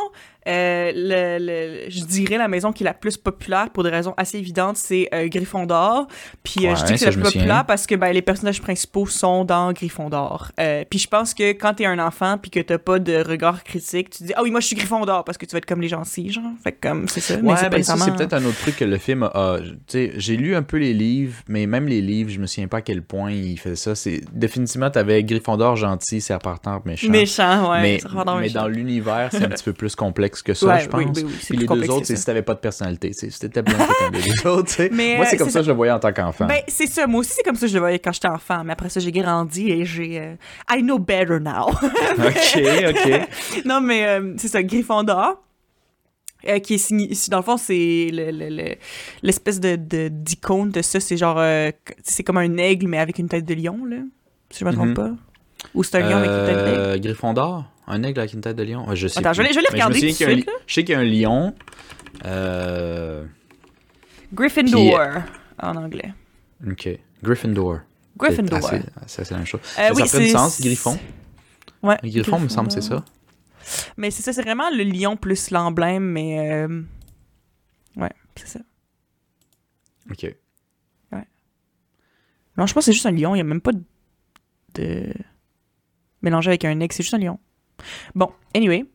euh, 0.47 0.91
le, 0.95 1.37
le- 1.39 1.89
je 1.89 2.03
dirais 2.03 2.37
la 2.37 2.47
maison 2.47 2.71
qui 2.71 2.83
est 2.83 2.85
la 2.85 2.93
plus 2.93 3.17
populaire 3.17 3.69
pour 3.71 3.83
des 3.83 3.89
raisons 3.89 4.13
assez 4.17 4.37
évidentes, 4.37 4.77
c'est 4.77 5.07
euh, 5.13 5.27
Gryffondor. 5.27 6.07
Puis 6.43 6.61
je 6.75 6.83
dis 6.85 6.91
que 6.93 6.97
c'est 6.97 7.05
la 7.05 7.11
plus 7.11 7.21
populaire 7.39 7.65
parce 7.65 7.85
que 7.85 7.95
ben, 7.95 8.11
les 8.11 8.21
personnages 8.21 8.61
principaux 8.61 9.05
sont 9.05 9.45
dans 9.45 9.71
Gryffondor. 9.73 10.51
Puis 10.89 10.99
je 10.99 11.07
pense 11.07 11.33
que 11.33 11.51
quand 11.53 11.75
t'es 11.75 11.85
un 11.85 11.99
enfant 11.99 12.37
puis 12.37 12.49
que 12.51 12.59
t'as 12.59 12.77
pas 12.77 12.99
de 12.99 13.17
regard 13.27 13.63
critique, 13.63 14.09
tu 14.09 14.19
te 14.19 14.23
dis 14.25 14.33
ah 14.35 14.41
oui 14.43 14.51
moi 14.51 14.59
je 14.59 14.67
suis 14.67 14.75
Gryffondor 14.75 15.23
parce 15.23 15.37
que 15.37 15.45
tu 15.45 15.51
vas 15.53 15.57
être 15.59 15.65
comme 15.65 15.81
les 15.81 15.87
gentils 15.87 16.31
genre. 16.31 16.43
Fait 16.63 16.71
que 16.71 16.87
comme 16.89 17.07
c'est 17.07 17.19
ça. 17.21 17.37
mais 17.37 17.49
Ouais, 17.49 17.55
ben 17.55 17.59
ça, 17.61 17.67
c'est 17.69 17.77
nécessairement- 17.99 18.15
peut-être 18.17 18.33
un 18.33 18.45
autre 18.45 18.59
truc 18.59 18.77
que 18.77 18.85
le 18.85 18.97
film 18.97 19.23
a. 19.23 19.27
a- 19.27 19.59
tu 19.59 19.67
sais, 19.87 20.11
j'ai 20.17 20.37
lu 20.37 20.55
un 20.55 20.63
peu 20.63 20.77
les 20.77 20.93
livres, 20.93 21.35
mais 21.47 21.65
même 21.67 21.87
les 21.87 22.01
livres, 22.01 22.29
je 22.31 22.39
me 22.39 22.47
souviens 22.51 22.67
pas 22.67 22.77
à 22.77 22.81
quel 22.81 23.01
point 23.01 23.31
il 23.31 23.57
faisait 23.59 23.75
ça. 23.75 23.95
C'est 23.95 24.21
définitivement, 24.31 24.89
t'avais 24.89 25.23
Gryffondor 25.23 25.75
gentil, 25.75 26.21
Serpentard 26.21 26.81
méchant. 26.85 27.09
méchant, 27.09 27.71
ouais. 27.71 27.81
mais 27.81 27.97
Gryffondor 27.97 28.35
mais 28.35 28.41
méchant. 28.43 28.61
dans 28.61 28.67
l'univers, 28.67 29.29
c'est 29.31 29.43
un 29.43 29.49
petit 29.49 29.63
peu 29.63 29.73
plus 29.73 29.95
complexe 29.95 30.41
que 30.43 30.53
ça, 30.53 30.67
Ouais, 30.67 30.79
je 30.81 30.89
pense. 30.89 30.99
oui, 31.01 31.11
oui, 31.15 31.23
oui, 31.25 31.33
Puis 31.49 31.57
les 31.57 31.65
deux 31.65 31.89
autres, 31.89 32.05
c'est 32.05 32.15
si 32.15 32.25
t'avais 32.25 32.41
pas 32.41 32.53
de 32.53 32.59
personnalité. 32.59 33.11
blanc, 33.11 33.77
t'étais 34.11 34.27
les 34.29 34.45
autres. 34.47 34.81
Mais, 34.91 35.17
Moi, 35.17 35.25
c'est 35.25 35.35
euh, 35.35 35.39
comme 35.39 35.49
ça. 35.49 35.59
que 35.59 35.65
je 35.65 35.71
le 35.71 35.75
voyais 35.75 35.91
en 35.91 35.99
tant 35.99 36.11
qu'enfant. 36.13 36.45
Ben, 36.47 36.61
c'est 36.67 36.87
ça. 36.87 37.07
Moi 37.07 37.21
aussi, 37.21 37.31
c'est 37.35 37.43
comme 37.43 37.55
ça 37.55 37.61
que 37.61 37.67
je 37.69 37.73
le 37.73 37.79
voyais 37.79 37.99
quand 37.99 38.11
j'étais 38.13 38.27
enfant. 38.27 38.63
Mais 38.63 38.73
après 38.73 38.89
ça, 38.89 38.99
j'ai 38.99 39.11
grandi 39.11 39.69
et 39.71 39.85
j'ai... 39.85 40.19
euh, 40.19 40.33
I 40.71 40.81
know 40.81 40.99
better 40.99 41.39
now. 41.39 41.69
ok, 41.71 42.61
ok. 42.89 43.27
non, 43.65 43.81
mais 43.81 44.05
euh, 44.07 44.33
c'est 44.37 44.47
ça, 44.47 44.61
Gryffondor. 44.63 45.41
Euh, 46.47 46.59
qui 46.59 46.75
est 46.75 46.77
signé, 46.77 47.11
dans 47.29 47.37
le 47.37 47.43
fond, 47.43 47.57
c'est 47.57 48.09
le- 48.11 48.31
le- 48.31 48.49
le- 48.49 48.75
l'espèce 49.23 49.59
de, 49.59 49.75
d'icône 50.09 50.71
de 50.71 50.81
ça. 50.81 50.99
C'est 50.99 51.17
genre, 51.17 51.37
euh, 51.39 51.71
c'est 52.03 52.23
comme 52.23 52.37
un 52.37 52.57
aigle, 52.57 52.87
mais 52.87 52.97
avec 52.99 53.19
une 53.19 53.27
tête 53.29 53.45
de 53.45 53.53
lion, 53.53 53.85
là. 53.85 53.97
Si 54.49 54.59
je 54.59 54.65
me 54.65 54.71
trompe 54.73 54.89
Mhm. 54.89 54.93
pas. 54.95 55.11
Ou 55.75 55.83
c'est 55.83 55.97
un 55.97 56.09
lion 56.09 56.17
avec 56.17 56.29
une 56.29 56.45
tête 56.45 56.65
d'aigle. 56.65 56.77
Euh, 56.79 56.97
Gryffondor? 56.97 57.65
Un 57.87 58.03
aigle 58.03 58.19
avec 58.19 58.33
une 58.33 58.41
tête 58.41 58.55
de 58.55 58.63
lion? 58.63 58.85
Je 58.95 59.07
sais. 59.07 59.19
Attends, 59.19 59.33
je 59.33 59.41
plus. 59.41 59.47
aller- 59.49 59.53
je 59.53 59.59
tout 59.59 59.93
suite, 59.93 60.49
Je 60.67 60.73
sais 60.73 60.83
qu'il 60.83 60.93
y 60.93 60.95
a 60.95 60.99
un 60.99 61.03
lion. 61.03 61.53
Gryffindor, 64.33 64.99
en 65.61 65.75
anglais. 65.75 66.13
Ok. 66.69 66.89
Gryffindor. 67.23 67.79
Gryffindor. 68.17 68.59
C'est 69.07 69.29
la 69.31 69.37
même 69.37 69.45
chose. 69.45 69.61
Ça 69.63 69.91
oui, 69.93 70.03
du 70.03 70.07
c'est- 70.07 70.29
sens, 70.29 70.61
Griffon? 70.61 70.97
Ouais. 71.83 71.97
Griffon, 72.03 72.39
me 72.39 72.47
semble, 72.49 72.71
c'est 72.71 72.81
ça. 72.81 73.03
Mais 73.97 74.11
c'est 74.11 74.21
ça, 74.21 74.33
c'est 74.33 74.41
vraiment 74.41 74.69
le 74.69 74.83
lion 74.83 75.17
plus 75.17 75.51
l'emblème, 75.51 76.03
mais... 76.03 76.49
euh, 76.49 76.81
Ouais, 77.97 78.11
c'est 78.35 78.47
ça. 78.47 78.59
Ok. 80.09 80.23
Ouais, 81.11 81.27
Non, 82.57 82.65
je 82.65 82.73
pense 82.73 82.75
que 82.75 82.81
c'est 82.85 82.93
juste 82.93 83.05
un 83.05 83.11
lion. 83.11 83.33
Il 83.35 83.37
n'y 83.37 83.41
a 83.41 83.45
même 83.45 83.61
pas 83.61 83.71
de... 83.73 83.81
de... 84.75 85.13
mélangé 86.21 86.49
avec 86.49 86.65
un 86.65 86.79
egg. 86.79 86.91
C'est 86.93 87.03
juste 87.03 87.13
un 87.13 87.17
lion. 87.19 87.39
Bon, 88.15 88.31
anyway. 88.55 88.85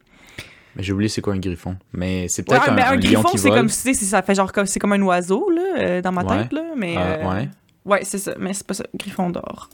Mais 0.74 0.82
j'ai 0.82 0.92
oublié 0.92 1.08
c'est 1.08 1.20
quoi 1.22 1.32
un 1.34 1.38
griffon. 1.38 1.76
Mais 1.92 2.28
c'est 2.28 2.42
peut-être 2.42 2.64
Ouais, 2.64 2.70
un, 2.70 2.76
un, 2.78 2.90
un 2.92 2.96
lion 2.96 3.00
griffon, 3.00 3.28
qui 3.30 3.38
c'est 3.38 3.48
vole. 3.48 3.58
comme, 3.58 3.68
ça 3.68 4.22
fait 4.22 4.34
genre 4.34 4.52
comme, 4.52 4.66
c'est 4.66 4.78
comme 4.78 4.92
un 4.92 5.02
oiseau, 5.02 5.48
là, 5.50 5.62
euh, 5.78 6.02
dans 6.02 6.12
ma 6.12 6.22
Ouais. 6.24 6.42
tête, 6.42 6.52
là. 6.52 6.64
Mais, 6.76 6.94
Ah, 6.96 7.02
euh, 7.02 7.30
ouais. 7.34 7.48
Ouais, 7.84 8.04
c'est 8.04 8.18
ça, 8.18 8.34
mais 8.38 8.52
c'est 8.52 8.66
pas 8.66 8.74
ça. 8.74 8.84
Griffon 8.94 9.30
d'or. 9.30 9.70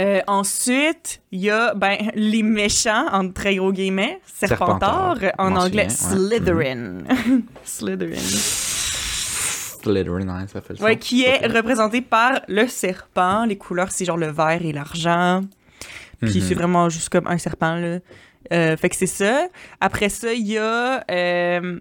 Euh, 0.00 0.20
ensuite, 0.26 1.20
il 1.30 1.40
y 1.40 1.50
a 1.50 1.74
ben, 1.74 1.96
les 2.14 2.42
méchants, 2.42 3.06
entre 3.12 3.34
très 3.34 3.56
gros 3.56 3.72
guillemets, 3.72 4.20
Serpentard, 4.24 5.18
Serpentard, 5.20 5.32
en 5.38 5.56
anglais 5.56 5.88
souviens, 5.90 6.18
ouais. 6.18 6.28
Slytherin. 6.38 6.98
Slytherin. 7.64 8.16
Slytherin, 9.82 10.40
ouais, 10.40 10.46
ça 10.48 10.60
fait 10.60 10.78
le 10.78 10.82
Ouais, 10.84 10.96
qui 10.96 11.24
est 11.24 11.46
représenté 11.46 12.00
par 12.00 12.40
le 12.48 12.66
serpent. 12.66 13.44
Les 13.44 13.56
couleurs, 13.56 13.90
c'est 13.90 14.04
genre 14.04 14.16
le 14.16 14.28
vert 14.30 14.60
et 14.64 14.72
l'argent. 14.72 15.42
Puis 16.20 16.40
Mhm. 16.40 16.46
c'est 16.48 16.54
vraiment 16.54 16.88
juste 16.88 17.08
comme 17.08 17.26
un 17.26 17.38
serpent, 17.38 17.74
là. 17.76 17.98
Euh, 18.52 18.76
fait 18.76 18.88
que 18.88 18.96
c'est 18.96 19.06
ça. 19.06 19.48
Après 19.80 20.08
ça, 20.08 20.32
il 20.32 20.46
y 20.46 20.58
a... 20.58 21.04
euh, 21.10 21.78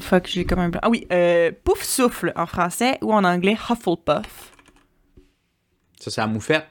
Fuck, 0.00 0.26
j'ai 0.26 0.44
comme 0.44 0.58
un 0.58 0.68
blanc. 0.70 0.80
Ah 0.82 0.90
oui, 0.90 1.06
euh, 1.12 1.50
Pouf 1.62 1.82
Souffle 1.82 2.32
en 2.36 2.46
français 2.46 2.98
ou 3.02 3.12
en 3.12 3.22
anglais 3.24 3.56
Hufflepuff. 3.70 4.52
Ça, 6.04 6.10
c'est 6.10 6.20
la 6.20 6.26
moufette? 6.26 6.66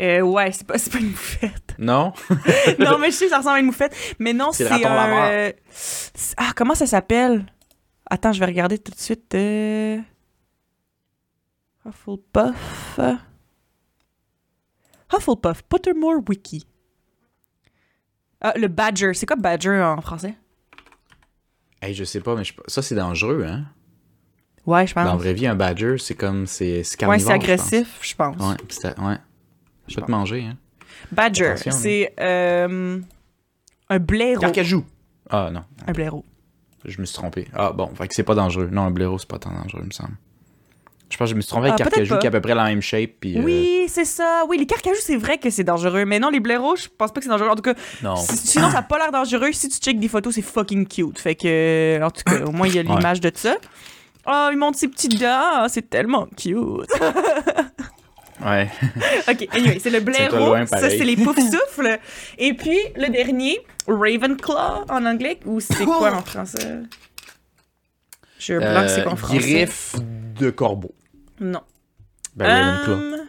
Euh, 0.00 0.20
ouais, 0.20 0.52
c'est 0.52 0.66
pas, 0.66 0.74
pas 0.74 0.98
une 0.98 1.08
moufette. 1.10 1.74
Non? 1.78 2.12
non, 2.78 2.98
mais 2.98 3.10
je 3.10 3.16
sais, 3.16 3.28
ça 3.30 3.38
ressemble 3.38 3.56
à 3.56 3.60
une 3.60 3.66
moufette. 3.66 3.96
Mais 4.18 4.34
non, 4.34 4.52
C'est 4.52 4.68
c'est 4.68 4.84
un... 4.84 5.28
euh, 5.30 5.52
Ah, 6.36 6.52
comment 6.54 6.74
ça 6.74 6.86
s'appelle? 6.86 7.46
Attends, 8.10 8.32
je 8.32 8.40
vais 8.40 8.46
regarder 8.46 8.78
tout 8.78 8.92
de 8.92 8.98
suite. 8.98 9.34
euh, 9.34 9.98
Hufflepuff. 11.86 13.00
Hufflepuff, 15.12 15.62
Pottermore 15.62 16.20
Wiki. 16.28 16.66
Ah, 18.42 18.52
le 18.56 18.68
Badger. 18.68 19.12
C'est 19.14 19.26
quoi 19.26 19.36
Badger 19.36 19.80
en 19.82 20.00
français? 20.02 20.34
Hey, 21.82 21.94
je 21.94 22.04
sais 22.04 22.20
pas, 22.20 22.34
mais 22.36 22.44
je- 22.44 22.52
ça, 22.66 22.82
c'est 22.82 22.94
dangereux, 22.94 23.44
hein? 23.46 23.64
Ouais, 24.66 24.86
je 24.86 24.94
Dans 24.94 25.02
la 25.04 25.10
pense. 25.12 25.20
vraie 25.20 25.32
vie, 25.32 25.46
un 25.46 25.54
badger, 25.54 25.96
c'est 25.98 26.14
comme. 26.14 26.46
C'est 26.46 26.84
c'est 26.84 26.94
Ouais, 27.02 27.18
carnivore. 27.18 27.28
c'est 27.30 27.34
agressif, 27.34 27.98
je 28.02 28.14
pense. 28.14 28.36
pense. 28.36 28.50
Ouais, 28.84 28.94
ouais. 29.06 29.16
Je 29.88 29.96
peux 29.96 30.02
te 30.02 30.10
manger, 30.10 30.44
hein? 30.44 30.56
Badger, 31.12 31.54
c'est 31.56 32.12
euh, 32.20 32.98
un 33.88 33.98
blaireau. 33.98 34.40
Carcajou! 34.40 34.84
Ah, 35.30 35.50
non. 35.52 35.62
Un 35.86 35.92
blaireau. 35.92 36.24
Je 36.84 37.00
me 37.00 37.06
suis 37.06 37.14
trompé. 37.14 37.48
Ah, 37.54 37.72
bon, 37.72 37.88
fait 37.94 38.06
que 38.08 38.14
c'est 38.14 38.22
pas 38.22 38.34
dangereux. 38.34 38.68
Non, 38.70 38.82
un 38.82 38.90
blaireau, 38.90 39.18
c'est 39.18 39.28
pas 39.28 39.38
tant 39.38 39.50
dangereux, 39.50 39.80
il 39.82 39.86
me 39.86 39.90
semble. 39.92 40.14
Je 41.10 41.16
pense 41.16 41.26
que 41.26 41.30
je 41.30 41.34
me 41.34 41.40
suis 41.40 41.48
trompé 41.48 41.68
avec 41.68 41.80
Ah, 41.80 41.84
Carcajou, 41.84 42.18
qui 42.18 42.26
a 42.26 42.28
à 42.28 42.30
peu 42.30 42.40
près 42.40 42.54
la 42.54 42.64
même 42.64 42.80
shape, 42.80 43.10
puis. 43.18 43.36
euh, 43.38 43.42
Oui, 43.42 43.86
c'est 43.88 44.04
ça. 44.04 44.44
Oui, 44.48 44.58
les 44.58 44.66
carcajous, 44.66 45.00
c'est 45.00 45.16
vrai 45.16 45.38
que 45.38 45.50
c'est 45.50 45.64
dangereux. 45.64 46.04
Mais 46.04 46.20
non, 46.20 46.30
les 46.30 46.38
blaireaux, 46.38 46.76
je 46.76 46.86
pense 46.96 47.10
pas 47.12 47.18
que 47.20 47.24
c'est 47.24 47.30
dangereux. 47.30 47.48
En 47.48 47.56
tout 47.56 47.62
cas, 47.62 47.74
Non. 48.02 48.14
si- 48.16 48.36
sinon, 48.36 48.70
ça 48.70 48.78
a 48.78 48.82
pas 48.82 48.98
l'air 48.98 49.10
dangereux. 49.10 49.50
Si 49.52 49.68
tu 49.68 49.78
checkes 49.78 49.98
des 49.98 50.06
photos, 50.08 50.34
c'est 50.34 50.42
fucking 50.42 50.86
cute. 50.86 51.18
Fait 51.18 51.34
que, 51.34 52.00
en 52.02 52.10
tout 52.10 52.22
cas, 52.24 52.44
au 52.44 52.52
moins, 52.52 52.68
il 52.68 52.74
y 52.76 52.78
a 52.78 52.82
Ouais. 52.82 52.88
l'image 52.96 53.20
de 53.20 53.32
ça. 53.34 53.56
Oh, 54.26 54.48
il 54.52 54.56
monte 54.58 54.76
ses 54.76 54.88
petites 54.88 55.18
dents. 55.18 55.26
Ah, 55.62 55.66
C'est 55.68 55.88
tellement 55.88 56.26
cute. 56.36 56.56
Ouais. 58.42 58.70
OK, 59.28 59.48
anyway, 59.52 59.78
c'est 59.80 59.90
le 59.90 60.00
blaireau. 60.00 60.38
loin, 60.38 60.64
Ça, 60.64 60.88
c'est 60.88 61.04
les 61.04 61.14
poufs-souffles. 61.24 61.98
Et 62.38 62.54
puis, 62.54 62.78
le 62.96 63.08
dernier, 63.10 63.60
Ravenclaw 63.86 64.86
en 64.88 65.04
anglais. 65.04 65.38
Ou 65.44 65.60
c'est 65.60 65.84
quoi 65.84 66.10
en 66.14 66.22
français? 66.22 66.80
Je 68.38 68.54
blanc, 68.54 68.86
c'est 68.88 69.02
quoi 69.02 69.12
en 69.12 69.14
Euh, 69.14 69.18
français? 69.18 69.38
griffe 69.40 69.96
de 70.38 70.48
corbeau. 70.48 70.94
Non. 71.38 71.60
Ben, 72.34 72.46
Ravenclaw. 72.46 72.94
Um, 72.94 73.26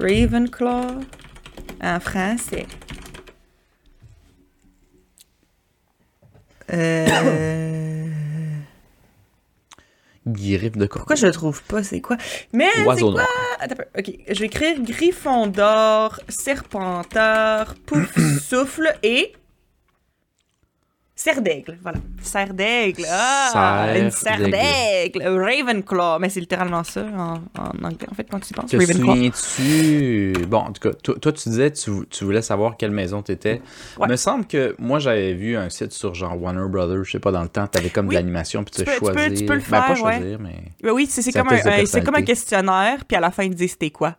Ravenclaw 0.00 1.00
en 1.84 2.00
français. 2.00 2.66
Euh... 6.72 8.06
Griffe 10.26 10.76
de. 10.76 10.86
Pourquoi 10.86 11.16
je 11.16 11.26
le 11.26 11.32
trouve 11.32 11.62
pas? 11.62 11.82
C'est 11.82 12.00
quoi? 12.00 12.16
Mais 12.52 12.66
c'est 12.74 12.84
quoi? 12.84 12.96
noir. 12.96 13.26
Attends. 13.60 13.76
Ok, 13.96 14.10
je 14.28 14.40
vais 14.40 14.46
écrire 14.46 14.80
Gryffondor, 14.80 16.20
Serpentard, 16.28 17.74
Pouf 17.86 18.12
Souffle 18.48 18.92
et... 19.02 19.32
Serre 21.26 21.42
d'aigle, 21.42 21.76
voilà. 21.82 21.98
Serre 22.22 22.54
d'aigle. 22.54 23.04
Ah, 23.10 23.48
Serre 23.52 24.02
une 24.04 24.10
serre 24.12 24.48
d'aigle. 24.48 25.26
Ravenclaw. 25.26 26.20
Mais 26.20 26.28
c'est 26.28 26.38
littéralement 26.38 26.84
ça 26.84 27.04
en, 27.16 27.34
en 27.60 27.84
anglais, 27.84 28.06
en 28.08 28.14
fait, 28.14 28.28
quand 28.30 28.38
tu 28.38 28.54
penses. 28.54 28.70
Te 28.70 28.76
Ravenclaw. 28.76 29.14
souviens-tu... 29.14 30.32
Bon, 30.46 30.58
en 30.58 30.72
tout 30.72 30.88
cas, 30.88 30.94
toi, 31.02 31.16
toi, 31.20 31.32
tu 31.32 31.48
disais 31.48 31.72
tu, 31.72 31.90
tu 32.10 32.24
voulais 32.24 32.42
savoir 32.42 32.76
quelle 32.76 32.92
maison 32.92 33.22
t'étais. 33.22 33.60
Ouais. 33.98 34.06
me 34.06 34.14
semble 34.14 34.46
que 34.46 34.76
moi, 34.78 35.00
j'avais 35.00 35.34
vu 35.34 35.56
un 35.56 35.68
site 35.68 35.90
sur 35.92 36.14
genre 36.14 36.40
Warner 36.40 36.68
Brothers, 36.68 37.02
je 37.04 37.10
sais 37.10 37.18
pas, 37.18 37.32
dans 37.32 37.42
le 37.42 37.48
temps, 37.48 37.66
t'avais 37.66 37.90
comme 37.90 38.06
Oui. 38.06 38.14
de 38.14 38.20
l'animation, 38.20 38.62
puis 38.62 38.72
tu, 38.72 38.78
Tu 38.78 38.84
peux- 38.84 38.92
tu 38.92 39.00
peux- 39.00 39.12
choisir... 39.12 39.38
tu 39.38 39.46
peux 39.46 39.54
le 39.54 39.60
Ben, 39.60 39.66
pas 39.80 39.82
faire, 39.94 40.04
ouais. 40.04 40.12
choisir, 40.18 40.38
mais... 40.40 40.54
Ben 40.80 40.92
oui, 40.92 41.06
c'est 41.10 41.36
un 41.36 41.42
comme, 41.42 41.52
un, 41.52 42.00
comme 42.04 42.14
un 42.14 42.22
questionnaire, 42.22 43.04
puis 43.04 43.16
à 43.16 43.20
la 43.20 43.32
fin, 43.32 43.42
il 43.42 43.54
dit 43.54 43.66
c'était 43.66 43.90
quoi? 43.90 44.14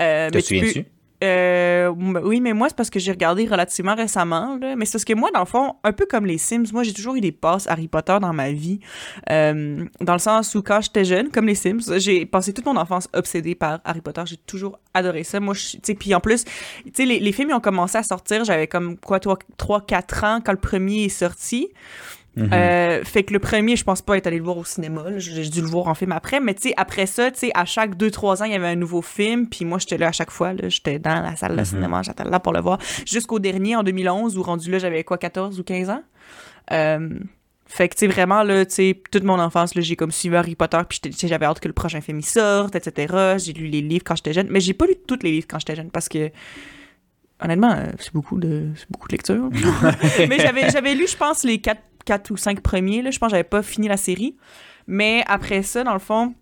Euh, 0.00 0.30
Te 0.30 0.38
tu 0.38 0.44
souviens-tu? 0.56 0.86
Euh, 1.24 1.88
oui, 2.22 2.40
mais 2.40 2.52
moi, 2.52 2.68
c'est 2.68 2.76
parce 2.76 2.90
que 2.90 2.98
j'ai 2.98 3.10
regardé 3.10 3.46
relativement 3.46 3.94
récemment. 3.94 4.56
Là. 4.60 4.76
Mais 4.76 4.84
c'est 4.84 4.92
parce 4.92 5.04
que 5.04 5.14
moi, 5.14 5.30
dans 5.32 5.40
le 5.40 5.46
fond, 5.46 5.74
un 5.82 5.92
peu 5.92 6.06
comme 6.06 6.26
les 6.26 6.38
Sims, 6.38 6.66
moi, 6.72 6.82
j'ai 6.82 6.92
toujours 6.92 7.16
eu 7.16 7.20
des 7.20 7.32
passes 7.32 7.66
Harry 7.66 7.88
Potter 7.88 8.16
dans 8.20 8.32
ma 8.32 8.52
vie. 8.52 8.80
Euh, 9.30 9.84
dans 10.00 10.12
le 10.12 10.18
sens 10.18 10.54
où, 10.54 10.62
quand 10.62 10.80
j'étais 10.80 11.04
jeune, 11.04 11.30
comme 11.30 11.46
les 11.46 11.54
Sims, 11.54 11.98
j'ai 11.98 12.24
passé 12.24 12.52
toute 12.52 12.66
mon 12.66 12.76
enfance 12.76 13.08
obsédée 13.14 13.54
par 13.54 13.80
Harry 13.84 14.00
Potter. 14.00 14.22
J'ai 14.26 14.36
toujours 14.36 14.78
adoré 14.94 15.24
ça. 15.24 15.40
Moi, 15.40 15.54
puis 15.98 16.14
en 16.14 16.20
plus, 16.20 16.44
les, 16.98 17.18
les 17.18 17.32
films 17.32 17.50
ils 17.50 17.54
ont 17.54 17.60
commencé 17.60 17.98
à 17.98 18.02
sortir. 18.02 18.44
J'avais 18.44 18.68
comme, 18.68 18.96
quoi, 18.96 19.18
3-4 19.18 20.24
ans 20.24 20.40
quand 20.44 20.52
le 20.52 20.58
premier 20.58 21.04
est 21.04 21.08
sorti. 21.08 21.68
Mhm. 22.38 22.50
Euh, 22.52 23.04
fait 23.04 23.22
que 23.24 23.32
le 23.32 23.38
premier, 23.38 23.76
je 23.76 23.84
pense 23.84 24.02
pas 24.02 24.16
être 24.16 24.26
allé 24.26 24.38
le 24.38 24.44
voir 24.44 24.56
au 24.58 24.64
cinéma. 24.64 25.02
là. 25.10 25.18
J'ai 25.18 25.48
dû 25.48 25.60
le 25.60 25.66
voir 25.66 25.88
en 25.88 25.94
film 25.94 26.12
après. 26.12 26.40
Mais 26.40 26.54
tu 26.54 26.68
sais, 26.68 26.74
après 26.76 27.06
ça, 27.06 27.30
tu 27.30 27.38
sais, 27.40 27.50
à 27.54 27.64
chaque 27.64 27.96
2-3 27.96 28.42
ans, 28.42 28.44
il 28.46 28.52
y 28.52 28.54
avait 28.54 28.66
un 28.68 28.76
nouveau 28.76 29.02
film. 29.02 29.48
Puis 29.48 29.64
moi, 29.64 29.78
j'étais 29.78 29.98
là 29.98 30.08
à 30.08 30.12
chaque 30.12 30.30
fois. 30.30 30.52
là. 30.52 30.68
J'étais 30.68 30.98
dans 30.98 31.22
la 31.22 31.36
salle 31.36 31.52
de 31.52 31.58
Mhm. 31.60 31.64
cinéma. 31.64 32.02
J'étais 32.02 32.24
là 32.24 32.40
pour 32.40 32.52
le 32.52 32.60
voir. 32.60 32.78
Jusqu'au 33.06 33.38
dernier, 33.38 33.76
en 33.76 33.82
2011, 33.82 34.36
où 34.38 34.42
rendu 34.42 34.70
là, 34.70 34.78
j'avais 34.78 35.04
quoi, 35.04 35.18
14 35.18 35.58
ou 35.60 35.64
15 35.64 35.90
ans? 35.90 36.02
Euh, 36.72 37.08
fait 37.70 37.88
que, 37.88 37.94
tu 37.96 38.00
sais, 38.00 38.06
vraiment, 38.06 38.42
là, 38.44 38.64
tu 38.64 38.74
sais, 38.74 39.02
toute 39.10 39.24
mon 39.24 39.38
enfance, 39.38 39.74
là, 39.74 39.82
j'ai 39.82 39.94
comme 39.96 40.10
suivi 40.10 40.36
Harry 40.36 40.54
Potter, 40.54 40.78
puis 40.88 41.00
tu 41.00 41.12
sais, 41.12 41.28
j'avais 41.28 41.44
hâte 41.44 41.60
que 41.60 41.68
le 41.68 41.74
prochain 41.74 42.00
film 42.00 42.18
y 42.18 42.22
sorte, 42.22 42.74
etc. 42.76 43.36
J'ai 43.38 43.52
lu 43.52 43.66
les 43.66 43.82
livres 43.82 44.04
quand 44.06 44.16
j'étais 44.16 44.32
jeune, 44.32 44.46
mais 44.48 44.60
j'ai 44.60 44.72
pas 44.72 44.86
lu 44.86 44.94
tous 45.06 45.18
les 45.22 45.32
livres 45.32 45.46
quand 45.50 45.58
j'étais 45.58 45.76
jeune, 45.76 45.90
parce 45.90 46.08
que, 46.08 46.30
honnêtement, 47.42 47.72
euh, 47.72 47.86
c'est 47.98 48.12
beaucoup 48.14 48.38
de, 48.38 48.68
c'est 48.74 48.90
beaucoup 48.90 49.08
de 49.08 49.12
lecture. 49.12 49.50
mais 50.28 50.38
j'avais, 50.38 50.70
j'avais 50.70 50.94
lu, 50.94 51.06
je 51.06 51.16
pense, 51.16 51.44
les 51.44 51.58
quatre, 51.60 51.82
quatre 52.08 52.30
ou 52.30 52.38
cinq 52.38 52.62
premiers, 52.62 53.02
là. 53.02 53.10
Je 53.10 53.18
pense 53.18 53.28
que 53.28 53.32
j'avais 53.32 53.44
pas 53.44 53.62
fini 53.62 53.86
la 53.86 53.98
série. 53.98 54.34
Mais 54.86 55.22
après 55.26 55.62
ça, 55.62 55.84
dans 55.84 55.92
le 55.92 55.98
fond, 55.98 56.34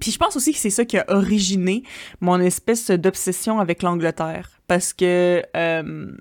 puis 0.00 0.10
je 0.10 0.18
pense 0.18 0.34
aussi 0.36 0.52
que 0.52 0.58
c'est 0.58 0.70
ça 0.70 0.84
qui 0.84 0.98
a 0.98 1.04
originé 1.06 1.84
mon 2.20 2.40
espèce 2.40 2.90
d'obsession 2.90 3.60
avec 3.60 3.82
l'Angleterre. 3.82 4.60
Parce 4.66 4.92
que 4.92 5.42
euh, 5.56 6.12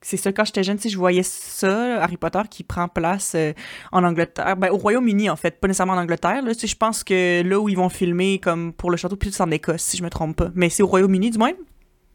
c'est 0.00 0.16
ça, 0.16 0.32
quand 0.32 0.44
j'étais 0.44 0.62
jeune, 0.62 0.78
sais, 0.78 0.88
je 0.88 0.96
voyais 0.96 1.24
ça, 1.24 2.00
Harry 2.00 2.16
Potter, 2.16 2.42
qui 2.48 2.62
prend 2.62 2.86
place 2.86 3.32
euh, 3.34 3.52
en 3.90 4.04
Angleterre, 4.04 4.56
ben, 4.56 4.70
au 4.70 4.76
Royaume-Uni, 4.76 5.28
en 5.28 5.36
fait, 5.36 5.58
pas 5.60 5.66
nécessairement 5.66 5.94
en 5.94 5.98
Angleterre. 5.98 6.42
Là, 6.42 6.52
je 6.52 6.74
pense 6.76 7.02
que 7.02 7.42
là 7.42 7.58
où 7.58 7.68
ils 7.68 7.76
vont 7.76 7.88
filmer, 7.88 8.38
comme 8.38 8.72
pour 8.72 8.92
le 8.92 8.96
château, 8.96 9.16
puis 9.16 9.32
c'est 9.32 9.42
en 9.42 9.50
Écosse, 9.50 9.82
si 9.82 9.96
je 9.96 10.04
me 10.04 10.10
trompe 10.10 10.36
pas. 10.36 10.50
Mais 10.54 10.70
c'est 10.70 10.84
au 10.84 10.86
Royaume-Uni, 10.86 11.30
du 11.30 11.38
moins. 11.38 11.52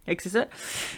Fait 0.06 0.16
que 0.18 0.24
c'est 0.24 0.30
ça. 0.30 0.48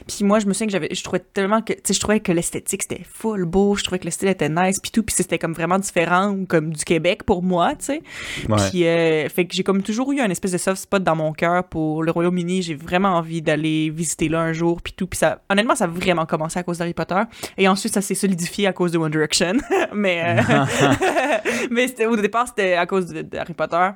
Puis 0.08 0.26
moi, 0.26 0.40
je 0.40 0.48
me 0.48 0.54
souviens 0.54 0.68
que 0.68 0.72
j'avais, 0.72 0.90
je 0.92 1.04
trouvais 1.04 1.20
tellement 1.20 1.62
que, 1.62 1.74
tu 1.74 1.82
sais, 1.84 1.94
je 1.94 2.00
trouvais 2.00 2.20
que 2.20 2.32
l'esthétique 2.32 2.84
c'était 2.84 3.04
full 3.04 3.46
beau, 3.46 3.76
je 3.76 3.84
trouvais 3.84 4.00
que 4.00 4.06
le 4.06 4.12
style 4.12 4.30
était 4.30 4.50
nice, 4.50 4.80
puis 4.80 4.90
tout, 4.90 5.04
puis 5.04 5.16
c'était 5.16 5.38
comme 5.38 5.54
vraiment 5.54 5.78
différent, 5.78 6.36
comme 6.48 6.74
du 6.74 6.84
Québec 6.84 7.24
pour 7.24 7.44
moi, 7.44 7.76
tu 7.76 7.86
sais. 7.86 8.02
Ouais. 8.50 8.70
Puis, 8.70 8.86
euh, 8.86 9.30
fait 9.30 9.46
que 9.46 9.54
j'ai 9.54 9.64
comme 9.64 9.84
toujours 9.84 10.12
eu 10.12 10.20
un 10.22 10.30
espèce 10.30 10.54
de 10.54 10.58
soft 10.58 10.82
spot 10.82 11.04
dans 11.04 11.16
mon 11.16 11.34
cœur 11.34 11.66
pour 11.66 12.04
le 12.04 12.12
Royaume-Uni. 12.12 12.64
J'ai 12.64 12.76
vraiment 12.76 13.10
envie 13.10 13.42
d'aller 13.42 13.92
visiter 13.92 14.28
là 14.28 14.42
un 14.42 14.54
jour, 14.54 14.82
puis 14.82 14.94
tout. 14.94 15.08
Puis 15.08 15.20
ça, 15.20 15.42
honnêtement, 15.50 15.76
ça 15.76 15.86
a 15.86 15.88
vraiment 15.88 16.26
commencé 16.26 16.58
à 16.58 16.64
cause 16.64 16.80
d'Harry 16.80 16.94
Potter. 16.94 17.22
Et 17.58 17.68
ensuite, 17.68 17.94
ça 17.94 18.02
s'est 18.02 18.16
solidifié 18.16 18.68
à 18.68 18.74
cause 18.74 18.92
de 18.92 18.98
One 18.98 19.12
Direction. 19.12 19.54
mais, 19.94 20.40
euh, 20.40 20.66
mais 21.72 22.06
au 22.06 22.16
départ, 22.16 22.48
c'était 22.48 22.74
à 22.74 22.86
cause 22.86 23.08
de, 23.08 23.22
de 23.22 23.38
Harry 23.38 23.54
Potter. 23.54 23.90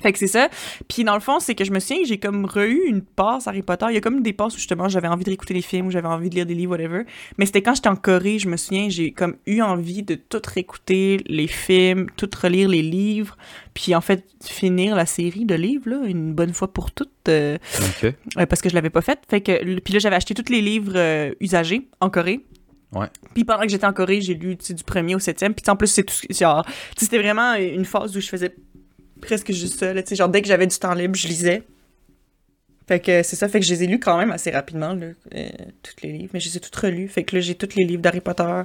Fait 0.00 0.12
que 0.12 0.18
c'est 0.18 0.26
ça. 0.26 0.48
Puis 0.88 1.04
dans 1.04 1.14
le 1.14 1.20
fond, 1.20 1.40
c'est 1.40 1.54
que 1.54 1.64
je 1.64 1.70
me 1.70 1.78
souviens 1.78 2.02
que 2.02 2.08
j'ai 2.08 2.18
comme 2.18 2.44
re-eu 2.44 2.82
une 2.86 3.02
passe 3.02 3.46
Harry 3.46 3.62
Potter. 3.62 3.86
Il 3.88 3.94
y 3.94 3.96
a 3.96 4.00
comme 4.00 4.20
des 4.20 4.32
passes 4.32 4.54
où 4.54 4.58
justement 4.58 4.88
j'avais 4.88 5.08
envie 5.08 5.24
de 5.24 5.30
réécouter 5.30 5.54
les 5.54 5.62
films, 5.62 5.86
où 5.86 5.90
j'avais 5.90 6.08
envie 6.08 6.28
de 6.28 6.34
lire 6.34 6.44
des 6.44 6.54
livres, 6.54 6.72
whatever. 6.72 7.04
Mais 7.38 7.46
c'était 7.46 7.62
quand 7.62 7.74
j'étais 7.74 7.88
en 7.88 7.96
Corée, 7.96 8.38
je 8.38 8.48
me 8.48 8.56
souviens, 8.56 8.88
j'ai 8.88 9.12
comme 9.12 9.36
eu 9.46 9.62
envie 9.62 10.02
de 10.02 10.16
tout 10.16 10.42
réécouter 10.44 11.18
les 11.26 11.46
films, 11.46 12.08
tout 12.16 12.28
relire 12.40 12.68
les 12.68 12.82
livres, 12.82 13.36
puis 13.74 13.94
en 13.94 14.00
fait 14.00 14.24
finir 14.44 14.96
la 14.96 15.06
série 15.06 15.44
de 15.44 15.54
livres 15.54 15.90
là 15.90 16.06
une 16.06 16.34
bonne 16.34 16.52
fois 16.52 16.72
pour 16.72 16.90
toutes 16.90 17.10
euh, 17.28 17.58
euh, 18.04 18.46
parce 18.46 18.60
que 18.60 18.68
je 18.68 18.74
l'avais 18.74 18.90
pas 18.90 19.02
faite. 19.02 19.20
Fait 19.28 19.40
que 19.40 19.80
puis 19.80 19.94
là 19.94 20.00
j'avais 20.00 20.16
acheté 20.16 20.34
tous 20.34 20.52
les 20.52 20.60
livres 20.60 20.92
euh, 20.96 21.32
usagés 21.40 21.88
en 22.00 22.10
Corée. 22.10 22.44
Ouais. 22.92 23.08
Puis 23.34 23.44
pendant 23.44 23.62
que 23.62 23.68
j'étais 23.68 23.86
en 23.86 23.92
Corée, 23.92 24.20
j'ai 24.20 24.34
lu 24.34 24.56
du 24.56 24.84
premier 24.84 25.14
au 25.14 25.18
septième. 25.18 25.54
Puis 25.54 25.64
en 25.68 25.76
plus, 25.76 25.88
c'est 25.88 26.04
tout 26.04 26.14
genre, 26.30 26.64
c'était 26.96 27.18
vraiment 27.18 27.54
une 27.54 27.84
phase 27.84 28.16
où 28.16 28.20
je 28.20 28.28
faisais 28.28 28.54
presque 29.20 29.52
juste 29.52 29.78
ça. 29.78 29.92
Là, 29.92 30.02
genre, 30.10 30.28
dès 30.28 30.42
que 30.42 30.48
j'avais 30.48 30.66
du 30.66 30.76
temps 30.76 30.94
libre, 30.94 31.14
je 31.14 31.28
lisais. 31.28 31.62
Fait 32.88 33.00
que 33.00 33.24
c'est 33.24 33.34
ça, 33.34 33.48
fait 33.48 33.58
que 33.58 33.66
je 33.66 33.74
les 33.74 33.82
ai 33.82 33.86
lus 33.88 33.98
quand 33.98 34.16
même 34.16 34.30
assez 34.30 34.50
rapidement, 34.50 34.94
là, 34.94 35.06
euh, 35.34 35.48
tous 35.82 35.94
les 36.04 36.12
livres, 36.12 36.30
mais 36.34 36.40
je 36.40 36.48
les 36.48 36.56
ai 36.56 36.60
tous 36.60 36.78
relus. 36.78 37.08
Fait 37.08 37.24
que 37.24 37.34
là, 37.34 37.40
j'ai 37.42 37.56
tous 37.56 37.74
les 37.74 37.84
livres 37.84 38.00
d'Harry 38.00 38.20
Potter. 38.20 38.62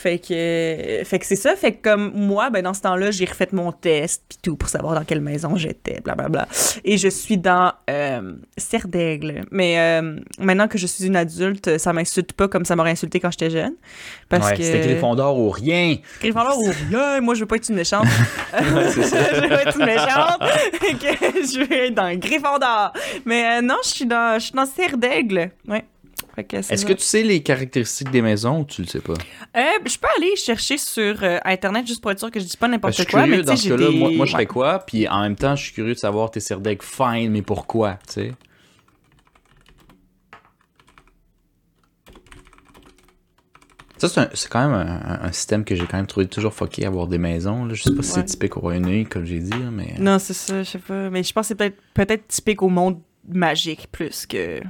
Fait 0.00 0.18
que, 0.18 1.04
fait 1.04 1.18
que 1.18 1.26
c'est 1.26 1.36
ça, 1.36 1.54
fait 1.56 1.72
que 1.74 1.90
comme 1.90 2.12
moi, 2.14 2.48
ben 2.48 2.62
dans 2.62 2.72
ce 2.72 2.80
temps-là, 2.80 3.10
j'ai 3.10 3.26
refait 3.26 3.48
mon 3.52 3.70
test, 3.70 4.22
puis 4.30 4.38
tout, 4.42 4.56
pour 4.56 4.70
savoir 4.70 4.94
dans 4.94 5.04
quelle 5.04 5.20
maison 5.20 5.56
j'étais, 5.56 6.00
blablabla. 6.00 6.48
Et 6.84 6.96
je 6.96 7.08
suis 7.08 7.36
dans 7.36 7.74
euh, 7.90 8.32
Serre 8.56 8.88
d'Aigle. 8.88 9.44
Mais 9.50 9.78
euh, 9.78 10.16
maintenant 10.38 10.68
que 10.68 10.78
je 10.78 10.86
suis 10.86 11.04
une 11.04 11.16
adulte, 11.16 11.76
ça 11.76 11.92
m'insulte 11.92 12.32
pas 12.32 12.48
comme 12.48 12.64
ça 12.64 12.76
m'aurait 12.76 12.92
insulté 12.92 13.20
quand 13.20 13.30
j'étais 13.30 13.50
jeune. 13.50 13.74
Parce 14.30 14.48
ouais, 14.48 14.56
que... 14.56 14.62
c'était 14.62 14.86
Gryffondor 14.86 15.38
ou 15.38 15.50
rien. 15.50 15.98
Gryffondor 16.20 16.58
ou 16.58 16.70
rien, 16.88 17.20
moi 17.20 17.34
je 17.34 17.40
veux 17.40 17.46
pas 17.46 17.56
être 17.56 17.68
une 17.68 17.76
méchante. 17.76 18.06
je 18.58 19.40
veux 19.42 19.48
pas 19.50 19.62
être 19.64 19.78
une 19.78 19.84
méchante. 19.84 20.40
je 20.40 21.58
veux 21.58 21.76
être 21.76 21.94
dans 21.94 22.18
Gryffondor. 22.18 22.94
Mais 23.26 23.58
euh, 23.58 23.60
non, 23.60 23.76
je 23.84 23.88
suis 23.90 24.06
dans, 24.06 24.38
je 24.38 24.44
suis 24.46 24.54
dans 24.54 24.64
Serre 24.64 24.96
d'Aigle. 24.96 25.50
Ouais. 25.68 25.84
Est-ce 26.36 26.86
que 26.86 26.92
tu 26.92 27.02
sais 27.02 27.22
les 27.22 27.42
caractéristiques 27.42 28.10
des 28.10 28.22
maisons 28.22 28.60
ou 28.60 28.64
tu 28.64 28.82
le 28.82 28.86
sais 28.86 29.00
pas? 29.00 29.14
Euh, 29.56 29.60
je 29.84 29.98
peux 29.98 30.08
aller 30.16 30.36
chercher 30.36 30.78
sur 30.78 31.22
euh, 31.22 31.38
Internet 31.44 31.86
juste 31.86 32.00
pour 32.00 32.10
être 32.10 32.18
sûr 32.18 32.30
que 32.30 32.40
je 32.40 32.44
dis 32.44 32.56
pas 32.56 32.68
n'importe 32.68 32.94
je 32.94 33.02
suis 33.02 33.10
quoi. 33.10 33.22
curieux 33.22 33.38
mais 33.38 33.42
dans 33.42 33.56
ce 33.56 33.68
cas-là, 33.68 33.88
des... 33.90 33.98
moi, 33.98 34.10
moi 34.10 34.26
je 34.26 34.32
ferais 34.32 34.46
quoi? 34.46 34.78
Puis 34.80 35.08
en 35.08 35.22
même 35.22 35.36
temps, 35.36 35.56
je 35.56 35.64
suis 35.64 35.72
curieux 35.72 35.94
de 35.94 35.98
savoir 35.98 36.30
tes 36.30 36.40
Serdeg 36.40 36.82
fine, 36.82 37.30
mais 37.30 37.42
pourquoi, 37.42 37.98
tu 38.06 38.14
sais? 38.14 38.32
Ça, 44.00 44.08
c'est, 44.32 44.48
quand 44.48 44.66
même 44.66 45.00
un, 45.22 45.30
système 45.30 45.62
que 45.62 45.74
j'ai 45.74 45.84
quand 45.84 45.98
même 45.98 46.06
trouvé 46.06 46.26
toujours 46.26 46.54
fucké, 46.54 46.86
avoir 46.86 47.06
des 47.06 47.18
maisons. 47.18 47.66
Là. 47.66 47.74
Je 47.74 47.82
sais 47.82 47.94
pas 47.94 48.02
si 48.02 48.12
c'est 48.12 48.24
typique 48.24 48.56
au 48.56 48.60
Royaume-Uni, 48.60 49.04
comme 49.04 49.26
j'ai 49.26 49.40
dit, 49.40 49.52
mais... 49.70 49.94
Non, 49.98 50.18
c'est 50.18 50.32
ça, 50.32 50.62
je 50.62 50.70
sais 50.70 50.78
pas. 50.78 51.10
Mais 51.10 51.22
je 51.22 51.30
pense 51.34 51.44
que 51.44 51.48
c'est 51.48 51.54
peut-être 51.54 51.76
peut-être 51.92 52.26
typique 52.26 52.62
au 52.62 52.70
monde 52.70 52.98
magique 53.28 53.88
plus 53.92 54.24
que. 54.24 54.60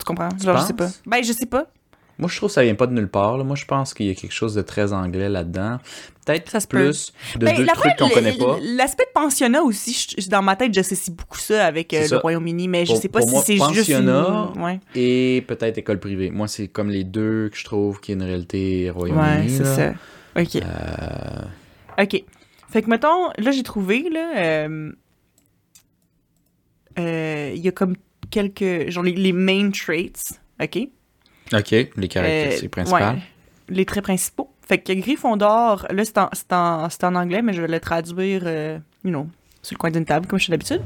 Tu 0.00 0.04
comprends? 0.04 0.28
Genre, 0.42 0.58
je 0.58 0.64
sais 0.64 0.72
pas. 0.72 0.88
Ben, 1.06 1.22
je 1.22 1.32
sais 1.32 1.46
pas. 1.46 1.66
Moi, 2.18 2.28
je 2.28 2.36
trouve 2.36 2.50
que 2.50 2.54
ça 2.54 2.62
vient 2.62 2.74
pas 2.74 2.86
de 2.86 2.92
nulle 2.92 3.08
part. 3.08 3.38
là. 3.38 3.44
Moi, 3.44 3.56
je 3.56 3.64
pense 3.64 3.94
qu'il 3.94 4.04
y 4.06 4.10
a 4.10 4.14
quelque 4.14 4.32
chose 4.34 4.54
de 4.54 4.60
très 4.60 4.92
anglais 4.92 5.30
là-dedans. 5.30 5.78
Peut-être 6.26 6.50
Ça 6.50 6.60
se 6.60 6.66
peut. 6.66 6.76
plus 6.84 7.14
de 7.36 7.46
Ben, 7.46 7.56
deux 7.56 7.64
trucs 7.66 7.96
qu'on 7.96 8.10
connaît 8.10 8.36
pas. 8.36 8.58
L'aspect 8.62 9.04
de 9.04 9.10
pensionnat 9.14 9.62
aussi, 9.62 10.14
je- 10.18 10.28
dans 10.28 10.42
ma 10.42 10.54
tête, 10.54 10.74
j'associe 10.74 11.16
beaucoup 11.16 11.38
ça 11.38 11.64
avec 11.64 11.94
euh, 11.94 12.02
C'est 12.02 12.14
le. 12.16 12.18
Royaume-Uni, 12.20 12.68
mais 12.68 12.84
je 12.84 12.94
sais 12.94 13.08
pas 13.08 13.22
si 13.22 13.34
c'est 13.38 13.54
juste. 13.72 13.88
Une... 13.88 14.04
pensionnat, 14.06 14.52
Ouais, 14.58 14.80
Et 14.94 15.42
peut-être 15.48 15.78
école 15.78 15.98
privée. 15.98 16.30
Moi, 16.30 16.46
c'est 16.46 16.68
comme 16.68 16.90
les 16.90 17.04
deux 17.04 17.48
que 17.50 17.56
je 17.56 17.64
trouve 17.64 18.00
qui 18.00 18.12
est 18.12 18.14
une 18.16 18.22
réalité 18.22 18.90
ouais 18.90 19.10
Royaume-Uni. 19.10 19.48
c'est 19.56 19.62
là. 19.62 19.74
ça. 19.76 19.92
Ok. 20.40 20.56
Euh, 20.56 22.02
Ok. 22.02 22.22
Fait 22.70 22.82
que, 22.82 22.90
mettons, 22.90 23.28
là, 23.38 23.50
j'ai 23.50 23.62
trouvé, 23.62 24.08
là. 24.10 24.32
euh, 24.36 24.92
euh, 26.98 27.52
Il 27.54 27.60
y 27.64 27.68
a 27.68 27.72
comme 27.72 27.94
quelques. 28.30 28.90
Genre, 28.90 29.02
les, 29.04 29.12
les 29.12 29.32
main 29.32 29.70
traits. 29.70 30.40
Ok? 30.62 30.78
OK, 31.52 31.70
les 31.70 32.08
caractéristiques 32.08 32.64
Euh, 32.66 32.68
principales. 32.68 33.14
ouais, 33.16 33.22
les 33.68 33.84
traits 33.84 34.04
principaux. 34.04 34.50
Fait 34.66 34.78
que 34.78 34.92
Gryffondor, 34.92 35.86
là, 35.90 36.04
c'est 36.04 36.18
en, 36.18 36.28
c'est 36.32 36.52
en, 36.52 36.88
c'est 36.90 37.02
en 37.04 37.14
anglais, 37.16 37.42
mais 37.42 37.52
je 37.52 37.60
vais 37.60 37.66
le 37.68 37.80
traduire, 37.80 38.42
euh, 38.46 38.78
you 39.04 39.10
know, 39.10 39.26
sur 39.62 39.74
le 39.74 39.78
coin 39.78 39.90
d'une 39.90 40.04
table, 40.04 40.26
comme 40.28 40.38
je 40.38 40.46
fais 40.46 40.52
d'habitude. 40.52 40.80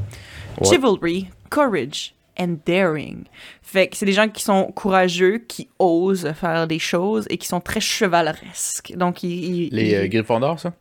Chivalry, 0.63 1.29
courage 1.51 2.15
and 2.39 2.57
daring. 2.65 3.25
Fait 3.63 3.89
que 3.89 3.97
c'est 3.97 4.07
des 4.07 4.13
gens 4.13 4.29
qui 4.29 4.43
sont 4.43 4.73
courageux, 4.73 5.39
qui 5.47 5.69
osent 5.79 6.33
faire 6.33 6.67
des 6.67 6.79
choses 6.79 7.27
et 7.29 7.37
qui 7.37 7.47
sont 7.47 7.61
très 7.61 7.81
chevaleresques. 7.81 8.95
Donc, 8.97 9.23
ils... 9.23 9.67
ils- 9.67 9.75
Les 9.75 9.95
euh, 9.95 10.07
Gryffondors, 10.09 10.59
ça? 10.61 10.73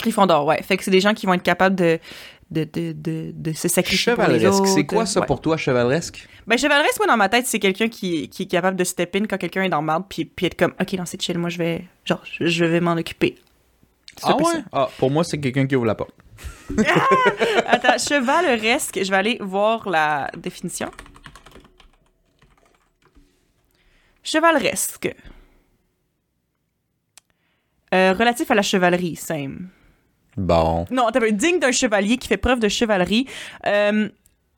Gryffondor, 0.00 0.44
ouais. 0.46 0.62
Fait 0.62 0.76
que 0.76 0.82
c'est 0.84 0.90
des 0.90 1.00
gens 1.00 1.14
qui 1.14 1.26
vont 1.26 1.34
être 1.34 1.42
capables 1.42 1.76
de, 1.76 1.98
de, 2.50 2.64
de, 2.64 2.92
de, 2.92 3.32
de 3.34 3.52
se 3.52 3.68
sacrifier 3.68 4.12
Chevaleresque. 4.12 4.66
C'est 4.66 4.86
quoi 4.86 5.04
ça 5.06 5.20
Ouais. 5.20 5.26
pour 5.26 5.40
toi, 5.40 5.56
chevaleresque? 5.56 6.28
Ben, 6.46 6.56
chevaleresque, 6.56 6.98
moi, 6.98 7.06
dans 7.08 7.16
ma 7.16 7.28
tête, 7.28 7.46
c'est 7.46 7.58
quelqu'un 7.58 7.88
qui, 7.88 8.28
qui 8.28 8.44
est 8.44 8.46
capable 8.46 8.76
de 8.76 8.84
step 8.84 9.16
in 9.16 9.24
quand 9.26 9.36
quelqu'un 9.38 9.64
est 9.64 9.68
dans 9.68 9.80
le 9.80 9.86
marde, 9.86 10.04
puis, 10.08 10.24
puis 10.24 10.46
être 10.46 10.56
comme, 10.56 10.72
OK, 10.80 10.92
non, 10.92 11.04
c'est 11.06 11.20
chill, 11.20 11.38
moi, 11.38 11.48
je 11.50 11.58
vais, 11.58 11.84
genre, 12.04 12.22
je, 12.24 12.64
vais 12.64 12.80
m'en 12.80 12.92
occuper. 12.92 13.36
Ah 14.22 14.36
ouais? 14.36 14.44
Ah, 14.72 14.88
pour 14.98 15.10
moi, 15.10 15.24
c'est 15.24 15.38
quelqu'un 15.40 15.66
qui 15.66 15.74
ouvre 15.76 15.86
la 15.86 15.94
porte. 15.96 16.14
ça. 16.76 16.84
Attends, 17.66 17.98
chevaleresque, 17.98 19.00
je 19.02 19.10
vais 19.10 19.16
aller 19.16 19.38
voir 19.40 19.88
la 19.88 20.30
définition. 20.36 20.90
Chevaleresque. 24.22 25.14
Euh, 27.94 28.12
relatif 28.12 28.50
à 28.50 28.54
la 28.54 28.62
chevalerie, 28.62 29.16
same. 29.16 29.68
Bon. 30.36 30.84
Non, 30.90 31.08
t'as 31.12 31.30
digne 31.30 31.58
d'un 31.58 31.72
chevalier 31.72 32.16
qui 32.18 32.28
fait 32.28 32.36
preuve 32.36 32.60
de 32.60 32.68
chevalerie. 32.68 33.26
Euh, 33.66 34.08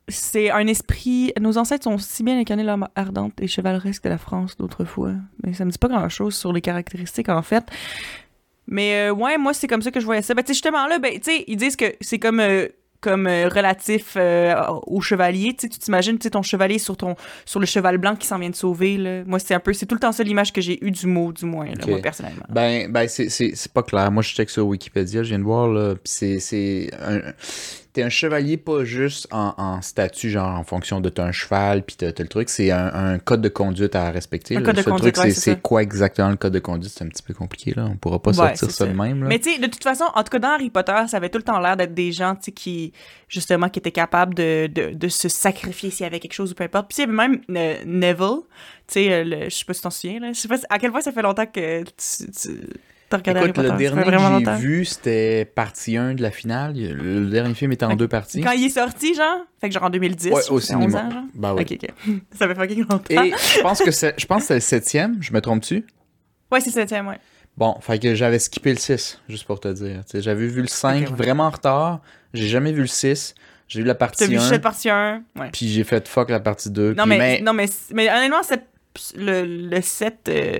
c'est 0.09 0.51
un 0.51 0.67
esprit. 0.67 1.33
Nos 1.41 1.59
ancêtres 1.59 1.85
sont 1.85 1.99
si 1.99 2.23
bien 2.23 2.39
incarnés 2.39 2.65
l'âme 2.65 2.89
ardente 2.97 3.35
et 3.41 3.47
chevaleresque 3.47 4.05
de 4.05 4.09
la 4.09 4.19
France 4.19 4.57
d'autrefois. 4.57 5.13
Mais 5.45 5.53
ça 5.53 5.65
me 5.65 5.71
dit 5.71 5.79
pas 5.79 5.89
grand 5.89 6.09
chose 6.09 6.35
sur 6.35 6.53
les 6.53 6.61
caractéristiques 6.61 7.29
en 7.29 7.43
fait. 7.43 7.65
Mais 8.67 9.09
euh, 9.09 9.13
ouais, 9.13 9.39
moi 9.39 9.55
c'est 9.55 9.67
comme 9.67 9.83
ça 9.83 9.91
que 9.91 10.01
je 10.01 10.05
voyais 10.07 10.23
ça. 10.23 10.35
Ben, 10.35 10.43
tu 10.43 10.53
justement 10.53 10.87
là, 10.87 10.99
ben, 10.99 11.13
tu 11.15 11.31
sais, 11.31 11.45
ils 11.47 11.57
disent 11.57 11.77
que 11.77 11.95
c'est 12.01 12.19
comme. 12.19 12.41
euh, 12.41 12.69
comme 13.01 13.27
euh, 13.27 13.49
relatif 13.49 14.15
euh, 14.17 14.55
au 14.87 15.01
chevalier, 15.01 15.55
tu 15.55 15.63
sais, 15.63 15.69
tu 15.69 15.79
t'imagines, 15.79 16.19
ton 16.19 16.43
chevalier 16.43 16.79
sur 16.79 16.97
ton 16.97 17.15
sur 17.45 17.61
le 17.61 17.67
cheval 17.67 17.99
blanc 17.99 18.17
qui 18.17 18.27
s'en 18.27 18.39
vient 18.39 18.51
de 18.51 18.57
sauver, 18.57 18.97
là. 18.97 19.23
Moi, 19.25 19.39
c'est 19.39 19.55
un 19.55 19.61
peu, 19.61 19.73
c'est 19.73 19.87
tout 19.87 19.95
le 19.95 20.01
temps 20.01 20.13
ça 20.13 20.23
l'image 20.25 20.53
que 20.53 20.61
j'ai 20.61 20.85
eue 20.85 20.91
du 20.91 21.07
mot, 21.07 21.33
du 21.33 21.45
moins, 21.45 21.67
là, 21.67 21.85
moi, 21.87 22.01
personnellement. 22.03 22.45
Ben, 22.49 22.91
ben 22.91 23.09
c'est- 23.09 23.29
pas 23.73 23.83
clair. 23.83 24.11
Moi, 24.11 24.23
je 24.23 24.31
check 24.35 24.51
sur 24.51 24.67
Wikipédia, 24.67 25.23
je 25.23 25.29
viens 25.29 25.39
de 25.39 25.45
voir, 25.45 25.69
là. 25.69 25.95
C'est- 26.05 26.41
c'est. 26.41 26.91
un- 27.01 27.33
T'es 27.93 28.03
un 28.03 28.09
chevalier 28.09 28.57
pas 28.57 28.85
juste 28.85 29.27
en, 29.31 29.55
en 29.57 29.83
statut, 29.83 30.31
genre 30.31 30.57
en 30.57 30.63
fonction 30.63 31.01
de 31.01 31.11
un 31.21 31.33
cheval, 31.33 31.83
puis 31.83 31.97
t'as 31.97 32.13
t'as 32.13 32.23
le 32.23 32.29
truc. 32.29 32.49
C'est 32.49 32.71
un, 32.71 32.93
un 32.95 33.19
code 33.19 33.41
de 33.41 33.49
conduite 33.49 33.97
à 33.97 34.11
respecter. 34.11 34.57
Un 34.57 34.61
là. 34.61 34.67
code 34.67 34.77
de 34.77 34.83
conduite, 34.83 35.15
truc, 35.15 35.27
ouais, 35.27 35.33
c'est 35.33 35.61
quoi 35.61 35.83
exactement 35.83 36.31
le 36.31 36.37
code 36.37 36.53
de 36.53 36.59
conduite? 36.59 36.93
C'est 36.95 37.05
un 37.05 37.09
petit 37.09 37.23
peu 37.23 37.35
compliqué, 37.35 37.73
là. 37.75 37.87
On 37.91 37.97
pourra 37.97 38.21
pas 38.21 38.31
Ouais, 38.31 38.57
sortir 38.57 38.71
ça 38.71 38.87
de 38.87 38.93
même, 38.93 39.23
là. 39.23 39.29
Mais 39.29 39.39
tu 39.39 39.53
sais, 39.53 39.59
de 39.59 39.67
toute 39.67 39.83
façon, 39.83 40.05
en 40.15 40.23
tout 40.23 40.31
cas 40.31 40.39
dans 40.39 40.49
Harry 40.49 40.71
Potter, 40.71 40.93
ça 41.09 41.17
avait 41.17 41.29
tout 41.29 41.39
le 41.39 41.45
temps 41.45 41.59
l'air 41.61 41.77
d'être 41.77 41.95
des 41.95 42.13
gens, 42.13 42.37
qui, 42.55 42.93
justement, 43.29 43.69
qui 43.69 43.79
étaient 43.79 43.91
capables 43.91 44.35
de, 44.35 44.69
de, 44.73 44.91
de 44.95 45.09
se 45.09 45.29
sacrifier 45.29 45.91
s'il 45.91 46.05
y 46.05 46.07
avait 46.07 46.21
quelque 46.21 46.35
chose 46.35 46.53
ou 46.53 46.55
peu 46.55 46.65
importe. 46.65 46.89
Puis 46.89 46.99
il 46.99 47.01
y 47.01 47.05
avait 47.05 47.29
même 47.29 47.41
euh, 47.51 47.77
Neville, 47.87 48.43
tu 48.87 48.95
sais, 48.95 49.13
euh, 49.13 49.45
je 49.49 49.55
sais 49.55 49.65
pas 49.65 49.75
si 49.75 49.83
t'en 49.83 49.91
souviens, 49.91 50.21
là. 50.21 50.33
Je 50.33 50.39
sais 50.39 50.49
pas 50.49 50.59
à 50.69 50.79
quel 50.79 50.93
point 50.93 51.01
ça 51.01 51.13
fait 51.13 51.23
longtemps 51.23 51.47
que 51.47 51.83
tu, 51.83 52.31
tu 52.33 52.61
t'as 53.09 53.17
regardé 53.19 53.41
Écoute, 53.41 53.59
Harry 53.59 53.67
le 53.69 53.71
Potter. 53.71 53.85
Dernier 53.85 54.03
vraiment 54.05 54.39
que 54.41 54.45
j'ai 54.45 54.57
vu, 54.57 54.85
c'était 54.85 55.45
partie 55.45 55.97
1 55.97 56.15
de 56.15 56.23
la 56.23 56.31
finale. 56.31 56.75
Le 56.77 57.27
dernier 57.31 57.55
film 57.55 57.73
était 57.73 57.85
en 57.85 57.95
deux 57.97 58.09
parties. 58.09 58.41
Quand 58.41 58.53
il 58.53 58.65
est 58.67 58.71
sorti, 58.71 59.15
genre, 59.15 59.39
fait 59.61 59.69
que 59.69 59.75
genre 59.75 59.85
en 59.85 59.91
2010, 59.91 60.31
Ouais, 60.33 60.35
au 60.35 60.43
fait 60.43 60.51
11 60.53 60.63
cinéma. 60.65 60.99
ans, 61.05 61.11
genre? 61.11 61.23
Ben 61.35 61.55
oui. 61.55 61.63
Ok, 61.63 61.79
ok. 61.83 62.15
ça 62.39 62.47
fait 62.49 62.55
fucking 62.55 62.81
longtemps. 62.89 63.23
Et 63.23 63.33
je 63.57 63.61
pense 63.63 63.81
que 63.81 63.91
c'est 63.91 64.15
je 64.19 64.27
pense 64.27 64.43
que 64.43 64.47
c'est 64.49 64.55
le 64.55 64.61
septième, 64.61 65.17
je 65.23 65.33
me 65.33 65.41
trompe-tu? 65.41 65.85
Ouais, 66.53 66.61
c'est 66.61 66.71
le 66.71 66.75
septième, 66.75 67.09
ouais. 67.09 67.19
Bon, 67.57 67.75
fait 67.81 67.99
que 67.99 68.15
j'avais 68.15 68.39
skippé 68.39 68.71
le 68.73 68.79
6, 68.79 69.21
juste 69.29 69.45
pour 69.45 69.59
te 69.59 69.69
dire. 69.69 70.03
J'avais 70.15 70.47
vu 70.47 70.61
le 70.63 70.69
5 70.69 71.03
Ok, 71.05 71.11
ouais. 71.11 71.17
vraiment 71.17 71.45
en 71.45 71.51
retard. 71.51 72.01
J'ai 72.33 72.47
jamais 72.47 72.73
vu 72.73 72.83
le 72.83 72.87
6. 72.87 73.35
J'ai 73.67 73.81
vu 73.81 73.87
la 73.87 73.95
T'as 73.95 73.99
partie 74.07 74.27
vu 74.29 74.37
1. 74.39 74.41
cette 74.41 74.63
partie 74.63 74.89
1, 74.89 75.23
ouais. 75.37 75.51
Puis 75.53 75.69
j'ai 75.69 75.85
fait 75.85 76.07
fuck 76.09 76.31
la 76.31 76.41
partie 76.41 76.71
2. 76.71 76.95
Non, 76.95 77.05
mais, 77.05 77.19
mais- 77.19 77.41
non, 77.43 77.53
mais, 77.53 77.67
mais 77.93 78.09
honnêtement, 78.09 78.41
le 79.17 79.81
7, 79.81 80.15
euh, 80.29 80.59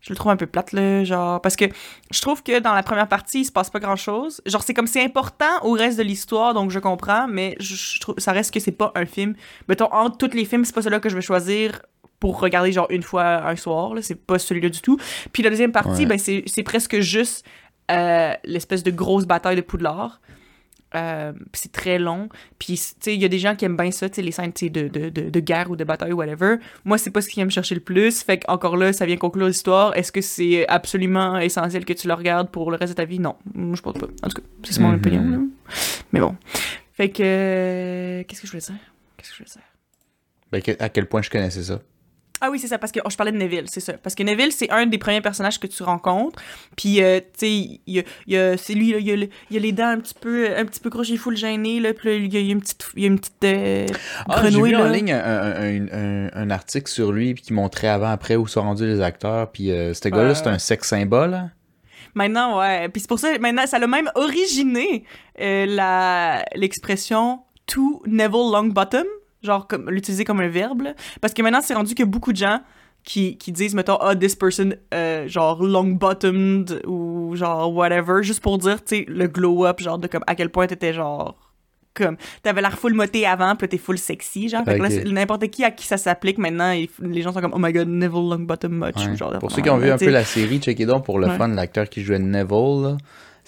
je 0.00 0.10
le 0.10 0.16
trouve 0.16 0.32
un 0.32 0.36
peu 0.36 0.46
plate, 0.46 0.72
là, 0.72 1.04
genre, 1.04 1.40
parce 1.42 1.56
que 1.56 1.66
je 2.10 2.20
trouve 2.22 2.42
que 2.42 2.58
dans 2.58 2.72
la 2.74 2.82
première 2.82 3.08
partie, 3.08 3.40
il 3.40 3.44
se 3.44 3.52
passe 3.52 3.68
pas 3.70 3.80
grand-chose. 3.80 4.40
Genre, 4.46 4.62
c'est 4.62 4.72
comme 4.74 4.86
c'est 4.86 5.04
important 5.04 5.62
au 5.62 5.72
reste 5.72 5.98
de 5.98 6.02
l'histoire, 6.02 6.54
donc 6.54 6.70
je 6.70 6.78
comprends, 6.78 7.26
mais 7.28 7.54
je, 7.60 7.74
je 7.74 8.00
trouve, 8.00 8.14
ça 8.18 8.32
reste 8.32 8.52
que 8.54 8.60
c'est 8.60 8.72
pas 8.72 8.92
un 8.94 9.04
film. 9.06 9.34
Mettons, 9.68 9.92
entre 9.92 10.16
tous 10.16 10.34
les 10.34 10.44
films, 10.44 10.64
c'est 10.64 10.74
pas 10.74 10.80
celui-là 10.82 11.00
que 11.00 11.08
je 11.10 11.14
vais 11.16 11.20
choisir 11.20 11.82
pour 12.18 12.40
regarder, 12.40 12.70
genre, 12.72 12.86
une 12.90 13.02
fois 13.02 13.46
un 13.46 13.56
soir, 13.56 13.94
là, 13.94 14.02
c'est 14.02 14.14
pas 14.14 14.38
celui-là 14.38 14.68
du 14.68 14.80
tout. 14.80 14.98
Puis 15.32 15.42
la 15.42 15.50
deuxième 15.50 15.72
partie, 15.72 16.02
Ouais. 16.02 16.06
ben, 16.06 16.18
c'est 16.18 16.44
c'est 16.46 16.62
presque 16.62 17.00
juste 17.00 17.46
euh, 17.90 18.32
l'espèce 18.44 18.82
de 18.82 18.90
grosse 18.90 19.24
bataille 19.26 19.56
de 19.56 19.62
Poudlard. 19.62 20.20
Euh, 20.96 21.32
puis 21.32 21.60
c'est 21.62 21.72
très 21.72 21.98
long. 21.98 22.28
Puis, 22.58 22.74
tu 22.74 22.82
sais, 23.00 23.14
il 23.14 23.20
y 23.20 23.24
a 23.24 23.28
des 23.28 23.38
gens 23.38 23.54
qui 23.54 23.64
aiment 23.64 23.76
bien 23.76 23.90
ça, 23.92 24.08
tu 24.08 24.16
sais, 24.16 24.22
les 24.22 24.32
scènes 24.32 24.52
de, 24.60 24.88
de, 24.88 25.08
de, 25.08 25.30
de 25.30 25.40
guerre 25.40 25.70
ou 25.70 25.76
de 25.76 25.84
bataille 25.84 26.12
ou 26.12 26.16
whatever. 26.16 26.56
Moi, 26.84 26.98
c'est 26.98 27.10
pas 27.10 27.20
ce 27.20 27.28
qui 27.28 27.40
aime 27.40 27.50
chercher 27.50 27.76
le 27.76 27.80
plus. 27.80 28.22
Fait 28.24 28.38
qu'encore 28.38 28.76
là, 28.76 28.92
ça 28.92 29.06
vient 29.06 29.16
conclure 29.16 29.46
l'histoire. 29.46 29.96
Est-ce 29.96 30.10
que 30.10 30.20
c'est 30.20 30.66
absolument 30.68 31.38
essentiel 31.38 31.84
que 31.84 31.92
tu 31.92 32.08
le 32.08 32.14
regardes 32.14 32.50
pour 32.50 32.70
le 32.72 32.76
reste 32.76 32.92
de 32.92 32.96
ta 32.96 33.04
vie? 33.04 33.20
Non. 33.20 33.36
Moi, 33.54 33.76
je 33.76 33.82
pense 33.82 33.94
pas. 33.98 34.06
En 34.24 34.28
tout 34.28 34.40
cas, 34.40 34.48
c'est 34.64 34.80
mon 34.80 34.88
Mhm. 34.90 34.96
opinion. 34.96 35.22
là. 35.30 35.38
Mais 36.12 36.20
bon. 36.20 36.34
Fait 36.94 37.08
que. 37.10 37.22
euh, 37.24 38.24
Qu'est-ce 38.26 38.40
que 38.40 38.46
je 38.48 38.52
voulais 38.52 38.62
dire? 38.64 38.74
Qu'est-ce 39.16 39.30
que 39.30 39.36
je 39.36 39.42
voulais 39.44 39.52
dire? 39.52 40.76
Ben, 40.78 40.84
à 40.84 40.88
quel 40.88 41.06
point 41.06 41.22
je 41.22 41.30
connaissais 41.30 41.62
ça? 41.62 41.80
Ah 42.40 42.50
oui, 42.50 42.58
c'est 42.58 42.68
ça, 42.68 42.78
parce 42.78 42.90
que 42.92 43.00
oh, 43.04 43.10
je 43.10 43.16
parlais 43.16 43.32
de 43.32 43.36
Neville, 43.36 43.64
c'est 43.66 43.80
ça. 43.80 43.92
Parce 43.94 44.14
que 44.14 44.22
Neville, 44.22 44.50
c'est 44.52 44.70
un 44.70 44.86
des 44.86 44.96
premiers 44.98 45.20
personnages 45.20 45.60
que 45.60 45.66
tu 45.66 45.82
rencontres. 45.82 46.40
Puis, 46.76 47.02
euh, 47.02 47.20
tu 47.20 47.26
sais, 47.36 47.50
il 47.50 47.80
y 47.86 47.98
a, 47.98 48.02
y 48.26 48.36
a- 48.36 48.56
c'est 48.56 48.72
lui, 48.74 48.90
il, 48.98 49.06
y 49.06 49.12
a 49.12 49.26
y 49.50 49.56
a 49.56 49.60
les 49.60 49.72
dents 49.72 49.88
un 49.88 49.98
petit 50.00 50.14
peu, 50.14 50.48
un 50.56 50.64
petit 50.64 50.80
peu 50.80 50.90
full 51.18 51.36
gêné, 51.36 51.80
là. 51.80 51.92
Puis 51.92 52.16
il 52.16 52.32
y 52.32 52.36
a, 52.36 52.40
y 52.40 52.48
a 52.48 52.52
une 52.52 52.60
petite, 52.60 52.86
il 52.96 53.02
y 53.02 53.04
a 53.04 53.08
une 53.08 53.18
petite 53.18 53.44
euh, 53.44 53.86
Ah, 54.28 54.42
j'ai 54.48 54.60
vu 54.62 54.74
en 54.76 54.88
ligne 54.88 55.12
un, 55.12 55.18
un- 55.22 56.28
un- 56.34 56.50
article 56.50 56.90
sur 56.90 57.12
lui 57.12 57.34
puis 57.34 57.42
qui 57.42 57.52
montrait 57.52 57.88
avant-après 57.88 58.36
où 58.36 58.46
sont 58.46 58.62
rendus 58.62 58.86
les 58.86 59.00
acteurs. 59.00 59.50
Puis 59.52 59.70
euh, 59.70 59.92
ce 59.94 60.08
gars-là, 60.08 60.28
Ouais. 60.30 60.34
c'est 60.34 60.46
un 60.46 60.58
sex 60.58 60.88
symbole. 60.88 61.34
hein? 61.34 61.50
Maintenant, 62.14 62.58
ouais. 62.58 62.88
Puis 62.88 63.02
c'est 63.02 63.08
pour 63.08 63.18
ça, 63.20 63.38
maintenant, 63.38 63.66
ça 63.66 63.78
l'a 63.78 63.86
même 63.86 64.10
originé 64.14 65.04
euh, 65.40 65.66
la 65.66 66.44
l'expression 66.54 67.40
to 67.66 68.02
Neville 68.06 68.50
Longbottom, 68.52 69.04
genre 69.42 69.66
comme 69.66 69.90
l'utiliser 69.90 70.24
comme 70.24 70.40
un 70.40 70.48
verbe, 70.48 70.82
là. 70.82 70.94
parce 71.20 71.32
que 71.34 71.42
maintenant 71.42 71.60
c'est 71.62 71.74
rendu 71.74 71.94
que 71.94 72.02
beaucoup 72.04 72.32
de 72.32 72.36
gens 72.38 72.60
qui, 73.02 73.38
qui 73.38 73.52
disent 73.52 73.74
mettons 73.74 73.96
ah 74.00 74.14
this 74.14 74.34
person 74.36 74.70
euh, 74.92 75.26
genre 75.26 75.62
long 75.62 75.84
bottomed 75.84 76.82
ou 76.86 77.34
genre 77.34 77.72
whatever 77.74 78.22
juste 78.22 78.42
pour 78.42 78.58
dire 78.58 78.84
tu 78.84 78.96
sais 78.96 79.04
le 79.08 79.26
glow 79.26 79.64
up 79.64 79.80
genre 79.80 79.98
de 79.98 80.06
comme 80.06 80.22
à 80.26 80.34
quel 80.34 80.50
point 80.50 80.66
t'étais 80.66 80.92
genre 80.92 81.36
comme 81.94 82.16
t'avais 82.42 82.60
l'air 82.60 82.78
full 82.78 82.92
moté 82.94 83.26
avant 83.26 83.56
puis 83.56 83.66
t'es 83.68 83.78
full 83.78 83.96
sexy 83.98 84.48
genre 84.50 84.64
Fait 84.64 84.76
que 84.76 84.82
là, 84.82 84.88
Ok. 84.88 84.94
c'est 85.02 85.10
n'importe 85.10 85.48
qui 85.48 85.64
à 85.64 85.70
qui 85.70 85.86
ça 85.86 85.96
s'applique 85.96 86.36
maintenant 86.38 86.72
il- 86.72 86.88
les 87.00 87.22
gens 87.22 87.32
sont 87.32 87.40
comme 87.40 87.54
oh 87.54 87.58
my 87.58 87.72
god 87.72 87.88
Neville 87.88 88.28
Longbottom 88.30 88.72
much 88.72 88.96
Ouais. 88.98 89.12
ou 89.12 89.16
genre 89.16 89.38
Pour 89.38 89.50
ceux 89.50 89.62
qui 89.62 89.70
ont 89.70 89.78
vu 89.78 89.90
un 89.90 89.96
peu 89.96 90.10
la 90.10 90.24
série, 90.24 90.58
checkez 90.60 90.84
donc 90.86 91.04
pour 91.06 91.18
le 91.18 91.26
Ouais. 91.28 91.36
fun, 91.38 91.48
l'acteur 91.48 91.88
qui 91.88 92.02
jouait 92.02 92.18
Neville. 92.18 92.82
là. 92.82 92.96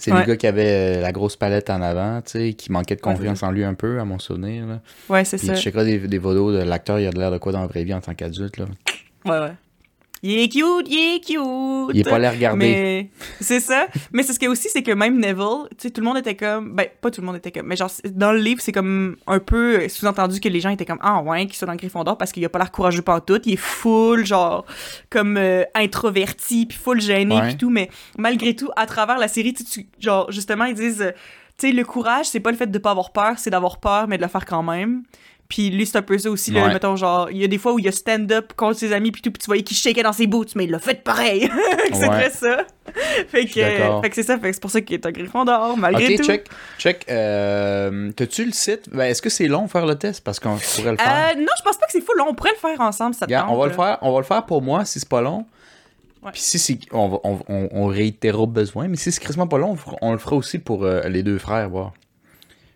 C'est 0.03 0.11
Ouais. 0.11 0.19
le 0.19 0.25
gars 0.25 0.35
qui 0.35 0.47
avait 0.47 0.97
euh, 0.97 1.01
la 1.01 1.13
grosse 1.13 1.37
palette 1.37 1.69
en 1.69 1.81
avant, 1.81 2.21
tu 2.21 2.31
sais, 2.31 2.53
qui 2.55 2.73
manquait 2.73 2.97
de 2.97 3.01
Ouais, 3.05 3.13
confiance 3.13 3.41
en 3.41 3.51
lui 3.51 3.63
un 3.63 3.73
peu, 3.73 4.01
à 4.01 4.03
mon 4.03 4.19
souvenir. 4.19 4.65
Là. 4.67 4.81
ouais 5.07 5.23
c'est 5.23 5.37
ça 5.37 5.53
tu 5.53 5.61
checkeras 5.61 5.85
des, 5.85 5.97
des 5.97 6.19
de 6.19 6.63
l'acteur, 6.65 6.99
il 6.99 7.07
a 7.07 7.11
de 7.11 7.17
l'air 7.17 7.31
de 7.31 7.37
quoi 7.37 7.53
dans 7.53 7.61
la 7.61 7.67
vraie 7.67 7.85
vie 7.85 7.93
en 7.93 8.01
tant 8.01 8.13
qu'adulte. 8.13 8.57
là. 8.57 8.65
Ouais, 9.23 9.39
ouais. 9.39 9.53
Il 10.25 10.39
est 10.39 10.47
cute, 10.47 10.87
il 10.89 11.15
est 11.15 11.19
cute. 11.19 11.37
Il 11.93 11.99
est 11.99 12.03
pas 12.09 12.17
l'air 12.17 12.31
regardé. 12.31 12.57
Mais 12.65 13.09
c'est 13.41 13.59
ça. 13.59 13.87
Mais 14.13 14.23
c'est 14.23 14.31
ce 14.33 14.39
qu'il 14.39 14.45
y 14.45 14.49
a 14.49 14.51
aussi, 14.51 14.69
c'est 14.69 14.81
que 14.81 14.91
même 14.93 15.19
Neville, 15.19 15.67
tu 15.71 15.75
sais, 15.79 15.89
tout 15.91 15.99
le 15.99 16.07
monde 16.07 16.17
était 16.17 16.35
comme. 16.35 16.73
Ben, 16.73 16.87
pas 17.01 17.11
tout 17.11 17.19
le 17.19 17.27
monde 17.27 17.35
était 17.35 17.51
comme. 17.51 17.67
Mais 17.67 17.75
genre, 17.75 17.91
dans 18.05 18.31
le 18.31 18.39
livre, 18.39 18.61
c'est 18.61 18.71
comme 18.71 19.17
un 19.27 19.39
peu 19.39 19.89
sous-entendu 19.89 20.39
que 20.39 20.47
les 20.47 20.61
gens 20.61 20.69
étaient 20.69 20.85
comme 20.85 20.99
Ah 21.01 21.21
ouais, 21.21 21.45
qui 21.45 21.57
sont 21.57 21.65
dans 21.65 21.75
Gryffondor 21.75 22.17
parce 22.17 22.31
qu'il 22.31 22.43
a 22.45 22.49
pas 22.49 22.59
l'air 22.59 22.71
courageux 22.71 23.01
pantoute. 23.01 23.45
Il 23.45 23.53
est 23.53 23.57
full, 23.57 24.25
genre, 24.25 24.65
comme 25.09 25.35
euh, 25.37 25.63
introverti, 25.75 26.65
puis 26.67 26.77
full 26.77 27.01
gêné, 27.01 27.35
puis 27.47 27.57
tout. 27.57 27.69
Mais 27.69 27.89
malgré 28.17 28.55
tout, 28.55 28.69
à 28.75 28.85
travers 28.85 29.17
la 29.17 29.27
série, 29.27 29.53
tu 29.53 29.63
sais, 29.65 29.81
tu- 29.81 29.87
genre, 29.99 30.31
justement, 30.31 30.65
ils 30.65 30.75
disent. 30.75 31.01
euh, 31.01 31.11
tu 31.55 31.67
sais, 31.67 31.73
le 31.73 31.83
courage, 31.85 32.25
c'est 32.25 32.39
pas 32.39 32.49
le 32.49 32.57
fait 32.57 32.65
de 32.65 32.77
pas 32.79 32.89
avoir 32.89 33.11
peur, 33.11 33.37
c'est 33.37 33.51
d'avoir 33.51 33.79
peur, 33.79 34.07
mais 34.07 34.17
de 34.17 34.23
le 34.23 34.27
faire 34.27 34.43
quand 34.43 34.63
même. 34.63 35.03
Puis 35.53 35.69
lui, 35.69 35.85
c'est 35.85 35.97
un 35.99 36.01
peu 36.01 36.17
ça 36.17 36.31
aussi, 36.31 36.49
là, 36.49 36.63
Ouais. 36.65 36.73
mettons, 36.73 36.95
genre, 36.95 37.29
il 37.29 37.37
y 37.37 37.43
a 37.43 37.47
des 37.47 37.59
fois 37.59 37.73
où 37.73 37.77
il 37.77 37.85
y 37.85 37.87
a 37.87 37.91
stand-up 37.91 38.53
contre 38.55 38.79
ses 38.79 38.91
amis, 38.91 39.11
puis 39.11 39.21
tout, 39.21 39.29
puis 39.29 39.39
tu 39.39 39.45
voyais 39.45 39.61
qu'il 39.61 39.77
shakeait 39.77 40.01
dans 40.01 40.11
ses 40.11 40.25
boots, 40.25 40.55
mais 40.55 40.63
il 40.63 40.71
l'a 40.71 40.79
fait 40.79 41.03
pareil. 41.03 41.47
c'est 41.93 42.09
Ouais. 42.09 42.29
ça. 42.31 42.65
Fait 43.27 43.45
que, 43.45 43.51
fait 44.01 44.09
que 44.09 44.15
c'est 44.15 44.23
ça, 44.23 44.35
fait 44.39 44.47
que 44.49 44.53
c'est 44.55 44.59
pour 44.61 44.71
ça 44.71 44.81
qu'il 44.81 44.95
est 44.95 45.05
un 45.05 45.11
Gryffondor, 45.11 45.77
malgré 45.77 46.15
Ok, 46.15 46.21
tout. 46.21 46.23
check. 46.25 46.47
Check. 46.79 47.05
Euh, 47.07 48.11
T'as-tu 48.15 48.45
le 48.45 48.51
site? 48.51 48.89
Ben, 48.91 49.03
Est-ce 49.05 49.21
que 49.21 49.29
c'est 49.29 49.47
long 49.47 49.67
faire 49.67 49.85
le 49.85 49.93
test? 49.93 50.23
Parce 50.23 50.39
qu'on 50.39 50.57
pourrait 50.57 50.91
le 50.93 50.97
faire. 50.97 51.31
Euh, 51.35 51.39
non, 51.39 51.45
je 51.55 51.61
pense 51.63 51.77
pas 51.77 51.85
que 51.85 51.91
c'est 51.91 52.01
fou, 52.01 52.13
là, 52.17 52.25
on 52.27 52.33
pourrait 52.33 52.53
le 52.53 52.59
faire 52.59 52.81
ensemble, 52.81 53.13
ça 53.13 53.27
te 53.27 53.31
Regarde, 53.31 53.49
on 53.51 53.57
va 53.59 53.67
le 53.67 53.73
faire, 53.73 53.99
on 54.01 54.11
va 54.11 54.17
le 54.21 54.25
faire 54.25 54.43
pour 54.47 54.63
moi 54.63 54.85
si 54.85 54.99
c'est 54.99 55.07
pas 55.07 55.21
long. 55.21 55.45
Ouais. 56.23 56.31
Puis 56.31 56.41
si 56.41 56.57
c'est, 56.57 56.79
on, 56.91 57.19
on, 57.23 57.39
on, 57.47 57.69
on 57.73 57.85
réitérera 57.87 58.47
besoin, 58.47 58.87
mais 58.87 58.95
si 58.97 59.11
c'est 59.11 59.21
quasiment 59.23 59.45
pas 59.47 59.59
long, 59.59 59.77
on 60.01 60.13
le 60.13 60.17
fera 60.17 60.35
aussi 60.35 60.57
pour 60.57 60.83
euh, 60.83 61.01
les 61.09 61.21
deux 61.21 61.37
frères, 61.37 61.69
voir. 61.69 61.93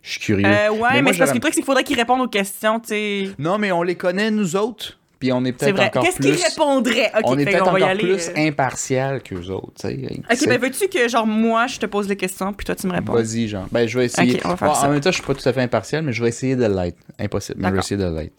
Je 0.02 0.12
suis 0.12 0.20
curieux. 0.20 0.45
Euh, 0.45 0.70
ouais, 0.70 0.80
mais, 0.93 1.02
moi, 1.02 1.14
c'est 1.14 1.20
parce 1.20 1.20
que 1.20 1.26
j'aurais- 1.26 1.34
le 1.34 1.39
truc, 1.41 1.54
c'est 1.54 1.60
qu'il 1.62 1.66
faudrait 1.66 1.84
qu'ils 1.84 1.98
répondent 1.98 2.22
aux 2.22 2.28
questions, 2.30 2.80
tu 2.80 2.89
sais. 2.89 3.30
Non, 3.39 3.58
mais 3.58 3.72
on 3.72 3.84
les 3.84 3.95
connaît 3.95 4.32
nous 4.32 4.56
autres, 4.56 4.98
puis 5.20 5.32
on 5.34 5.43
est 5.43 5.52
peut-être 5.52 5.80
encore 5.82 6.04
Qu'est-ce 6.04 6.20
qu'ils 6.20 6.32
répondraient? 6.36 7.12
Ok, 7.18 7.24
on 7.26 7.38
est 7.39 7.45
peut-être 7.45 7.68
encore 7.68 7.84
aller. 7.88 8.04
plus 8.04 8.30
euh. 8.30 8.48
impartial 8.48 9.22
qu'eux 9.22 9.48
autres, 9.50 9.74
tu 9.82 9.88
sais. 9.88 10.22
Ok, 10.32 10.48
ben 10.48 10.62
veux-tu 10.62 10.88
que, 10.88 11.08
genre, 11.10 11.28
moi, 11.28 11.68
je 11.68 11.80
te 11.80 11.86
pose 11.88 12.08
les 12.08 12.16
questions, 12.16 12.54
puis 12.54 12.66
toi, 12.66 12.76
tu 12.76 12.88
me 12.88 12.93
réponds? 12.93 13.14
Vas-y, 13.14 13.48
genre. 13.48 13.66
Ben, 13.72 13.88
je 13.88 13.98
vais 14.00 14.06
essayer. 14.06 14.39
On 14.45 14.50
va 14.50 14.58
faire 14.58 14.68
Bon, 14.70 14.74
ça. 14.76 14.88
En 14.88 14.91
même 14.91 15.02
temps, 15.02 15.12
je 15.12 15.16
suis 15.18 15.26
pas 15.26 15.34
tout 15.34 15.48
à 15.50 15.52
fait 15.54 15.62
impartial, 15.62 16.04
mais 16.04 16.14
je 16.14 16.22
vais 16.24 16.30
essayer 16.30 16.56
de 16.56 16.66
l'être. 16.66 17.00
Impossible, 17.20 17.60
mais 17.62 17.68
je 17.70 17.74
vais 17.74 17.80
essayer 17.80 17.98
de 18.02 18.16
l'être. 18.16 18.34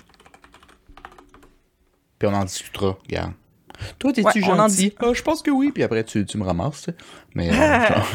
Puis 2.18 2.28
on 2.28 2.34
en 2.34 2.44
discutera, 2.44 2.96
regarde. 3.06 3.32
Toi, 3.98 4.12
t'es-tu 4.12 4.26
Ouais, 4.26 4.40
gentil? 4.40 4.76
dit- 4.76 4.92
Ah, 5.00 5.12
je 5.12 5.22
pense 5.22 5.40
que 5.42 5.50
oui, 5.52 5.70
puis 5.72 5.84
après, 5.84 6.02
tu, 6.02 6.24
tu 6.26 6.36
me 6.38 6.42
ramasses, 6.44 6.78
tu 6.82 6.90
sais. 6.90 6.96
Mais, 7.34 7.48
euh, 7.52 7.52
genre, 7.88 8.06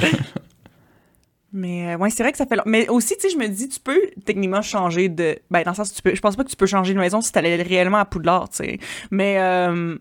Mais 1.55 1.93
euh, 1.93 1.97
ouais, 1.97 2.09
c'est 2.09 2.23
vrai 2.23 2.31
que 2.31 2.37
ça 2.39 2.45
fait 2.47 2.55
long. 2.55 2.63
Mais 2.65 2.87
aussi, 2.89 3.15
tu 3.15 3.21
sais, 3.21 3.29
je 3.29 3.37
me 3.37 3.47
dis, 3.47 3.69
tu 3.69 3.79
peux 3.79 4.01
techniquement 4.25 4.61
changer 4.63 5.07
de. 5.07 5.37
Ben, 5.51 5.61
dans 5.63 5.71
le 5.71 5.75
sens, 5.75 5.93
tu 5.93 6.01
peux. 6.01 6.15
Je 6.15 6.19
pense 6.21 6.35
pas 6.35 6.43
que 6.43 6.49
tu 6.49 6.55
peux 6.55 6.65
changer 6.65 6.93
de 6.95 6.99
maison 6.99 7.21
si 7.21 7.31
t'allais 7.31 7.61
réellement 7.61 7.99
à 7.99 8.05
Poudlard, 8.05 8.49
tu 8.49 8.57
sais. 8.57 8.79
Mais, 9.11 9.37
euh, 9.39 9.95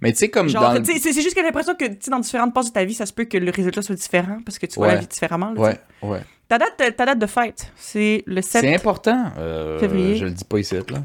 mais 0.00 0.12
tu 0.12 0.18
sais, 0.18 0.28
comme 0.30 0.48
genre, 0.48 0.72
dans 0.72 0.84
c'est 0.84 1.12
juste 1.12 1.34
que 1.34 1.40
j'ai 1.40 1.42
l'impression 1.42 1.74
que, 1.74 1.84
tu 1.86 1.96
sais, 2.00 2.10
dans 2.10 2.20
différentes 2.20 2.54
passes 2.54 2.68
de 2.68 2.72
ta 2.72 2.84
vie, 2.84 2.94
ça 2.94 3.06
se 3.06 3.12
peut 3.12 3.24
que 3.24 3.36
le 3.38 3.50
résultat 3.50 3.82
soit 3.82 3.96
différent 3.96 4.38
parce 4.44 4.58
que 4.58 4.66
tu 4.66 4.76
vois 4.76 4.86
Ouais. 4.88 4.94
la 4.94 5.00
vie 5.00 5.06
différemment. 5.08 5.50
là, 5.52 5.60
Ouais, 5.60 5.80
ouais. 6.02 6.20
Ta 6.48 6.58
date, 6.58 6.78
de- 6.78 6.90
ta 6.90 7.06
date 7.06 7.18
de 7.18 7.26
fête, 7.26 7.72
c'est 7.76 8.22
le 8.26 8.40
7 8.40 8.60
C'est 8.62 8.74
important. 8.74 9.32
Euh, 9.36 9.78
février. 9.80 10.16
Je 10.16 10.26
le 10.26 10.30
dis 10.30 10.44
pas 10.44 10.58
ici, 10.58 10.74
là. 10.74 11.02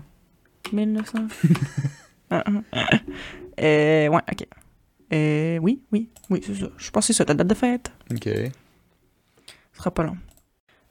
1900. 0.71 1.19
Ah, 2.31 2.43
ah. 2.45 2.89
euh, 3.59 4.07
ouais, 4.07 4.21
ok. 4.31 4.45
Euh, 5.13 5.57
oui, 5.63 5.81
oui, 5.91 6.09
oui, 6.29 6.41
c'est 6.45 6.53
ça. 6.53 6.67
Je 6.77 6.91
pense 6.91 7.07
que 7.07 7.13
c'est 7.13 7.17
ça, 7.17 7.25
ta 7.25 7.33
date 7.33 7.47
de 7.47 7.55
fête. 7.55 7.91
OK. 8.11 8.29
Ce 9.79 9.83
sera 9.83 9.91
pas 9.91 10.03
long. 10.03 10.17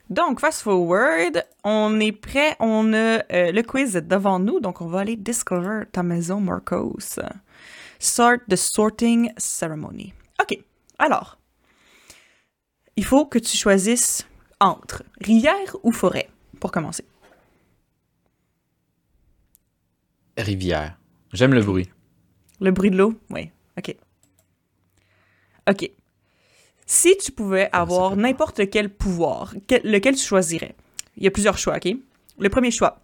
Donc, 0.09 0.41
fast 0.41 0.63
forward, 0.63 1.45
on 1.63 2.01
est 2.01 2.13
prêt, 2.13 2.57
on 2.59 2.95
a 2.95 3.23
euh, 3.31 3.53
le 3.53 3.63
quiz 3.63 3.93
devant 3.93 4.39
nous, 4.39 4.61
donc 4.61 4.81
on 4.81 4.87
va 4.87 5.01
aller 5.01 5.15
discover 5.15 5.85
ta 5.93 6.03
maison, 6.03 6.41
Marcos. 6.41 7.21
Start 7.99 8.41
the 8.49 8.57
sorting 8.57 9.31
ceremony. 9.37 10.15
OK, 10.41 10.59
alors, 10.99 11.37
il 12.97 13.05
faut 13.05 13.27
que 13.27 13.39
tu 13.39 13.59
choisisses 13.59 14.27
entre 14.59 15.03
rivière 15.21 15.77
ou 15.83 15.93
forêt, 15.93 16.31
pour 16.59 16.73
commencer. 16.73 17.05
Rivière. 20.39 20.99
J'aime 21.35 21.53
le 21.53 21.63
bruit. 21.63 21.91
Le 22.61 22.71
bruit 22.71 22.91
de 22.91 22.97
l'eau? 22.97 23.21
Oui, 23.29 23.51
OK. 23.77 23.95
OK. 25.69 25.98
Si 26.91 27.15
tu 27.19 27.33
pouvais 27.33 27.69
ça 27.71 27.81
avoir 27.83 28.17
n'importe 28.17 28.71
quel 28.71 28.89
pouvoir, 28.89 29.55
quel- 29.67 29.83
lequel 29.85 30.17
tu 30.17 30.25
choisirais? 30.25 30.75
Il 31.19 31.23
y 31.23 31.27
a 31.27 31.31
plusieurs 31.31 31.59
choix, 31.59 31.77
OK? 31.77 31.95
Le 32.39 32.49
premier 32.49 32.71
choix, 32.71 33.03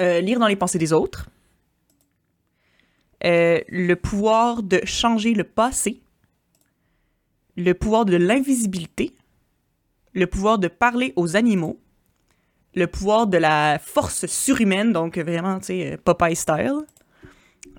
euh, 0.00 0.20
lire 0.20 0.40
dans 0.40 0.48
les 0.48 0.56
pensées 0.56 0.80
des 0.80 0.92
autres. 0.92 1.28
Euh, 3.24 3.60
le 3.68 3.94
pouvoir 3.94 4.64
de 4.64 4.80
changer 4.84 5.32
le 5.32 5.44
passé. 5.44 6.00
Le 7.56 7.72
pouvoir 7.72 8.04
de 8.04 8.16
l'invisibilité. 8.16 9.14
Le 10.12 10.26
pouvoir 10.26 10.58
de 10.58 10.66
parler 10.66 11.12
aux 11.14 11.36
animaux. 11.36 11.78
Le 12.74 12.88
pouvoir 12.88 13.28
de 13.28 13.38
la 13.38 13.78
force 13.78 14.26
surhumaine, 14.26 14.92
donc 14.92 15.18
vraiment, 15.18 15.60
tu 15.60 15.66
sais, 15.66 15.92
euh, 15.92 15.96
Popeye 16.04 16.34
style 16.34 16.80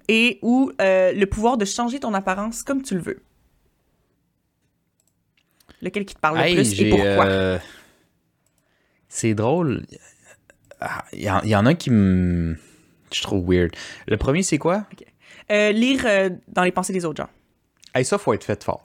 et 0.07 0.39
ou 0.41 0.71
euh, 0.81 1.11
le 1.11 1.25
pouvoir 1.25 1.57
de 1.57 1.65
changer 1.65 1.99
ton 1.99 2.13
apparence 2.13 2.63
comme 2.63 2.81
tu 2.81 2.95
le 2.95 3.01
veux. 3.01 3.21
Lequel 5.81 6.05
qui 6.05 6.15
te 6.15 6.19
parle 6.19 6.39
Hey, 6.39 6.55
le 6.55 6.61
plus 6.63 6.81
et 6.81 6.89
pourquoi? 6.89 7.25
euh, 7.25 7.59
C'est 9.07 9.33
drôle. 9.33 9.85
Il 11.13 11.21
y, 11.21 11.29
en- 11.29 11.41
il 11.41 11.49
y 11.49 11.55
en 11.55 11.65
a 11.65 11.73
qui 11.73 11.89
me. 11.89 12.55
Je 13.13 13.21
trouve 13.21 13.45
weird. 13.51 13.71
Le 14.07 14.17
premier, 14.17 14.43
c'est 14.43 14.57
quoi? 14.57 14.85
Euh, 15.51 15.71
lire 15.71 16.03
euh, 16.05 16.29
dans 16.47 16.63
les 16.63 16.71
pensées 16.71 16.93
des 16.93 17.05
autres 17.05 17.23
gens. 17.23 17.29
Hey, 17.95 18.05
ça, 18.05 18.17
faut 18.17 18.33
être 18.33 18.43
fait 18.43 18.63
fort. 18.63 18.83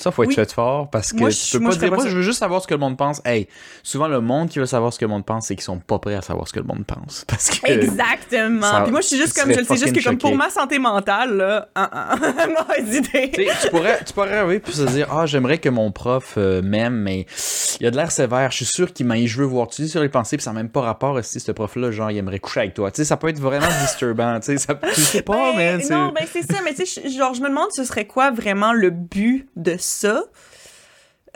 Ça, 0.00 0.10
faut 0.10 0.22
être 0.22 0.28
Oui. 0.30 0.34
fait 0.34 0.52
fort 0.52 0.88
parce 0.90 1.12
que 1.12 1.18
Moi, 1.18 1.30
tu 1.30 1.36
je- 1.36 1.52
peux 1.52 1.58
moi, 1.62 1.70
pas 1.70 1.74
je 1.74 1.80
dire. 1.80 1.92
Moi, 1.94 2.06
je 2.08 2.16
veux 2.16 2.22
juste 2.22 2.38
savoir 2.38 2.62
ce 2.62 2.66
que 2.66 2.74
le 2.74 2.80
monde 2.80 2.96
pense. 2.96 3.20
Hey, 3.24 3.46
souvent, 3.82 4.08
le 4.08 4.20
monde 4.20 4.48
qui 4.48 4.58
veut 4.58 4.66
savoir 4.66 4.92
ce 4.92 4.98
que 4.98 5.04
le 5.04 5.10
monde 5.10 5.24
pense, 5.26 5.46
c'est 5.46 5.54
qu'ils 5.54 5.64
sont 5.64 5.78
pas 5.78 5.98
prêts 5.98 6.14
à 6.14 6.22
savoir 6.22 6.48
ce 6.48 6.52
que 6.52 6.60
le 6.60 6.66
monde 6.66 6.84
pense. 6.86 7.24
Parce 7.28 7.50
que. 7.50 7.70
Exactement. 7.70 8.62
ça- 8.70 8.80
Puis 8.82 8.92
moi, 8.92 9.00
je 9.00 9.06
suis 9.06 9.16
juste 9.16 9.38
comme, 9.38 9.52
je 9.52 9.58
le 9.58 9.64
sais 9.64 9.76
juste 9.76 9.94
que 9.94 10.02
comme 10.04 10.18
pour 10.18 10.34
ma 10.34 10.50
santé 10.50 10.78
mentale, 10.78 11.36
là, 11.36 11.68
ah, 11.74 11.90
ah, 11.92 12.46
mauvaise 12.46 12.96
idée. 12.96 13.30
Tu 13.62 13.68
pourrais, 13.70 14.00
tu 14.04 14.12
pourrais 14.12 14.36
arriver 14.38 14.58
puis 14.60 14.72
se 14.72 14.82
dire 14.82 15.08
Ah, 15.12 15.26
j'aimerais 15.26 15.58
que 15.58 15.68
mon 15.68 15.92
prof 15.92 16.34
euh, 16.36 16.62
m'aime, 16.62 16.94
mais 16.96 17.26
il 17.80 17.86
a 17.86 17.90
de 17.90 17.96
l'air 17.96 18.10
sévère. 18.10 18.50
Je 18.50 18.56
suis 18.56 18.64
sûr 18.66 18.92
qu'il 18.92 19.06
m'a 19.06 19.16
je 19.20 19.36
veux 19.36 19.44
voir. 19.44 19.68
Tu 19.68 19.82
dis 19.82 19.88
sur 19.88 20.00
les 20.00 20.08
pensées, 20.08 20.36
puis 20.38 20.44
ça 20.44 20.50
n'a 20.52 20.54
même 20.60 20.70
pas 20.70 20.80
rapport 20.80 21.18
si 21.22 21.40
ce 21.40 21.52
prof-là, 21.52 21.90
genre, 21.90 22.10
il 22.10 22.16
aimerait 22.16 22.38
coucher 22.38 22.60
avec 22.60 22.74
toi. 22.74 22.90
Tu 22.90 22.96
sais, 22.98 23.04
ça 23.04 23.16
peut 23.18 23.28
être 23.28 23.38
vraiment 23.40 23.66
disturbant. 23.82 24.40
Tu 24.40 24.46
sais, 24.46 24.56
ça, 24.58 24.74
tu 24.74 25.00
sais 25.00 25.22
pas, 25.22 25.52
Ben, 25.54 25.80
c'est- 25.82 25.92
non, 25.92 26.12
ben 26.12 26.24
c'est 26.32 26.42
ça, 26.42 26.58
mais 26.64 26.72
tu 26.74 26.86
sais, 26.86 27.08
genre, 27.10 27.34
je 27.34 27.42
me 27.42 27.48
demande 27.48 27.70
ce 27.72 27.84
serait 27.84 28.06
quoi 28.06 28.30
vraiment 28.30 28.72
le 28.72 28.90
but 28.90 29.46
de 29.56 29.76
ça. 29.78 29.89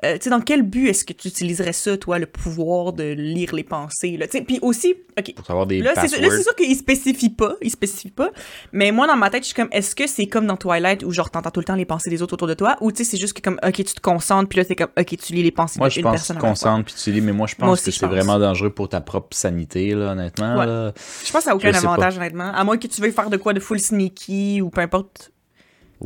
Euh, 0.04 0.14
tu 0.14 0.24
sais, 0.24 0.30
dans 0.30 0.40
quel 0.40 0.62
but 0.62 0.88
est-ce 0.88 1.04
que 1.04 1.12
tu 1.14 1.28
utiliserais 1.28 1.72
ça, 1.72 1.96
toi, 1.96 2.18
le 2.18 2.26
pouvoir 2.26 2.92
de 2.92 3.04
lire 3.04 3.54
les 3.54 3.62
pensées, 3.62 4.16
là? 4.18 4.26
Tu 4.26 4.38
sais, 4.38 4.44
puis 4.44 4.58
aussi, 4.60 4.94
OK. 5.18 5.34
Pour 5.36 5.46
savoir 5.46 5.66
des 5.66 5.80
Là, 5.80 5.92
c'est 5.96 6.08
sûr 6.08 6.54
qu'il 6.56 6.76
spécifie 6.76 7.30
pas, 7.30 7.54
il 7.62 7.70
spécifie 7.70 8.10
pas, 8.10 8.30
mais 8.72 8.90
moi, 8.90 9.06
dans 9.06 9.16
ma 9.16 9.30
tête, 9.30 9.44
je 9.44 9.46
suis 9.46 9.54
comme, 9.54 9.68
est-ce 9.70 9.94
que 9.94 10.06
c'est 10.06 10.26
comme 10.26 10.46
dans 10.46 10.56
Twilight, 10.56 11.04
où 11.04 11.10
genre, 11.12 11.30
t'entends 11.30 11.50
tout 11.50 11.60
le 11.60 11.64
temps 11.64 11.76
les 11.76 11.84
pensées 11.86 12.10
des 12.10 12.20
autres 12.22 12.34
autour 12.34 12.48
de 12.48 12.54
toi, 12.54 12.76
ou 12.80 12.90
tu 12.92 12.98
sais, 13.04 13.10
c'est 13.12 13.16
juste 13.16 13.34
que 13.34 13.40
comme, 13.40 13.58
OK, 13.64 13.72
tu 13.76 13.84
te 13.84 14.00
concentres, 14.00 14.48
puis 14.48 14.58
là, 14.58 14.64
t'es 14.64 14.74
comme, 14.74 14.90
OK, 14.98 15.16
tu 15.16 15.32
lis 15.32 15.42
les 15.44 15.52
pensées 15.52 15.78
Moi, 15.78 15.88
je 15.88 15.94
d'une 15.94 16.02
pense 16.02 16.12
personne 16.14 16.36
que 16.36 16.38
à 16.38 16.52
tu 16.52 16.58
fois. 16.58 16.70
concentres 16.70 16.84
puis 16.92 16.94
tu 17.02 17.12
lis, 17.12 17.20
mais 17.22 17.32
moi, 17.32 17.46
je 17.46 17.54
pense 17.54 17.64
Moi 17.64 17.72
aussi, 17.74 17.84
que 17.84 17.90
je 17.92 17.98
c'est 17.98 18.06
vraiment 18.06 18.38
dangereux 18.38 18.70
pour 18.70 18.88
ta 18.88 19.00
propre 19.00 19.34
sanité, 19.34 19.94
là, 19.94 20.10
honnêtement. 20.12 20.56
Ouais. 20.58 20.66
là. 20.66 20.92
Je 21.24 21.30
pense 21.32 21.38
que 21.38 21.44
ça 21.44 21.50
n'a 21.50 21.56
aucun 21.56 21.68
Je 21.72 21.80
pas. 21.80 21.92
avantage, 21.92 22.16
honnêtement, 22.18 22.52
à 22.52 22.64
moins 22.64 22.76
que 22.76 22.88
tu 22.88 23.00
veuilles 23.00 23.12
faire 23.12 23.30
de 23.30 23.36
quoi 23.38 23.54
de 23.54 23.60
full 23.60 23.78
sneaky, 23.80 24.60
ou 24.60 24.68
peu 24.70 24.80
importe, 24.82 25.30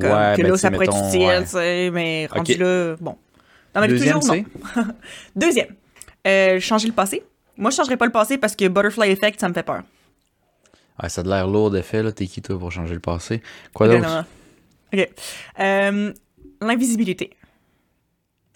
comme, 0.00 0.10
Ouais, 0.10 0.34
que 0.36 0.42
ben, 0.42 0.50
là, 0.50 0.56
ça 0.56 0.70
pourrait 0.70 0.86
être 0.86 0.94
mettons, 0.94 1.08
utile, 1.08 1.20
ouais. 1.26 1.42
tu 1.42 1.48
sais, 1.50 1.90
mais 1.92 2.26
rendu 2.26 2.52
Ok. 2.52 2.58
là, 2.58 2.96
bon. 3.00 3.16
Dans 3.74 3.80
ma 3.80 3.86
vie 3.86 3.92
de 3.94 3.98
Deuxième, 3.98 4.20
toujours, 4.20 4.36
non. 4.76 4.84
Deuxième, 5.36 5.74
euh, 6.26 6.60
changer 6.60 6.86
le 6.88 6.94
passé. 6.94 7.22
Moi, 7.56 7.70
je 7.70 7.76
changerais 7.76 7.96
pas 7.96 8.06
le 8.06 8.12
passé 8.12 8.38
parce 8.38 8.54
que 8.56 8.66
Butterfly 8.68 9.10
Effect, 9.10 9.40
ça 9.40 9.48
me 9.48 9.54
fait 9.54 9.62
peur. 9.62 9.82
Ah, 10.98 11.08
ça 11.08 11.20
a 11.20 11.24
de 11.24 11.28
l'air 11.28 11.46
lourd 11.46 11.70
d'effet, 11.70 12.02
là. 12.02 12.10
T'es 12.12 12.26
qui, 12.26 12.42
toi, 12.42 12.58
pour 12.58 12.72
changer 12.72 12.94
le 12.94 13.00
passé? 13.00 13.42
Quoi 13.74 13.88
d'autre? 13.88 14.00
non, 14.02 14.14
non. 14.16 14.24
Ok. 14.94 15.08
Euh, 15.60 16.12
L'invisibilité. 16.60 17.30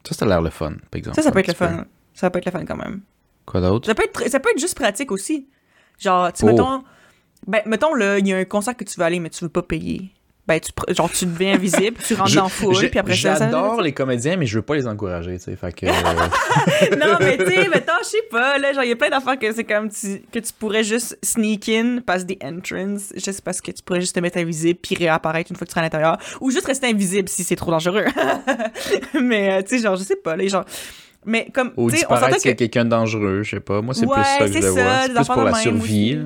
Ça, 0.09 0.15
ça 0.15 0.25
a 0.25 0.29
l'air 0.29 0.43
le 0.43 0.51
fun, 0.51 0.73
par 0.91 0.99
exemple. 0.99 1.15
Ça, 1.17 1.23
ça 1.23 1.31
peut 1.31 1.39
être 1.39 1.47
le 1.49 1.53
peu. 1.55 1.67
fun. 1.67 1.85
Ça 2.15 2.31
peut 2.31 2.39
être 2.41 2.47
le 2.47 2.51
fun 2.51 2.65
quand 2.65 2.77
même. 2.77 3.03
Quoi 3.47 3.61
d'autre? 3.61 3.87
Ça 3.87 3.95
peut 3.95 4.03
être, 4.05 4.29
ça 4.29 4.41
peut 4.41 4.51
être 4.51 4.59
juste 4.61 4.77
pratique 4.77 5.13
aussi. 5.13 5.47
Genre, 5.99 6.33
tu 6.33 6.45
Oh. 6.45 6.47
mettons, 6.49 6.83
ben, 7.47 7.61
mettons, 7.67 7.95
là, 7.95 8.19
il 8.19 8.27
y 8.27 8.33
a 8.33 8.39
un 8.39 8.45
concert 8.45 8.77
que 8.77 8.83
tu 8.85 8.99
veux 8.99 9.05
aller, 9.07 9.21
mais 9.21 9.31
tu 9.31 9.45
veux 9.45 9.49
pas 9.51 9.63
payer. 9.63 10.11
Ben, 10.49 10.59
tu, 10.59 10.73
genre, 10.93 11.09
tu 11.09 11.25
deviens 11.25 11.55
invisible, 11.55 11.97
tu 12.05 12.15
rentres 12.15 12.31
Je- 12.31 12.37
dans 12.37 12.49
foule, 12.49 12.75
je- 12.75 12.87
puis 12.89 12.99
après 12.99 13.15
ça. 13.15 13.37
J'adore 13.37 13.81
les 13.81 13.93
comédiens, 13.93 14.37
mais 14.37 14.45
je 14.47 14.57
veux 14.57 14.63
pas 14.63 14.75
les 14.75 14.89
encourager, 14.89 15.39
tu 15.39 15.45
sais. 15.45 15.55
Fait 15.57 15.73
que. 15.73 15.87
euh, 15.87 16.97
non, 16.97 17.15
mais 17.21 17.39
tu 17.39 17.47
sais, 17.47 17.69
mettons, 17.73 17.93
je 18.03 18.09
sais 18.09 18.23
pas, 18.29 18.59
là, 18.59 18.73
genre, 18.73 18.83
il 18.83 18.89
y 18.89 18.93
a 18.93 18.97
plein 18.97 19.09
d'affaires 19.11 19.39
que 19.39 19.53
c'est 19.53 19.63
comme 19.63 19.89
tu, 19.89 20.21
que 20.33 20.41
tu 20.41 20.53
pourrais 20.59 20.83
juste 20.83 21.17
sneak 21.23 21.69
in, 21.69 21.99
pass 22.05 22.27
the 22.27 22.37
entrance, 22.43 23.13
juste 23.15 23.43
parce 23.43 23.61
que 23.61 23.71
tu 23.71 23.85
pourrais 23.85 24.01
juste 24.01 24.17
te 24.17 24.21
mettre 24.21 24.39
invisible 24.39 24.81
puis 24.83 24.97
réapparaître 24.97 25.53
une 25.53 25.57
fois 25.57 25.65
que 25.65 25.71
tu 25.71 25.75
seras 25.75 25.83
à 25.83 25.85
l'intérieur, 25.85 26.19
ou 26.41 26.51
juste 26.51 26.67
rester 26.67 26.89
invisible 26.89 27.29
si 27.29 27.45
c'est 27.45 27.55
trop 27.57 27.71
dangereux. 27.71 28.07
mais, 29.23 29.53
euh, 29.53 29.63
tu 29.63 29.77
sais, 29.77 29.83
genre, 29.83 29.95
je 29.97 30.03
sais 30.03 30.17
pas, 30.17 30.35
les 30.37 30.49
gens. 30.49 30.65
Mais 31.25 31.47
comme, 31.55 31.69
Ou 31.77 31.89
sais, 31.89 32.05
on 32.09 32.15
disparaître 32.15 32.35
a 32.47 32.51
que 32.51 32.57
quelqu'un 32.57 32.85
dangereux, 32.85 33.43
je 33.45 33.51
sais 33.51 33.61
pas. 33.61 33.81
Moi, 33.81 33.95
c'est 33.95 34.07
Ouais, 34.07 34.15
plus 34.17 34.25
ça 34.25 34.39
que 34.41 34.47
je 34.49 34.53
c'est 34.55 34.61
le 34.61 34.67
ça, 34.67 34.83
vois. 34.83 35.03
C'est 35.03 35.09
des 35.11 35.15
plus 35.15 35.27
pour 35.27 35.43
la 35.45 35.55
survie. 35.55 36.15
aussi. 36.17 36.19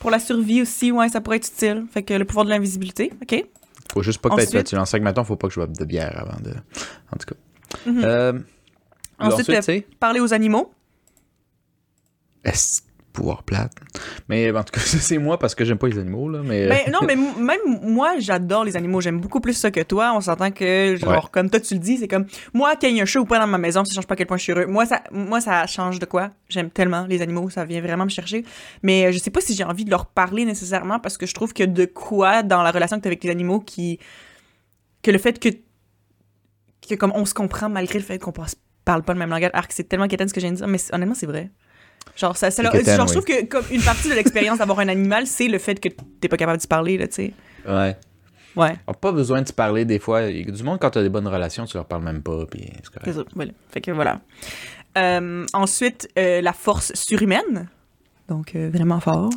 Pour 0.00 0.10
la 0.10 0.18
survie 0.18 0.62
aussi, 0.62 0.92
ouais, 0.92 1.08
ça 1.08 1.20
pourrait 1.20 1.36
être 1.38 1.48
utile. 1.48 1.86
Fait 1.92 2.02
que 2.02 2.14
le 2.14 2.24
pouvoir 2.24 2.44
de 2.44 2.50
l'invisibilité, 2.50 3.12
ok? 3.22 3.44
Faut 3.92 4.02
juste 4.02 4.20
pas 4.20 4.28
que 4.28 4.34
Ensuite- 4.34 4.66
tu 4.66 4.76
lances 4.76 4.94
maintenant, 4.94 5.24
faut 5.24 5.36
pas 5.36 5.48
que 5.48 5.54
je 5.54 5.60
boive 5.60 5.72
de 5.76 5.84
bière 5.84 6.14
avant 6.20 6.40
de. 6.40 6.50
En 7.12 7.16
tout 7.16 7.26
cas. 7.34 7.36
Mhm. 7.90 8.02
Euh, 8.04 8.32
Ensuite, 9.18 9.48
ensuite, 9.48 9.62
sais, 9.62 9.86
Parler 9.98 10.20
aux 10.20 10.32
animaux. 10.32 10.72
est 12.44 12.82
pouvoir 13.18 13.42
plate. 13.42 13.72
Mais 14.28 14.50
en 14.50 14.62
tout 14.64 14.72
cas, 14.72 14.80
c'est 14.84 15.18
moi 15.18 15.38
parce 15.38 15.54
que 15.54 15.64
j'aime 15.64 15.78
pas 15.78 15.88
les 15.88 15.98
animaux, 15.98 16.28
là. 16.28 16.40
Mais. 16.44 16.68
Ben 16.68 16.92
non, 16.92 17.00
mais 17.06 17.16
même 17.16 17.60
moi, 17.82 18.18
j'adore 18.18 18.64
les 18.64 18.76
animaux. 18.76 19.00
J'aime 19.00 19.20
beaucoup 19.20 19.40
plus 19.40 19.54
ça 19.54 19.70
que 19.70 19.80
toi. 19.82 20.12
On 20.14 20.20
s'entend 20.20 20.50
que, 20.50 20.96
genre, 20.96 21.10
Ouais. 21.24 21.30
comme 21.32 21.50
toi, 21.50 21.58
tu 21.60 21.74
le 21.74 21.80
dis, 21.80 21.96
c'est 21.98 22.08
comme, 22.08 22.26
moi, 22.54 22.76
qu'il 22.76 22.94
y 22.94 22.98
ait 22.98 23.02
un 23.02 23.04
chat 23.04 23.20
ou 23.20 23.24
pas 23.24 23.38
dans 23.38 23.46
ma 23.46 23.58
maison, 23.58 23.84
ça 23.84 23.94
change 23.94 24.06
pas 24.06 24.14
à 24.14 24.16
quel 24.16 24.26
point 24.26 24.36
je 24.36 24.42
suis 24.44 24.52
heureux. 24.52 24.66
Moi, 24.66 24.86
ça, 24.86 25.02
moi, 25.10 25.40
ça 25.40 25.66
change 25.66 25.98
de 25.98 26.06
quoi? 26.06 26.30
J'aime 26.48 26.70
tellement 26.70 27.06
les 27.06 27.20
animaux, 27.22 27.50
ça 27.50 27.64
vient 27.64 27.80
vraiment 27.80 28.04
me 28.04 28.10
chercher. 28.10 28.44
Mais 28.82 29.06
euh, 29.06 29.12
je 29.12 29.18
sais 29.18 29.30
pas 29.30 29.40
si 29.40 29.54
j'ai 29.54 29.64
envie 29.64 29.84
de 29.84 29.90
leur 29.90 30.06
parler 30.06 30.44
nécessairement 30.44 30.98
parce 31.00 31.18
que 31.18 31.26
je 31.26 31.34
trouve 31.34 31.52
que 31.52 31.64
de 31.64 31.84
quoi 31.86 32.42
dans 32.42 32.62
la 32.62 32.70
relation 32.70 32.96
que 32.98 33.02
tu 33.02 33.08
as 33.08 33.10
avec 33.10 33.24
les 33.24 33.30
animaux 33.30 33.60
qui. 33.60 33.98
que 35.02 35.10
le 35.10 35.18
fait 35.18 35.38
que. 35.38 35.48
que 36.88 36.94
comme 36.94 37.12
on 37.14 37.24
se 37.24 37.34
comprend 37.34 37.68
malgré 37.68 37.98
le 37.98 38.04
fait 38.04 38.18
qu'on 38.18 38.32
passe- 38.32 38.56
parle 38.84 39.02
pas 39.02 39.12
le 39.12 39.18
même 39.18 39.30
langage, 39.30 39.50
alors 39.52 39.68
que 39.68 39.74
c'est 39.74 39.84
tellement 39.84 40.08
quétaine 40.08 40.28
ce 40.28 40.34
que 40.34 40.40
de 40.40 40.48
dire, 40.50 40.66
mais 40.68 40.78
honnêtement, 40.92 41.14
c'est 41.14 41.26
vrai. 41.26 41.50
Genre, 42.16 42.36
ça, 42.36 42.50
ça 42.50 42.62
genre, 42.62 42.72
je 42.74 42.78
oui. 42.80 43.06
trouve 43.06 43.24
que 43.24 43.44
comme 43.46 43.64
une 43.70 43.82
partie 43.82 44.08
de 44.08 44.14
l'expérience 44.14 44.58
d'avoir 44.58 44.80
un 44.80 44.88
animal, 44.88 45.26
c'est 45.26 45.48
le 45.48 45.58
fait 45.58 45.78
que 45.80 45.88
t'es 46.20 46.28
pas 46.28 46.36
capable 46.36 46.60
de 46.60 46.66
parler, 46.66 46.98
là, 46.98 47.06
tu 47.08 47.14
sais. 47.14 47.32
Ouais. 47.68 47.96
Ouais, 48.56 48.74
On 48.88 48.92
pas 48.94 49.12
besoin 49.12 49.42
de 49.42 49.46
se 49.46 49.52
parler 49.52 49.84
des 49.84 50.00
fois. 50.00 50.26
Du 50.28 50.62
monde, 50.64 50.78
quand 50.80 50.90
t'as 50.90 51.02
des 51.02 51.10
bonnes 51.10 51.28
relations, 51.28 51.64
tu 51.64 51.76
leur 51.76 51.84
parles 51.86 52.02
même 52.02 52.22
pas, 52.22 52.44
puis 52.50 52.68
c'est 52.82 52.90
correct. 52.92 53.12
ça. 53.16 53.24
Voilà. 53.36 53.52
Fait 53.70 53.80
que 53.80 53.92
voilà. 53.92 54.20
Euh, 54.96 55.46
ensuite, 55.52 56.08
euh, 56.18 56.40
la 56.40 56.52
force 56.52 56.92
surhumaine. 56.94 57.68
Donc, 58.28 58.56
euh, 58.56 58.68
vraiment 58.72 58.98
fort. 58.98 59.30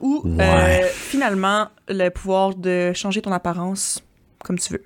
Ou, 0.00 0.22
Ouais. 0.24 0.88
finalement, 0.94 1.68
le 1.88 2.10
pouvoir 2.10 2.54
de 2.54 2.92
changer 2.94 3.22
ton 3.22 3.32
apparence 3.32 4.02
comme 4.44 4.58
tu 4.58 4.72
veux. 4.74 4.82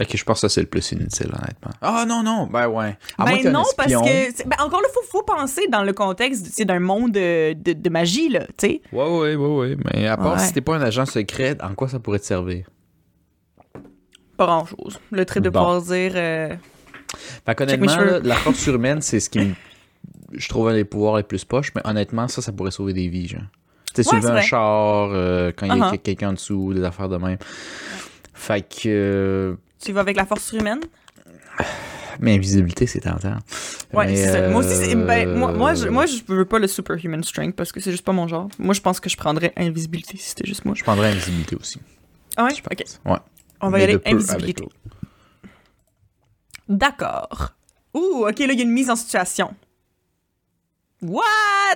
Ok, 0.00 0.16
je 0.16 0.24
pense 0.24 0.36
que 0.40 0.48
ça, 0.48 0.48
c'est 0.54 0.60
le 0.60 0.66
plus 0.66 0.92
inutile, 0.92 1.26
honnêtement. 1.28 1.70
Ah 1.80 2.04
non, 2.06 2.22
non, 2.22 2.46
ben 2.46 2.68
ouais. 2.68 2.96
À 3.18 3.24
ben 3.24 3.50
non, 3.52 3.64
parce 3.76 3.92
que... 3.92 4.48
Ben, 4.48 4.56
encore 4.60 4.80
là, 4.82 4.88
faut, 4.94 5.02
faut 5.10 5.22
penser 5.22 5.66
dans 5.70 5.82
le 5.82 5.92
contexte 5.92 6.60
d'un 6.62 6.80
monde 6.80 7.12
de, 7.12 7.52
de, 7.54 7.72
de 7.72 7.90
magie, 7.90 8.28
là, 8.28 8.46
tu 8.46 8.52
sais. 8.68 8.82
Ouais, 8.92 9.04
ouais, 9.08 9.34
ouais, 9.36 9.56
ouais. 9.56 9.76
Mais 9.94 10.06
à 10.06 10.16
part 10.16 10.34
Ouais. 10.34 10.38
si 10.38 10.52
t'es 10.52 10.60
pas 10.60 10.76
un 10.76 10.82
agent 10.82 11.06
secret, 11.06 11.56
en 11.62 11.74
quoi 11.74 11.88
ça 11.88 11.98
pourrait 11.98 12.18
te 12.20 12.26
servir? 12.26 12.66
Pas 14.36 14.46
grand-chose. 14.46 15.00
Le 15.10 15.24
trait 15.24 15.40
de 15.40 15.50
Bon. 15.50 15.58
pouvoir 15.60 15.82
dire... 15.82 16.12
euh, 16.14 16.54
Fait 17.44 17.54
qu'honnêtement, 17.54 17.96
la 18.22 18.36
force 18.36 18.58
surhumaine, 18.58 19.00
c'est 19.02 19.20
ce 19.20 19.28
qui 19.30 19.40
me... 19.40 19.54
Je 20.32 20.48
trouve 20.48 20.68
un 20.68 20.74
des 20.74 20.84
pouvoirs 20.84 21.16
les 21.16 21.22
plus 21.22 21.44
poches, 21.44 21.72
mais 21.74 21.80
honnêtement, 21.84 22.28
ça, 22.28 22.42
ça 22.42 22.52
pourrait 22.52 22.70
sauver 22.70 22.92
des 22.92 23.08
vies, 23.08 23.26
genre. 23.28 23.40
Tu 23.94 24.02
sais, 24.04 24.08
Ouais, 24.14 24.20
soulever 24.20 24.26
c'est 24.26 24.38
un 24.38 24.40
char, 24.42 25.08
euh, 25.12 25.50
quand 25.56 25.66
il 25.66 25.76
y 25.76 25.80
a 25.80 25.90
Uh-huh. 25.92 25.98
quelqu'un 25.98 26.28
en 26.28 26.32
dessous, 26.34 26.74
des 26.74 26.84
affaires 26.84 27.08
de 27.08 27.16
même. 27.16 27.38
Fait 28.34 28.60
que... 28.62 28.86
euh, 28.86 29.54
Tu 29.80 29.92
vas 29.92 30.00
avec 30.00 30.16
la 30.16 30.26
force 30.26 30.44
surhumaine? 30.44 30.80
Mais 32.20 32.34
invisibilité, 32.34 32.86
c'est 32.86 33.00
tentant. 33.00 33.36
Ouais, 33.92 34.06
Mais. 34.06 34.50
Moi 34.50 34.60
aussi, 34.60 34.94
ben, 34.94 35.28
euh, 35.28 35.36
moi, 35.36 35.52
moi, 35.52 35.74
je, 35.74 35.88
moi, 35.88 36.06
je 36.06 36.20
veux 36.26 36.44
pas 36.44 36.58
le 36.58 36.66
superhuman 36.66 37.22
strength 37.22 37.54
parce 37.54 37.70
que 37.70 37.80
c'est 37.80 37.92
juste 37.92 38.04
pas 38.04 38.12
mon 38.12 38.26
genre. 38.26 38.48
Moi, 38.58 38.74
je 38.74 38.80
pense 38.80 38.98
que 38.98 39.08
je 39.08 39.16
prendrais 39.16 39.52
invisibilité 39.56 40.16
si 40.16 40.30
c'était 40.30 40.46
juste 40.46 40.64
moi. 40.64 40.74
Je 40.74 40.82
prendrais 40.82 41.10
invisibilité 41.10 41.56
aussi. 41.56 41.80
Ah 42.36 42.44
ouais? 42.44 42.50
je. 42.50 42.62
Ok. 42.70 42.84
Ouais. 43.04 43.18
On 43.60 43.70
va 43.70 43.78
Mais 43.78 43.84
y 43.84 43.86
aller 43.88 44.00
invisibilité. 44.06 44.64
D'accord. 46.68 47.54
Ouh, 47.94 48.26
ok, 48.28 48.38
là, 48.40 48.52
il 48.52 48.58
y 48.58 48.60
a 48.60 48.64
une 48.64 48.72
mise 48.72 48.90
en 48.90 48.96
situation. 48.96 49.54
What? 51.02 51.22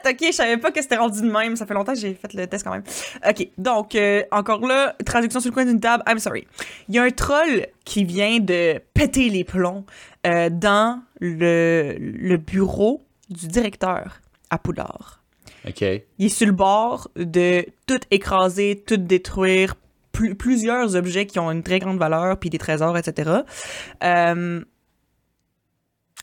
Ok, 0.05 0.16
je 0.20 0.33
savais 0.33 0.57
pas 0.57 0.73
que 0.73 0.83
c'était 0.83 0.97
rendu 0.97 1.20
de 1.23 1.31
même. 1.31 1.55
Ça 1.57 1.64
fait 1.66 1.75
longtemps 1.75 1.93
que 1.95 1.99
j'ai 2.01 2.14
fait 2.14 2.33
le 2.35 2.47
test 2.47 2.64
quand 2.64 2.73
même. 2.73 2.83
Ok, 3.29 3.49
donc, 3.57 3.95
euh, 3.95 4.23
encore 4.33 4.66
là, 4.66 4.97
traduction 5.07 5.39
sur 5.41 5.51
le 5.51 5.55
coin 5.55 5.64
d'une 5.64 5.79
table. 5.81 6.03
I'm 6.09 6.18
sorry. 6.18 6.47
Il 6.89 6.95
y 6.97 6.99
a 6.99 7.03
un 7.05 7.11
troll 7.11 7.66
qui 7.85 8.05
vient 8.05 8.41
de 8.41 8.81
péter 8.95 9.29
les 9.29 9.45
plombs 9.45 9.85
euh, 10.27 10.51
dans 10.51 11.03
le, 11.20 11.95
le 11.99 12.37
bureau 12.37 13.05
du 13.31 13.47
directeur 13.47 14.20
à 14.51 14.59
Poudlard. 14.59 15.23
OK. 15.68 15.81
Il 15.83 16.27
est 16.27 16.29
sur 16.29 16.47
le 16.47 16.53
bord 16.53 17.09
de 17.14 17.64
tout 17.87 18.01
écraser, 18.11 18.83
tout 18.85 18.97
détruire, 18.97 19.77
pl- 20.11 20.35
plusieurs 20.35 20.97
objets 20.97 21.27
qui 21.27 21.39
ont 21.39 21.51
une 21.53 21.62
très 21.62 21.79
grande 21.79 21.99
valeur, 21.99 22.37
puis 22.39 22.51
des 22.51 22.59
trésors, 22.59 22.99
etc. 22.99 23.31
Euh, 24.03 24.61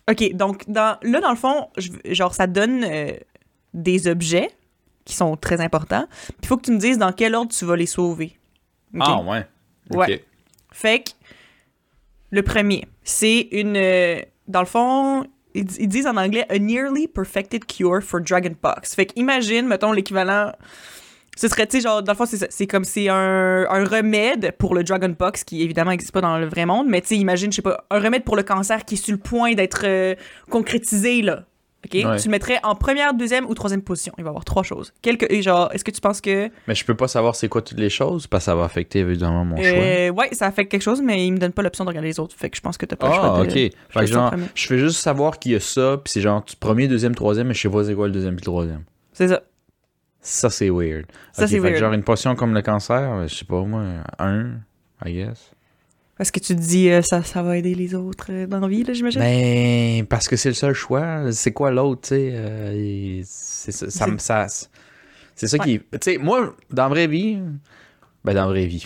OK, 0.10 0.34
donc 0.34 0.64
dans, 0.70 0.98
là, 1.04 1.22
dans 1.22 1.30
le 1.30 1.36
fond, 1.36 1.70
je- 1.78 1.92
genre, 2.14 2.34
ça 2.34 2.48
donne 2.48 2.84
euh, 2.84 3.12
des 3.74 4.08
objets 4.08 4.50
qui 5.06 5.14
sont 5.16 5.36
très 5.38 5.62
importants. 5.62 6.06
Puis 6.28 6.36
il 6.44 6.48
faut 6.48 6.58
que 6.58 6.64
tu 6.64 6.72
me 6.72 6.80
dises 6.80 6.98
dans 6.98 7.12
quel 7.12 7.36
ordre 7.36 7.52
tu 7.52 7.66
vas 7.66 7.76
les 7.76 7.86
sauver. 7.86 8.38
Ah, 9.00 9.22
ouais. 9.22 9.46
OK. 9.92 9.98
Ouais. 9.98 10.24
Fait 10.72 11.00
que 11.04 11.10
le 12.32 12.42
premier, 12.44 12.86
c'est 13.04 13.42
une. 13.52 13.76
euh, 13.76 14.22
dans 14.48 14.60
le 14.62 14.66
fond, 14.66 15.26
ils, 15.54 15.66
ils 15.80 15.88
disent 15.88 16.08
en 16.08 16.16
anglais 16.18 16.46
a 16.50 16.58
nearly 16.60 17.08
perfected 17.08 17.66
cure 17.66 18.02
for 18.02 18.20
dragonpox. 18.22 18.96
Fait 18.96 19.06
que 19.08 19.14
imagine, 19.16 19.68
mettons, 19.68 19.92
l'équivalent. 19.92 20.52
Ce 21.40 21.48
serait, 21.48 21.66
tu 21.68 21.78
sais, 21.78 21.84
genre, 21.88 22.04
dans 22.04 22.12
le 22.12 22.18
fond, 22.18 22.26
c'est 22.28 22.68
comme 22.68 22.84
c'est 22.84 23.08
un, 23.08 23.66
un 23.70 23.86
remède 23.86 24.52
pour 24.58 24.76
le 24.76 24.84
dragonpox 24.84 25.46
qui 25.46 25.62
évidemment 25.62 25.92
n'existe 25.92 26.12
pas 26.12 26.20
dans 26.20 26.38
le 26.38 26.46
vrai 26.46 26.66
monde, 26.66 26.88
mais 26.90 27.00
tu 27.00 27.08
sais, 27.08 27.16
imagine, 27.16 27.50
je 27.50 27.56
sais 27.56 27.62
pas, 27.62 27.86
un 27.90 28.00
remède 28.00 28.26
pour 28.26 28.36
le 28.36 28.44
cancer 28.44 28.84
qui 28.84 28.96
est 28.96 28.98
sur 28.98 29.14
le 29.14 29.20
point 29.20 29.54
d'être 29.54 29.84
euh, 29.86 30.16
concrétisé, 30.50 31.22
là. 31.22 31.46
OK? 31.86 31.94
Ouais. 31.94 32.18
Tu 32.18 32.28
le 32.28 32.32
mettrais 32.32 32.60
en 32.64 32.76
première, 32.76 33.14
deuxième 33.14 33.46
ou 33.46 33.54
troisième 33.54 33.82
position. 33.82 34.12
Il 34.18 34.26
va 34.26 34.28
y 34.28 34.32
avoir 34.32 34.44
trois 34.44 34.64
choses. 34.64 34.92
Quelque, 35.02 35.26
et 35.30 35.42
genre, 35.42 35.70
est-ce 35.74 35.86
que 35.86 35.92
tu 35.92 36.02
penses 36.02 36.20
que. 36.20 36.50
Mais 36.68 36.76
je 36.76 36.84
peux 36.84 36.94
pas 36.96 37.08
savoir 37.08 37.36
c'est 37.36 37.48
quoi 37.48 37.62
toutes 37.62 37.80
les 37.80 37.90
choses 37.90 38.28
parce 38.28 38.44
que 38.44 38.46
ça 38.48 38.56
va 38.56 38.66
affecter 38.66 39.00
évidemment 39.00 39.46
mon 39.46 39.56
choix. 39.56 39.66
Euh, 39.66 40.10
ouais, 40.10 40.28
ça 40.34 40.46
affecte 40.46 40.70
quelque 40.72 40.82
chose, 40.82 41.02
mais 41.02 41.26
il 41.26 41.32
me 41.32 41.38
donne 41.38 41.54
pas 41.54 41.62
l'option 41.62 41.86
de 41.86 41.90
regarder 41.90 42.10
les 42.10 42.20
autres. 42.20 42.36
Fait 42.36 42.50
que 42.50 42.58
je 42.58 42.62
pense 42.62 42.78
que 42.78 42.86
t'as 42.86 42.98
pas 42.98 43.08
le 43.08 43.14
choix 43.14 43.38
Ah, 43.38 43.46
de... 43.46 43.48
ok. 43.48 43.54
Fait 43.54 44.00
que 44.02 44.06
genre, 44.08 44.34
je 44.56 44.68
fais 44.68 44.78
juste 44.78 44.98
savoir 45.00 45.40
qu'il 45.40 45.54
y 45.54 45.56
a 45.56 45.62
ça, 45.62 45.96
puis 46.04 46.12
c'est 46.12 46.20
genre 46.22 46.44
premier, 46.60 46.90
deuxième, 46.90 47.16
troisième, 47.16 47.48
mais 47.48 47.54
je 47.54 47.62
sais 47.62 47.70
pas 47.70 47.86
c'est 47.86 47.96
quoi 47.96 48.08
le 48.08 48.14
deuxième 48.14 48.36
puis 48.36 48.42
le 48.46 48.52
troisième. 48.52 48.84
C'est 49.14 49.30
ça. 49.30 49.42
Ça, 50.22 50.50
c'est 50.50 50.70
weird. 50.70 51.06
Ça, 51.32 51.44
Ok, 51.44 51.50
c'est 51.50 51.60
weird. 51.60 51.78
genre 51.78 51.94
une 51.94 52.04
potion 52.04 52.36
comme 52.36 52.54
le 52.54 52.62
cancer, 52.62 53.28
je 53.28 53.34
sais 53.36 53.46
pas 53.46 53.62
moi, 53.64 53.84
un, 54.20 54.58
I 55.06 55.14
guess. 55.14 55.52
Parce 56.18 56.32
que 56.32 56.40
tu 56.42 56.54
te 56.54 56.60
dis, 56.60 56.90
euh, 56.90 57.02
ça, 57.02 57.24
ça 57.24 57.42
va 57.42 57.56
aider 57.58 57.74
les 57.74 57.96
autres 57.96 58.28
euh, 58.30 58.46
dans 58.46 58.60
la 58.60 58.68
vie, 58.68 58.84
là, 58.84 58.92
j'imagine? 58.92 59.22
Ben, 59.22 60.06
parce 60.06 60.28
que 60.28 60.36
c'est 60.36 60.50
le 60.50 60.56
seul 60.56 60.74
choix. 60.74 61.32
C'est 61.32 61.54
quoi 61.54 61.72
l'autre, 61.72 62.02
tu 62.02 62.08
sais? 62.10 62.32
euh, 62.34 63.22
c'est 63.24 63.72
ça, 63.72 63.90
ça, 63.90 64.06
me- 64.08 64.18
c'est 64.18 65.48
ça 65.48 65.58
qui... 65.60 65.80
Tu 65.80 65.86
sais, 66.02 66.18
moi, 66.18 66.54
dans 66.70 66.84
la 66.84 66.90
vraie 66.90 67.08
vie, 67.08 67.40
ben, 68.34 68.42
dans 68.42 68.46
la 68.46 68.52
vraie 68.52 68.66
vie. 68.66 68.86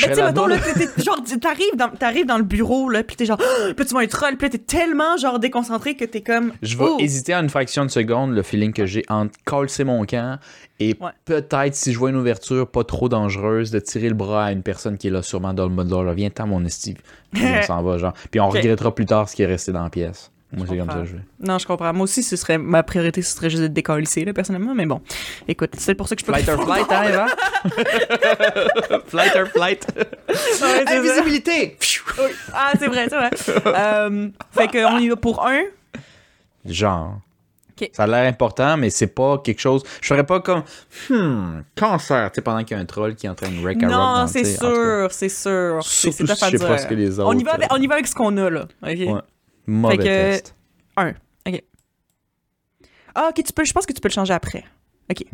Mais 0.00 0.08
tu 0.08 0.14
sais, 0.14 0.24
mettons, 0.24 0.46
là, 0.46 0.56
t'es- 0.58 1.02
genre, 1.02 1.22
t'arrives 1.40 1.76
dans, 1.76 1.88
t'arrives 1.88 2.26
dans 2.26 2.38
le 2.38 2.42
bureau, 2.42 2.88
là, 2.88 3.04
pis 3.04 3.14
t'es 3.16 3.26
genre, 3.26 3.36
puis 3.66 3.74
là, 3.78 3.84
tu 3.84 3.90
vois 3.92 4.02
un 4.02 4.06
troll, 4.06 4.36
pis 4.36 4.50
t'es 4.50 4.58
tellement, 4.58 5.16
genre, 5.16 5.38
déconcentré 5.38 5.94
que 5.94 6.04
t'es 6.04 6.20
comme. 6.20 6.52
Je 6.62 6.76
vais 6.76 6.84
oh. 6.88 6.96
hésiter 6.98 7.32
à 7.32 7.38
une 7.38 7.48
fraction 7.48 7.84
de 7.84 7.90
seconde, 7.90 8.32
le 8.34 8.42
feeling 8.42 8.72
que 8.72 8.86
j'ai 8.86 9.04
entre 9.08 9.38
calcer 9.46 9.84
mon 9.84 10.04
camp 10.04 10.38
et 10.80 10.96
Ouais. 11.00 11.10
peut-être, 11.24 11.74
si 11.76 11.92
je 11.92 11.98
vois 11.98 12.10
une 12.10 12.16
ouverture 12.16 12.68
pas 12.68 12.82
trop 12.82 13.08
dangereuse, 13.08 13.70
de 13.70 13.78
tirer 13.78 14.08
le 14.08 14.14
bras 14.14 14.46
à 14.46 14.52
une 14.52 14.62
personne 14.62 14.98
qui 14.98 15.06
est 15.06 15.10
là 15.10 15.22
sûrement 15.22 15.54
dans 15.54 15.68
le 15.68 15.72
mode 15.72 15.90
là, 15.90 16.12
viens 16.12 16.30
t'en 16.30 16.48
mon 16.48 16.64
esti. 16.64 16.96
Puis 17.32 17.44
on 17.44 17.62
s'en 17.66 17.82
va, 17.82 17.98
genre. 17.98 18.14
Puis 18.30 18.40
on 18.40 18.48
regrettera 18.48 18.92
plus 18.92 19.06
tard 19.06 19.28
ce 19.28 19.36
qui 19.36 19.42
est 19.42 19.46
resté 19.46 19.70
dans 19.70 19.84
la 19.84 19.90
pièce. 19.90 20.31
Moi, 20.54 20.66
c'est 20.68 20.76
comme 20.76 20.90
ça 20.90 21.04
je 21.04 21.14
vais. 21.14 21.20
Non, 21.40 21.58
je 21.58 21.66
comprends. 21.66 21.92
Moi 21.92 22.04
aussi, 22.04 22.22
ce 22.22 22.36
serait, 22.36 22.58
ma 22.58 22.82
priorité, 22.82 23.22
ce 23.22 23.34
serait 23.34 23.48
juste 23.48 23.62
de 23.62 23.68
décalisser, 23.68 24.24
là, 24.24 24.32
personnellement, 24.32 24.74
mais 24.74 24.86
bon. 24.86 25.00
Écoute, 25.48 25.70
c'est 25.78 25.94
pour 25.94 26.08
ça 26.08 26.14
que 26.14 26.20
je 26.20 26.26
peux 26.26 26.32
Flight 26.32 26.48
or 26.48 26.62
flight, 26.64 26.86
hein, 26.90 27.02
Eva? 27.08 27.26
flight 29.06 29.36
or 29.36 29.46
flight? 29.48 29.86
Ouais. 29.96 30.84
Invisibilité! 30.96 31.76
Oui. 32.18 32.30
Ah, 32.52 32.72
c'est 32.78 32.86
vrai, 32.88 33.08
c'est 33.08 33.16
vrai. 33.16 33.30
euh, 33.66 34.28
fait 34.50 34.68
qu'on 34.68 34.98
y 34.98 35.08
va 35.08 35.16
pour 35.16 35.46
un? 35.46 35.62
Genre. 36.64 37.18
Ok. 37.80 37.88
Ça 37.94 38.02
a 38.04 38.06
l'air 38.06 38.28
important, 38.28 38.76
mais 38.76 38.90
c'est 38.90 39.06
pas 39.06 39.38
quelque 39.38 39.60
chose. 39.60 39.82
Je 40.02 40.06
ferais 40.08 40.24
pas 40.26 40.40
comme. 40.40 40.62
Hmm, 41.08 41.62
cancer, 41.74 42.30
tu 42.30 42.36
sais, 42.36 42.42
pendant 42.42 42.62
qu'il 42.64 42.76
y 42.76 42.78
a 42.78 42.82
un 42.82 42.86
troll 42.86 43.14
qui 43.14 43.26
est 43.26 43.30
en 43.30 43.34
train 43.34 43.48
de 43.48 43.60
wreck 43.62 43.78
Non, 43.78 44.26
c'est 44.26 44.44
sûr, 44.44 45.08
c'est 45.10 45.28
sûr. 45.30 45.80
C'est 45.82 46.12
Surtout 46.12 46.26
si 46.26 46.44
je 46.50 46.58
sais 46.58 46.66
pas 46.66 46.78
ce 46.78 46.86
que 46.86 46.94
les 46.94 47.18
autres. 47.18 47.28
On 47.34 47.38
y 47.38 47.42
va 47.42 47.54
avec, 47.54 47.72
euh, 47.72 47.74
on 47.74 47.80
y 47.80 47.86
va 47.86 47.94
avec 47.94 48.06
ce 48.06 48.14
qu'on 48.14 48.36
a, 48.36 48.50
là. 48.50 48.66
OK? 48.82 48.88
Ouais. 48.90 49.14
Mauvais 49.66 49.96
Fait 49.96 50.02
que- 50.02 50.04
test. 50.04 50.54
Un. 50.96 51.14
OK. 51.46 51.62
Ah, 53.14 53.28
OK, 53.30 53.44
tu 53.44 53.52
peux, 53.52 53.64
je 53.64 53.72
pense 53.72 53.86
que 53.86 53.92
tu 53.92 54.00
peux 54.00 54.08
le 54.08 54.12
changer 54.14 54.32
après. 54.34 54.64
OK. 55.10 55.24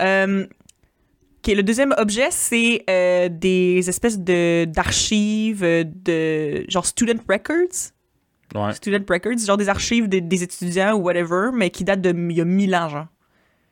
Euh, 0.00 0.46
OK, 0.46 1.46
le 1.54 1.62
deuxième 1.62 1.94
objet, 1.98 2.30
c'est 2.30 2.84
euh, 2.90 3.28
des 3.30 3.88
espèces 3.88 4.18
de 4.18 4.64
d'archives 4.66 5.62
euh, 5.64 5.84
de 5.86 6.64
genre 6.68 6.84
student 6.86 7.20
records. 7.28 7.92
Ouais. 8.54 8.72
Student 8.74 9.04
records, 9.08 9.38
genre 9.38 9.56
des 9.56 9.68
archives 9.68 10.08
de- 10.08 10.18
des 10.18 10.42
étudiants 10.42 10.94
ou 10.94 11.02
whatever, 11.02 11.50
mais 11.54 11.70
qui 11.70 11.84
datent 11.84 12.02
de 12.02 12.10
il 12.10 12.36
y 12.36 12.40
a 12.40 12.44
mille 12.44 12.74
ans, 12.74 12.88
genre. 12.88 13.06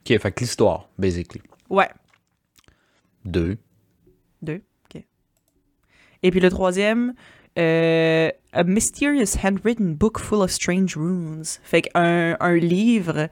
OK, 0.09 0.19
fait 0.19 0.33
que 0.33 0.41
l'histoire, 0.41 0.89
basically. 0.99 1.43
Ouais. 1.69 1.89
Deux. 3.25 3.59
Deux. 4.41 4.63
OK. 4.95 5.03
Et 6.23 6.31
puis 6.31 6.41
le 6.41 6.49
troisième, 6.51 7.13
euh, 7.59 8.31
A 8.53 8.65
Mysterious 8.65 9.37
Handwritten 9.43 9.95
Book 9.95 10.19
Full 10.19 10.41
of 10.43 10.51
Strange 10.51 10.97
Runes. 10.97 11.43
Fait 11.63 11.83
qu'un 11.83 12.37
un 12.41 12.57
livre 12.57 13.29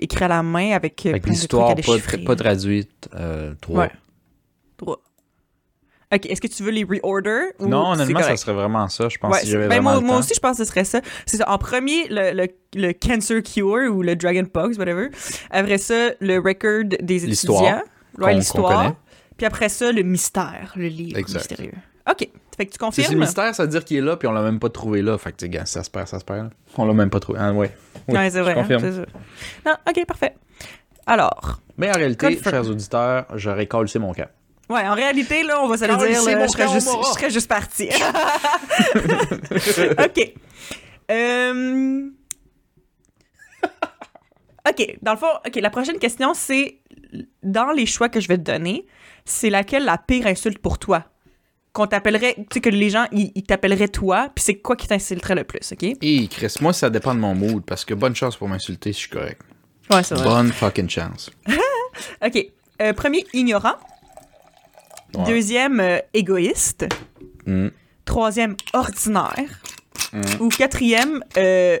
écrit 0.00 0.24
à 0.24 0.28
la 0.28 0.42
main 0.42 0.72
avec 0.72 1.04
euh, 1.06 1.12
Fait 1.12 1.18
que 1.20 1.24
plein 1.24 1.32
de 1.32 1.36
l'histoire 1.38 1.74
trucs 1.76 2.14
à 2.14 2.18
pas, 2.18 2.24
pas 2.24 2.36
traduite. 2.36 3.08
Euh, 3.14 3.54
trois. 3.60 3.84
Ouais. 3.84 3.90
Trois. 4.76 5.00
OK, 6.14 6.24
est-ce 6.26 6.40
que 6.40 6.46
tu 6.46 6.62
veux 6.62 6.70
les 6.70 6.84
reorder? 6.84 7.50
ou 7.58 7.66
Non, 7.66 7.90
honnêtement, 7.92 8.22
ça 8.22 8.36
serait 8.36 8.52
vraiment 8.52 8.86
ça. 8.88 9.08
Je 9.08 9.18
pense 9.18 9.34
Ouais, 9.34 9.40
si 9.40 9.50
j'avais 9.50 9.64
ben 9.66 9.80
vraiment 9.82 9.90
moi, 9.92 10.00
le 10.00 10.06
moi 10.06 10.14
temps. 10.14 10.20
aussi, 10.20 10.34
je 10.34 10.40
pense 10.40 10.56
que 10.58 10.64
ce 10.64 10.70
serait 10.70 10.84
ça. 10.84 11.00
C'est 11.26 11.38
ça. 11.38 11.50
En 11.50 11.58
premier, 11.58 12.06
le, 12.08 12.32
le, 12.32 12.46
le 12.74 12.92
Cancer 12.92 13.42
Cure 13.42 13.92
ou 13.92 14.02
le 14.02 14.14
Dragon 14.14 14.44
Pox, 14.44 14.78
whatever. 14.78 15.08
Après 15.50 15.78
ça, 15.78 16.10
le 16.20 16.38
record 16.38 16.84
des 17.00 17.24
étudiants. 17.24 17.82
Ouais, 18.18 18.34
l'histoire. 18.34 18.94
Puis 19.36 19.46
après 19.46 19.68
ça, 19.68 19.90
le 19.90 20.02
mystère, 20.02 20.72
le 20.76 20.86
livre 20.86 21.18
Exact. 21.18 21.40
mystérieux. 21.50 21.72
OK. 22.08 22.28
Fait 22.56 22.64
que 22.66 22.70
tu 22.70 22.74
C'est 22.74 22.78
confirmes? 22.78 23.12
le 23.14 23.20
mystère, 23.20 23.54
ça 23.54 23.64
veut 23.64 23.68
dire 23.68 23.84
qu'il 23.84 23.98
est 23.98 24.00
là, 24.00 24.16
puis 24.16 24.26
on 24.28 24.32
l'a 24.32 24.42
même 24.42 24.58
pas 24.58 24.70
trouvé 24.70 25.02
là. 25.02 25.18
Fait 25.18 25.32
que, 25.32 25.36
tu 25.36 25.44
sais, 25.44 25.48
gars, 25.50 25.66
ça 25.66 25.82
se 25.84 25.90
perd, 25.90 26.08
ça 26.08 26.18
se 26.18 26.24
perd. 26.24 26.50
On 26.78 26.86
l'a 26.86 26.94
même 26.94 27.10
pas 27.10 27.20
trouvé. 27.20 27.38
Ah, 27.40 27.52
ouais. 27.52 27.70
Oui, 28.08 28.14
ouais, 28.16 28.30
c'est 28.30 28.40
vrai. 28.40 28.52
hein, 28.52 28.62
confirme. 28.62 28.80
c'est. 28.80 29.68
Non, 29.68 29.76
OK, 29.88 30.06
parfait. 30.06 30.34
Alors, 31.06 31.60
Mais 31.76 31.90
en 31.90 31.94
réalité, 31.94 32.34
Confirm. 32.34 32.54
chers 32.54 32.70
auditeurs, 32.70 33.26
j'aurais 33.34 33.66
collé 33.66 33.90
mon 33.98 34.14
camp. 34.14 34.28
ouais, 34.70 34.88
en 34.88 34.94
réalité, 34.94 35.42
là, 35.42 35.60
on 35.62 35.68
va 35.68 35.76
se 35.76 35.84
le 35.84 35.96
dire, 35.96 36.22
là, 36.24 36.36
mon 36.38 36.46
je, 36.46 36.52
serais 36.52 36.68
juste, 36.68 36.88
je 36.88 37.12
serais 37.12 37.30
juste 37.30 37.48
partie. 37.48 37.90
OK. 40.04 40.32
Euh... 41.10 42.08
OK, 44.68 44.98
dans 45.02 45.12
le 45.12 45.18
fond, 45.18 45.28
OK, 45.46 45.54
la 45.56 45.70
prochaine 45.70 45.98
question, 46.00 46.34
c'est 46.34 46.80
dans 47.44 47.70
les 47.70 47.86
choix 47.86 48.08
que 48.08 48.18
je 48.18 48.26
vais 48.26 48.36
te 48.36 48.42
donner, 48.42 48.84
c'est 49.24 49.48
laquelle 49.50 49.84
la 49.84 49.96
pire 49.96 50.26
insulte 50.26 50.58
pour 50.58 50.78
toi? 50.78 51.04
Qu'on 51.76 51.86
t'appellerait, 51.86 52.36
tu 52.36 52.46
sais, 52.54 52.60
que 52.62 52.70
les 52.70 52.88
gens, 52.88 53.04
ils, 53.12 53.42
t'appelleraient 53.42 53.88
toi, 53.88 54.30
puis 54.34 54.42
c'est 54.42 54.54
quoi 54.54 54.76
qui 54.76 54.88
t'insulterait 54.88 55.34
le 55.34 55.44
plus, 55.44 55.72
OK? 55.72 55.82
Et 56.00 56.26
Chris, 56.26 56.54
moi, 56.62 56.72
ça 56.72 56.88
dépend 56.88 57.14
de 57.14 57.20
mon 57.20 57.34
mood, 57.34 57.62
parce 57.66 57.84
que 57.84 57.92
bonne 57.92 58.16
chance 58.16 58.34
pour 58.34 58.48
m'insulter 58.48 58.94
si 58.94 59.00
je 59.02 59.06
suis 59.08 59.10
correct. 59.10 59.42
Ouais, 59.90 60.02
c'est 60.02 60.14
vrai. 60.14 60.24
Bonne 60.24 60.52
fucking 60.52 60.88
chance. 60.88 61.30
OK. 62.24 62.46
Euh, 62.80 62.94
premier, 62.94 63.26
ignorant. 63.34 63.74
Ouais. 65.14 65.24
Deuxième, 65.24 65.78
euh, 65.80 65.98
égoïste. 66.14 66.86
Mm. 67.44 67.68
Troisième, 68.06 68.56
ordinaire. 68.72 69.60
Mm. 70.14 70.22
Ou 70.40 70.48
quatrième, 70.48 71.22
euh, 71.36 71.78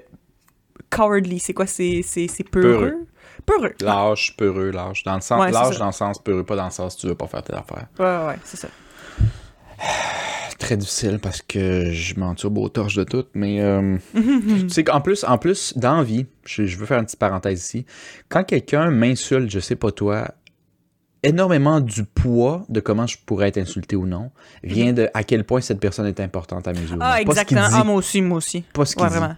cowardly. 0.90 1.38
C'est 1.38 1.54
quoi? 1.54 1.66
C'est, 1.66 2.02
c'est, 2.04 2.28
c'est 2.28 2.44
peureux? 2.44 3.06
Peureux. 3.46 3.74
Lâche, 3.80 4.36
peureux, 4.36 4.72
lâche. 4.72 5.04
Dans 5.04 5.14
le 5.14 5.22
sens, 5.22 5.40
Ouais, 5.40 5.50
lâche 5.50 5.78
dans 5.78 5.86
le 5.86 5.92
sens 5.92 6.22
peureux, 6.22 6.44
pas 6.44 6.56
dans 6.56 6.66
le 6.66 6.70
sens 6.70 6.98
tu 6.98 7.06
veux 7.06 7.14
pas 7.14 7.28
faire 7.28 7.42
tes 7.42 7.54
affaires. 7.54 7.86
Ouais, 7.98 8.04
ouais, 8.04 8.26
ouais, 8.26 8.38
c'est 8.44 8.58
ça. 8.58 8.68
Très 10.58 10.76
difficile 10.76 11.18
parce 11.20 11.42
que 11.42 11.90
je 11.92 12.18
m'entoure 12.18 12.56
au 12.58 12.68
torche 12.70 12.94
de 12.96 13.04
tout, 13.04 13.24
mais 13.34 13.60
euh, 13.60 13.98
tu 14.14 14.68
sais 14.70 14.84
qu'en 14.84 15.00
plus, 15.02 15.22
en 15.24 15.36
plus, 15.38 15.76
dans 15.76 16.02
vie, 16.02 16.26
je, 16.46 16.64
je 16.64 16.76
veux 16.78 16.86
faire 16.86 16.98
une 16.98 17.04
petite 17.04 17.18
parenthèse 17.18 17.60
ici. 17.62 17.84
Quand 18.30 18.42
quelqu'un 18.42 18.90
m'insulte, 18.90 19.50
je 19.50 19.60
sais 19.60 19.76
pas 19.76 19.90
toi, 19.92 20.30
énormément 21.22 21.80
du 21.80 22.04
poids 22.04 22.64
de 22.68 22.80
comment 22.80 23.06
je 23.06 23.18
pourrais 23.26 23.48
être 23.48 23.58
insulté 23.58 23.96
ou 23.96 24.06
non 24.06 24.30
vient 24.62 24.92
de 24.92 25.08
à 25.12 25.24
quel 25.24 25.44
point 25.44 25.60
cette 25.60 25.78
personne 25.80 26.06
est 26.06 26.20
importante 26.20 26.66
à 26.68 26.72
mes 26.72 26.80
yeux. 26.80 26.96
Ah, 27.00 27.10
Pas 27.10 27.16
ce 27.16 27.20
qu'il 27.20 27.28
exactement. 27.30 27.68
dit, 27.68 27.74
Ah, 27.74 27.84
moi 27.84 27.94
aussi, 27.96 28.22
moi 28.22 28.38
aussi. 28.38 28.62
pas 28.72 28.84
ce 28.86 28.94
qu'il 28.94 29.02
Ouais, 29.04 29.10
dit. 29.10 29.16
vraiment. 29.16 29.36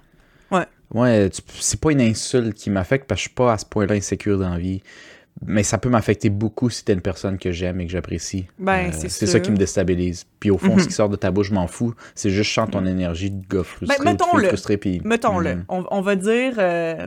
Ouais, 0.95 1.29
tu- 1.29 1.43
c'est 1.61 1.79
pas 1.79 1.93
une 1.93 2.01
insulte 2.01 2.55
qui 2.55 2.71
m'affecte 2.71 3.07
parce 3.07 3.19
que 3.19 3.25
je 3.25 3.29
suis 3.29 3.35
pas 3.35 3.53
à 3.53 3.59
ce 3.59 3.67
point-là 3.67 3.95
insécure 3.95 4.39
dans 4.39 4.49
la 4.49 4.59
vie. 4.59 4.83
Mais 5.47 5.63
ça 5.63 5.79
peut 5.79 5.89
m'affecter 5.89 6.31
beaucoup 6.31 6.69
si 6.69 6.85
t'es 6.85 6.93
une 6.93 7.01
personne 7.01 7.39
que 7.39 7.53
j'aime 7.53 7.81
et 7.81 7.87
que 7.87 7.93
j'apprécie. 7.93 8.47
Euh, 8.49 8.65
Ben, 8.65 8.93
c'est 8.93 9.09
c'est 9.09 9.27
ça 9.27 9.41
qui 9.41 9.51
me 9.51 9.57
déstabilise. 9.57 10.25
Puis 10.41 10.51
au 10.51 10.59
fond, 10.59 10.75
Mhm. 10.75 10.81
ce 10.81 10.87
qui 10.89 10.93
sort 10.95 11.09
de 11.09 11.17
ta 11.17 11.31
bouche, 11.31 11.49
je 11.49 11.55
m'en 11.55 11.67
fous. 11.69 11.95
C'est 12.15 12.31
juste 12.31 12.49
je 12.51 12.55
sens 12.55 12.69
ton 12.71 12.85
énergie 12.85 13.31
de 13.31 13.47
gars 13.47 13.63
frustré. 13.65 13.97
Ben, 13.99 14.05
mettons-le. 14.13 14.49
frustré, 14.49 14.77
puis... 14.77 15.01
Mettons-le. 15.05 15.55
Mhm. 15.57 15.65
On, 15.69 15.85
on 15.91 16.01
va 16.01 16.17
dire 16.17 16.55
euh, 16.59 17.07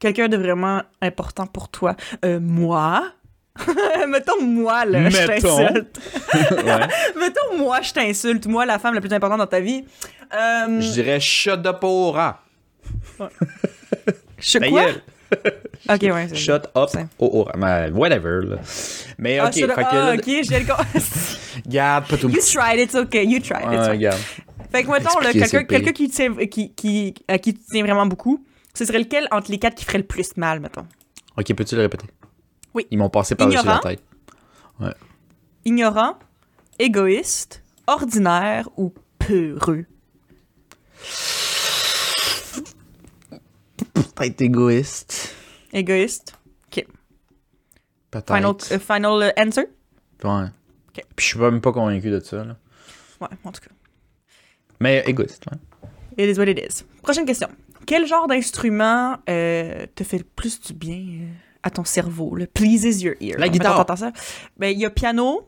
quelqu'un 0.00 0.28
de 0.28 0.36
vraiment 0.36 0.82
important 1.00 1.46
pour 1.46 1.68
toi. 1.68 1.96
Euh, 2.24 2.40
moi? 2.40 3.12
Mettons 4.08 4.42
moi, 4.42 4.84
là, 4.84 5.08
je 5.08 5.16
Mettons. 5.28 5.56
t'insulte. 5.58 6.00
Ouais. 6.50 6.88
Mettons 7.20 7.56
moi, 7.58 7.80
je 7.82 7.92
t'insulte. 7.92 8.46
Moi, 8.46 8.66
la 8.66 8.80
femme 8.80 8.94
la 8.94 9.00
plus 9.00 9.12
importante 9.12 9.38
dans 9.38 9.46
ta 9.46 9.60
vie. 9.60 9.84
Euh, 10.34 10.80
Je 10.80 10.90
dirais 10.92 11.20
shut 11.20 11.64
up 11.64 11.78
au 11.82 12.10
rat. 12.10 12.42
je 14.38 14.58
Ta 14.58 14.68
quoi? 14.68 14.86
Ok, 15.88 16.00
ouais. 16.02 16.34
Shut 16.34 16.66
up 16.76 16.88
rat. 16.94 17.56
Mais 17.56 17.90
whatever, 17.90 18.40
là. 18.46 18.56
Mais 19.18 19.38
Ah, 19.38 19.46
ok, 19.46 19.52
je- 19.54 19.66
fait 19.66 19.72
ah, 19.76 20.14
ok, 20.14 20.24
j'ai 20.42 20.58
le 20.60 20.64
garde 21.68 22.06
pas 22.08 22.16
tout 22.16 22.28
You 22.30 22.40
tried, 22.40 22.80
it's 22.80 22.94
okay, 22.94 23.24
you 23.26 23.40
tried, 23.40 23.66
Ouais, 23.68 23.74
it's 23.76 23.84
fine. 23.84 23.90
regarde. 23.96 24.20
Fait 24.72 24.82
que, 24.82 24.90
mettons, 24.90 25.10
quelqu'un 25.70 25.92
qui, 25.92 26.08
tient- 26.08 26.34
qui, 26.46 26.72
qui, 26.74 27.14
à 27.28 27.38
qui 27.38 27.54
tu 27.54 27.60
tiens 27.70 27.82
vraiment 27.82 28.06
beaucoup, 28.06 28.44
ce 28.72 28.84
serait 28.84 28.98
lequel 28.98 29.28
entre 29.30 29.50
les 29.50 29.58
quatre 29.58 29.74
qui 29.76 29.84
ferait 29.84 29.98
le 29.98 30.04
plus 30.04 30.36
mal, 30.36 30.58
mettons? 30.60 30.86
Ok, 31.36 31.52
peux-tu 31.54 31.76
le 31.76 31.82
répéter? 31.82 32.06
Oui. 32.72 32.86
Ils 32.90 32.98
m'ont 32.98 33.10
passé 33.10 33.34
par-dessus 33.36 33.64
la 33.66 33.78
tête. 33.78 34.02
Ignorant, 35.64 36.18
égoïste, 36.78 37.62
ordinaire 37.86 38.68
ou 38.76 38.92
peureux? 39.18 39.84
Peut-être 44.14 44.40
égoïste. 44.42 45.34
Égoïste. 45.74 46.38
OK. 46.68 46.86
Peut-être. 48.10 48.34
Final, 48.34 48.54
euh, 48.72 48.78
final 48.78 49.22
euh, 49.22 49.30
answer? 49.36 49.64
Ouais. 50.22 50.44
Ok. 50.88 51.04
Puis 51.16 51.24
je 51.24 51.30
suis 51.30 51.38
même 51.38 51.60
pas 51.60 51.72
convaincu 51.72 52.10
de 52.10 52.20
ça, 52.20 52.44
là. 52.44 52.56
Ouais, 53.20 53.28
en 53.44 53.52
tout 53.52 53.60
cas. 53.60 53.70
Mais 54.80 55.02
égoïste, 55.06 55.44
ouais. 55.50 55.58
It 56.24 56.34
is 56.36 56.38
what 56.38 56.46
it 56.46 56.58
is. 56.58 56.84
Prochaine 57.02 57.26
question. 57.26 57.48
Quel 57.86 58.06
genre 58.06 58.26
d'instrument 58.28 59.16
euh, 59.28 59.86
te 59.94 60.04
fait 60.04 60.18
le 60.18 60.24
plus 60.24 60.60
du 60.60 60.72
bien 60.72 60.96
euh, 61.22 61.26
à 61.62 61.70
ton 61.70 61.84
cerveau, 61.84 62.34
là? 62.36 62.46
Pleases 62.46 63.02
your 63.02 63.14
ear? 63.20 63.38
La 63.38 63.48
guitare. 63.48 63.84
Ben, 64.56 64.68
il 64.68 64.78
y 64.78 64.84
a 64.86 64.90
piano, 64.90 65.46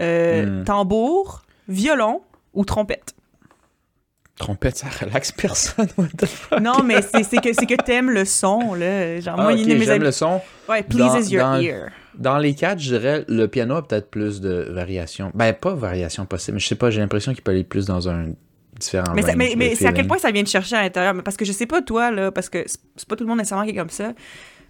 euh, 0.00 0.60
Hmm. 0.60 0.64
tambour, 0.64 1.42
violon 1.68 2.22
ou 2.54 2.64
trompette? 2.64 3.14
Trompette, 4.40 4.76
ça 4.78 4.86
relaxe 4.88 5.32
personne, 5.36 5.88
what 5.98 6.06
the 6.16 6.26
fuck? 6.26 6.60
Non, 6.60 6.82
mais 6.82 7.02
c'est 7.02 7.22
que, 7.40 7.52
c'est 7.52 7.66
que 7.66 7.74
t'aimes 7.82 8.10
le 8.10 8.24
son, 8.24 8.72
là. 8.74 9.20
Genre, 9.20 9.34
Ah, 9.38 9.42
moi, 9.42 9.52
il 9.52 9.82
j'aime 9.84 10.02
le 10.02 10.12
son. 10.12 10.40
Ouais, 10.68 10.82
pleases 10.82 11.28
Dans- 11.28 11.30
your 11.30 11.42
dans- 11.44 11.60
ear. 11.60 11.88
Dans 12.16 12.38
les 12.38 12.54
quatre, 12.54 12.78
je 12.80 12.88
dirais, 12.96 13.24
le 13.28 13.46
piano 13.48 13.76
a 13.76 13.86
peut-être 13.86 14.10
plus 14.10 14.40
de 14.40 14.66
variations. 14.70 15.30
Ben, 15.34 15.52
pas 15.52 15.74
variation 15.74 16.24
possible, 16.26 16.54
mais 16.56 16.60
je 16.60 16.66
sais 16.68 16.74
pas, 16.74 16.90
j'ai 16.90 17.00
l'impression 17.00 17.32
qu'il 17.34 17.42
peut 17.42 17.52
aller 17.52 17.64
plus 17.64 17.84
dans 17.86 18.08
un 18.08 18.28
différent 18.78 19.12
Mais, 19.14 19.22
ça- 19.22 19.36
mais, 19.36 19.52
de 19.52 19.58
mais 19.58 19.74
c'est 19.74 19.86
à 19.86 19.92
quel 19.92 20.06
point 20.06 20.18
ça 20.18 20.30
vient 20.30 20.42
te 20.42 20.48
chercher 20.48 20.76
à 20.76 20.82
l'intérieur? 20.82 21.14
Parce 21.22 21.36
que 21.36 21.44
je 21.44 21.52
sais 21.52 21.66
pas, 21.66 21.82
toi, 21.82 22.10
là, 22.10 22.30
parce 22.32 22.48
que 22.48 22.64
c'est 22.66 23.08
pas 23.08 23.16
tout 23.16 23.24
le 23.24 23.28
monde 23.28 23.38
nécessairement 23.38 23.64
qui 23.64 23.70
est 23.72 23.76
comme 23.76 23.90
ça. 23.90 24.12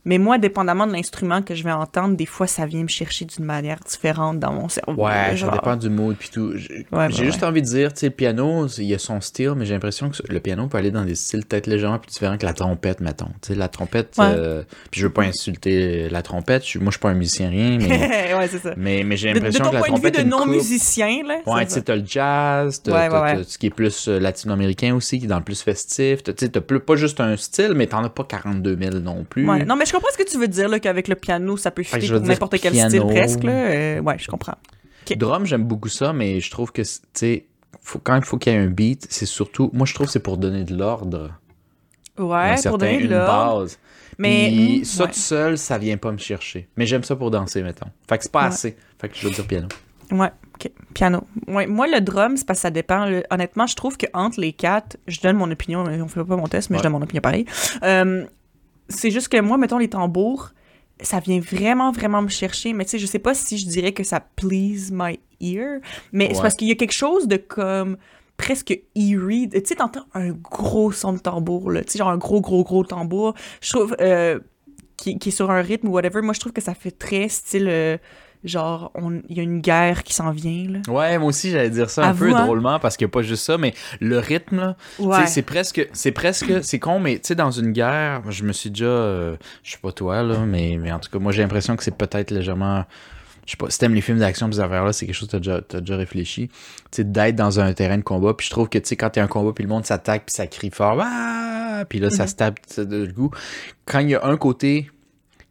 Mais 0.04 0.18
moi, 0.18 0.38
dépendamment 0.38 0.86
de 0.86 0.92
l'instrument 0.92 1.42
que 1.42 1.54
je 1.54 1.62
vais 1.62 1.72
entendre, 1.72 2.16
des 2.16 2.26
fois, 2.26 2.46
ça 2.46 2.64
vient 2.66 2.82
me 2.82 2.88
chercher 2.88 3.24
d'une 3.26 3.44
manière 3.44 3.78
différente 3.86 4.38
dans 4.40 4.52
mon 4.52 4.68
cerveau. 4.68 5.04
Ouais, 5.04 5.36
genre. 5.36 5.50
ça 5.50 5.56
dépend 5.56 5.76
du 5.76 5.90
mood 5.90 6.16
puis 6.18 6.30
tout. 6.30 6.52
J'ai 6.56 6.86
Ouais, 6.90 7.08
j'ai 7.10 7.18
ouais, 7.20 7.24
juste 7.26 7.42
envie 7.42 7.60
de 7.62 7.66
dire, 7.66 7.92
tu 7.92 8.00
sais, 8.00 8.06
le 8.06 8.12
piano, 8.12 8.66
il 8.78 8.84
y 8.84 8.94
a 8.94 8.98
son 8.98 9.20
style, 9.20 9.52
mais 9.56 9.66
j'ai 9.66 9.74
l'impression 9.74 10.08
que 10.10 10.16
le 10.32 10.40
piano 10.40 10.66
peut 10.68 10.78
aller 10.78 10.90
dans 10.90 11.04
des 11.04 11.14
styles 11.14 11.44
peut-être 11.44 11.66
légèrement 11.66 11.98
plus 11.98 12.10
différents 12.12 12.38
que 12.38 12.46
la 12.46 12.54
trompette, 12.54 13.00
mettons. 13.00 13.26
Tu 13.42 13.48
sais, 13.48 13.54
la 13.54 13.68
trompette, 13.68 14.14
Ouais. 14.18 14.24
euh, 14.28 14.62
puis 14.90 15.00
je 15.00 15.06
veux 15.06 15.12
pas 15.12 15.22
insulter 15.22 16.08
la 16.08 16.22
trompette, 16.22 16.62
moi 16.76 16.86
je 16.86 16.90
suis 16.92 16.98
pas 17.00 17.10
un 17.10 17.14
musicien 17.14 17.48
rien, 17.50 17.78
mais, 17.78 17.88
ouais, 18.34 18.48
c'est 18.48 18.58
ça. 18.58 18.74
mais, 18.76 19.02
mais 19.04 19.16
j'ai 19.16 19.28
De, 19.32 19.38
de 19.38 19.44
l'impression 19.44 19.64
ton 19.64 19.70
que 19.70 19.74
la 19.74 19.80
point 19.80 19.88
de 19.90 19.94
vue 19.94 20.00
trompette 20.02 20.16
de 20.16 20.24
une 20.26 20.30
coupe. 20.32 20.46
non-musicien, 20.46 21.22
là. 21.26 21.38
Ouais, 21.46 21.66
tu 21.66 21.72
sais, 21.74 21.82
t'as 21.82 21.96
le 21.96 22.04
jazz, 22.06 22.82
t'as 22.82 23.44
ce 23.44 23.58
qui 23.58 23.66
est 23.66 23.70
plus 23.70 24.08
euh, 24.08 24.18
latino-américain 24.18 24.94
aussi, 24.94 25.18
qui 25.18 25.24
est 25.26 25.28
dans 25.28 25.38
le 25.38 25.44
plus 25.44 25.62
festif. 25.62 26.22
Tu 26.22 26.32
sais, 26.36 26.48
t'as 26.48 26.60
pas 26.60 26.96
juste 26.96 27.20
un 27.20 27.36
style, 27.36 27.72
mais 27.74 27.86
t'en 27.86 28.02
as 28.04 28.08
pas 28.08 28.24
42 28.24 28.76
000 28.80 28.96
non 29.00 29.24
plus. 29.28 29.48
Ouais. 29.48 29.64
Non, 29.64 29.76
mais 29.76 29.84
je 29.90 29.94
comprends 29.96 30.08
ce 30.12 30.18
que 30.22 30.28
tu 30.30 30.38
veux 30.38 30.46
dire, 30.48 30.68
là, 30.68 30.78
qu'avec 30.78 31.08
le 31.08 31.16
piano, 31.16 31.56
ça 31.56 31.70
peut 31.72 31.82
fitter 31.82 32.08
pour 32.08 32.20
n'importe 32.20 32.58
quel 32.60 32.72
piano. 32.72 32.88
style 32.88 33.02
presque, 33.06 33.42
là. 33.42 33.52
Euh, 33.52 34.00
ouais, 34.00 34.16
je 34.18 34.28
comprends. 34.28 34.54
Ok. 35.10 35.16
Drum, 35.18 35.44
j'aime 35.46 35.64
beaucoup 35.64 35.88
ça, 35.88 36.12
mais 36.12 36.40
je 36.40 36.50
trouve 36.50 36.70
que, 36.72 36.82
tu 36.82 36.88
sais, 37.14 37.46
quand 38.04 38.16
il 38.16 38.22
faut 38.24 38.38
qu'il 38.38 38.52
y 38.52 38.56
ait 38.56 38.58
un 38.58 38.66
beat, 38.68 39.06
c'est 39.10 39.26
surtout. 39.26 39.70
Moi, 39.72 39.86
je 39.86 39.94
trouve 39.94 40.06
que 40.06 40.12
c'est 40.12 40.20
pour 40.20 40.36
donner 40.38 40.62
de 40.64 40.76
l'ordre. 40.76 41.32
Ouais, 42.18 42.54
pour 42.64 42.78
donner 42.78 42.98
de 42.98 43.04
une 43.04 43.10
l'ordre. 43.10 43.60
base. 43.62 43.78
Mais, 44.18 44.48
Puis 44.48 44.80
hmm, 44.80 44.84
ça 44.84 45.04
ouais. 45.04 45.10
tout 45.10 45.18
seul, 45.18 45.58
ça 45.58 45.78
vient 45.78 45.96
pas 45.96 46.12
me 46.12 46.18
chercher. 46.18 46.68
Mais 46.76 46.84
j'aime 46.86 47.02
ça 47.02 47.16
pour 47.16 47.30
danser, 47.30 47.62
mettons. 47.62 47.86
Fait 48.08 48.18
que 48.18 48.24
c'est 48.24 48.32
pas 48.32 48.42
Ouais. 48.42 48.46
assez. 48.48 48.76
Fait 49.00 49.08
que 49.08 49.16
je 49.16 49.26
veux 49.26 49.32
dire 49.34 49.46
piano. 49.46 49.68
Ouais, 50.12 50.28
ok. 50.54 50.70
Piano. 50.92 51.22
Ouais, 51.48 51.66
moi, 51.66 51.86
le 51.86 52.00
drum, 52.00 52.36
c'est 52.36 52.46
parce 52.46 52.58
que 52.58 52.62
ça 52.62 52.70
dépend. 52.70 53.06
Le- 53.06 53.22
Honnêtement, 53.30 53.66
je 53.66 53.76
trouve 53.76 53.96
que 53.96 54.06
entre 54.12 54.38
les 54.40 54.52
quatre, 54.52 54.98
je 55.06 55.20
donne 55.20 55.36
mon 55.36 55.50
opinion. 55.50 55.84
On 55.84 56.08
fait 56.08 56.22
pas 56.24 56.36
mon 56.36 56.48
test, 56.48 56.68
mais 56.68 56.76
je 56.78 56.82
donne 56.82 56.92
mon 56.92 57.00
opinion 57.02 57.22
pareil. 57.22 57.46
Euh, 57.82 58.26
c'est 58.90 59.10
juste 59.10 59.28
que 59.28 59.40
moi, 59.40 59.56
mettons, 59.56 59.78
les 59.78 59.88
tambours, 59.88 60.50
ça 61.00 61.18
vient 61.18 61.40
vraiment, 61.40 61.92
vraiment 61.92 62.20
me 62.20 62.28
chercher. 62.28 62.74
Mais 62.74 62.84
tu 62.84 62.90
sais, 62.90 62.98
je 62.98 63.06
sais 63.06 63.18
pas 63.18 63.32
si 63.32 63.56
je 63.56 63.66
dirais 63.66 63.92
que 63.92 64.04
ça 64.04 64.20
please 64.20 64.90
my 64.92 65.18
ear. 65.40 65.80
Mais 66.12 66.34
c'est 66.34 66.42
parce 66.42 66.54
qu'il 66.54 66.68
y 66.68 66.72
a 66.72 66.74
quelque 66.74 66.92
chose 66.92 67.26
de 67.26 67.36
comme 67.36 67.96
presque 68.36 68.78
eerie. 68.94 69.48
Tu 69.48 69.60
sais, 69.64 69.76
t'entends 69.76 70.04
un 70.12 70.32
gros 70.32 70.92
son 70.92 71.14
de 71.14 71.18
tambour, 71.18 71.70
là. 71.70 71.82
Tu 71.82 71.92
sais, 71.92 71.98
genre 71.98 72.10
un 72.10 72.18
gros, 72.18 72.42
gros, 72.42 72.64
gros 72.64 72.84
tambour. 72.84 73.34
Je 73.62 73.70
trouve... 73.70 73.96
euh, 74.00 74.38
qui, 74.96 75.18
qui 75.18 75.30
est 75.30 75.32
sur 75.32 75.50
un 75.50 75.62
rythme 75.62 75.88
ou 75.88 75.92
whatever, 75.92 76.20
moi, 76.20 76.34
je 76.34 76.40
trouve 76.40 76.52
que 76.52 76.60
ça 76.60 76.74
fait 76.74 76.90
très 76.90 77.28
style... 77.30 77.68
euh, 77.68 77.96
genre, 78.44 78.90
il 79.28 79.36
y 79.36 79.40
a 79.40 79.42
une 79.42 79.60
guerre 79.60 80.02
qui 80.02 80.14
s'en 80.14 80.30
vient, 80.30 80.66
là. 80.70 80.78
Ouais, 80.92 81.18
moi 81.18 81.28
aussi, 81.28 81.50
j'allais 81.50 81.70
dire 81.70 81.90
ça 81.90 82.06
un 82.08 82.14
peu 82.14 82.32
hein? 82.34 82.44
drôlement 82.44 82.78
parce 82.78 82.96
qu'il 82.96 83.06
n'y 83.06 83.10
a 83.10 83.12
pas 83.12 83.22
juste 83.22 83.44
ça, 83.44 83.58
mais 83.58 83.74
le 84.00 84.18
rythme, 84.18 84.74
Ouais. 84.98 85.26
c'est 85.26 85.42
presque, 85.42 85.86
c'est 85.92 86.12
presque, 86.12 86.52
c'est 86.62 86.78
con, 86.78 87.00
mais 87.00 87.16
tu 87.16 87.28
sais, 87.28 87.34
dans 87.34 87.50
une 87.50 87.72
guerre, 87.72 88.22
je 88.30 88.44
me 88.44 88.52
suis 88.52 88.70
déjà, 88.70 88.84
euh, 88.86 89.36
je 89.62 89.72
sais 89.72 89.78
pas 89.82 89.92
toi, 89.92 90.22
là, 90.22 90.38
mais, 90.46 90.78
mais 90.80 90.90
en 90.92 90.98
tout 90.98 91.10
cas, 91.10 91.18
moi, 91.18 91.32
j'ai 91.32 91.42
l'impression 91.42 91.76
que 91.76 91.84
c'est 91.84 91.94
peut-être 91.96 92.30
légèrement, 92.30 92.84
je 93.46 93.50
sais 93.52 93.56
pas, 93.56 93.68
si 93.68 93.78
t'aimes 93.78 93.94
les 93.94 94.00
films 94.00 94.18
d'action, 94.20 94.50
ces 94.50 94.60
affaires-là, 94.60 94.92
c'est 94.92 95.04
quelque 95.06 95.14
chose 95.14 95.28
que 95.28 95.32
t'as 95.32 95.38
déjà, 95.38 95.60
t'as 95.60 95.80
déjà 95.80 95.96
réfléchi, 95.96 96.48
tu 96.48 96.54
sais, 96.92 97.04
d'être 97.04 97.36
dans 97.36 97.60
un 97.60 97.72
terrain 97.74 97.98
de 97.98 98.02
combat, 98.02 98.32
puis 98.34 98.46
je 98.46 98.50
trouve 98.50 98.68
que, 98.68 98.78
tu 98.78 98.86
sais, 98.88 98.96
quand 98.96 99.10
t'es 99.10 99.20
un 99.20 99.26
combat, 99.26 99.52
puis 99.54 99.64
le 99.64 99.68
monde 99.70 99.84
s'attaque, 99.84 100.24
puis 100.26 100.34
ça 100.34 100.46
crie 100.46 100.70
fort, 100.70 100.98
ah! 101.02 101.84
puis 101.88 101.98
là, 101.98 102.10
ça 102.10 102.24
Mhm. 102.24 102.28
se 102.28 102.34
tape 102.36 102.56
de 102.78 103.04
le 103.04 103.12
goût. 103.12 103.30
Quand 103.86 104.00
il 104.00 104.10
y 104.10 104.14
a 104.14 104.24
un 104.26 104.36
côté 104.36 104.90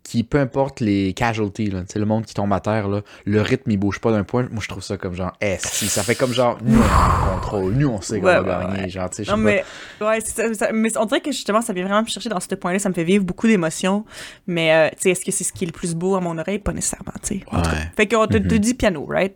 qui, 0.09 0.23
peu 0.23 0.39
importe 0.39 0.79
les 0.79 1.13
casualties, 1.13 1.69
là, 1.69 1.83
le 1.95 2.05
monde 2.05 2.25
qui 2.25 2.33
tombe 2.33 2.51
à 2.51 2.59
terre, 2.59 2.87
là, 2.87 3.01
le 3.25 3.41
rythme, 3.41 3.69
il 3.69 3.77
bouge 3.77 3.99
pas 3.99 4.11
d'un 4.11 4.23
point. 4.23 4.47
Moi, 4.51 4.61
je 4.63 4.67
trouve 4.67 4.81
ça 4.81 4.97
comme 4.97 5.13
genre, 5.13 5.33
eh, 5.39 5.57
si, 5.59 5.87
ça 5.87 6.01
fait 6.01 6.15
comme 6.15 6.33
genre, 6.33 6.57
nous, 6.63 6.79
on 6.81 7.35
contrôle, 7.35 7.73
nous, 7.73 7.89
on 7.89 8.01
sait 8.01 8.19
qu'on 8.19 8.25
Ouais, 8.25 8.41
va 8.41 8.59
ouais, 8.59 8.75
gagner, 8.75 8.89
genre, 8.89 9.07
Non, 9.27 9.37
mais, 9.37 9.63
ouais, 10.01 10.19
c'est 10.21 10.35
ça, 10.35 10.53
ça- 10.55 10.71
mais 10.71 10.97
on 10.97 11.05
dirait 11.05 11.21
que 11.21 11.31
justement, 11.31 11.61
ça 11.61 11.73
vient 11.73 11.83
vraiment 11.85 12.01
me 12.01 12.07
chercher 12.07 12.29
dans 12.29 12.39
ce 12.39 12.47
point-là. 12.55 12.79
Ça 12.79 12.89
me 12.89 12.93
fait 12.95 13.03
vivre 13.03 13.23
beaucoup 13.23 13.45
d'émotions. 13.47 14.03
Mais, 14.47 14.73
euh, 14.73 14.89
tu 14.95 15.03
sais, 15.03 15.09
est-ce 15.11 15.23
que 15.23 15.31
c'est 15.31 15.43
ce 15.43 15.53
qui 15.53 15.63
est 15.65 15.67
le 15.67 15.73
plus 15.73 15.93
beau 15.93 16.15
à 16.15 16.21
mon 16.21 16.37
oreille? 16.39 16.57
Pas 16.59 16.73
nécessairement, 16.73 17.13
tu 17.21 17.39
sais. 17.39 17.45
pas. 17.49 17.57
Ouais. 17.57 17.91
Fait 17.95 18.07
qu'on 18.07 18.25
te, 18.25 18.37
te 18.37 18.53
Mhm. 18.55 18.59
dit 18.59 18.73
piano, 18.73 19.05
right? 19.05 19.35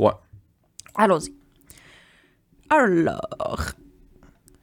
Ouais. 0.00 0.10
Allons-y. 0.96 1.32
Alors, 2.68 2.88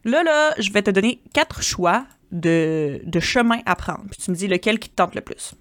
là, 0.04 0.24
là, 0.24 0.54
je 0.60 0.72
vais 0.72 0.82
te 0.82 0.92
donner 0.92 1.22
quatre 1.34 1.62
choix 1.62 2.06
de, 2.32 3.02
de 3.04 3.20
chemins 3.20 3.60
à 3.66 3.76
prendre. 3.76 4.06
Puis 4.12 4.20
tu 4.24 4.32
me 4.32 4.36
dis 4.36 4.48
lequel 4.48 4.80
qui 4.80 4.90
te 4.90 4.96
tente 4.96 5.16
le 5.16 5.22
plus. 5.22 5.54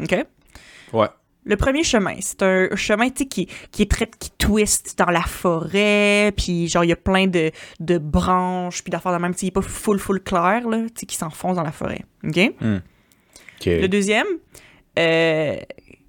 OK? 0.00 0.14
Ouais. 0.92 1.06
Le 1.46 1.56
premier 1.56 1.84
chemin, 1.84 2.14
c'est 2.20 2.42
un 2.42 2.74
chemin 2.74 3.10
qui, 3.10 3.26
qui 3.70 3.82
est 3.82 3.90
très 3.90 4.06
qui 4.06 4.30
twist 4.38 4.96
dans 4.98 5.10
la 5.10 5.20
forêt, 5.20 6.32
puis 6.34 6.68
genre 6.68 6.84
il 6.84 6.88
y 6.88 6.92
a 6.92 6.96
plein 6.96 7.26
de, 7.26 7.50
de 7.80 7.98
branches, 7.98 8.82
puis 8.82 8.90
d'affaires 8.90 9.12
de 9.12 9.18
même, 9.18 9.34
il 9.42 9.48
est 9.48 9.50
pas 9.50 9.60
full 9.60 9.98
full 9.98 10.22
clair 10.22 10.66
là, 10.66 10.78
tu 10.86 11.00
sais, 11.00 11.06
qui 11.06 11.16
s'enfonce 11.16 11.56
dans 11.56 11.62
la 11.62 11.70
forêt. 11.72 12.00
OK? 12.26 12.38
Ok. 13.60 13.66
Le 13.66 13.86
deuxième 13.88 14.26
euh, 14.98 15.56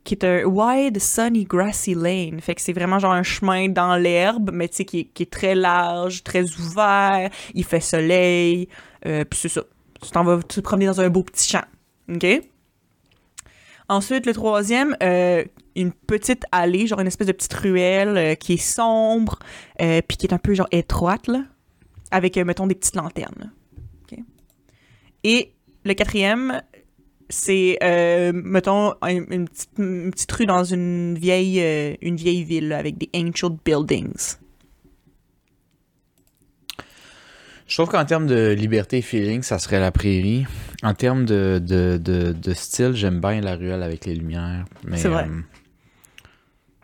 qui 0.05 0.13
est 0.13 0.23
un 0.23 0.43
wide 0.45 0.99
sunny 1.01 1.43
grassy 1.43 1.95
lane, 1.95 2.39
fait 2.39 2.55
que 2.55 2.61
c'est 2.61 2.71
vraiment 2.73 2.99
genre 2.99 3.11
un 3.13 3.23
chemin 3.23 3.67
dans 3.67 3.97
l'herbe, 3.97 4.51
mais 4.53 4.69
tu 4.69 4.75
sais 4.77 4.85
qui, 4.85 4.99
est- 5.01 5.05
qui 5.13 5.23
est 5.23 5.31
très 5.31 5.53
large, 5.55 6.23
très 6.23 6.43
ouvert, 6.59 7.29
il 7.53 7.65
fait 7.65 7.81
soleil, 7.81 8.69
euh, 9.05 9.25
puis 9.25 9.37
c'est 9.37 9.49
ça. 9.49 9.63
Tu 10.05 10.11
t'en 10.11 10.23
vas 10.23 10.41
te 10.43 10.59
promener 10.59 10.85
dans 10.85 11.01
un 11.01 11.09
beau 11.09 11.23
petit 11.23 11.49
champ. 11.49 11.63
OK? 12.13 12.25
Ensuite, 13.89 14.25
le 14.25 14.33
troisième, 14.33 14.95
euh, 15.03 15.43
une 15.75 15.91
petite 15.91 16.43
allée, 16.51 16.87
genre 16.87 16.99
une 16.99 17.07
espèce 17.07 17.27
de 17.27 17.31
petite 17.31 17.53
ruelle 17.53 18.17
euh, 18.17 18.35
qui 18.35 18.53
est 18.53 18.57
sombre, 18.57 19.39
euh, 19.81 20.01
puis 20.07 20.17
qui 20.17 20.25
est 20.25 20.33
un 20.33 20.37
peu 20.37 20.53
genre 20.53 20.67
étroite, 20.71 21.27
là, 21.27 21.43
avec, 22.11 22.37
mettons, 22.37 22.67
des 22.67 22.75
petites 22.75 22.95
lanternes. 22.95 23.51
Et 25.23 25.53
le 25.83 25.93
quatrième, 25.95 26.61
c'est, 27.29 27.79
mettons, 28.31 28.93
un- 29.01 29.25
une, 29.31 29.47
petite, 29.49 30.31
rue 30.31 30.45
dans 30.45 30.63
une 30.63 31.17
vieille, 31.17 31.97
une 32.01 32.15
vieille 32.15 32.43
ville 32.43 32.71
avec 32.73 32.99
des 32.99 33.09
ancient 33.15 33.57
buildings. 33.65 34.35
Je 37.68 37.76
trouve 37.78 37.89
qu'en 37.89 38.05
termes 38.05 38.28
de 38.28 38.51
liberté 38.51 38.97
et 38.97 39.01
feeling, 39.01 39.41
ça 39.41 39.57
serait 39.57 39.80
la 39.80 39.91
prairie. 39.91 40.45
En 40.84 40.93
termes 40.93 41.26
de, 41.26 41.59
de, 41.63 41.97
de, 41.97 42.32
de 42.32 42.53
style, 42.53 42.93
j'aime 42.93 43.20
bien 43.20 43.41
la 43.41 43.55
ruelle 43.55 43.82
avec 43.82 44.05
les 44.05 44.13
lumières. 44.16 44.66
mais, 44.84 44.97
C'est 44.97 45.07
vrai. 45.07 45.24
euh, 45.24 45.41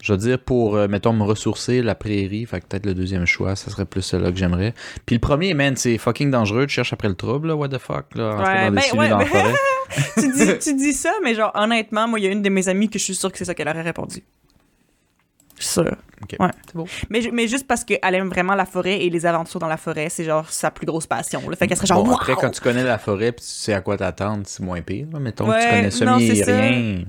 je 0.01 0.11
veux 0.13 0.17
dire, 0.17 0.39
pour, 0.39 0.75
euh, 0.75 0.87
mettons, 0.87 1.13
me 1.13 1.23
ressourcer, 1.23 1.83
la 1.83 1.93
prairie, 1.93 2.47
fait 2.47 2.59
que 2.61 2.65
peut-être 2.65 2.87
le 2.87 2.95
deuxième 2.95 3.27
choix, 3.27 3.55
ça 3.55 3.69
serait 3.69 3.85
plus 3.85 4.01
celui-là 4.01 4.31
que 4.31 4.37
j'aimerais. 4.37 4.73
Puis 5.05 5.15
le 5.15 5.19
premier, 5.19 5.53
man, 5.53 5.75
c'est 5.75 5.99
fucking 5.99 6.31
dangereux, 6.31 6.65
tu 6.65 6.73
cherches 6.73 6.93
après 6.93 7.09
le 7.09 7.13
trouble, 7.15 7.49
là, 7.49 7.55
what 7.55 7.69
the 7.69 7.77
fuck, 7.77 8.15
là, 8.15 8.31
entrer 8.33 8.43
Ouais, 8.51 8.61
dans 8.65 8.69
des 8.71 8.75
ben, 8.77 8.81
cellules 8.81 8.99
ouais, 9.01 9.09
dans 9.09 9.17
la 9.19 9.25
forêt. 9.27 9.53
tu, 10.15 10.31
dis, 10.31 10.57
tu 10.63 10.73
dis 10.75 10.93
ça, 10.93 11.11
mais 11.23 11.35
genre, 11.35 11.51
honnêtement, 11.53 12.07
moi, 12.07 12.19
il 12.19 12.25
y 12.25 12.27
a 12.27 12.31
une 12.31 12.41
de 12.41 12.49
mes 12.49 12.67
amies 12.67 12.89
que 12.89 12.97
je 12.97 13.03
suis 13.03 13.13
sûre 13.15 13.31
que 13.31 13.37
c'est 13.37 13.45
ça 13.45 13.53
qu'elle 13.53 13.69
aurait 13.69 13.83
répondu. 13.83 14.23
Je 15.61 15.65
suis 15.67 15.73
sûre. 15.73 15.95
Ouais. 16.39 16.49
Mais, 17.09 17.21
ju- 17.21 17.31
mais 17.31 17.47
juste 17.47 17.67
parce 17.67 17.83
qu'elle 17.83 17.99
aime 18.15 18.29
vraiment 18.29 18.53
la 18.55 18.65
forêt 18.65 19.03
et 19.03 19.09
les 19.09 19.25
aventures 19.25 19.59
dans 19.59 19.67
la 19.67 19.77
forêt, 19.77 20.07
c'est 20.09 20.23
genre 20.23 20.49
sa 20.49 20.69
plus 20.71 20.85
grosse 20.85 21.07
passion. 21.07 21.41
Là. 21.49 21.55
Fait 21.55 21.67
qu'elle 21.67 21.77
serait 21.77 21.87
genre, 21.87 22.03
Bon, 22.03 22.09
wow! 22.11 22.15
après, 22.15 22.35
quand 22.35 22.49
tu 22.51 22.61
connais 22.61 22.83
la 22.83 22.97
forêt 22.99 23.31
puis 23.31 23.43
tu 23.45 23.51
sais 23.51 23.73
à 23.73 23.81
quoi 23.81 23.97
t'attendre, 23.97 24.43
c'est 24.45 24.61
moins 24.63 24.81
pire. 24.81 25.07
Mettons 25.19 25.45
que 25.45 25.51
tu 25.51 25.55
Ouais, 25.57 25.69
connais 25.69 26.05
non, 26.11 26.19
semi 26.19 26.37
ça. 26.37 26.57
rien. 26.57 27.03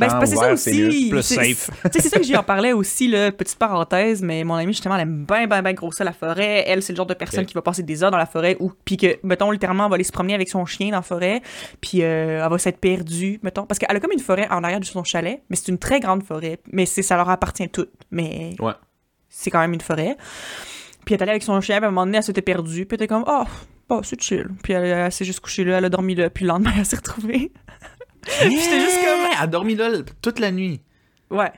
Ben, 0.00 0.26
c'est 0.26 0.36
ça 0.36 0.52
aussi. 0.52 0.70
c'est 1.04 1.08
plus 1.10 1.22
safe. 1.22 1.70
Ça 1.82 2.18
que 2.18 2.22
j'y 2.24 2.36
en 2.36 2.42
parlais 2.42 2.72
aussi, 2.72 3.08
là, 3.08 3.30
petite 3.32 3.58
parenthèse, 3.58 4.22
mais 4.22 4.44
mon 4.44 4.54
amie, 4.54 4.72
justement, 4.72 4.96
elle 4.96 5.02
aime 5.02 5.24
bien, 5.24 5.46
bien, 5.46 5.62
bien 5.62 5.72
grossir 5.72 6.04
la 6.04 6.12
forêt. 6.12 6.64
Elle, 6.66 6.82
c'est 6.82 6.92
le 6.92 6.96
genre 6.96 7.06
de 7.06 7.14
personne 7.14 7.44
qui 7.46 7.54
va 7.54 7.62
passer 7.62 7.82
des 7.82 8.02
heures 8.02 8.10
dans 8.10 8.16
la 8.16 8.26
forêt 8.26 8.56
ou, 8.60 8.72
puis 8.84 8.96
que, 8.96 9.18
mettons, 9.22 9.50
littéralement, 9.50 9.84
elle 9.84 9.90
va 9.90 9.94
aller 9.94 10.04
se 10.04 10.12
promener 10.12 10.34
avec 10.34 10.48
son 10.48 10.64
chien 10.66 10.90
dans 10.90 10.96
la 10.96 11.02
forêt, 11.02 11.42
puis 11.80 12.02
euh, 12.02 12.42
elle 12.44 12.50
va 12.50 12.58
s'être 12.58 12.78
perdue, 12.78 13.40
mettons. 13.42 13.64
Parce 13.66 13.78
qu'elle 13.78 13.96
a 13.96 14.00
comme 14.00 14.12
une 14.12 14.20
forêt 14.20 14.48
en 14.50 14.62
arrière 14.64 14.80
de 14.80 14.84
son 14.84 15.04
chalet, 15.04 15.42
mais 15.50 15.56
c'est 15.56 15.68
une 15.68 15.78
très 15.78 16.00
grande 16.00 16.22
forêt, 16.22 16.58
mais 16.72 16.86
ça 16.86 17.16
leur 17.16 17.28
appartient 17.28 17.68
toutes. 17.68 17.92
Mais 18.10 18.54
Ouais. 18.60 18.72
c'est 19.28 19.50
quand 19.50 19.60
même 19.60 19.72
une 19.74 19.80
forêt. 19.80 20.16
Puis 21.04 21.14
elle 21.14 21.20
est 21.20 21.22
allée 21.22 21.30
avec 21.32 21.42
son 21.42 21.60
chien, 21.60 21.76
puis 21.76 21.84
à 21.84 21.88
un 21.88 21.90
moment 21.90 22.04
donné, 22.06 22.18
elle 22.18 22.24
s'était 22.24 22.42
perdue, 22.42 22.86
puis 22.86 22.96
elle 22.96 23.04
était 23.04 23.06
comme, 23.06 23.24
oh, 23.28 23.44
bah, 23.88 24.00
c'est 24.02 24.20
chill. 24.20 24.48
Puis 24.62 24.72
elle, 24.72 24.84
elle 24.84 25.12
s'est 25.12 25.24
juste 25.24 25.40
couchée 25.40 25.62
là, 25.64 25.78
elle 25.78 25.84
a 25.84 25.88
dormi 25.88 26.14
là, 26.16 26.30
puis 26.30 26.44
le 26.44 26.48
lendemain, 26.48 26.72
elle 26.78 26.84
s'est 26.86 26.96
retrouvée. 26.96 27.52
J'étais 28.26 28.80
juste 28.80 28.98
comme- 29.04 29.26
Elle 29.32 29.38
a 29.38 29.46
dormi 29.46 29.74
là 29.74 29.90
toute 30.22 30.38
la 30.38 30.50
nuit. 30.52 30.80
Ouais. 31.30 31.52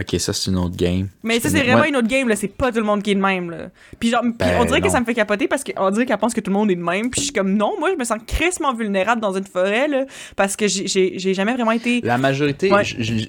Ok, 0.00 0.18
ça 0.18 0.32
c'est 0.32 0.50
une 0.50 0.58
autre 0.58 0.76
game. 0.76 1.06
Mais 1.22 1.38
ça, 1.38 1.48
c'est 1.48 1.62
vraiment 1.62 1.82
ouais. 1.82 1.88
une 1.88 1.94
autre 1.96 2.08
game, 2.08 2.28
là. 2.28 2.34
C'est 2.34 2.48
pas 2.48 2.72
tout 2.72 2.78
le 2.78 2.84
monde 2.84 3.00
qui 3.02 3.12
est 3.12 3.14
de 3.14 3.20
même, 3.20 3.48
là. 3.50 3.68
Puis 4.00 4.10
genre, 4.10 4.22
puis 4.22 4.32
Ben, 4.40 4.58
on 4.60 4.64
dirait 4.64 4.80
que 4.80 4.88
ça 4.88 4.98
me 4.98 5.04
fait 5.04 5.14
capoter 5.14 5.46
parce 5.46 5.62
qu'on 5.62 5.90
dirait 5.92 6.04
qu'elle 6.04 6.18
pense 6.18 6.34
que 6.34 6.40
tout 6.40 6.50
le 6.50 6.54
monde 6.56 6.68
est 6.70 6.74
de 6.74 6.82
même. 6.82 7.10
Puis 7.10 7.20
je 7.20 7.24
suis 7.26 7.32
comme, 7.32 7.54
non, 7.54 7.74
moi, 7.78 7.90
je 7.92 7.96
me 7.96 8.02
sens 8.02 8.18
crissement 8.26 8.74
vulnérable 8.74 9.20
dans 9.20 9.32
une 9.36 9.44
forêt, 9.44 9.86
là. 9.86 10.04
Parce 10.34 10.56
que 10.56 10.66
j'ai- 10.66 11.18
jamais 11.34 11.54
vraiment 11.54 11.70
été. 11.70 12.00
La 12.00 12.18
majorité, 12.18 12.72
Ouais. 12.72 12.82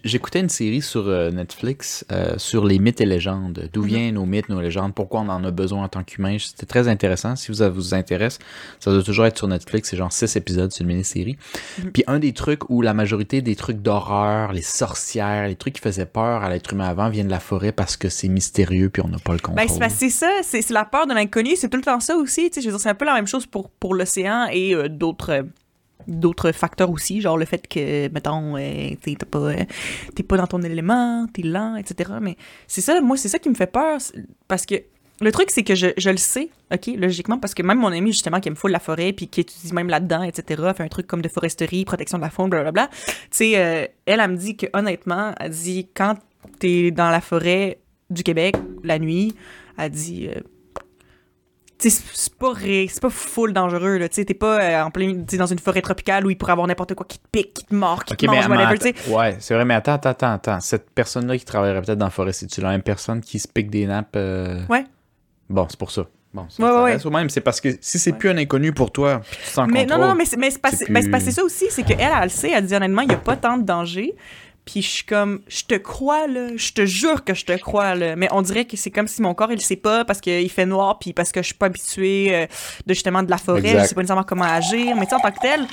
j'écoutais 0.04 0.40
une 0.40 0.50
série 0.50 0.82
sur 0.82 1.08
euh, 1.08 1.30
Netflix 1.30 2.04
euh, 2.12 2.34
sur 2.38 2.66
les 2.66 2.80
mythes 2.80 3.00
et 3.00 3.06
légendes. 3.06 3.70
D'où 3.72 3.82
Mhm. 3.84 3.88
viennent 3.88 4.16
nos 4.16 4.26
mythes, 4.26 4.50
nos 4.50 4.60
légendes, 4.60 4.96
pourquoi 4.96 5.20
on 5.22 5.30
en 5.30 5.44
a 5.44 5.52
besoin 5.52 5.84
en 5.84 5.88
tant 5.88 6.04
qu'humain? 6.04 6.38
C'était 6.40 6.66
très 6.66 6.88
intéressant. 6.88 7.36
Si 7.36 7.50
vous, 7.50 7.60
ça 7.60 7.70
vous 7.70 7.94
intéresse, 7.94 8.40
ça 8.80 8.92
doit 8.92 9.04
toujours 9.04 9.28
être 9.28 9.38
sur 9.38 9.48
Netflix. 9.48 9.90
C'est 9.92 9.98
genre 9.98 10.12
six 10.12 10.36
épisodes, 10.36 10.72
c'est 10.72 10.82
une 10.82 10.88
mini-série. 10.88 11.38
Mhm. 11.84 11.92
Puis 11.92 12.04
un 12.08 12.18
des 12.18 12.34
trucs 12.34 12.72
où 12.72 12.82
la 12.82 12.96
majorité 12.96 13.44
des 13.44 13.56
trucs 13.56 13.84
d'horreur, 13.84 14.52
les 14.52 14.64
sorcières, 14.64 15.48
les 15.48 15.56
trucs 15.56 15.76
qui 15.76 15.82
faisaient 15.82 16.08
peur 16.08 16.44
à 16.44 16.50
l'être 16.56 16.74
humain 16.74 16.88
avant 16.88 17.10
viennent 17.10 17.28
de 17.28 17.32
la 17.32 17.40
forêt 17.40 17.72
parce 17.72 17.98
que 17.98 18.10
c'est 18.10 18.28
mystérieux 18.28 18.90
puis 18.90 19.02
on 19.06 19.08
n'a 19.08 19.20
pas 19.20 19.34
le 19.34 19.40
contrôle. 19.40 19.80
Ben, 19.80 19.90
c'est 19.90 20.10
ça, 20.10 20.30
c'est 20.42 20.70
la 20.72 20.86
peur 20.86 21.08
de 21.08 21.14
l'inconnu, 21.14 21.56
c'est 21.56 21.70
tout 21.70 21.78
le 21.78 21.84
temps 21.84 22.00
ça 22.00 22.16
aussi, 22.16 22.50
je 22.54 22.62
veux 22.62 22.72
dire, 22.72 22.80
c'est 22.80 22.90
un 22.90 22.96
peu 22.96 23.06
la 23.06 23.14
même 23.14 23.28
chose 23.28 23.46
pour, 23.46 23.70
pour 23.70 23.94
l'océan 23.94 24.48
et 24.52 24.74
euh, 24.74 24.90
d'autres 24.90 25.32
euh, 25.32 25.44
d'autres 26.08 26.52
facteurs 26.52 26.90
aussi, 26.90 27.22
genre 27.22 27.38
le 27.38 27.46
fait 27.46 27.68
que, 27.68 28.10
mettons, 28.10 28.58
euh, 28.58 28.96
t'es 29.02 29.16
t'as 29.18 29.26
pas, 29.26 29.40
euh, 29.40 29.64
t'es 30.16 30.24
pas 30.24 30.38
dans 30.38 30.48
ton 30.48 30.62
élément, 30.62 31.28
t'es 31.34 31.42
lent, 31.42 31.76
etc. 31.76 32.12
Mais 32.22 32.38
c'est 32.68 32.82
ça, 32.82 33.00
moi, 33.02 33.18
c'est 33.18 33.30
ça 33.30 33.40
qui 33.40 33.50
me 33.50 33.56
fait 33.56 33.72
peur, 33.72 34.00
parce 34.48 34.66
que 34.66 34.76
le 35.22 35.32
truc, 35.32 35.50
c'est 35.50 35.64
que 35.64 35.76
je, 35.76 35.88
je 35.98 36.10
le 36.10 36.18
sais, 36.18 36.50
OK, 36.74 36.88
logiquement, 36.98 37.40
parce 37.40 37.54
que 37.54 37.64
même 37.64 37.80
mon 37.80 37.88
ami, 37.88 38.12
justement, 38.12 38.40
qui 38.40 38.50
aime 38.50 38.56
full 38.56 38.72
la 38.72 38.80
forêt, 38.80 39.14
puis 39.14 39.28
qui 39.28 39.42
étudie 39.42 39.74
même 39.74 39.88
là-dedans, 39.88 40.24
etc., 40.24 40.62
fait 40.76 40.84
un 40.84 40.88
truc 40.90 41.08
comme 41.08 41.22
de 41.22 41.30
foresterie, 41.30 41.86
protection 41.86 42.18
de 42.18 42.24
la 42.24 42.30
faune, 42.30 42.50
blablabla, 42.50 42.90
tu 42.90 43.04
sais, 43.32 43.58
euh, 43.58 43.88
elle, 44.06 44.20
elle 44.20 44.32
me 44.32 44.36
dit 44.36 44.58
que, 44.58 44.66
honnêtement, 44.74 45.34
elle 45.40 45.52
dit, 45.52 45.88
quand 45.94 46.16
t'es 46.60 46.92
dans 46.92 47.10
la 47.10 47.22
forêt 47.22 47.80
du 48.10 48.24
Québec, 48.24 48.56
la 48.84 49.00
nuit, 49.00 49.36
elle 49.78 49.90
dit... 49.92 50.28
euh, 50.36 50.40
c'est 51.78 52.34
pas 52.40 52.54
ré- 52.54 52.88
c'est 52.90 53.02
pas 53.02 53.10
full 53.10 53.54
dangereux 53.54 53.98
là, 53.98 54.08
tu 54.10 54.16
sais, 54.16 54.26
t'es 54.26 54.34
pas 54.34 54.60
euh, 54.62 54.84
en 54.86 54.92
plein 54.92 55.14
dans 55.38 55.46
une 55.46 55.60
forêt 55.60 55.82
tropicale 55.82 56.26
où 56.26 56.30
il 56.30 56.38
pourrait 56.38 56.54
avoir 56.54 56.68
n'importe 56.68 56.96
quoi 56.96 57.06
qui 57.08 57.20
te 57.20 57.28
pique, 57.32 57.54
qui 57.54 57.66
te 57.66 57.76
mord, 57.76 58.04
qui 58.06 58.14
Ok, 58.14 58.20
te 58.20 58.26
mange, 58.28 58.48
whatever, 58.48 58.80
tu 58.80 58.94
sais. 59.04 59.12
ouais, 59.14 59.36
c'est 59.40 59.54
vrai, 59.54 59.66
mais 59.66 59.76
attends, 59.76 59.94
attends, 59.94 60.10
attends, 60.12 60.32
attends. 60.34 60.60
Cette 60.62 60.90
personne-là 60.92 61.38
qui 61.38 61.46
travaillerait 61.46 61.82
peut-être 61.82 61.98
dans 62.00 62.06
la 62.08 62.12
forêt, 62.12 62.32
c'est-tu 62.34 62.62
la 62.62 62.70
même 62.70 62.82
personne 62.82 63.22
qui 63.22 63.38
se 63.40 63.48
pique 63.48 63.70
des 63.70 63.86
nappes? 63.86 64.16
euh? 64.16 64.62
Ouais. 64.70 64.86
Bon, 65.50 65.68
c'est 65.70 65.78
pour 65.78 65.92
ça. 65.92 66.08
Bon, 66.34 66.48
ça, 66.50 66.64
Ouais, 66.64 66.94
ouais, 66.96 67.06
au 67.06 67.10
même, 67.12 67.30
c'est 67.30 67.42
parce 67.42 67.62
que 67.62 67.70
si 67.82 68.00
c'est 68.00 68.12
Ouais. 68.14 68.18
plus 68.18 68.30
un 68.30 68.38
inconnu 68.38 68.72
pour 68.74 68.92
toi, 68.92 69.22
puis 69.30 69.38
tu 69.38 69.44
te 69.44 69.48
sens 69.50 69.58
en 69.60 69.68
Mais 69.68 69.86
non, 69.86 69.96
contrôle, 69.96 70.08
non, 70.10 70.16
mais 70.16 70.26
c'est 70.26 70.38
mais 70.38 70.52
c'est 70.52 70.60
pas- 70.60 70.70
plus- 70.72 71.32
ça 71.32 71.44
aussi, 71.44 71.66
c'est 71.70 71.84
qu'elle, 71.84 72.00
elle 72.00 72.24
le 72.24 72.30
sait, 72.30 72.52
elle 72.52 72.66
dit 72.66 72.74
honnêtement, 72.76 73.04
il 73.04 73.12
y 73.12 73.14
a 73.16 73.18
pas 73.18 73.36
tant 73.38 73.58
de 73.58 73.64
danger. 73.64 74.16
Puis 74.66 74.82
je 74.82 74.90
suis 74.90 75.04
comme, 75.04 75.42
je 75.48 75.64
te 75.64 75.76
crois, 75.76 76.26
là, 76.26 76.50
je 76.56 76.72
te 76.72 76.86
jure 76.86 77.24
que 77.24 77.36
je 77.36 77.46
te 77.46 77.54
crois, 77.54 77.94
là. 77.94 78.16
Mais 78.16 78.28
on 78.32 78.42
dirait 78.42 78.66
que 78.66 78.76
c'est 78.76 78.90
comme 78.90 79.08
si 79.08 79.22
mon 79.22 79.36
corps, 79.36 79.52
il 79.52 79.62
sait 79.62 79.76
pas 79.76 80.06
parce 80.06 80.20
qu'il 80.20 80.50
fait 80.50 80.66
noir, 80.66 80.98
puis 80.98 81.14
parce 81.14 81.32
que 81.32 81.42
je 81.42 81.48
suis 81.48 81.56
pas 81.56 81.68
habituée 81.68 82.36
euh, 82.36 82.48
de 82.88 82.94
justement 82.96 83.22
de 83.22 83.30
la 83.30 83.38
forêt, 83.38 83.60
Exact. 83.60 83.84
je 83.84 83.88
sais 83.90 83.96
pas 83.96 84.02
nécessairement 84.02 84.24
comment 84.24 84.46
agir. 84.46 84.96
Mais 84.96 85.06
tu 85.06 85.10
sais, 85.10 85.16
en 85.16 85.20
tant 85.20 85.32
que 85.32 85.40
tel, 85.40 85.68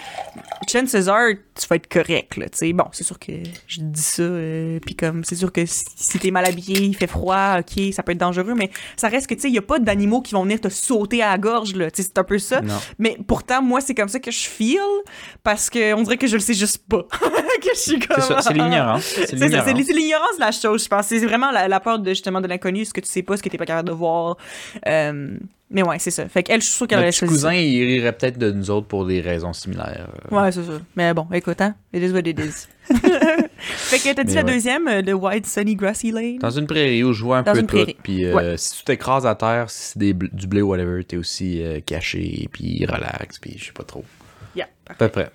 Chen 0.68 0.86
César, 0.86 1.30
tu 1.58 1.66
vas 1.68 1.76
être 1.76 1.88
correct, 1.88 2.36
là, 2.36 2.50
tu 2.50 2.58
sais. 2.58 2.72
Bon, 2.74 2.84
c'est 2.92 3.04
sûr 3.04 3.18
que 3.18 3.32
je 3.66 3.80
dis 3.80 4.02
ça, 4.02 4.22
euh, 4.22 4.78
puis 4.84 4.94
comme, 4.94 5.24
c'est 5.24 5.36
sûr 5.36 5.50
que 5.50 5.64
si, 5.64 5.84
si 5.96 6.18
t'es 6.18 6.30
mal 6.30 6.44
habillé, 6.44 6.82
il 6.82 6.94
fait 6.94 7.06
froid, 7.06 7.60
ok, 7.60 7.94
ça 7.94 8.02
peut 8.02 8.12
être 8.12 8.18
dangereux, 8.18 8.54
mais 8.54 8.70
ça 8.96 9.08
reste 9.08 9.26
que, 9.26 9.34
tu 9.34 9.40
sais, 9.40 9.48
il 9.48 9.54
y 9.54 9.58
a 9.58 9.62
pas 9.62 9.78
d'animaux 9.78 10.20
qui 10.20 10.34
vont 10.34 10.42
venir 10.42 10.60
te 10.60 10.68
sauter 10.68 11.22
à 11.22 11.30
la 11.30 11.38
gorge, 11.38 11.74
là. 11.74 11.90
Tu 11.90 12.02
sais, 12.02 12.08
c'est 12.08 12.18
un 12.18 12.24
peu 12.24 12.38
ça. 12.38 12.60
Non. 12.60 12.78
Mais 12.98 13.16
pourtant, 13.26 13.62
moi, 13.62 13.80
c'est 13.80 13.94
comme 13.94 14.08
ça 14.08 14.20
que 14.20 14.30
je 14.30 14.46
feel, 14.46 14.80
parce 15.42 15.70
que 15.70 15.94
on 15.94 16.02
dirait 16.02 16.18
que 16.18 16.26
je 16.26 16.34
le 16.34 16.42
sais 16.42 16.54
juste 16.54 16.86
pas. 16.86 17.06
que 17.62 17.74
je 17.74 17.78
suis 17.78 17.98
comme... 17.98 18.20
C'est 18.20 18.34
ça, 18.34 18.42
c'est 18.42 18.54
l'ignorance. 18.82 19.04
C'est 19.04 19.26
C'est 19.26 19.36
ça, 19.38 19.46
l'ignorance. 19.46 19.66
c'est 19.86 19.92
l'ignorance 19.92 20.36
de 20.36 20.40
la 20.40 20.52
chose, 20.52 20.84
je 20.84 20.88
pense. 20.88 21.06
C'est 21.06 21.18
vraiment 21.24 21.50
la, 21.50 21.68
la 21.68 21.80
peur 21.80 21.98
de, 21.98 22.08
justement 22.10 22.40
de 22.40 22.48
l'inconnu, 22.48 22.84
ce 22.84 22.92
que 22.92 23.00
tu 23.00 23.08
sais 23.08 23.22
pas, 23.22 23.36
ce 23.36 23.42
que 23.42 23.48
t'es 23.48 23.58
pas 23.58 23.66
capable 23.66 23.88
de 23.88 23.94
voir. 23.94 24.36
Euh, 24.86 25.36
mais 25.70 25.82
ouais, 25.82 25.98
c'est 25.98 26.10
ça. 26.10 26.28
Fait 26.28 26.42
qu'elle, 26.42 26.60
je 26.60 26.66
suis 26.66 26.74
sûre 26.76 26.86
qu'elle 26.86 26.98
Notre 26.98 27.04
aurait 27.06 27.10
petit 27.12 27.18
choisi 27.20 27.34
ça. 27.40 27.48
cousin, 27.48 27.54
il 27.58 27.84
rirait 27.86 28.12
peut-être 28.12 28.36
de 28.36 28.50
nous 28.50 28.68
autres 28.70 28.86
pour 28.88 29.06
des 29.06 29.22
raisons 29.22 29.54
similaires. 29.54 30.08
Ouais, 30.30 30.52
c'est 30.52 30.64
ça. 30.64 30.72
Mais 30.96 31.14
bon, 31.14 31.26
écoute, 31.32 31.60
hein, 31.62 31.74
it 31.94 32.02
is 32.02 32.10
what 32.12 32.20
it 32.20 32.38
is. 32.38 32.66
fait 33.58 33.98
que 33.98 34.12
t'as 34.14 34.24
dit 34.24 34.34
Mais 34.34 34.42
la 34.42 34.46
ouais. 34.46 34.52
deuxième, 34.54 34.88
euh, 34.88 35.00
le 35.02 35.14
White 35.14 35.46
Sunny 35.46 35.74
Grassy 35.76 36.10
Lane? 36.10 36.38
Dans 36.40 36.50
une 36.50 36.66
prairie 36.66 37.02
où 37.04 37.12
je 37.14 37.22
vois 37.22 37.38
un 37.38 37.42
Dans 37.42 37.52
peu 37.54 37.62
tout, 37.62 37.86
puis 38.02 38.24
euh, 38.26 38.34
Ouais. 38.34 38.56
si 38.58 38.76
tu 38.80 38.84
t'écrases 38.84 39.24
à 39.24 39.34
terre, 39.34 39.70
si 39.70 39.92
c'est 39.92 39.98
des 39.98 40.12
bl- 40.12 40.34
du 40.34 40.46
blé 40.46 40.60
ou 40.60 40.68
whatever, 40.68 41.02
t'es 41.04 41.16
aussi 41.16 41.62
euh, 41.62 41.80
caché, 41.80 42.48
puis 42.52 42.84
relax, 42.84 43.38
puis 43.38 43.54
je 43.56 43.66
sais 43.66 43.72
pas 43.72 43.84
trop. 43.84 44.04
Yeah, 44.54 44.68
À 44.90 44.94
peu 44.94 45.08
près. 45.08 45.30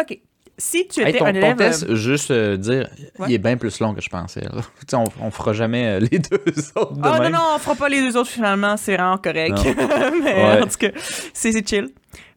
OK. 0.00 0.18
Si 0.58 0.86
tu 0.86 1.00
Hey, 1.00 1.08
étais 1.10 1.18
ton, 1.18 1.26
un 1.26 1.32
ton 1.32 1.38
élève... 1.38 1.56
test, 1.56 1.84
euh, 1.88 1.94
juste 1.96 2.30
euh, 2.30 2.56
dire, 2.56 2.88
Ouais. 3.18 3.26
il 3.28 3.34
est 3.34 3.38
bien 3.38 3.56
plus 3.56 3.80
long 3.80 3.94
que 3.94 4.00
je 4.00 4.08
pensais. 4.08 4.42
on, 4.92 5.04
on 5.20 5.30
fera 5.30 5.52
jamais 5.52 5.86
euh, 5.86 6.00
les 6.10 6.18
deux 6.18 6.38
autres 6.76 6.94
Ah 7.02 7.18
non, 7.20 7.30
non, 7.30 7.38
on 7.54 7.58
fera 7.58 7.74
pas 7.74 7.88
les 7.88 8.00
deux 8.00 8.16
autres 8.16 8.30
finalement, 8.30 8.76
c'est 8.76 8.94
vraiment 8.96 9.18
correct. 9.18 9.56
mais 10.22 10.34
Ouais. 10.34 10.62
en 10.62 10.66
tout 10.66 10.78
cas, 10.78 10.90
c'est 11.32 11.66
chill. 11.68 11.88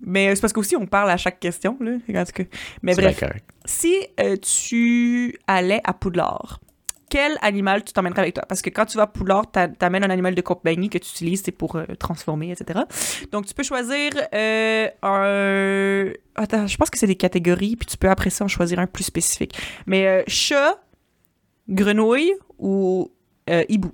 Mais 0.02 0.34
c'est 0.36 0.42
parce 0.42 0.54
qu'aussi 0.54 0.76
on 0.76 0.86
parle 0.86 1.10
à 1.12 1.18
chaque 1.18 1.40
question, 1.40 1.78
là. 1.82 1.92
En 2.22 2.26
tout 2.26 2.32
cas. 2.34 2.44
Mais 2.82 2.96
bref, 2.96 3.22
si 3.66 3.96
euh, 4.20 4.38
tu 4.38 5.38
allais 5.48 5.82
à 5.84 5.94
Poudlard, 5.94 6.60
quel 7.16 7.38
animal 7.42 7.82
tu 7.86 7.94
t'emmènerais 7.94 8.24
avec 8.24 8.34
toi? 8.36 8.44
Parce 8.46 8.62
que 8.62 8.70
quand 8.70 8.86
tu 8.86 8.98
vas 8.98 9.04
à 9.04 9.08
Poudlard, 9.08 9.50
t'a- 9.50 9.70
t'amènes 9.70 10.04
un 10.04 10.10
animal 10.10 10.36
de 10.36 10.42
compagnie 10.42 10.90
que 10.90 10.98
tu 10.98 11.10
utilises 11.10 11.42
c'est 11.46 11.54
pour 11.54 11.78
euh, 11.78 11.86
transformer, 11.98 12.52
etc. 12.52 12.82
Donc, 13.32 13.46
tu 13.46 13.54
peux 13.54 13.64
choisir 13.64 14.12
euh, 14.34 14.88
un... 15.02 16.12
Attends, 16.36 16.68
je 16.68 16.76
pense 16.76 16.90
que 16.90 16.98
c'est 17.00 17.08
des 17.08 17.16
catégories, 17.16 17.78
puis 17.78 17.86
tu 17.86 17.96
peux 17.98 18.10
après 18.10 18.30
ça 18.30 18.44
en 18.44 18.50
choisir 18.50 18.80
un 18.80 18.88
plus 18.88 19.06
spécifique. 19.06 19.56
Mais 19.86 20.06
euh, 20.08 20.24
chat, 20.28 20.84
grenouille 21.70 22.34
ou 22.60 23.12
hibou? 23.70 23.94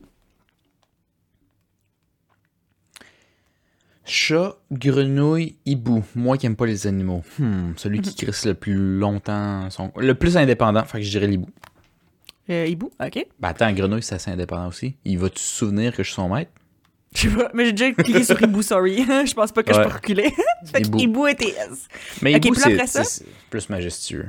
Chat, 4.03 4.55
grenouille, 4.71 5.57
hibou. 5.65 6.03
Moi 6.15 6.37
qui 6.37 6.47
aime 6.47 6.55
pas 6.55 6.65
les 6.65 6.87
animaux. 6.87 7.21
Hmm, 7.37 7.73
celui 7.77 7.99
Mhm. 7.99 8.03
qui 8.03 8.15
crisse 8.15 8.45
le 8.45 8.55
plus 8.55 8.73
longtemps, 8.97 9.69
son... 9.69 9.91
le 9.95 10.15
plus 10.15 10.37
indépendant, 10.37 10.83
fait 10.85 10.97
que 10.99 11.03
je 11.05 11.11
dirais 11.11 11.27
l'hibou. 11.27 11.47
Euh, 12.51 12.65
hibou, 12.67 12.91
ok. 13.03 13.25
Ben 13.39 13.49
attends, 13.49 13.71
grenouille, 13.71 14.03
c'est 14.03 14.15
assez 14.15 14.29
indépendant 14.29 14.67
aussi. 14.67 14.97
Il 15.05 15.17
va-tu 15.19 15.39
se 15.39 15.55
souvenir 15.57 15.95
que 15.95 16.03
je 16.03 16.09
suis 16.09 16.15
son 16.15 16.29
maître? 16.29 16.51
Je 17.15 17.29
sais 17.29 17.35
pas, 17.35 17.49
mais 17.53 17.65
j'ai 17.65 17.71
déjà 17.73 17.91
cliqué 17.91 18.23
sur 18.23 18.41
hibou, 18.41 18.61
sorry. 18.61 19.03
je 19.25 19.33
pense 19.33 19.51
pas 19.51 19.63
que 19.63 19.73
je 19.73 19.79
peux 19.81 19.87
reculer. 19.89 20.33
fait 20.65 20.79
Hibou. 20.81 20.97
que 20.97 21.03
hibou 21.03 21.27
était... 21.27 21.55
Mais 22.21 22.35
Ok, 22.35 22.45
hibou, 22.45 22.55
c'est 22.55 23.25
plus 23.49 23.69
majestueux. 23.69 24.27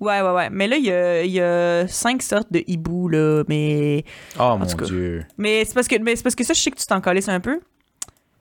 Ouais, 0.00 0.20
ouais, 0.20 0.30
ouais. 0.32 0.50
Mais 0.50 0.66
là, 0.66 0.76
il 0.76 0.84
y 0.84 0.90
a, 0.90 1.22
il 1.24 1.30
y 1.30 1.40
a 1.40 1.86
cinq 1.88 2.22
sortes 2.22 2.50
de 2.50 2.64
hibou, 2.66 3.08
là, 3.08 3.44
mais... 3.48 4.04
Oh 4.38 4.56
mon 4.58 4.66
tout 4.66 4.76
cas. 4.76 4.86
dieu. 4.86 5.24
Mais 5.38 5.64
c'est 5.64 5.74
parce 5.74 5.88
que, 5.88 5.96
mais 6.02 6.16
c'est 6.16 6.22
parce 6.22 6.34
que 6.34 6.42
ça, 6.44 6.54
je 6.54 6.60
sais 6.60 6.70
que 6.70 6.78
tu 6.78 6.86
t'en 6.86 7.00
calisses 7.00 7.28
un 7.28 7.40
peu. 7.40 7.60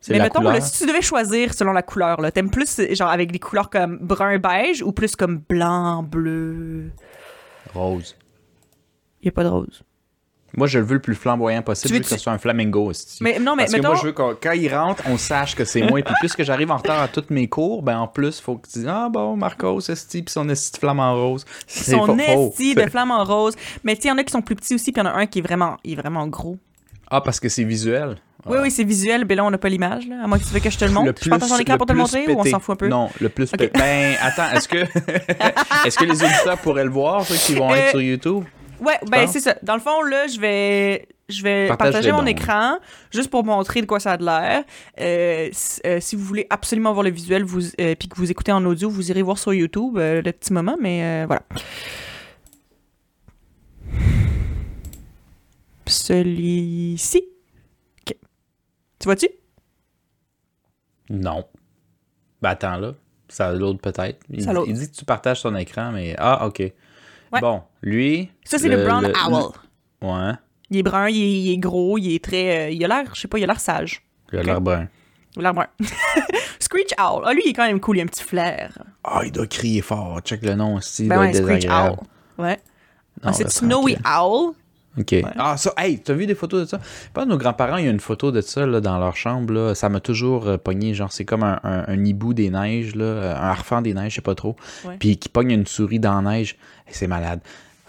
Mais 0.10 0.18
la 0.18 0.24
mettons, 0.24 0.42
là, 0.42 0.60
si 0.62 0.80
tu 0.80 0.88
devais 0.88 1.04
choisir 1.04 1.54
selon 1.54 1.74
la 1.74 1.84
couleur, 1.84 2.20
là, 2.22 2.32
t'aimes 2.32 2.50
plus, 2.50 2.82
genre, 2.94 3.10
avec 3.10 3.32
des 3.32 3.40
couleurs 3.40 3.70
comme 3.70 4.00
brun-beige 4.00 4.82
ou 4.82 4.92
plus 4.92 5.16
comme 5.16 5.38
blanc, 5.48 6.02
bleu? 6.02 6.92
Rose. 7.76 8.16
Il 9.22 9.26
y 9.26 9.30
a 9.30 9.32
pas 9.32 9.44
de 9.44 9.50
rose. 9.50 9.84
Moi, 10.58 10.68
je 10.68 10.80
le 10.80 10.86
veux 10.86 10.96
le 10.96 11.02
plus 11.02 11.16
flamboyant 11.16 11.62
possible. 11.62 11.88
Je 11.90 11.94
veux- 11.94 12.00
que 12.04 12.10
ce 12.10 12.18
soit 12.18 12.34
un 12.34 12.38
flamingo. 12.38 12.92
Mais 13.22 13.40
non, 13.40 13.56
mais 13.56 13.64
Parce 13.64 13.74
que 13.76 13.82
moi, 13.82 13.96
je 13.96 14.04
veux 14.08 14.12
qu'on- 14.12 14.36
quand 14.42 14.52
il 14.52 14.68
rentre, 14.76 15.02
on 15.08 15.18
sache 15.18 15.56
que 15.56 15.64
c'est 15.64 15.82
moi. 15.82 16.02
Et 16.02 16.04
puis, 16.04 16.14
puisque 16.20 16.44
j'arrive 16.44 16.72
en 16.72 16.78
retard 16.78 17.02
à 17.02 17.08
toutes 17.08 17.30
mes 17.30 17.48
cours, 17.48 17.84
ben 17.84 17.98
en 18.00 18.08
plus, 18.08 18.40
il 18.40 18.42
faut 18.42 18.56
que 18.58 18.68
tu 18.68 18.80
dises 18.80 18.88
Ah 18.90 19.08
bon, 19.10 19.38
Marcos, 19.38 19.80
esti, 19.90 20.24
puis 20.24 20.32
son 20.34 20.50
esti 20.50 20.74
de 20.74 20.78
flamme 20.80 21.00
en 21.00 21.14
rose. 21.16 21.46
C'est 21.68 21.92
son 21.96 22.18
esti 22.20 22.76
de 22.76 22.82
flamme 22.90 23.12
en 23.12 23.24
rose. 23.24 23.56
Mais 23.86 23.96
tu 23.96 24.08
il 24.08 24.08
y 24.10 24.12
en 24.12 24.18
a 24.18 24.24
qui 24.26 24.32
sont 24.34 24.42
plus 24.42 24.56
petits 24.58 24.76
aussi, 24.76 24.92
puis 24.92 25.02
il 25.02 25.06
y 25.06 25.08
en 25.08 25.12
a 25.12 25.16
un 25.16 25.26
qui 25.26 25.40
est 25.40 25.42
vraiment, 25.42 25.78
il 25.86 25.94
est 25.94 26.02
vraiment 26.02 26.28
gros. 26.28 26.58
Ah, 27.10 27.22
parce 27.22 27.40
que 27.40 27.48
c'est 27.48 27.64
visuel. 27.64 28.18
Oui, 28.46 28.58
oui, 28.62 28.72
c'est 28.72 28.84
visuel, 28.84 29.24
mais 29.30 29.36
là, 29.36 29.46
on 29.46 29.52
n'a 29.52 29.58
pas 29.60 29.70
l'image. 29.70 30.04
À 30.22 30.28
moins 30.28 30.38
que 30.40 30.44
tu 30.44 30.50
veux 30.54 30.60
que 30.60 30.70
je 30.70 30.78
te 30.78 30.84
le 30.84 30.92
montre. 30.92 31.08
Le 31.12 31.16
je 31.22 31.30
partage 31.30 31.48
ton 31.50 31.58
écran 31.60 31.74
le 31.74 31.78
pour 31.78 31.86
te 31.88 31.94
le 31.94 31.98
plus 31.98 32.02
montrer 32.02 32.28
ou 32.34 32.40
on 32.40 32.44
s'en 32.44 32.60
fout 32.60 32.74
un 32.74 32.76
peu? 32.76 32.88
Non, 32.90 33.10
le 33.22 33.30
plus 33.30 33.46
Ok. 33.54 33.58
pété. 33.60 33.78
Ben, 33.80 34.16
attends, 34.22 34.52
est-ce 34.54 34.68
que 34.68 34.78
est-ce 35.88 35.98
que 35.98 36.04
les 36.06 36.24
auditeurs 36.24 36.58
pourraient 36.58 36.84
le 36.84 36.90
voir, 36.90 37.24
ceux 37.26 37.36
qui 37.36 37.54
vont 37.58 37.72
Euh, 37.72 37.76
être 37.76 37.92
sur 37.92 38.02
YouTube? 38.02 38.44
Ouais, 38.82 39.00
ben 39.10 39.28
c'est 39.28 39.40
ça. 39.40 39.56
Dans 39.62 39.76
le 39.76 39.80
fond, 39.80 40.02
là, 40.02 40.26
je 40.26 40.40
vais, 40.40 41.08
je 41.30 41.44
vais 41.44 41.68
Partage 41.68 41.94
partager 41.94 42.12
mon 42.12 42.26
écran 42.26 42.80
juste 43.12 43.30
pour 43.30 43.46
montrer 43.46 43.82
de 43.82 43.86
quoi 43.86 44.00
ça 44.00 44.14
a 44.14 44.18
l'air. 44.18 44.64
Euh, 45.00 45.50
euh, 45.86 46.00
si 46.00 46.16
vous 46.16 46.24
voulez 46.24 46.48
absolument 46.50 46.92
voir 46.92 47.04
le 47.04 47.12
visuel, 47.12 47.44
vous, 47.44 47.64
euh, 47.80 47.94
puis 47.96 48.08
que 48.10 48.16
vous 48.16 48.32
écoutez 48.32 48.52
en 48.52 48.66
audio, 48.66 48.90
vous 48.90 49.12
irez 49.12 49.22
voir 49.22 49.38
sur 49.38 49.54
YouTube 49.54 49.98
le 49.98 50.32
petit 50.32 50.52
moment, 50.52 50.78
mais 50.82 51.26
voilà. 51.28 51.44
Celui-ci. 55.86 57.24
Ok. 58.02 58.16
Tu 58.98 59.06
vois-tu? 59.06 59.30
Non. 61.12 61.46
Ben 62.42 62.50
attends 62.50 62.78
là. 62.78 62.94
Ça 63.28 63.54
l'autre 63.54 63.80
peut-être. 63.80 64.20
Il 64.30 64.74
dit 64.74 64.90
que 64.90 64.96
tu 64.96 65.06
partages 65.06 65.42
ton 65.44 65.56
écran, 65.56 65.92
mais. 65.92 66.16
Ah, 66.18 66.48
ok. 66.48 66.64
Bon, 67.40 67.62
lui. 67.82 68.30
Ça, 68.44 68.58
c'est 68.58 68.70
le, 68.70 68.84
brown 68.84 69.04
le- 69.04 69.14
owl. 69.34 69.52
Ouais. 70.02 70.34
Il 70.70 70.78
est 70.78 70.84
brun, 70.84 71.10
il 71.10 71.18
est, 71.22 71.32
il 71.42 71.52
est 71.54 71.58
gros, 71.58 71.98
il 71.98 72.16
est 72.16 72.24
très. 72.24 72.68
euh, 72.68 72.70
il 72.70 72.84
a 72.86 72.88
l'air, 72.88 73.04
je 73.14 73.22
sais 73.22 73.28
pas, 73.28 73.38
il 73.38 73.44
a 73.44 73.48
l'air 73.48 73.60
sage. 73.60 74.02
Il 74.32 74.40
a 74.40 74.44
l'air 74.44 74.62
brun. 74.62 74.88
Il 75.36 75.40
a 75.40 75.44
l'air 75.44 75.54
brun. 75.54 75.68
Screech 76.60 76.94
Owl. 77.00 77.24
Ah, 77.26 77.34
lui, 77.34 77.42
il 77.46 77.50
est 77.50 77.54
quand 77.54 77.66
même 77.68 77.80
cool, 77.80 77.98
il 77.98 78.02
a 78.02 78.04
un 78.04 78.08
petit 78.08 78.24
flair. 78.24 78.78
Ah, 79.04 79.22
il 79.26 79.32
doit 79.32 79.48
crier 79.48 79.82
fort. 79.82 80.20
Check 80.22 80.44
le 80.44 80.56
nom 80.56 80.76
aussi. 80.76 81.08
Ben 81.08 81.20
ouais, 81.20 81.34
Screech. 81.34 81.66
Owl. 81.66 81.98
Ouais. 82.38 82.60
Ah, 83.24 83.34
c'est 83.34 83.50
Snowy. 83.50 83.98
Owl. 84.06 84.54
OK. 84.98 85.16
Ah, 85.38 85.56
ça, 85.56 85.74
hey, 85.78 86.00
t'as 86.00 86.14
vu 86.14 86.26
des 86.26 86.36
photos 86.36 86.62
de 86.64 86.66
ça? 86.66 86.80
Pas 87.14 87.26
nos 87.26 87.38
grands-parents, 87.38 87.78
il 87.78 87.86
y 87.86 87.88
a 87.88 87.92
une 87.92 88.00
photo 88.02 88.32
de 88.32 88.42
ça 88.42 88.66
là, 88.66 88.82
dans 88.82 89.00
leur 89.00 89.16
chambre. 89.16 89.54
Là. 89.54 89.74
Ça 89.76 89.88
m'a 89.90 90.00
toujours 90.02 90.48
euh, 90.48 90.58
pogné. 90.58 90.94
Genre, 90.94 91.12
c'est 91.12 91.24
comme 91.24 91.44
un, 91.44 91.60
un, 91.64 91.86
un 91.88 92.06
hibou 92.06 92.34
des 92.34 92.50
neiges, 92.50 92.96
là, 92.96 93.06
euh, 93.06 93.36
un 93.36 93.50
harfang 93.50 93.82
des 93.82 93.94
neiges, 93.94 94.12
je 94.12 94.16
sais 94.16 94.22
pas 94.22 94.36
trop. 94.36 94.56
Ouais. 94.86 94.98
Puis 95.00 95.18
qui 95.18 95.30
pogne 95.30 95.52
une 95.52 95.66
souris 95.66 96.00
dans 96.00 96.20
la 96.22 96.32
neige. 96.32 96.58
Hey, 96.88 96.94
c'est 96.94 97.08
malade. 97.08 97.40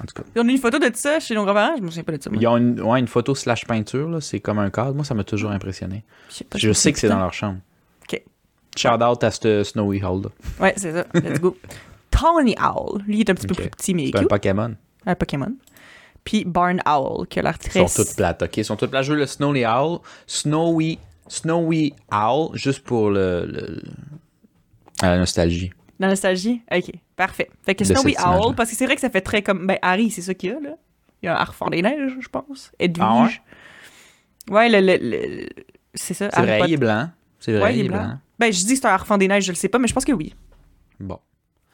En 0.03 0.07
tout 0.07 0.15
cas. 0.15 0.23
On 0.37 0.49
a 0.49 0.51
une 0.51 0.59
photo 0.59 0.79
de 0.79 0.91
ça 0.95 1.21
chez 1.21 1.35
nos 1.35 1.45
grands-parents, 1.45 1.77
je 1.79 1.83
me 1.83 1.89
souviens 1.89 2.03
pas 2.03 2.17
de 2.17 2.23
ça. 2.23 2.29
moi. 2.31 2.39
Ils 2.43 2.47
ont 2.49 2.57
une, 2.57 2.81
ouais, 2.81 2.99
une 3.01 3.07
photo 3.09 3.35
slash 3.35 3.65
peinture, 3.67 4.09
là. 4.09 4.21
c'est 4.21 4.41
comme 4.41 4.59
un 4.59 4.71
cadre. 4.71 4.95
Moi, 4.95 5.05
ça 5.05 5.15
m'a 5.15 5.25
toujours 5.25 5.51
impressionné. 5.53 6.05
Je, 6.31 6.35
sais 6.35 6.45
pas, 6.45 6.59
Je 6.59 6.69
me 6.69 6.73
sais 6.73 6.93
que 6.93 6.99
c'est 6.99 7.09
dans 7.09 7.19
leur 7.21 7.33
chambre. 7.33 7.59
Ok. 8.11 8.21
Shout 8.77 8.89
out 9.03 9.23
à 9.25 9.31
ce 9.31 9.63
Snowy 9.65 10.03
Hall. 10.03 10.23
là. 10.23 10.29
Ouais, 10.61 10.75
c'est 10.77 10.93
ça. 10.93 11.05
Let's 11.15 11.41
go. 11.41 11.57
Tawny 12.11 12.55
Owl. 12.61 13.03
Lui, 13.07 13.17
il 13.17 13.21
est 13.21 13.31
un 13.31 13.35
petit 13.35 13.47
peu 13.47 13.55
plus 13.55 13.69
petit, 13.71 13.95
mais 13.95 14.11
C'est 14.13 14.19
un. 14.19 14.25
Pokémon. 14.25 14.75
Un 15.07 15.15
Pokémon. 15.15 15.53
Puis 16.25 16.45
Barn 16.45 16.81
Owl, 16.87 17.27
qui 17.29 17.39
a 17.39 17.43
l'air 17.43 17.57
Ils 17.65 17.69
très. 17.71 17.87
sont 17.89 18.03
toutes 18.05 18.15
plates, 18.17 18.43
ok? 18.43 18.57
Ils 18.57 18.65
sont 18.65 18.77
toutes 18.77 18.91
plates. 18.91 19.05
Je 19.05 19.13
veux 19.13 19.19
le 19.19 19.27
Snowy 19.27 19.65
Owl. 19.67 19.99
Snowy, 20.27 20.99
Snowy 21.29 21.95
Owl, 22.13 22.51
juste 22.55 22.85
pour 22.85 23.11
le, 23.11 23.47
le- 23.47 23.83
la 25.01 25.19
nostalgie. 25.19 25.73
La 25.99 26.09
nostalgie? 26.09 26.63
Ok, 26.71 26.91
parfait. 27.27 27.51
Fait 27.65 27.75
que 27.75 27.85
Snowy. 27.85 28.15
Owl, 28.25 28.55
parce 28.55 28.71
que 28.71 28.77
c'est 28.77 28.85
vrai 28.87 28.95
que 28.97 29.01
ça 29.01 29.11
fait 29.11 29.21
très 29.21 29.43
comme. 29.43 29.67
Ben, 29.67 29.79
Harry, 29.83 30.11
c'est 30.11 30.23
ça 30.23 30.35
qu'il 30.35 30.51
y 30.51 30.53
a, 30.53 30.61
là. 30.61 30.77
Il 31.23 31.27
y 31.27 31.29
a 31.29 31.35
un 31.37 31.41
Harfang 31.41 31.71
des 31.71 31.83
Neiges, 31.83 32.17
je 32.21 32.29
pense. 32.29 32.73
Edwige. 32.79 33.43
Ah 34.51 34.53
ouais? 34.55 34.69
le. 34.69 34.81
le, 34.81 34.97
le- 35.01 35.49
c'est 35.95 36.15
ça. 36.15 36.31
C'est 36.33 36.41
vrai, 36.43 36.59
Potter. 36.59 36.71
il 36.71 36.75
est 36.75 36.79
blanc. 36.79 37.11
C'est 37.39 37.53
vrai, 37.53 37.63
Ouais, 37.63 37.79
il 37.79 37.87
est 37.87 37.89
blanc. 37.89 38.19
Ben, 38.39 38.53
je 38.53 38.65
dis 38.65 38.75
que 38.75 38.81
c'est 38.81 38.87
un 38.87 38.91
Harfang 38.91 39.19
des 39.19 39.29
Neiges, 39.29 39.45
je 39.45 39.53
le 39.53 39.57
sais 39.57 39.69
pas, 39.69 39.79
mais 39.79 39.87
je 39.89 39.95
pense 39.95 40.05
que 40.05 40.13
oui. 40.13 40.35
Bon. 40.99 41.19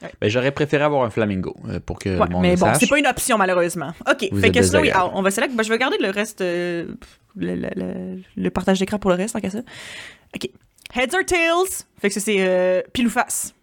Ouais. 0.03 0.11
Ben, 0.20 0.28
j'aurais 0.30 0.53
préféré 0.53 0.84
avoir 0.84 1.03
un 1.05 1.11
flamingo 1.11 1.57
euh, 1.68 1.80
pour 1.80 1.99
que 1.99 2.11
Ouais, 2.11 2.28
monde 2.28 2.42
mais 2.42 2.55
bon, 2.57 2.72
c'est 2.78 2.86
pas 2.88 2.99
une 2.99 3.07
option, 3.07 3.36
malheureusement. 3.38 3.92
Ok, 4.09 4.28
Vous 4.30 4.40
fait 4.40 4.51
que 4.53 4.62
Snowy. 4.62 4.90
Owl, 4.92 5.11
on 5.14 5.22
va 5.22 5.30
select. 5.30 5.55
Ben, 5.55 5.62
je 5.64 5.68
vais 5.70 5.78
garder 5.78 5.96
le 6.01 6.11
reste. 6.11 6.40
euh, 6.40 6.86
le, 7.36 7.55
le- 7.57 7.70
le- 7.74 8.22
le 8.36 8.51
partage 8.51 8.78
d'écran 8.78 8.99
pour 8.99 9.11
le 9.11 9.16
reste, 9.16 9.34
tant 9.34 9.40
qu'à 9.40 9.51
ça. 9.51 9.61
Ok. 10.34 10.51
Heads 10.94 11.14
or 11.14 11.24
tails? 11.26 11.84
Fait 12.01 12.09
que 12.09 12.14
ça, 12.14 12.20
c'est 12.20 12.36
euh, 12.38 12.80
pile 12.92 13.07
ou 13.07 13.11
face. 13.11 13.55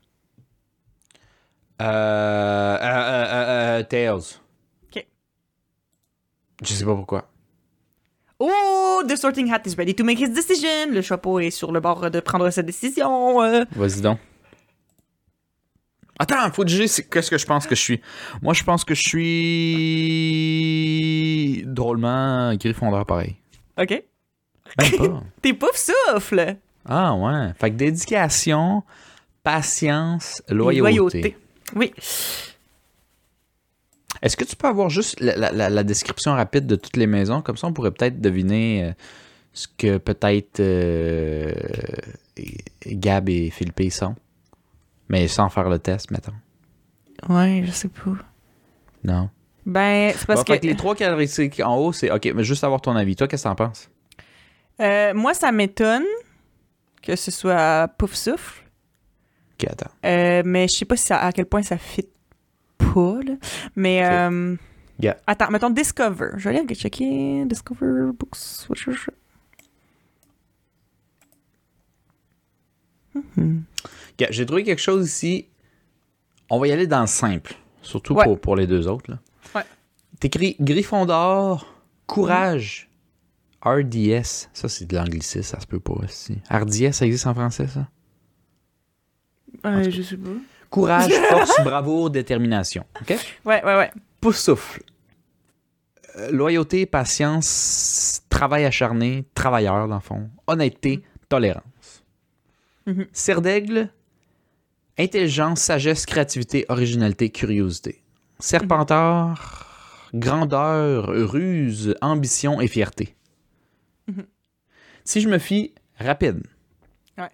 Euh, 1.81 1.85
euh, 1.85 2.77
euh, 2.81 3.79
euh, 3.79 3.83
Tails. 3.83 4.37
Ok. 4.85 5.05
Je 6.63 6.73
sais 6.73 6.85
pas 6.85 6.95
pourquoi. 6.95 7.27
Oh, 8.39 9.01
The 9.07 9.15
Sorting 9.15 9.49
Hat 9.51 9.61
is 9.65 9.75
ready 9.77 9.93
to 9.95 10.03
make 10.03 10.19
his 10.19 10.29
decision. 10.29 10.91
Le 10.91 11.01
chapeau 11.01 11.39
est 11.39 11.51
sur 11.51 11.71
le 11.71 11.79
bord 11.79 12.09
de 12.11 12.19
prendre 12.19 12.49
sa 12.49 12.61
décision. 12.61 13.41
euh. 13.41 13.63
Vas-y 13.71 14.01
donc. 14.01 14.19
Attends, 16.17 16.49
faut 16.51 16.65
juger 16.65 16.87
c'est- 16.87 17.03
qu'est-ce 17.09 17.29
que 17.29 17.37
je 17.37 17.45
pense 17.45 17.67
que 17.67 17.75
je 17.75 17.81
suis. 17.81 18.01
Moi, 18.41 18.53
je 18.53 18.63
pense 18.63 18.85
que 18.85 18.95
je 18.95 19.01
suis 19.01 19.25
drôlement 21.67 22.55
Gryffondor 22.55 23.05
pareil. 23.05 23.35
Ok. 23.77 24.01
Même 24.79 24.91
pas. 24.97 25.23
T'es 25.41 25.53
pouf 25.53 25.75
souffle. 25.75 26.55
Ah 26.87 27.13
ouais. 27.15 27.51
Fait 27.59 27.69
que 27.71 27.75
dédication, 27.75 28.83
patience, 29.43 30.41
Et 30.49 30.53
loyauté. 30.53 31.35
Oui. 31.75 31.93
Est-ce 34.21 34.37
que 34.37 34.43
tu 34.45 34.55
peux 34.55 34.67
avoir 34.67 34.89
juste 34.89 35.19
la, 35.19 35.35
la- 35.35 35.51
la- 35.51 35.69
la 35.69 35.83
description 35.83 36.33
rapide 36.33 36.67
de 36.67 36.75
toutes 36.75 36.97
les 36.97 37.07
maisons? 37.07 37.41
Comme 37.41 37.57
ça, 37.57 37.67
on 37.67 37.73
pourrait 37.73 37.91
peut-être 37.91 38.21
deviner 38.21 38.83
euh, 38.85 38.91
ce 39.53 39.67
que 39.67 39.97
peut-être 39.97 40.59
euh, 40.59 41.53
Gab 42.87 43.29
et 43.29 43.49
Philippe 43.51 43.91
sont. 43.91 44.15
Mais 45.09 45.27
sans 45.27 45.49
faire 45.49 45.69
le 45.69 45.79
test, 45.79 46.09
mettons. 46.11 46.33
Ouais, 47.29 47.63
je 47.65 47.71
sais 47.71 47.89
pas. 47.89 48.11
Non? 49.03 49.29
Ben, 49.65 50.13
c'est 50.17 50.25
parce 50.25 50.39
Bon, 50.41 50.45
fait 50.53 50.59
que. 50.59 50.63
que 50.63 50.67
les 50.71 50.75
trois 50.75 50.95
caractéristiques 50.95 51.59
en 51.63 51.75
haut, 51.77 51.91
c'est 51.93 52.09
OK, 52.11 52.31
mais 52.33 52.43
juste 52.43 52.63
avoir 52.63 52.81
ton 52.81 52.95
avis. 52.95 53.15
Toi, 53.15 53.27
qu'est-ce 53.27 53.43
que 53.43 53.49
t'en 53.49 53.55
penses? 53.55 53.89
Euh, 54.81 55.13
moi, 55.13 55.33
ça 55.33 55.51
m'étonne 55.51 56.03
que 57.01 57.15
ce 57.15 57.29
soit 57.31 57.87
pouf 57.97 58.13
souffle. 58.15 58.63
OK, 59.61 59.67
attends. 59.69 59.91
Euh, 60.05 60.41
mais 60.45 60.67
je 60.67 60.75
sais 60.75 60.85
pas 60.85 60.97
si 60.97 61.05
ça- 61.05 61.19
à 61.19 61.31
quel 61.31 61.45
point 61.45 61.61
ça 61.63 61.77
fit 61.77 62.07
pas, 62.77 63.19
là. 63.25 63.33
Mais. 63.75 64.03
Euh, 64.05 64.55
Yeah. 64.97 65.17
Attends, 65.27 65.51
mettons 65.51 65.69
Discover. 65.71 66.29
Je 66.37 66.47
vais 66.49 66.57
aller 66.57 66.73
checker. 66.73 67.43
Discover 67.45 68.13
Books. 68.17 68.65
Mhm. 73.13 73.63
OK, 74.19 74.27
J'ai 74.29 74.45
trouvé 74.45 74.63
quelque 74.63 74.81
chose 74.81 75.05
ici. 75.07 75.47
On 76.49 76.59
va 76.59 76.67
y 76.67 76.71
aller 76.71 76.87
dans 76.87 77.01
le 77.01 77.07
simple. 77.07 77.55
Surtout 77.81 78.13
Ouais. 78.13 78.23
pour, 78.23 78.39
pour 78.39 78.55
les 78.55 78.67
deux 78.67 78.87
autres. 78.87 79.11
Là. 79.11 79.19
Ouais. 79.53 79.63
T'écris 80.19 80.55
Gryffondor, 80.59 81.67
courage, 82.07 82.89
RDS. 83.63 84.47
Ça, 84.53 84.69
c'est 84.69 84.85
de 84.85 84.95
l'anglicisme, 84.95 85.43
ça 85.43 85.59
se 85.59 85.67
peut 85.67 85.79
pas 85.79 85.93
aussi. 85.93 86.37
RDS, 86.49 86.93
ça 86.93 87.05
existe 87.05 87.27
en 87.27 87.33
français, 87.33 87.67
ça? 87.67 87.87
Je 89.63 90.01
sais 90.01 90.17
pas. 90.17 90.29
Courage, 90.69 91.11
force, 91.29 91.63
bravoure, 91.63 92.09
détermination. 92.09 92.85
OK? 93.01 93.09
Ouais, 93.45 93.63
ouais, 93.63 93.75
ouais. 93.77 93.91
Pouce 94.19 94.39
souffle. 94.39 94.81
Euh, 96.17 96.31
loyauté, 96.31 96.85
patience, 96.85 98.21
travail 98.29 98.65
acharné, 98.65 99.25
travailleur, 99.35 99.87
dans 99.87 99.95
le 99.95 100.01
fond. 100.01 100.29
Honnêteté, 100.47 101.03
tolérance. 101.29 102.03
Mhm. 102.85 103.05
Serre 103.13 103.41
d'aigle, 103.41 103.89
intelligence, 104.97 105.61
sagesse, 105.61 106.05
créativité, 106.05 106.65
originalité, 106.69 107.29
curiosité. 107.29 108.01
Serpentard, 108.39 110.09
grandeur, 110.13 111.07
ruse, 111.07 111.95
ambition 112.01 112.61
et 112.61 112.67
fierté. 112.67 113.15
Mhm. 114.07 114.25
Si 115.03 115.21
je 115.21 115.29
me 115.29 115.37
fie 115.37 115.73
rapide 115.99 116.41
Ouais. 117.17 117.29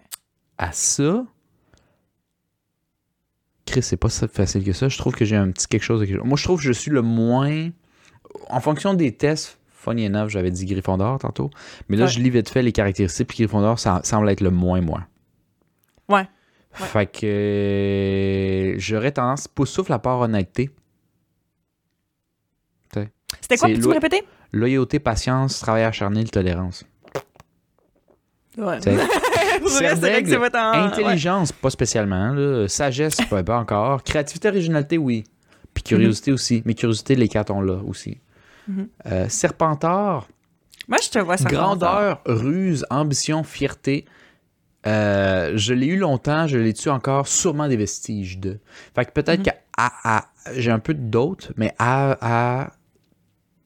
à 0.58 0.72
ça, 0.72 1.24
Chris, 3.66 3.82
c'est 3.82 3.96
pas 3.96 4.08
si 4.10 4.26
facile 4.28 4.64
que 4.64 4.72
ça. 4.72 4.88
Je 4.88 4.98
trouve 4.98 5.14
que 5.14 5.24
j'ai 5.24 5.36
un 5.36 5.50
petit 5.50 5.66
quelque 5.68 5.82
chose. 5.82 6.00
de 6.00 6.06
quelque 6.06 6.18
chose. 6.18 6.26
Moi, 6.26 6.36
je 6.36 6.44
trouve 6.44 6.58
que 6.58 6.64
je 6.66 6.72
suis 6.72 6.90
le 6.90 7.02
moins. 7.02 7.70
En 8.48 8.60
fonction 8.60 8.94
des 8.94 9.12
tests, 9.12 9.58
funny 9.70 10.06
enough, 10.06 10.28
j'avais 10.28 10.50
dit 10.50 10.64
Gryffondor 10.66 11.18
tantôt. 11.18 11.50
Mais 11.88 11.96
là, 11.96 12.04
Ouais. 12.06 12.10
je 12.10 12.20
lis 12.20 12.30
vite 12.30 12.48
fait 12.48 12.62
les 12.62 12.72
caractéristiques, 12.72 13.28
puis 13.28 13.38
Gryffondor, 13.38 13.78
ça 13.78 14.00
semble 14.04 14.28
être 14.30 14.40
le 14.40 14.50
moins 14.50 14.80
moi. 14.80 15.06
Ouais. 16.08 16.26
Fait 16.72 17.06
que 17.06 18.74
j'aurais 18.78 19.12
tendance, 19.12 19.46
pouce 19.46 19.70
souffle 19.70 19.92
à 19.92 19.98
part 19.98 20.20
honnêteté, 20.20 20.70
C'était 23.40 23.56
quoi, 23.56 23.68
peux-tu 23.68 23.80
me 23.88 23.92
répéter? 23.94 24.22
loyauté, 24.52 24.98
patience, 24.98 25.58
travail 25.60 25.84
acharné, 25.84 26.24
tolérance. 26.24 26.84
Ouais. 28.58 28.78
Que 28.82 30.36
votre 30.36 30.58
en- 30.58 30.72
Intelligence, 30.86 31.52
pas 31.52 31.70
spécialement. 31.70 32.32
là. 32.32 32.68
Sagesse, 32.68 33.16
pas, 33.30 33.42
pas 33.42 33.58
encore. 33.58 34.02
Créativité, 34.02 34.48
originalité, 34.48 34.98
oui. 34.98 35.24
Puis 35.74 35.82
curiosité 35.84 36.32
aussi. 36.32 36.62
Mais 36.66 36.74
curiosité, 36.74 37.14
les 37.14 37.28
quatre 37.28 37.50
ont 37.50 37.60
là 37.62 37.78
aussi. 37.86 38.20
Mhm. 38.68 38.88
Euh, 39.06 39.28
Serpentard, 39.28 40.28
Moi, 40.88 40.98
je 41.02 41.08
te 41.10 41.18
vois 41.18 41.36
ça. 41.36 41.48
grandeur, 41.48 42.20
ruse, 42.26 42.84
ambition, 42.90 43.42
fierté. 43.42 44.04
Euh, 44.86 45.52
je 45.56 45.72
l'ai 45.74 45.86
eu 45.86 45.96
longtemps, 45.96 46.46
je 46.48 46.58
l'ai 46.58 46.72
tu 46.72 46.90
encore, 46.90 47.28
sûrement 47.28 47.68
des 47.68 47.76
vestiges 47.76 48.38
de. 48.38 48.58
Fait 48.94 49.04
que 49.04 49.12
peut-être 49.12 49.38
Mhm. 49.40 49.44
qu'à 49.44 49.54
à- 49.78 50.26
j'ai 50.56 50.70
un 50.72 50.78
peu 50.80 50.92
d'autres, 50.94 51.52
mais 51.56 51.72
à, 51.78 52.16
à 52.64 52.70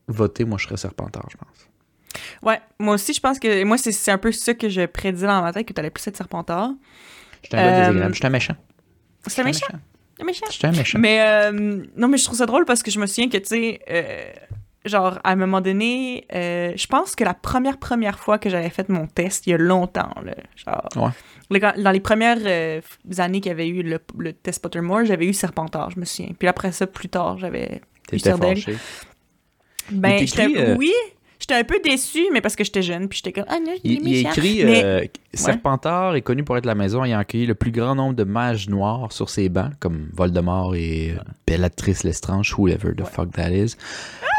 voter, 0.08 0.44
moi 0.44 0.58
je 0.58 0.66
serais 0.66 0.76
Serpentard, 0.76 1.26
je 1.30 1.36
pense. 1.38 1.55
Ouais, 2.46 2.60
moi 2.78 2.94
aussi, 2.94 3.12
je 3.12 3.20
pense 3.20 3.38
que. 3.38 3.64
Moi, 3.64 3.76
c'est- 3.76 4.10
un 4.10 4.18
peu 4.18 4.32
ça 4.32 4.54
que 4.54 4.68
je 4.68 4.86
prédis 4.86 5.22
dans 5.22 5.42
ma 5.42 5.52
tête, 5.52 5.66
que 5.66 5.72
t'allais 5.72 5.90
plus 5.90 6.06
être 6.06 6.16
Serpentard. 6.16 6.70
J'étais 7.42 7.56
un 7.58 7.60
Euh, 7.66 7.78
désagréable, 7.80 8.14
j'étais 8.14 8.26
un 8.26 8.30
méchant. 8.30 8.54
Un 10.20 10.24
méchant. 10.24 10.46
J'étais 10.50 10.66
un 10.68 10.72
méchant. 10.72 10.98
Mais 10.98 11.20
euh, 11.20 11.82
non, 11.96 12.08
mais 12.08 12.16
je 12.18 12.24
trouve 12.24 12.38
ça 12.38 12.46
drôle 12.46 12.64
parce 12.64 12.82
que 12.82 12.90
je 12.90 12.98
me 12.98 13.06
souviens 13.06 13.28
que, 13.28 13.36
tu 13.38 13.46
sais, 13.46 13.80
euh, 13.90 14.32
genre, 14.84 15.18
à 15.24 15.32
un 15.32 15.36
moment 15.36 15.60
donné, 15.60 16.24
euh, 16.34 16.72
je 16.76 16.86
pense 16.86 17.14
que 17.16 17.24
la 17.24 17.34
première, 17.34 17.76
première 17.78 18.18
fois 18.18 18.38
que 18.38 18.48
j'avais 18.48 18.70
fait 18.70 18.88
mon 18.88 19.06
test, 19.08 19.46
il 19.46 19.50
y 19.50 19.54
a 19.54 19.58
longtemps, 19.58 20.14
là, 20.24 20.34
genre, 20.64 20.88
Ouais. 20.96 21.10
le- 21.50 21.82
dans 21.82 21.90
les 21.90 22.00
premières 22.00 22.38
années 23.18 23.40
qu'il 23.40 23.50
y 23.50 23.52
avait 23.52 23.68
eu 23.68 23.82
le, 23.82 23.98
le 24.16 24.32
test 24.32 24.62
Pottermore, 24.62 25.04
j'avais 25.04 25.26
eu 25.26 25.32
Serpentard, 25.34 25.90
je 25.90 26.00
me 26.00 26.04
souviens. 26.04 26.32
Puis 26.38 26.46
après 26.48 26.70
ça, 26.72 26.86
plus 26.86 27.08
tard, 27.08 27.38
j'avais 27.38 27.82
T'étais 28.08 28.30
fâché. 28.36 28.76
Ben, 29.90 30.26
j'étais 30.26 30.74
oui, 30.76 30.92
j'étais 31.38 31.54
un 31.54 31.64
peu 31.64 31.80
déçue, 31.80 32.26
mais 32.32 32.40
parce 32.40 32.56
que 32.56 32.64
j'étais 32.64 32.82
jeune, 32.82 33.08
puis 33.08 33.18
j'étais 33.22 33.32
comme 33.32 33.48
ah 33.48 33.58
non, 33.60 33.72
il, 33.84 33.92
Il, 33.92 34.08
il 34.08 34.26
écrit 34.26 34.62
euh, 34.62 35.04
Serpentard 35.36 36.14
est 36.16 36.22
connu 36.22 36.44
pour 36.44 36.56
être 36.56 36.66
la 36.66 36.74
maison 36.74 37.04
ayant 37.04 37.18
accueilli 37.18 37.46
le 37.46 37.54
plus 37.54 37.70
grand 37.70 37.94
nombre 37.94 38.14
de 38.14 38.24
mages 38.24 38.68
noirs 38.68 39.12
sur 39.12 39.30
ses 39.30 39.48
bancs, 39.48 39.72
comme 39.80 40.08
Voldemort 40.12 40.74
et 40.74 41.14
Bellatrix 41.46 41.98
Lestrange, 42.04 42.54
whoever 42.58 42.94
the 42.94 43.04
fuck 43.04 43.30
that 43.32 43.50
is. 43.50 43.76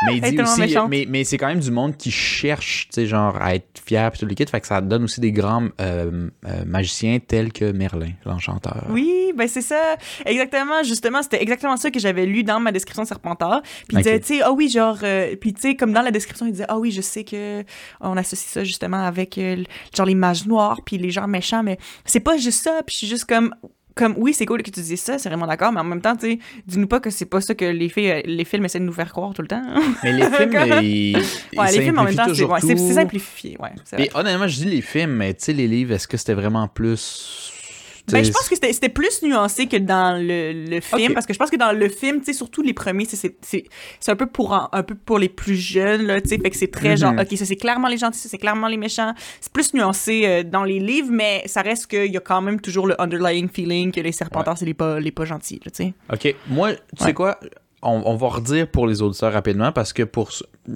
mais 0.06 0.18
il 0.18 0.22
dit 0.22 0.42
aussi, 0.42 0.76
mais, 0.90 1.06
mais 1.08 1.24
c'est 1.24 1.38
quand 1.38 1.48
même 1.48 1.60
du 1.60 1.72
monde 1.72 1.96
qui 1.98 2.12
cherche, 2.12 2.88
tu 2.90 3.02
sais, 3.02 3.08
genre 3.08 3.36
à 3.42 3.56
être 3.56 3.82
fier 3.84 4.12
puis 4.12 4.20
tout 4.20 4.26
le 4.26 4.34
kit, 4.34 4.46
fait 4.46 4.60
que 4.60 4.68
ça 4.68 4.82
donne 4.82 5.06
aussi 5.06 5.22
des 5.22 5.32
grands 5.32 5.70
euh, 5.80 6.30
euh, 6.46 6.66
magiciens 6.66 7.20
tels 7.26 7.54
que 7.54 7.72
Merlin, 7.72 8.12
l'enchanteur. 8.26 8.86
Oui, 8.90 9.32
ben 9.36 9.48
c'est 9.48 9.62
ça. 9.62 9.96
Exactement, 10.26 10.84
justement, 10.84 11.22
c'était 11.22 11.42
exactement 11.42 11.78
ça 11.78 11.90
que 11.92 12.00
j'avais 12.00 12.26
lu 12.26 12.44
dans 12.44 12.60
ma 12.60 12.72
description 12.72 13.04
de 13.04 13.08
Serpentard. 13.08 13.62
Puis 13.62 13.86
il 13.92 13.98
disait, 13.98 14.20
tu 14.20 14.38
sais, 14.38 14.42
ah 14.44 14.52
oui, 14.52 14.70
genre, 14.70 14.98
euh, 15.04 15.36
puis 15.40 15.54
tu 15.54 15.62
sais, 15.62 15.76
comme 15.76 15.94
dans 15.94 16.02
la 16.02 16.12
description, 16.12 16.46
il 16.46 16.52
disait, 16.52 16.66
ah 16.68 16.78
oui, 16.78 16.92
je 16.92 17.02
sais 17.02 17.24
que 17.24 17.64
on 18.02 18.18
associe 18.18 18.52
ça 18.52 18.64
justement 18.64 19.06
avec, 19.06 19.40
genre, 19.96 20.06
les 20.06 20.16
mages 20.16 20.46
noirs, 20.46 20.82
puis 20.88 20.98
les 20.98 21.12
gens 21.12 21.28
méchants, 21.28 21.64
mais 21.64 21.78
c'est 22.06 22.22
pas 22.22 22.38
juste 22.38 22.64
ça. 22.64 22.82
Puis 22.86 22.94
je 22.94 22.98
suis 23.00 23.08
juste 23.08 23.26
comme, 23.26 23.54
comme, 23.94 24.14
oui, 24.18 24.34
c'est 24.34 24.46
cool 24.46 24.64
que 24.64 24.72
tu 24.72 24.80
dises 24.80 25.02
ça, 25.02 25.18
c'est 25.18 25.28
vraiment 25.28 25.48
d'accord, 25.48 25.74
mais 25.74 25.82
en 25.82 25.84
même 25.84 26.00
temps, 26.00 26.16
tu 26.16 26.32
sais, 26.32 26.40
dis-nous 26.66 26.88
pas 26.88 27.02
que 27.02 27.10
c'est 27.10 27.26
pas 27.26 27.42
ça 27.42 27.56
que 27.56 27.66
les, 27.66 27.90
filles, 27.90 28.12
euh, 28.12 28.22
les 28.24 28.46
films 28.46 28.64
essaient 28.64 28.80
de 28.80 28.86
nous 28.86 28.94
faire 28.94 29.12
croire 29.12 29.34
tout 29.34 29.42
le 29.42 29.50
temps. 29.50 29.64
Mais 30.04 30.14
les 30.14 30.32
films, 30.32 30.52
Comme- 30.52 30.82
ils, 30.82 31.18
ils 31.52 31.60
ouais, 31.60 31.72
les 31.74 31.82
films, 31.82 32.00
en 32.00 32.04
même 32.04 32.16
temps, 32.16 32.34
c'est 32.34 32.46
ouais, 32.46 32.94
simplifié, 32.94 33.58
ouais. 33.60 33.72
Et 33.98 34.10
honnêtement, 34.16 34.48
je 34.48 34.56
dis 34.56 34.66
les 34.66 34.82
films, 34.82 35.12
mais 35.12 35.34
tu 35.34 35.46
sais, 35.46 35.54
les 35.54 35.68
livres, 35.68 35.94
est-ce 35.94 36.08
que 36.08 36.16
c'était 36.16 36.36
vraiment 36.36 36.68
plus 36.70 37.52
Ben, 38.12 38.24
je 38.24 38.32
pense 38.32 38.48
que 38.48 38.56
c'était 38.56 38.90
plus 38.90 39.22
nuancé 39.22 39.68
que 39.68 39.76
dans 39.78 40.18
le, 40.18 40.54
le 40.54 40.80
film, 40.82 41.14
parce 41.14 41.26
que 41.26 41.34
je 41.34 41.40
pense 41.40 41.50
que 41.50 41.58
dans 41.58 41.74
le 41.74 41.90
film, 41.90 42.20
tu 42.20 42.26
sais, 42.28 42.34
surtout 42.34 42.62
les 42.62 42.74
premiers, 42.74 43.04
c'est- 43.06 43.66
un 44.08 44.16
peu 44.16 44.28
pour 44.28 44.54
un 44.54 44.84
peu 44.84 44.96
pour 44.96 45.20
les 45.20 45.28
plus 45.30 45.56
jeunes, 45.58 46.04
là, 46.04 46.22
tu 46.22 46.30
sais, 46.30 46.38
fait 46.38 46.50
que 46.50 46.56
c'est 46.56 46.72
très 46.72 46.96
genre, 46.96 47.12
Mhm. 47.14 47.20
ok, 47.20 47.38
ça 47.38 47.46
c'est 47.46 47.56
clairement 47.58 47.90
les 47.90 47.98
gentils, 47.98 48.20
ça 48.20 48.30
c'est 48.30 48.38
clairement 48.38 48.68
les 48.70 48.78
méchants. 48.78 49.14
C'est 49.42 49.52
plus 49.52 49.74
nuancé 49.74 50.22
euh, 50.26 50.44
dans 50.44 50.64
les 50.64 50.80
livres, 50.80 51.10
mais 51.12 51.44
ça 51.48 51.62
reste 51.62 51.88
qu'il 51.88 52.12
y 52.12 52.18
a 52.18 52.22
quand 52.22 52.42
même 52.42 52.62
toujours 52.62 52.88
le 52.88 53.00
underlying 53.02 53.50
feeling 53.50 53.92
que 53.92 54.00
les 54.00 54.12
serpentards 54.14 54.58
c'est 54.58 54.66
les 54.66 54.74
pas 54.74 55.00
les 55.00 55.12
pas 55.12 55.26
gentils, 55.26 55.60
tu 55.60 55.70
sais. 55.74 55.94
OK. 56.14 56.34
Moi, 56.50 56.74
tu 56.74 56.80
sais 57.00 57.06
Ouais. 57.08 57.14
quoi? 57.14 57.38
On, 57.84 58.02
on 58.06 58.16
va 58.16 58.28
redire 58.30 58.68
pour 58.72 58.88
les 58.88 59.02
auditeurs 59.04 59.32
rapidement 59.34 59.72
parce 59.72 59.94
que 59.94 60.02
pour. 60.04 60.32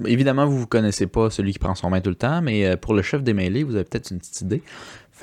Évidemment, 0.06 0.46
vous 0.46 0.60
ne 0.60 0.64
connaissez 0.66 1.06
pas 1.08 1.30
celui 1.30 1.52
qui 1.52 1.58
prend 1.58 1.74
son 1.74 1.90
main 1.90 2.00
tout 2.00 2.10
le 2.10 2.16
temps, 2.16 2.40
mais 2.42 2.64
euh, 2.64 2.76
pour 2.76 2.94
le 2.94 3.02
chef 3.02 3.22
des 3.24 3.34
mêlées, 3.34 3.64
vous 3.64 3.74
avez 3.74 3.84
peut-être 3.84 4.10
une 4.12 4.18
petite 4.18 4.40
idée. 4.42 4.62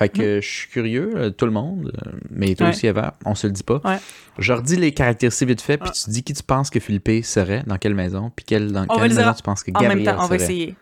Fait 0.00 0.08
que 0.08 0.40
je 0.40 0.48
suis 0.48 0.68
curieux, 0.68 1.12
euh, 1.14 1.30
tout 1.30 1.44
le 1.44 1.52
monde, 1.52 1.92
euh, 2.06 2.10
mais 2.30 2.54
toi. 2.54 2.66
Ouais. 2.68 2.72
aussi, 2.72 2.86
Eva, 2.86 3.16
on 3.26 3.34
se 3.34 3.46
le 3.46 3.52
dit 3.52 3.62
pas. 3.62 3.80
Ouais. 3.84 3.98
Je 4.38 4.52
redis 4.54 4.76
les 4.76 4.92
caractéristiques 4.92 5.48
vite 5.48 5.60
fait, 5.60 5.76
puis 5.76 5.90
Ah. 5.92 5.96
tu 6.04 6.10
dis 6.10 6.22
qui 6.22 6.32
tu 6.32 6.42
penses 6.42 6.70
que 6.70 6.80
Philippe 6.80 7.22
serait, 7.22 7.62
dans 7.66 7.76
quelle 7.76 7.94
maison, 7.94 8.32
puis 8.34 8.44
quelle, 8.46 8.72
dans 8.72 8.84
On 8.88 8.96
quelle 8.98 9.10
le 9.10 9.14
maison 9.14 9.32
tu 9.34 9.42
penses 9.42 9.62
que 9.62 9.70
En 9.72 9.80
Gabriel 9.80 9.98
même 9.98 10.06
temps, 10.16 10.24
on 10.24 10.26
va 10.26 10.38
serait. 10.38 10.42
essayer. 10.42 10.74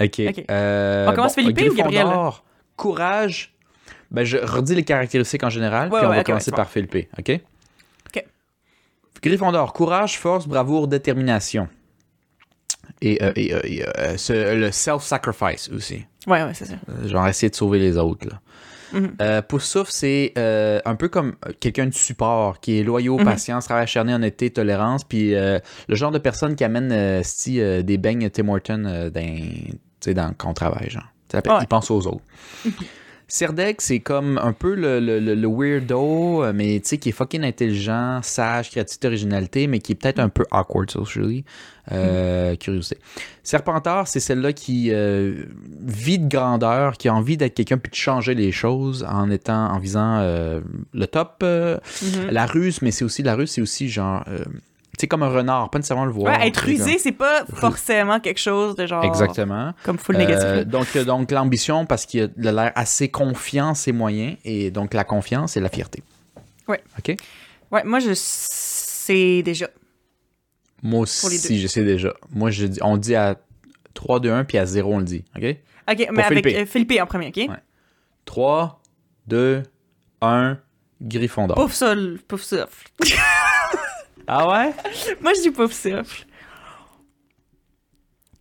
OK. 0.00 0.20
Euh, 0.50 1.06
On 1.08 1.14
commence 1.14 1.34
Philippe 1.34 1.60
ou 1.70 1.74
Gabriel? 1.74 2.06
Courage. 2.76 3.54
Ben, 4.10 4.24
je 4.24 4.38
redis 4.38 4.74
les 4.76 4.84
caractéristiques 4.84 5.42
en 5.42 5.50
général, 5.50 5.90
Ouais, 5.90 5.98
puis 5.98 6.06
on 6.06 6.10
va 6.10 6.24
commencer 6.24 6.52
par 6.52 6.70
Philippe, 6.70 7.08
OK? 7.18 7.40
OK. 8.06 8.24
Gryffondor, 9.22 9.72
courage, 9.72 10.16
force, 10.18 10.46
bravoure, 10.46 10.86
détermination. 10.86 11.68
Et, 13.02 13.22
euh, 13.22 13.32
et, 13.36 13.52
euh, 13.54 13.60
et, 13.64 13.84
euh, 13.84 14.16
ce- 14.16 14.54
le 14.54 14.70
self-sacrifice 14.72 15.68
aussi. 15.70 16.06
Ouais, 16.28 16.42
ouais, 16.44 16.52
c'est 16.54 16.66
ça. 16.66 16.74
Euh, 16.88 17.08
Genre 17.08 17.26
essayer 17.26 17.50
de 17.50 17.54
sauver 17.56 17.78
les 17.78 17.96
autres. 17.96 18.28
Là. 18.28 18.40
Mhm. 18.92 19.16
Euh, 19.20 19.42
Poussouf, 19.42 19.88
c'est 19.90 20.32
euh, 20.38 20.80
un 20.84 20.94
peu 20.94 21.08
comme 21.08 21.34
quelqu'un 21.60 21.86
de 21.86 21.94
support, 21.94 22.60
qui 22.60 22.78
est 22.78 22.82
loyaux, 22.82 23.18
Mhm. 23.18 23.24
patience, 23.24 23.64
travail 23.66 23.82
acharné, 23.84 24.14
honnêteté, 24.14 24.50
tolérance, 24.50 25.04
puis 25.04 25.34
euh, 25.34 25.58
le 25.88 25.94
genre 25.94 26.10
de 26.10 26.18
personne 26.18 26.54
qui 26.56 26.64
amène 26.64 27.22
si, 27.24 27.58
des 27.82 27.98
beignes 27.98 28.30
Tim 28.30 28.48
Hortons 28.48 29.10
dans, 29.12 29.36
tu 29.36 29.78
sais, 30.00 30.14
dans 30.14 30.32
qu'on 30.32 30.54
travaille, 30.54 30.90
genre. 30.90 31.02
Tu 31.28 31.36
sais, 31.36 31.48
Ouais. 31.50 31.58
Il 31.60 31.66
pense 31.66 31.90
aux 31.90 32.06
autres. 32.06 32.22
Serdek, 33.30 33.82
c'est 33.82 34.00
comme 34.00 34.38
un 34.42 34.54
peu 34.54 34.74
le, 34.74 35.00
le- 35.00 35.20
le- 35.20 35.46
weirdo, 35.48 36.42
euh, 36.44 36.52
mais 36.54 36.80
tu 36.80 36.88
sais, 36.88 36.96
qui 36.98 37.10
est 37.10 37.12
fucking 37.12 37.44
intelligent, 37.44 38.20
sage, 38.22 38.70
créativité, 38.70 39.06
originalité, 39.06 39.66
mais 39.66 39.80
qui 39.80 39.92
est 39.92 39.94
peut-être 39.96 40.18
un 40.18 40.30
peu 40.30 40.44
awkward 40.50 40.90
socially. 40.90 41.44
Euh, 41.92 42.56
Curiosité. 42.56 42.96
Serpentard, 43.42 44.08
c'est 44.08 44.20
celle-là 44.20 44.54
qui 44.54 44.88
euh, 44.92 45.44
vit 45.84 46.18
de 46.18 46.26
grandeur, 46.28 46.96
qui 46.96 47.08
a 47.08 47.14
envie 47.14 47.36
d'être 47.36 47.54
quelqu'un 47.54 47.76
puis 47.76 47.90
de 47.90 47.96
changer 47.96 48.34
les 48.34 48.50
choses 48.50 49.04
en 49.08 49.30
étant, 49.30 49.72
en 49.72 49.78
visant 49.78 50.18
euh, 50.20 50.60
le 50.94 51.06
top. 51.06 51.42
Mhm. 51.42 52.30
La 52.30 52.46
ruse, 52.46 52.80
mais 52.80 52.90
c'est 52.90 53.04
aussi 53.04 53.22
la 53.22 53.34
ruse, 53.34 53.50
c'est 53.50 53.60
aussi 53.62 53.90
genre, 53.90 54.24
sais, 55.00 55.06
comme 55.08 55.22
un 55.22 55.28
renard, 55.28 55.70
pas 55.70 55.78
nécessairement 55.78 56.04
le 56.04 56.12
voir. 56.12 56.38
Ouais, 56.38 56.48
être 56.48 56.58
rusé, 56.58 56.98
c'est 56.98 57.12
pas 57.12 57.44
forcément 57.52 58.20
quelque 58.20 58.40
chose 58.40 58.74
de 58.76 58.86
genre. 58.86 59.04
Exactement. 59.04 59.72
Comme 59.84 59.98
full 59.98 60.16
négatif. 60.16 60.44
Euh, 60.44 60.64
donc, 60.64 60.86
euh, 60.96 61.04
donc 61.04 61.30
l'ambition, 61.30 61.86
parce 61.86 62.06
qu'il 62.06 62.22
a 62.22 62.52
l'air 62.52 62.72
assez 62.74 63.08
confiant 63.08 63.74
ses 63.74 63.92
moyens, 63.92 64.36
et 64.44 64.70
donc 64.70 64.94
la 64.94 65.04
confiance 65.04 65.56
et 65.56 65.60
la 65.60 65.68
fierté. 65.68 66.02
Ouais. 66.66 66.80
OK? 66.98 67.16
Ouais, 67.70 67.84
moi, 67.84 67.98
je 68.00 68.12
sais 68.14 69.42
déjà. 69.42 69.68
Moi 70.82 71.06
Pour 71.20 71.30
aussi, 71.30 71.60
je 71.60 71.66
sais 71.66 71.84
déjà. 71.84 72.14
Moi, 72.30 72.50
je 72.50 72.66
dis, 72.66 72.78
on 72.82 72.96
dit 72.96 73.14
à 73.14 73.36
3, 73.94 74.20
2, 74.20 74.30
1, 74.30 74.44
puis 74.44 74.58
à 74.58 74.66
0, 74.66 74.94
on 74.94 74.98
le 74.98 75.04
dit. 75.04 75.24
OK? 75.36 75.44
Ok, 75.90 76.08
mais 76.12 76.22
avec 76.22 76.44
Philippe. 76.44 76.60
euh, 76.62 76.66
Philippe 76.66 76.92
en 77.02 77.06
premier, 77.06 77.28
ok? 77.28 77.36
Ouais. 77.36 77.56
3, 78.26 78.80
2, 79.26 79.62
1, 80.20 80.58
Gryffondor. 81.00 81.56
Pouf 81.56 81.72
sol, 81.72 82.18
pouf 82.28 82.42
souffle. 82.42 82.88
Ah 84.28 84.48
ouais? 84.48 84.72
moi, 85.20 85.32
je 85.36 85.42
dis 85.42 85.50
pouf 85.50 85.72
souffle. 85.72 86.24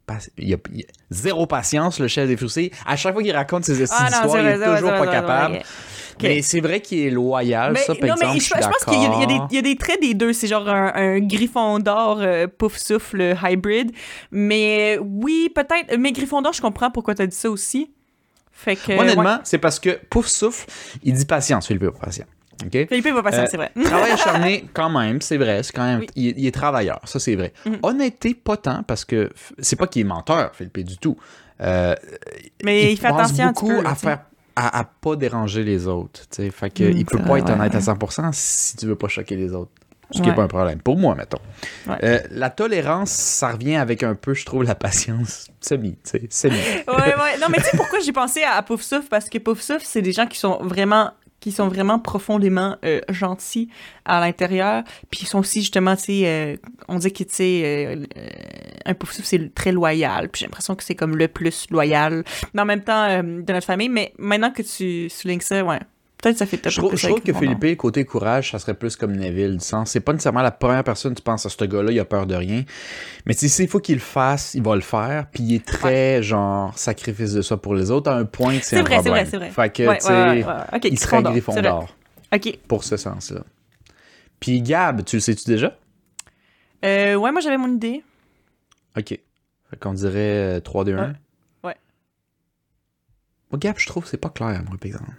Pas- 0.06 0.20
Il 0.38 0.48
y, 0.50 0.54
a, 0.54 0.58
il 0.72 0.80
y 0.80 0.84
a 0.84 0.88
zéro 1.10 1.48
patience, 1.48 2.00
le 2.00 2.08
chef 2.08 2.28
des 2.28 2.38
foussés. 2.38 2.72
À 2.86 2.96
chaque 2.96 3.14
fois 3.14 3.22
qu'il 3.24 3.36
raconte 3.36 3.66
ses 3.66 3.74
Ah 3.92 4.02
non, 4.04 4.08
histoires, 4.08 4.40
il 4.42 4.48
est 4.48 4.56
vrai, 4.58 4.76
toujours 4.78 4.90
pas 4.92 4.98
vrai, 5.06 5.12
capable. 5.12 5.60
Mais 6.22 6.42
c'est 6.42 6.62
vrai 6.62 6.80
qu'il 6.82 7.00
est 7.00 7.10
loyal, 7.12 7.74
Mais, 7.74 7.80
ça, 7.82 7.94
par 7.94 8.08
non, 8.08 8.16
exemple, 8.16 8.34
mais 8.34 8.40
je 8.40 8.46
je, 8.46 8.52
suis 8.54 8.56
je 8.64 8.68
pense 8.68 8.86
qu'il 8.86 8.94
y, 9.02 9.06
a- 9.06 9.22
y 9.24 9.28
des- 9.28 9.34
d'accord. 9.34 9.48
il 9.52 9.56
y 9.56 9.60
a 9.60 9.62
des 9.62 9.76
traits 9.76 10.02
des 10.02 10.14
deux. 10.14 10.34
C'est 10.34 10.48
genre 10.48 10.68
un, 10.68 10.94
un 10.96 11.20
Gryffondor 11.20 12.20
euh, 12.22 12.48
pouf 12.48 12.78
souffle 12.78 13.36
hybrid. 13.44 13.92
Mais 14.32 14.98
oui, 15.02 15.50
peut-être. 15.54 15.96
Mais 15.98 16.12
Gryffondor, 16.14 16.54
je 16.54 16.62
comprends 16.62 16.90
pourquoi 16.90 17.14
t'as 17.14 17.28
dit 17.28 17.36
ça 17.36 17.50
aussi. 17.52 17.92
Fait 18.52 18.76
que. 18.78 18.94
Honnêtement, 18.94 19.24
ouais. 19.24 19.42
c'est 19.44 19.60
parce 19.60 19.80
que 19.80 20.00
Pouf 20.10 20.26
souffle, 20.28 20.66
il 21.04 21.14
dit 21.14 21.26
patience, 21.26 21.68
Philippe, 21.68 21.84
pas 21.92 22.06
patient. 22.08 22.26
OK? 22.66 22.88
Philippe 22.90 23.08
va 23.08 23.24
passer, 23.24 23.40
Euh, 23.40 23.48
c'est 23.50 23.58
vrai. 23.58 23.72
Travail 23.84 24.12
acharné, 24.14 24.66
quand 24.74 24.90
même, 24.90 25.22
c'est 25.22 25.38
vrai. 25.38 25.62
C'est 25.64 25.74
quand 25.74 25.86
même, 25.86 26.00
Oui. 26.02 26.08
il, 26.16 26.34
il 26.40 26.46
est 26.48 26.52
travailleur, 26.54 27.00
ça 27.06 27.20
c'est 27.20 27.36
vrai. 27.36 27.54
Mhm. 27.66 27.80
Honnêteté, 27.84 28.34
pas 28.34 28.58
tant, 28.58 28.84
parce 28.84 29.06
que 29.06 29.30
c'est 29.60 29.76
pas 29.76 29.88
qu'il 29.88 30.02
est 30.02 30.06
menteur, 30.06 30.56
Philippe, 30.56 30.80
du 30.80 30.98
tout. 30.98 31.18
Euh, 31.62 31.96
Mais 32.64 32.92
il, 32.94 32.98
fait 32.98 33.08
pense 33.10 33.20
attention 33.22 33.46
un 33.46 33.54
petit 33.54 33.64
beaucoup 33.66 33.78
peu. 33.78 33.84
là, 33.84 33.90
à 33.92 33.96
faire 33.96 34.20
à, 34.56 34.80
à 34.80 34.84
pas 34.86 35.16
déranger 35.16 35.64
les 35.64 35.88
autres. 35.88 36.22
tu 36.32 36.44
sais. 36.44 36.50
Fait 36.52 36.70
que 36.72 36.84
Mm, 36.84 36.98
il 36.98 37.06
peut 37.06 37.20
pas 37.20 37.24
vrai, 37.26 37.40
être 37.42 37.50
honnête 37.52 37.74
ouais. 37.74 37.78
à 37.90 37.94
100% 37.94 38.30
si 38.34 38.76
tu 38.78 38.88
veux 38.88 38.96
pas 38.96 39.08
choquer 39.08 39.36
les 39.36 39.54
autres. 39.54 39.72
Ce 40.10 40.16
qui 40.18 40.22
n'est 40.22 40.30
Ouais. 40.30 40.36
pas 40.36 40.44
un 40.44 40.48
problème. 40.48 40.80
Pour 40.82 40.98
moi, 40.98 41.16
mettons. 41.16 41.38
Ouais. 41.86 41.98
Euh, 42.04 42.20
la 42.32 42.50
tolérance, 42.50 43.12
ça 43.12 43.50
revient 43.52 43.76
avec 43.76 44.04
un 44.04 44.16
peu, 44.16 44.34
je 44.34 44.46
trouve, 44.46 44.64
la 44.64 44.74
patience. 44.74 45.48
Semi, 45.60 45.98
tu 46.04 46.12
sais, 46.12 46.28
semi. 46.30 46.56
ouais, 46.56 46.94
ouais. 46.98 47.38
Non, 47.42 47.48
mais 47.50 47.58
tu 47.58 47.66
sais 47.66 47.76
pourquoi 47.78 48.00
j'ai 48.00 48.14
pensé 48.14 48.42
à, 48.42 48.54
à 48.54 48.62
Pouf 48.64 48.82
Souffle? 48.82 49.08
Parce 49.10 49.28
que 49.30 49.38
Pouf 49.38 49.60
Souffle, 49.62 49.84
c'est 49.86 50.02
des 50.02 50.14
gens 50.14 50.26
qui 50.26 50.40
sont 50.40 50.60
vraiment 50.64 51.12
qui 51.40 51.52
sont 51.52 51.68
vraiment 51.68 52.00
profondément 52.00 52.78
euh, 52.84 53.02
gentils 53.10 53.70
à 54.06 54.20
l'intérieur. 54.20 54.84
Puis 55.10 55.22
ils 55.24 55.28
sont 55.28 55.40
aussi, 55.40 55.62
justement, 55.62 55.96
tu 55.96 56.04
sais, 56.04 56.22
euh, 56.26 56.56
on 56.88 56.98
dit 56.98 57.12
que, 57.12 57.24
tu 57.24 57.34
sais, 57.34 57.62
euh, 57.66 58.06
un 58.86 58.94
Pouf 58.94 59.12
c'est 59.24 59.54
très 59.54 59.72
loyal. 59.72 60.30
Puis 60.30 60.40
j'ai 60.40 60.46
l'impression 60.46 60.76
que 60.76 60.84
c'est 60.84 60.96
comme 60.96 61.16
le 61.16 61.28
plus 61.28 61.68
loyal. 61.70 62.24
Mais 62.54 62.62
en 62.62 62.66
même 62.66 62.84
temps, 62.84 63.04
euh, 63.04 63.22
de 63.22 63.54
notre 63.54 63.66
famille. 63.66 63.90
Mais 63.90 64.14
maintenant 64.18 64.52
que 64.52 64.62
tu 64.62 65.10
soulignes 65.10 65.42
ça, 65.42 65.64
ouais. 65.64 65.80
Peut-être 66.22 66.38
ça 66.38 66.48
fait 66.48 66.60
Je 66.68 66.78
trouve, 66.78 66.96
je 66.96 67.08
trouve 67.08 67.22
que 67.22 67.32
Philippe, 67.32 67.78
côté 67.78 68.04
courage, 68.04 68.52
ça 68.52 68.58
serait 68.58 68.74
plus 68.74 68.96
comme 68.96 69.16
Neville, 69.16 69.58
du 69.58 69.64
sens. 69.64 69.92
C'est 69.92 70.00
pas 70.00 70.14
nécessairement 70.14 70.42
la 70.42 70.52
première 70.52 70.84
personne 70.84 71.14
tu 71.14 71.22
penses 71.22 71.46
à 71.46 71.50
ce 71.50 71.64
gars-là, 71.64 71.92
il 71.92 72.00
a 72.00 72.06
peur 72.06 72.26
de 72.26 72.34
rien. 72.34 72.64
Mais 73.26 73.36
tu 73.36 73.48
faut 73.68 73.80
qu'il 73.80 73.96
le 73.96 74.02
fasse, 74.02 74.56
il 74.56 74.64
va 74.64 74.74
le 74.76 74.82
faire, 74.82 75.28
puis 75.32 75.44
il 75.44 75.56
est 75.56 75.66
très, 75.66 76.24
genre, 76.24 76.76
sacrifice 76.78 77.34
de 77.34 77.42
ça 77.44 77.58
pour 77.58 77.76
les 77.76 77.92
autres, 77.92 78.10
à 78.10 78.16
un 78.16 78.26
point 78.26 78.58
que 78.58 78.66
c'est 78.66 78.78
un 78.78 78.84
vrai, 78.84 79.00
C'est 79.04 79.10
vrai, 79.10 79.26
c'est 79.26 79.38
vrai, 79.38 79.52
Fait 79.52 79.72
que, 79.72 79.88
ouais, 79.88 79.98
tu 79.98 80.06
sais, 80.08 80.90
il 80.90 81.00
serait 81.00 81.22
griffon 81.22 81.62
d'or. 81.62 81.96
OK. 82.34 82.60
Pour 82.68 82.84
ce 82.84 82.98
sens-là. 82.98 83.42
Puis 84.40 84.62
Gab, 84.62 85.04
tu 85.04 85.18
le 85.18 85.20
sais-tu 85.20 85.46
déjà? 85.50 85.78
Euh, 86.86 87.16
ouais, 87.16 87.32
moi 87.32 87.42
j'avais 87.42 87.58
mon 87.58 87.74
idée. 87.74 88.04
OK. 88.98 89.10
Fait 89.70 89.80
qu'on 89.80 89.94
dirait 89.94 90.58
euh, 90.58 90.60
3-2-1. 90.60 91.14
Gap, 93.54 93.80
je 93.80 93.88
trouve, 93.88 94.06
c'est 94.06 94.18
pas 94.18 94.30
clair, 94.30 94.62
moi, 94.68 94.78
par 94.78 94.88
exemple. 94.88 95.12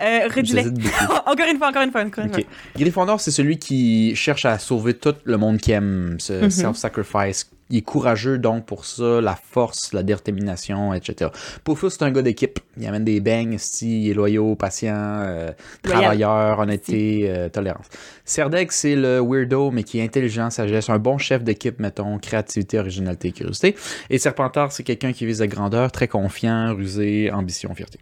Euh, 0.00 0.28
Ridley. 0.28 0.64
encore 1.26 1.46
une 1.50 1.58
fois, 1.58 1.68
encore 1.68 1.82
une 1.82 1.90
fois, 1.90 2.04
encore 2.04 2.24
une 2.24 2.30
okay. 2.30 2.42
fois. 2.42 2.52
Gryffondor, 2.76 3.20
c'est 3.20 3.32
celui 3.32 3.58
qui 3.58 4.14
cherche 4.14 4.44
à 4.44 4.58
sauver 4.58 4.94
tout 4.94 5.14
le 5.24 5.36
monde 5.38 5.58
qui 5.58 5.72
aime, 5.72 6.16
ce 6.20 6.34
mm-hmm. 6.34 6.50
self-sacrifice 6.50 7.50
il 7.70 7.78
est 7.78 7.82
courageux, 7.82 8.38
donc, 8.38 8.66
pour 8.66 8.84
ça, 8.84 9.20
la 9.20 9.36
force, 9.36 9.92
la 9.92 10.02
détermination, 10.02 10.92
etc. 10.92 11.30
Poufou, 11.64 11.88
c'est 11.88 12.02
un 12.02 12.10
gars 12.10 12.22
d'équipe. 12.22 12.60
Il 12.76 12.86
amène 12.86 13.04
des 13.04 13.20
beignes, 13.20 13.56
sti, 13.56 14.04
il 14.04 14.10
est 14.10 14.14
loyaux, 14.14 14.54
patient, 14.54 14.94
euh, 14.96 15.50
travailleur, 15.82 16.58
honnêteté, 16.58 17.24
euh, 17.30 17.48
tolérance. 17.48 17.86
Serdek, 18.24 18.70
c'est 18.70 18.96
le 18.96 19.20
weirdo, 19.20 19.70
mais 19.70 19.82
qui 19.82 19.98
est 19.98 20.02
intelligent, 20.02 20.50
sagesse, 20.50 20.90
un 20.90 20.98
bon 20.98 21.16
chef 21.16 21.42
d'équipe, 21.42 21.78
mettons, 21.80 22.18
créativité, 22.18 22.78
originalité, 22.78 23.32
curiosité. 23.32 23.74
Et 24.10 24.18
Serpentard, 24.18 24.72
c'est 24.72 24.82
quelqu'un 24.82 25.12
qui 25.12 25.24
vise 25.24 25.40
la 25.40 25.46
grandeur, 25.46 25.90
très 25.90 26.08
confiant, 26.08 26.74
rusé, 26.74 27.30
ambition, 27.30 27.74
fierté. 27.74 27.98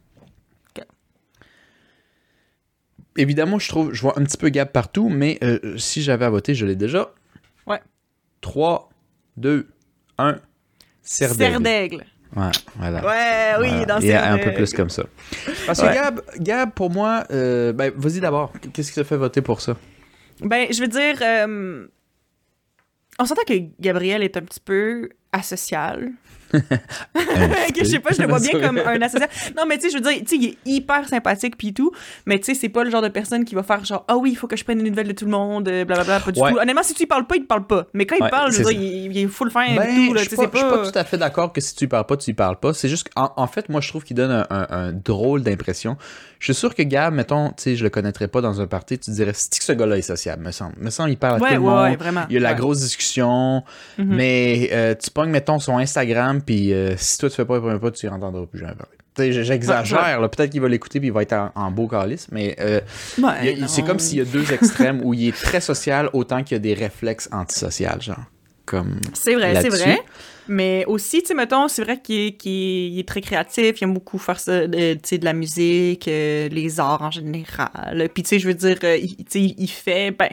Évidemment, 3.17 3.59
je 3.59 3.69
trouve, 3.69 3.93
je 3.93 4.01
vois 4.01 4.19
un 4.19 4.25
petit 4.25 4.39
peu 4.39 4.49
Gab 4.49 4.71
partout, 4.71 5.09
mais 5.09 5.39
euh, 5.43 5.77
si 5.77 6.03
j'avais 6.03 6.25
à 6.25 6.31
voter, 6.31 6.55
je 6.55 6.65
l'ai 6.65 6.77
déjà. 6.77 7.13
Ouais. 7.67 7.81
3, 8.41 8.89
2, 9.37 9.67
1. 10.19 10.39
Serdaigle. 11.03 11.53
Serdaigle. 11.53 12.05
Ouais, 12.35 12.51
voilà. 12.77 13.05
Ouais, 13.05 13.61
oui, 13.61 13.69
Voilà. 13.71 13.85
dans 13.87 13.99
Il 13.99 14.11
est 14.11 14.15
un 14.15 14.21
Serdaigle. 14.23 14.45
peu 14.51 14.55
plus 14.57 14.73
comme 14.73 14.89
ça. 14.91 15.03
Parce 15.67 15.81
que. 15.81 15.87
Gab, 15.87 16.21
Gab, 16.39 16.71
pour 16.73 16.91
moi, 16.91 17.25
euh, 17.31 17.73
ben, 17.73 17.93
vas-y 17.97 18.21
d'abord. 18.21 18.53
Qu'est-ce 18.73 18.91
qui 18.93 18.99
te 19.01 19.05
fait 19.05 19.17
voter 19.17 19.43
pour 19.43 19.61
ça? 19.61 19.77
Ben, 20.41 20.69
je 20.73 20.81
veux 20.81 20.89
dire, 20.89 21.17
euh, 21.21 21.87
on 23.19 23.25
s'entend 23.27 23.43
que 23.47 23.55
Gabriel 23.81 24.23
est 24.23 24.37
un 24.37 24.43
petit 24.43 24.61
peu 24.61 25.11
asocial. 25.33 26.11
Je 27.79 27.85
sais 27.85 27.99
pas, 27.99 28.11
je 28.17 28.23
le 28.23 28.29
vois 28.29 28.39
bien 28.39 28.61
comme 28.61 28.79
un 28.79 29.01
asocial. 29.03 29.29
Non, 29.57 29.65
mais 29.69 29.77
tu 29.79 29.85
sais, 29.85 29.91
je 29.91 30.03
veux 30.03 30.09
dire, 30.13 30.21
tu 30.25 30.29
sais, 30.29 30.37
il 30.37 30.45
est 30.51 30.57
hyper 30.65 31.09
sympathique 31.09 31.57
puis 31.57 31.73
tout, 31.75 31.91
mais 32.27 32.39
tu 32.39 32.45
sais, 32.47 32.55
c'est 32.55 32.69
pas 32.69 32.85
le 32.85 32.91
genre 32.91 33.03
de 33.03 33.09
personne 33.09 33.45
qui 33.45 33.55
va 33.55 33.63
faire 33.63 33.85
genre, 33.85 34.05
ah 34.09 34.17
oui, 34.17 34.31
il 34.33 34.37
faut 34.37 34.47
que 34.47 34.57
je 34.57 34.65
prenne 34.65 34.79
des 34.83 34.89
nouvelles 34.91 35.09
de 35.09 35.13
tout 35.13 35.25
le 35.25 35.31
monde, 35.31 35.69
euh, 35.69 35.85
blablabla, 35.85 36.21
pas 36.21 36.31
du 36.33 36.41
Ouais. 36.41 36.53
tout. 36.53 36.59
Honnêtement, 36.59 36.83
si 36.83 36.95
tu 36.95 37.03
y 37.03 37.07
parles 37.07 37.27
pas, 37.27 37.37
il 37.37 37.43
te 37.43 37.47
parle 37.47 37.67
pas. 37.67 37.87
Mais 37.95 38.07
quand 38.07 38.17
il 38.17 38.29
parle, 38.29 38.53
je 38.53 38.59
veux 38.59 38.65
c'est 38.65 38.75
dire, 38.75 38.83
il, 38.83 39.13
il 39.17 39.19
est 39.25 39.27
full 39.27 39.51
fin 39.51 39.67
Ben, 39.75 39.83
et 39.83 40.07
tout, 40.09 40.15
là, 40.15 40.23
je 40.23 40.29
suis 40.29 40.37
pas, 40.37 40.47
tout 40.91 40.99
à 40.99 41.05
fait 41.05 41.19
d'accord 41.19 41.53
que 41.53 41.61
si 41.61 41.75
tu 41.75 41.85
y 41.85 41.87
parles 41.89 42.07
pas, 42.07 42.17
tu 42.17 42.31
y 42.31 42.35
parles 42.35 42.59
pas. 42.59 42.73
C'est 42.75 42.89
juste 42.89 43.09
qu'en 43.15 43.33
en 43.37 43.47
fait, 43.47 43.69
moi, 43.69 43.81
je 43.81 43.89
trouve 43.89 44.05
qu'il 44.05 44.17
donne 44.17 44.31
un, 44.31 44.47
un- 44.51 44.67
un 44.71 44.93
drôle 44.93 45.43
d'impression. 45.43 45.97
Je 46.39 46.47
suis 46.53 46.55
sûr 46.59 46.75
que 46.75 46.83
Gab, 46.83 47.15
mettons, 47.15 47.49
tu 47.51 47.55
sais, 47.63 47.77
je 47.77 47.85
le 47.85 47.91
connaîtrais 47.91 48.27
pas 48.29 48.41
dans 48.41 48.61
un 48.61 48.67
party, 48.67 48.99
tu 48.99 49.11
dirais, 49.13 49.33
c'est 49.35 49.57
que 49.59 49.65
ce 49.65 49.73
gars-là 49.73 49.97
est 49.99 50.03
sociable, 50.03 50.45
me 50.45 50.51
semble? 50.51 50.75
Me 50.79 50.91
semble, 50.91 51.11
il 51.11 51.17
parle 51.17 51.37
à 51.37 51.39
Ouais, 51.39 51.49
tout 51.57 51.63
le 52.05 52.11
monde. 52.13 52.27
Il 52.29 52.35
y 52.35 52.37
a 52.37 52.41
la 52.41 52.55
grosse 52.55 52.81
discussion, 52.81 53.63
Mhm. 53.99 54.07
mais 54.17 54.69
euh, 54.73 54.95
tu 55.01 55.11
pognes, 55.11 55.31
mettons, 55.31 55.59
son 55.61 55.79
Instagram, 55.79 56.42
puis 56.45 56.73
euh, 56.73 56.95
si 56.97 57.19
toi, 57.19 57.31
tu 57.31 57.37
fais 57.37 57.45
pas 57.45 57.55
le 57.57 57.61
premier 57.61 57.79
pas, 57.79 57.91
tu 57.91 58.07
y 58.07 58.09
entendras 58.09 58.47
plus 58.47 58.61
jamais 58.61 58.75
parler. 58.75 58.97
J'exagère. 59.43 60.31
Peut-être 60.31 60.51
qu'il 60.51 60.61
va 60.61 60.69
l'écouter, 60.69 60.99
puis 60.99 61.09
il 61.09 61.13
va 61.13 61.23
être 61.23 61.35
en, 61.35 61.53
en 61.55 61.71
beau 61.71 61.87
calice, 61.87 62.29
mais 62.31 62.57
euh, 62.61 62.81
Ouais, 63.19 63.57
c'est 63.67 63.83
comme 63.83 63.99
s'il 63.99 64.19
y 64.19 64.21
a 64.21 64.25
deux 64.25 64.53
extrêmes 64.53 65.01
où 65.05 65.13
il 65.15 65.29
est 65.29 65.37
très 65.37 65.61
social, 65.61 66.09
autant 66.13 66.43
qu'il 66.43 66.55
y 66.55 66.57
a 66.57 66.61
des 66.61 66.75
réflexes 66.75 67.29
antisociaux, 67.33 68.01
genre. 68.01 68.17
Comme. 68.65 69.01
C'est 69.13 69.35
vrai, 69.35 69.61
c'est 69.61 69.69
vrai. 69.69 70.01
Mais 70.49 70.85
aussi, 70.87 71.21
tu 71.21 71.29
sais, 71.29 71.35
mettons, 71.35 71.69
c'est 71.69 71.85
vrai 71.85 72.01
qu'il 72.01 72.99
est, 72.99 73.09
très 73.09 73.21
créatif, 73.21 73.81
il 73.81 73.85
aime 73.85 73.95
beaucoup 73.95 74.19
faire 74.19 74.41
ça, 74.41 74.67
de, 74.67 75.25
la 75.25 75.33
musique, 75.33 76.09
euh, 76.09 76.49
les 76.49 76.81
arts 76.81 77.03
en 77.03 77.11
général. 77.11 78.09
Puis, 78.13 78.23
tu 78.23 78.31
sais, 78.31 78.39
je 78.39 78.49
veux 78.49 78.55
dire, 78.55 78.79
il, 78.83 79.55
il 79.59 79.69
fait, 79.69 80.11
ben, 80.11 80.31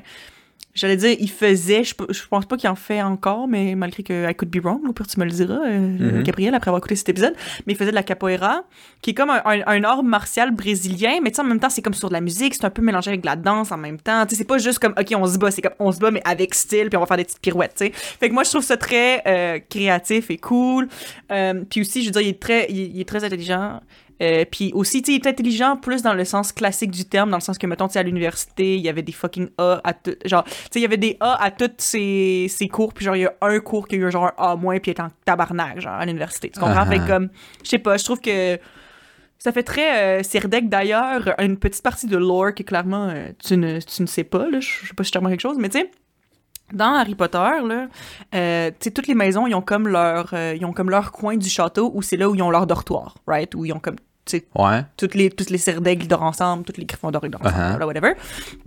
j'allais 0.79 0.95
dire, 0.97 1.15
il 1.19 1.29
faisait, 1.29 1.83
je, 1.83 1.93
je 2.09 2.21
pense 2.27 2.45
pas 2.45 2.55
qu'il 2.57 2.69
en 2.69 2.75
fait 2.75 3.01
encore, 3.01 3.47
mais 3.47 3.75
malgré 3.75 4.01
que 4.03 4.29
I 4.29 4.33
could 4.33 4.49
be 4.49 4.63
wrong, 4.63 4.79
au 4.87 4.93
pire, 4.93 5.07
tu 5.07 5.19
me 5.19 5.25
le 5.25 5.31
diras, 5.31 5.59
euh, 5.65 5.79
Mhm. 6.19 6.23
Gabriel, 6.23 6.55
après 6.55 6.69
avoir 6.69 6.79
écouté 6.79 6.95
cet 6.95 7.09
épisode, 7.09 7.33
mais 7.67 7.73
il 7.73 7.75
faisait 7.75 7.91
de 7.91 7.95
la 7.95 8.03
capoeira, 8.03 8.63
qui 9.01 9.11
est 9.11 9.13
comme 9.13 9.29
un, 9.29 9.41
un, 9.45 9.61
un 9.65 9.83
art 9.83 10.03
martial 10.03 10.51
brésilien, 10.51 11.19
mais 11.21 11.31
tu 11.31 11.35
sais, 11.35 11.41
en 11.41 11.45
même 11.45 11.59
temps, 11.59 11.69
c'est 11.69 11.81
comme 11.81 11.93
sur 11.93 12.07
de 12.09 12.13
la 12.13 12.21
musique, 12.21 12.53
c'est 12.55 12.65
un 12.65 12.69
peu 12.69 12.81
mélangé 12.81 13.09
avec 13.09 13.21
de 13.21 13.25
la 13.25 13.35
danse 13.35 13.71
en 13.71 13.77
même 13.77 13.99
temps. 13.99 14.25
Tu 14.25 14.31
sais, 14.31 14.39
c'est 14.39 14.47
pas 14.47 14.57
juste 14.57 14.79
comme, 14.79 14.93
OK, 14.97 15.07
on 15.15 15.25
se 15.25 15.37
bat, 15.37 15.51
c'est 15.51 15.61
comme, 15.61 15.73
on 15.79 15.91
se 15.91 15.99
bat, 15.99 16.11
mais 16.11 16.21
avec 16.25 16.55
style, 16.55 16.89
puis 16.89 16.97
on 16.97 17.01
va 17.01 17.05
faire 17.05 17.17
des 17.17 17.25
petites 17.25 17.41
pirouettes, 17.41 17.75
tu 17.77 17.85
sais. 17.85 17.91
Fait 17.93 18.29
que 18.29 18.33
moi, 18.33 18.43
je 18.43 18.49
trouve 18.49 18.63
ça 18.63 18.77
très 18.77 19.21
euh, 19.27 19.59
créatif 19.69 20.29
et 20.31 20.37
cool. 20.37 20.87
Euh, 21.31 21.63
puis 21.69 21.81
aussi, 21.81 22.01
je 22.01 22.07
veux 22.07 22.11
dire, 22.13 22.21
il 22.21 22.29
est 22.29 22.39
très, 22.39 22.67
il, 22.69 22.95
il 22.95 23.01
est 23.01 23.07
très 23.07 23.23
intelligent. 23.23 23.81
Euh, 24.21 24.45
puis 24.49 24.71
aussi, 24.73 25.01
tu 25.01 25.11
sais, 25.11 25.17
il 25.17 25.25
est 25.25 25.29
intelligent 25.29 25.77
plus 25.77 26.01
dans 26.01 26.13
le 26.13 26.25
sens 26.25 26.51
classique 26.51 26.91
du 26.91 27.05
terme, 27.05 27.29
dans 27.29 27.37
le 27.37 27.41
sens 27.41 27.57
que, 27.57 27.67
mettons, 27.67 27.87
tu 27.87 27.93
sais, 27.93 27.99
à 27.99 28.03
l'université, 28.03 28.75
il 28.75 28.81
y 28.81 28.89
avait 28.89 29.01
des 29.01 29.11
fucking 29.11 29.49
A 29.57 29.81
à 29.83 29.93
tout. 29.93 30.15
Genre, 30.25 30.43
tu 30.43 30.51
sais, 30.51 30.79
il 30.79 30.81
y 30.81 30.85
avait 30.85 30.97
des 30.97 31.17
A 31.19 31.41
à 31.41 31.51
tous 31.51 31.71
ses, 31.77 32.47
ses 32.49 32.67
cours, 32.67 32.93
puis 32.93 33.05
genre, 33.05 33.15
il 33.15 33.21
y 33.21 33.25
a 33.25 33.33
un 33.41 33.59
cours 33.59 33.87
qui 33.87 33.95
a 33.95 33.97
eu 33.99 34.05
un 34.05 34.09
genre 34.09 34.25
un 34.25 34.33
A 34.37 34.55
moins, 34.55 34.79
puis 34.79 34.91
il 34.91 34.95
est 34.95 35.01
en 35.01 35.09
tabarnak, 35.25 35.79
genre, 35.79 35.93
à 35.93 36.05
l'université. 36.05 36.49
Tu 36.49 36.59
comprends? 36.59 36.75
Ah, 36.79 36.85
Fait 36.85 36.99
ah. 37.01 37.07
comme, 37.07 37.29
je 37.63 37.69
sais 37.69 37.79
pas, 37.79 37.97
je 37.97 38.03
trouve 38.03 38.19
que. 38.19 38.59
Ça 39.41 39.53
fait 39.53 39.63
très 39.63 40.19
euh, 40.19 40.21
Sirdec 40.21 40.67
d'ailleurs, 40.67 41.33
une 41.39 41.57
petite 41.57 41.81
partie 41.81 42.07
de 42.07 42.17
lore 42.17 42.53
que 42.53 42.61
clairement 42.61 43.07
euh, 43.07 43.29
tu, 43.41 43.55
ne, 43.55 43.79
tu 43.79 44.01
ne 44.01 44.07
sais 44.07 44.25
pas, 44.25 44.49
là, 44.49 44.59
je 44.59 44.67
sais 44.67 44.93
pas 44.93 45.05
si 45.05 45.13
je 45.15 45.17
quelque 45.17 45.39
chose, 45.39 45.55
mais 45.57 45.69
tu 45.69 45.79
sais, 45.79 45.89
dans 46.73 46.93
Harry 46.93 47.15
Potter, 47.15 47.37
là, 47.37 47.87
euh, 48.35 48.69
tu 48.71 48.75
sais, 48.79 48.91
toutes 48.91 49.07
les 49.07 49.15
maisons, 49.15 49.47
ils 49.47 49.55
ont 49.55 49.61
comme 49.61 49.87
leur, 49.87 50.33
euh, 50.33 50.55
ils 50.55 50.65
ont 50.65 50.73
comme 50.73 50.89
leur 50.89 51.11
coin 51.11 51.37
du 51.37 51.49
château 51.49 51.91
où 51.93 52.01
c'est 52.01 52.17
là 52.17 52.29
où 52.29 52.35
ils 52.35 52.41
ont 52.41 52.51
leur 52.51 52.67
dortoir, 52.67 53.15
right? 53.27 53.53
Où 53.55 53.65
ils 53.65 53.73
ont 53.73 53.79
comme, 53.79 53.95
Ouais. 54.55 54.83
toutes 54.97 55.15
les, 55.15 55.29
toutes 55.29 55.49
les 55.49 55.59
dorent 56.07 56.23
ensemble, 56.23 56.63
toutes 56.63 56.77
les 56.77 56.85
Gryffondors 56.85 57.21
dorent 57.21 57.41
ensemble, 57.41 57.55
Uh-huh. 57.55 57.69
voilà, 57.71 57.87
whatever. 57.87 58.13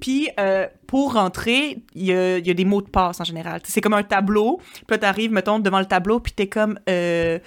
Puis, 0.01 0.29
euh, 0.39 0.67
pour 0.87 1.15
rentrer, 1.15 1.79
il 1.95 2.05
y 2.05 2.13
a, 2.13 2.39
y 2.39 2.51
a 2.51 2.55
des 2.55 2.65
mots 2.65 2.83
de 2.83 2.89
passe 2.89 3.21
en 3.21 3.25
général. 3.25 3.61
C'est 3.65 3.81
comme 3.81 3.95
un 3.95 4.03
tableau, 4.03 4.59
puis 4.75 4.85
là, 4.91 4.99
t'arrives, 4.99 5.33
mettons, 5.33 5.59
devant 5.59 5.79
le 5.81 5.87
tableau, 5.87 6.21
puis 6.21 6.33
t'es 6.33 6.47
comme... 6.49 6.79
Euh, 6.89 7.39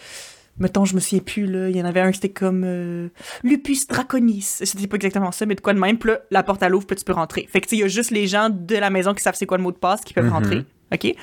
Mettons, 0.58 0.86
je 0.86 0.96
me 0.96 1.02
souviens 1.02 1.20
plus, 1.20 1.46
là. 1.48 1.68
Il 1.68 1.76
y 1.76 1.82
en 1.82 1.86
avait 1.86 2.00
un, 2.00 2.14
c'était 2.14 2.30
comme 2.30 2.64
euh, 2.66 3.10
Lupus 3.44 3.88
Draconis. 3.88 4.42
C'était 4.42 4.88
pas 4.88 4.96
exactement 4.96 5.34
ça, 5.34 5.46
mais 5.46 5.54
de 5.56 5.60
quoi 5.60 5.74
de 5.74 5.80
même. 5.80 5.98
Puis 5.98 6.12
là, 6.12 6.20
la 6.32 6.44
porte 6.44 6.64
à 6.64 6.70
l'ouvre, 6.70 6.86
puis 6.88 6.96
tu 6.96 7.04
peux 7.04 7.12
rentrer. 7.12 7.46
Fait 7.52 7.60
que, 7.60 7.68
il 7.76 7.80
y 7.80 7.84
a 7.84 7.90
juste 7.90 8.10
les 8.12 8.26
gens 8.26 8.48
de 8.50 8.76
la 8.78 8.90
maison 8.90 9.14
qui 9.14 9.22
savent 9.22 9.36
c'est 9.36 9.46
quoi 9.46 9.58
le 9.58 9.64
mot 9.64 9.74
de 9.74 9.78
passe 9.78 10.00
qui 10.06 10.14
peuvent 10.14 10.24
Mhm. 10.28 10.32
rentrer. 10.32 10.66
OK? 10.94 11.14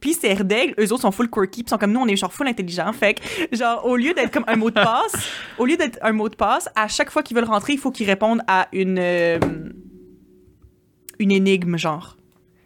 Puis 0.00 0.14
ces 0.14 0.28
Herdègles, 0.28 0.74
eux 0.80 0.92
autres 0.92 1.02
sont 1.02 1.10
full 1.10 1.28
quirky, 1.28 1.62
puis 1.62 1.70
sont 1.70 1.78
comme 1.78 1.92
nous, 1.92 2.00
on 2.00 2.06
est 2.06 2.16
genre 2.16 2.32
full 2.32 2.48
intelligents. 2.48 2.92
Fait 2.92 3.14
que, 3.14 3.56
genre, 3.56 3.84
au 3.86 3.96
lieu 3.96 4.14
d'être 4.14 4.32
comme 4.32 4.44
un 4.46 4.56
mot 4.56 4.70
de 4.70 4.74
passe, 4.74 5.12
au 5.58 5.66
lieu 5.66 5.76
d'être 5.76 5.98
un 6.02 6.12
mot 6.12 6.28
de 6.28 6.36
passe, 6.36 6.68
à 6.74 6.88
chaque 6.88 7.10
fois 7.10 7.22
qu'ils 7.22 7.36
veulent 7.36 7.44
rentrer, 7.44 7.74
il 7.74 7.78
faut 7.78 7.90
qu'ils 7.90 8.06
répondent 8.06 8.42
à 8.46 8.68
une, 8.72 8.98
euh, 8.98 9.38
une 11.18 11.30
énigme, 11.30 11.76
genre. 11.76 12.16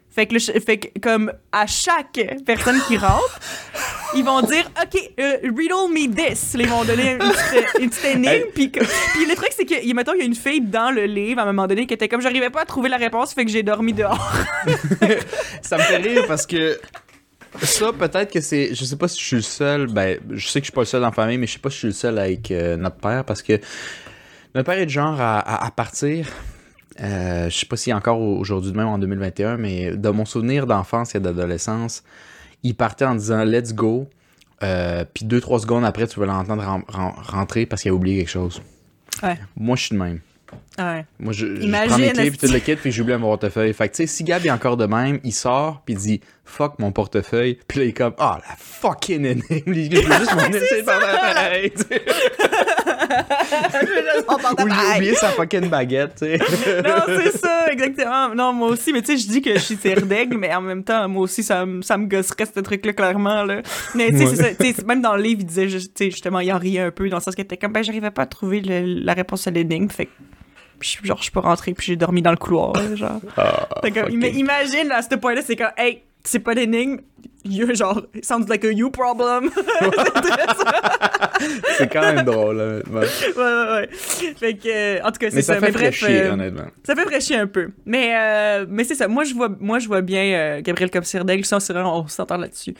Fait 0.09 0.27
que, 0.27 0.35
le 0.35 0.39
fait 0.39 0.77
que, 0.77 0.99
comme, 0.99 1.33
à 1.51 1.67
chaque 1.67 2.21
personne 2.45 2.79
qui 2.87 2.95
rentre, 2.95 3.37
ils 4.15 4.23
vont 4.23 4.41
dire, 4.43 4.71
OK, 4.81 5.11
euh, 5.19 5.37
riddle 5.43 5.91
me 5.91 6.07
this. 6.07 6.55
Ils 6.57 6.69
vont 6.69 6.85
donner 6.85 7.13
une 7.13 7.19
petite, 7.19 7.81
une 7.81 7.89
petite 7.89 8.05
énigme. 8.05 8.45
Puis 8.53 8.71
le 9.27 9.35
truc, 9.35 9.49
c'est 9.51 9.65
que, 9.65 9.93
mettons, 9.93 10.13
il 10.13 10.19
y 10.19 10.21
a 10.21 10.25
une 10.25 10.33
fille 10.33 10.61
dans 10.61 10.89
le 10.89 11.03
livre, 11.03 11.41
à 11.41 11.43
un 11.43 11.47
moment 11.47 11.67
donné, 11.67 11.85
qui 11.85 11.93
était 11.93 12.07
comme, 12.07 12.21
j'arrivais 12.21 12.49
pas 12.49 12.61
à 12.61 12.65
trouver 12.65 12.87
la 12.87 12.95
réponse, 12.95 13.33
fait 13.33 13.43
que 13.43 13.51
j'ai 13.51 13.61
dormi 13.61 13.91
dehors. 13.91 14.31
Ça 15.61 15.75
me 15.75 15.81
fait 15.81 15.97
rire 15.97 16.23
parce 16.29 16.47
que 16.47 16.79
ça, 17.61 17.91
peut-être 17.93 18.31
que 18.31 18.41
c'est. 18.41 18.73
Je 18.75 18.83
sais 18.85 18.95
pas 18.95 19.07
si 19.07 19.19
je 19.19 19.25
suis 19.25 19.35
le 19.37 19.41
seul. 19.41 19.87
Ben, 19.87 20.19
je 20.31 20.47
sais 20.47 20.59
que 20.61 20.65
je 20.65 20.71
suis 20.71 20.75
pas 20.75 20.81
le 20.81 20.85
seul 20.85 21.01
dans 21.01 21.07
la 21.07 21.13
famille, 21.13 21.37
mais 21.37 21.47
je 21.47 21.53
sais 21.53 21.59
pas 21.59 21.69
si 21.69 21.75
je 21.75 21.79
suis 21.79 21.87
le 21.87 21.93
seul 21.93 22.17
avec 22.19 22.51
euh, 22.51 22.77
notre 22.77 22.97
père 22.97 23.23
parce 23.25 23.41
que 23.41 23.59
notre 24.53 24.65
père 24.71 24.79
est 24.79 24.85
du 24.85 24.93
genre 24.93 25.19
à, 25.19 25.39
à- 25.39 25.65
à 25.67 25.71
partir. 25.71 26.27
Euh, 27.01 27.49
je 27.49 27.57
sais 27.57 27.65
pas 27.65 27.75
a 27.91 27.97
encore 27.97 28.19
au- 28.21 28.37
aujourd'hui 28.37 28.71
de 28.71 28.77
même 28.77 28.87
en 28.87 28.97
2021, 28.97 29.57
mais 29.57 29.97
dans 29.97 30.13
mon 30.13 30.23
souvenir 30.25 30.65
d'enfance 30.65 31.13
et 31.15 31.19
d'adolescence, 31.19 32.03
il 32.63 32.73
partait 32.75 33.05
en 33.05 33.15
disant 33.15 33.43
let's 33.43 33.73
go. 33.73 34.07
euh, 34.63 35.03
puis 35.13 35.25
deux, 35.25 35.41
trois 35.41 35.59
secondes 35.59 35.83
après, 35.83 36.07
tu 36.07 36.17
vas 36.19 36.25
l'entendre 36.25 36.63
ren- 36.63 36.83
ren- 36.87 37.13
rentrer 37.17 37.65
parce 37.65 37.81
qu'il 37.81 37.91
a 37.91 37.93
oublié 37.93 38.19
quelque 38.19 38.29
chose. 38.29 38.61
Ouais. 39.21 39.37
Moi, 39.57 39.75
je 39.75 39.83
suis 39.83 39.95
de 39.95 40.01
même. 40.01 40.21
Ouais. 40.77 41.05
Moi, 41.19 41.31
je, 41.31 41.45
je 41.61 41.67
prends 41.87 41.97
mes 41.97 42.11
clés, 42.11 42.31
puis 42.31 42.37
tout 42.47 42.51
le 42.53 42.59
kit, 42.59 42.75
puis 42.75 42.91
j'oublie 42.91 43.13
mon 43.13 43.27
portefeuille. 43.29 43.73
Fait 43.73 43.87
que, 43.87 43.95
tu 43.95 44.03
sais, 44.03 44.07
si 44.07 44.23
Gab 44.25 44.45
est 44.45 44.51
encore 44.51 44.75
de 44.75 44.85
même, 44.85 45.19
il 45.23 45.31
sort, 45.31 45.81
puis 45.85 45.95
il 45.95 45.99
dit 45.99 46.21
«Fuck 46.45 46.79
mon 46.79 46.91
portefeuille», 46.91 47.57
puis 47.67 47.79
là, 47.79 47.85
il 47.85 47.89
est 47.89 47.93
comme 47.93 48.13
«Ah, 48.19 48.39
la 48.47 48.55
fucking 48.57 49.23
énigme!» 49.25 49.45
Je 49.65 50.01
veux 50.07 50.17
juste 50.19 50.35
mon 50.35 50.49
de 50.49 50.85
pareil, 50.85 51.71
sais. 51.75 52.01
Ou 54.59 54.95
oublié 54.95 55.15
sa 55.15 55.29
fucking 55.29 55.69
baguette, 55.69 56.15
tu 56.19 56.25
sais. 56.25 56.37
non, 56.83 56.95
c'est 57.07 57.37
ça, 57.37 57.71
exactement. 57.71 58.35
Non, 58.35 58.53
moi 58.53 58.69
aussi, 58.69 58.91
mais 58.93 59.01
tu 59.01 59.17
sais, 59.17 59.23
je 59.23 59.27
dis 59.31 59.41
que 59.41 59.53
je 59.53 59.59
suis 59.59 59.75
serdègle, 59.75 60.37
mais 60.37 60.53
en 60.53 60.61
même 60.61 60.83
temps, 60.83 61.07
moi 61.07 61.23
aussi, 61.23 61.43
ça, 61.43 61.65
me- 61.65 61.81
ça 61.81 61.97
me 61.97 62.07
gosserait 62.07 62.45
ce 62.53 62.59
truc-là, 62.59 62.93
clairement, 62.93 63.43
là. 63.43 63.61
Mais 63.93 64.11
tu 64.11 64.17
sais, 64.27 64.55
c'est 64.59 64.73
ça, 64.73 64.83
même 64.83 65.01
dans 65.01 65.15
le 65.15 65.21
livre, 65.23 65.41
il 65.41 65.45
disait, 65.45 65.67
tu 65.67 65.79
sais, 65.95 66.11
justement, 66.11 66.39
il 66.39 66.51
en 66.51 66.57
riait 66.57 66.81
un 66.81 66.91
peu, 66.91 67.07
dans 67.09 67.17
le 67.17 67.21
sens 67.21 67.35
qu'il 67.35 67.43
était 67.45 67.57
comme, 67.57 67.71
ben, 67.71 67.83
j'arrivais 67.83 68.11
pas 68.11 68.23
à 68.23 68.25
trouver 68.27 68.61
le- 68.61 69.03
la 69.03 69.13
réponse 69.13 69.47
à 69.47 69.51
l'énigme, 69.51 69.89
fait 69.89 70.09
puis 70.79 70.97
genre, 71.03 71.21
je 71.21 71.31
peux 71.31 71.39
rentrer, 71.39 71.73
puis 71.73 71.87
j'ai 71.87 71.95
dormi 71.95 72.21
dans 72.21 72.31
le 72.31 72.37
couloir, 72.37 72.73
genre. 72.95 73.19
Ah, 73.37 73.67
que, 73.83 73.87
fucking- 73.89 74.09
ima- 74.09 74.33
imagine, 74.35 74.91
à 74.91 75.01
ce 75.01 75.15
point-là, 75.15 75.41
c'est 75.45 75.55
comme, 75.55 75.71
hey, 75.77 76.01
c'est 76.23 76.39
pas 76.39 76.53
l'énigme, 76.53 76.97
you, 77.43 77.73
genre, 77.75 78.01
it 78.15 78.25
sounds 78.25 78.47
like 78.49 78.65
a 78.65 78.71
you 78.71 78.89
problem. 78.89 79.49
C'est 81.77 81.91
quand 81.91 82.01
même 82.01 82.23
drôle, 82.25 82.59
honnêtement. 82.59 82.99
ouais, 83.01 83.07
ouais, 83.35 83.71
ouais. 83.73 83.89
Fait 83.91 84.53
que, 84.55 84.67
euh, 84.99 85.01
en 85.03 85.11
tout 85.11 85.19
cas, 85.19 85.29
c'est 85.29 85.35
Mais 85.35 85.41
ça. 85.41 85.53
ça 85.55 85.59
fait 85.59 85.65
mais 85.67 85.71
bref, 85.71 85.95
chier, 85.95 86.21
euh, 86.23 86.33
honnêtement. 86.33 86.65
Ça 86.83 86.95
fait 86.95 87.03
fraîchir 87.03 87.39
un 87.39 87.47
peu. 87.47 87.69
Mais, 87.85 88.15
euh, 88.17 88.65
mais 88.69 88.83
c'est 88.83 88.95
ça. 88.95 89.07
Moi, 89.07 89.23
je 89.25 89.33
vois, 89.33 89.49
moi, 89.59 89.79
je 89.79 89.87
vois 89.87 90.01
bien 90.01 90.23
euh, 90.23 90.61
Gabriel 90.61 90.89
comme 90.89 91.03
c'est 91.03 91.19
vrai, 91.19 91.41
on 91.85 92.07
s'entend 92.07 92.37
là-dessus. 92.37 92.73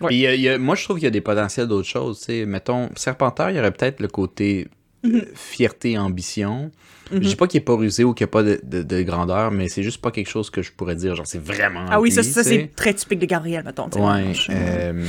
Ouais. 0.00 0.14
Y 0.14 0.48
a- 0.48 0.58
moi, 0.58 0.74
je 0.74 0.84
trouve 0.84 0.96
qu'il 0.96 1.04
y 1.04 1.08
a 1.08 1.10
des 1.10 1.20
potentiels 1.20 1.66
d'autres 1.66 1.88
choses, 1.88 2.20
tu 2.20 2.26
sais. 2.26 2.46
Mettons, 2.46 2.90
Serpentaire, 2.96 3.50
il 3.50 3.56
y 3.56 3.58
aurait 3.58 3.72
peut-être 3.72 4.00
le 4.00 4.08
côté 4.08 4.68
euh, 5.06 5.22
fierté, 5.34 5.96
ambition. 5.98 6.70
Je 7.12 7.18
dis 7.18 7.36
pas 7.36 7.46
qu'il 7.46 7.58
est 7.60 7.64
pas 7.64 7.74
rusé 7.76 8.02
ou 8.04 8.14
qu'il 8.14 8.24
n'y 8.24 8.30
a 8.30 8.32
pas 8.32 8.42
de, 8.42 8.60
de- 8.62 8.82
de 8.82 9.02
grandeur, 9.02 9.50
mais 9.50 9.68
c'est 9.68 9.82
juste 9.82 10.00
pas 10.00 10.10
quelque 10.10 10.28
chose 10.30 10.48
que 10.50 10.62
je 10.62 10.72
pourrais 10.72 10.96
dire, 10.96 11.14
genre, 11.14 11.26
c'est 11.26 11.42
vraiment. 11.42 11.84
Ah 11.90 12.00
oui, 12.00 12.10
ça, 12.10 12.22
lui, 12.22 12.28
ça 12.30 12.42
c'est 12.42 12.70
très 12.74 12.94
typique 12.94 13.18
de 13.18 13.26
Gabriel, 13.26 13.62
mettons. 13.64 13.88
Ouais. 13.96 14.32
Euh, 14.50 15.04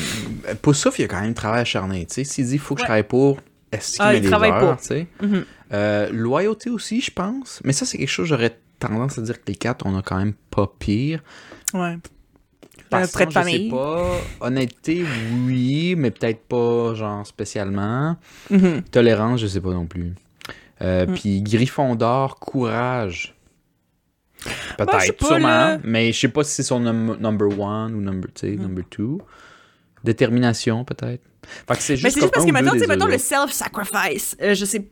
Poussouf, 0.62 1.00
il 1.00 1.04
y 1.04 1.06
a 1.06 1.08
quand 1.08 1.22
même 1.22 1.34
travail 1.34 1.62
acharné. 1.62 2.06
Tu 2.06 2.16
sais, 2.16 2.24
s'il 2.24 2.48
dit 2.48 2.58
faut 2.58 2.76
que 2.76 2.82
je 2.82 2.86
travaille 2.86 3.04
pour, 3.04 3.40
est-ce 3.72 3.94
qu'il 3.94 4.02
Ah, 4.02 4.12
met 4.12 4.18
il 4.18 4.22
des 4.24 4.28
travaille 4.30 4.52
heures, 4.52 4.78
pour. 4.78 5.28
Mhm. 5.28 5.46
Euh, 5.74 6.10
loyauté 6.12 6.70
aussi, 6.70 7.02
je 7.02 7.12
pense. 7.12 7.62
Mais 7.64 7.74
ça, 7.74 7.86
c'est 7.86 7.98
quelque 7.98 8.10
chose, 8.10 8.28
j'aurais 8.28 8.58
tendance 8.80 9.18
à 9.18 9.22
dire 9.22 9.36
que 9.40 9.46
les 9.48 9.56
quatre, 9.56 9.86
on 9.86 9.98
a 9.98 10.02
quand 10.02 10.18
même 10.18 10.34
pas 10.52 10.70
pire. 10.80 11.24
Ouais. 11.74 11.98
Passion, 12.90 13.12
trait 13.14 13.26
de 13.26 13.32
je 13.32 13.34
sais 13.40 13.44
famille. 13.44 13.70
pas. 13.72 14.12
Honnêteté, 14.42 15.04
oui, 15.46 15.96
mais 15.98 16.12
peut-être 16.12 16.42
pas, 16.42 16.94
genre, 16.94 17.26
spécialement. 17.26 18.16
Mhm. 18.52 18.84
Tolérance, 18.92 19.40
je 19.42 19.48
sais 19.48 19.62
pas 19.62 19.72
non 19.72 19.86
plus. 19.88 20.14
Euh, 20.82 21.06
Mm. 21.08 21.14
Puis 21.14 21.42
Gryffondor, 21.42 22.40
courage. 22.40 23.34
Peut-être, 24.78 25.26
sûrement. 25.26 25.80
Mais 25.84 26.12
je 26.12 26.20
sais 26.20 26.28
pas 26.28 26.44
si 26.44 26.52
c'est 26.52 26.64
son 26.64 26.80
num- 26.80 27.18
number 27.20 27.48
one 27.58 27.96
ou 27.96 28.02
number, 28.02 28.30
Mm. 28.44 28.56
number 28.62 28.84
two. 28.90 29.20
Détermination, 30.04 30.84
peut-être. 30.86 31.24
Fait 31.68 31.76
que 31.76 31.82
c'est 31.82 31.94
Mais 31.94 31.98
juste 31.98 32.16
c'est 32.16 32.22
juste 32.22 32.34
parce 32.34 32.46
que 32.46 32.52
maintenant, 32.52 32.72
tu 32.74 32.88
mettons 32.88 33.06
le 33.06 33.18
self-sacrifice, 33.20 34.36
euh, 34.42 34.54
je 34.56 34.66
sais, 34.66 34.88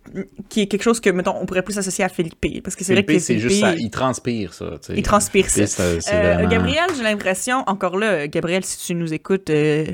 qui 0.49 0.61
est 0.61 0.68
quelque 0.68 0.84
chose 0.84 0.99
que, 0.99 1.10
mettons, 1.10 1.35
on 1.39 1.45
pourrait 1.47 1.64
plus 1.64 1.77
associer 1.77 2.03
à 2.03 2.10
Philippe. 2.10 2.64
Parce 2.64 2.76
que 2.76 2.84
c'est 2.84 2.93
vrai 2.93 3.03
que 3.03 3.19
c'est 3.19 3.39
juste 3.39 3.60
ça. 3.60 3.73
Il 3.76 3.89
transpire, 3.89 4.53
ça. 4.53 4.65
tu 4.80 4.88
sais. 4.88 4.93
il 4.97 5.01
transpire 5.03 5.49
ça. 5.49 5.65
C'est 5.68 5.81
Euh, 6.14 6.34
vraiment- 6.35 6.49
Gabriel, 6.49 6.85
j'ai 6.95 7.03
l'impression, 7.03 7.64
encore 7.68 7.97
là, 7.97 8.27
Gabriel, 8.27 8.64
si 8.64 8.77
tu 8.85 8.95
nous 8.95 9.14
écoutes, 9.14 9.49
euh, 9.49 9.85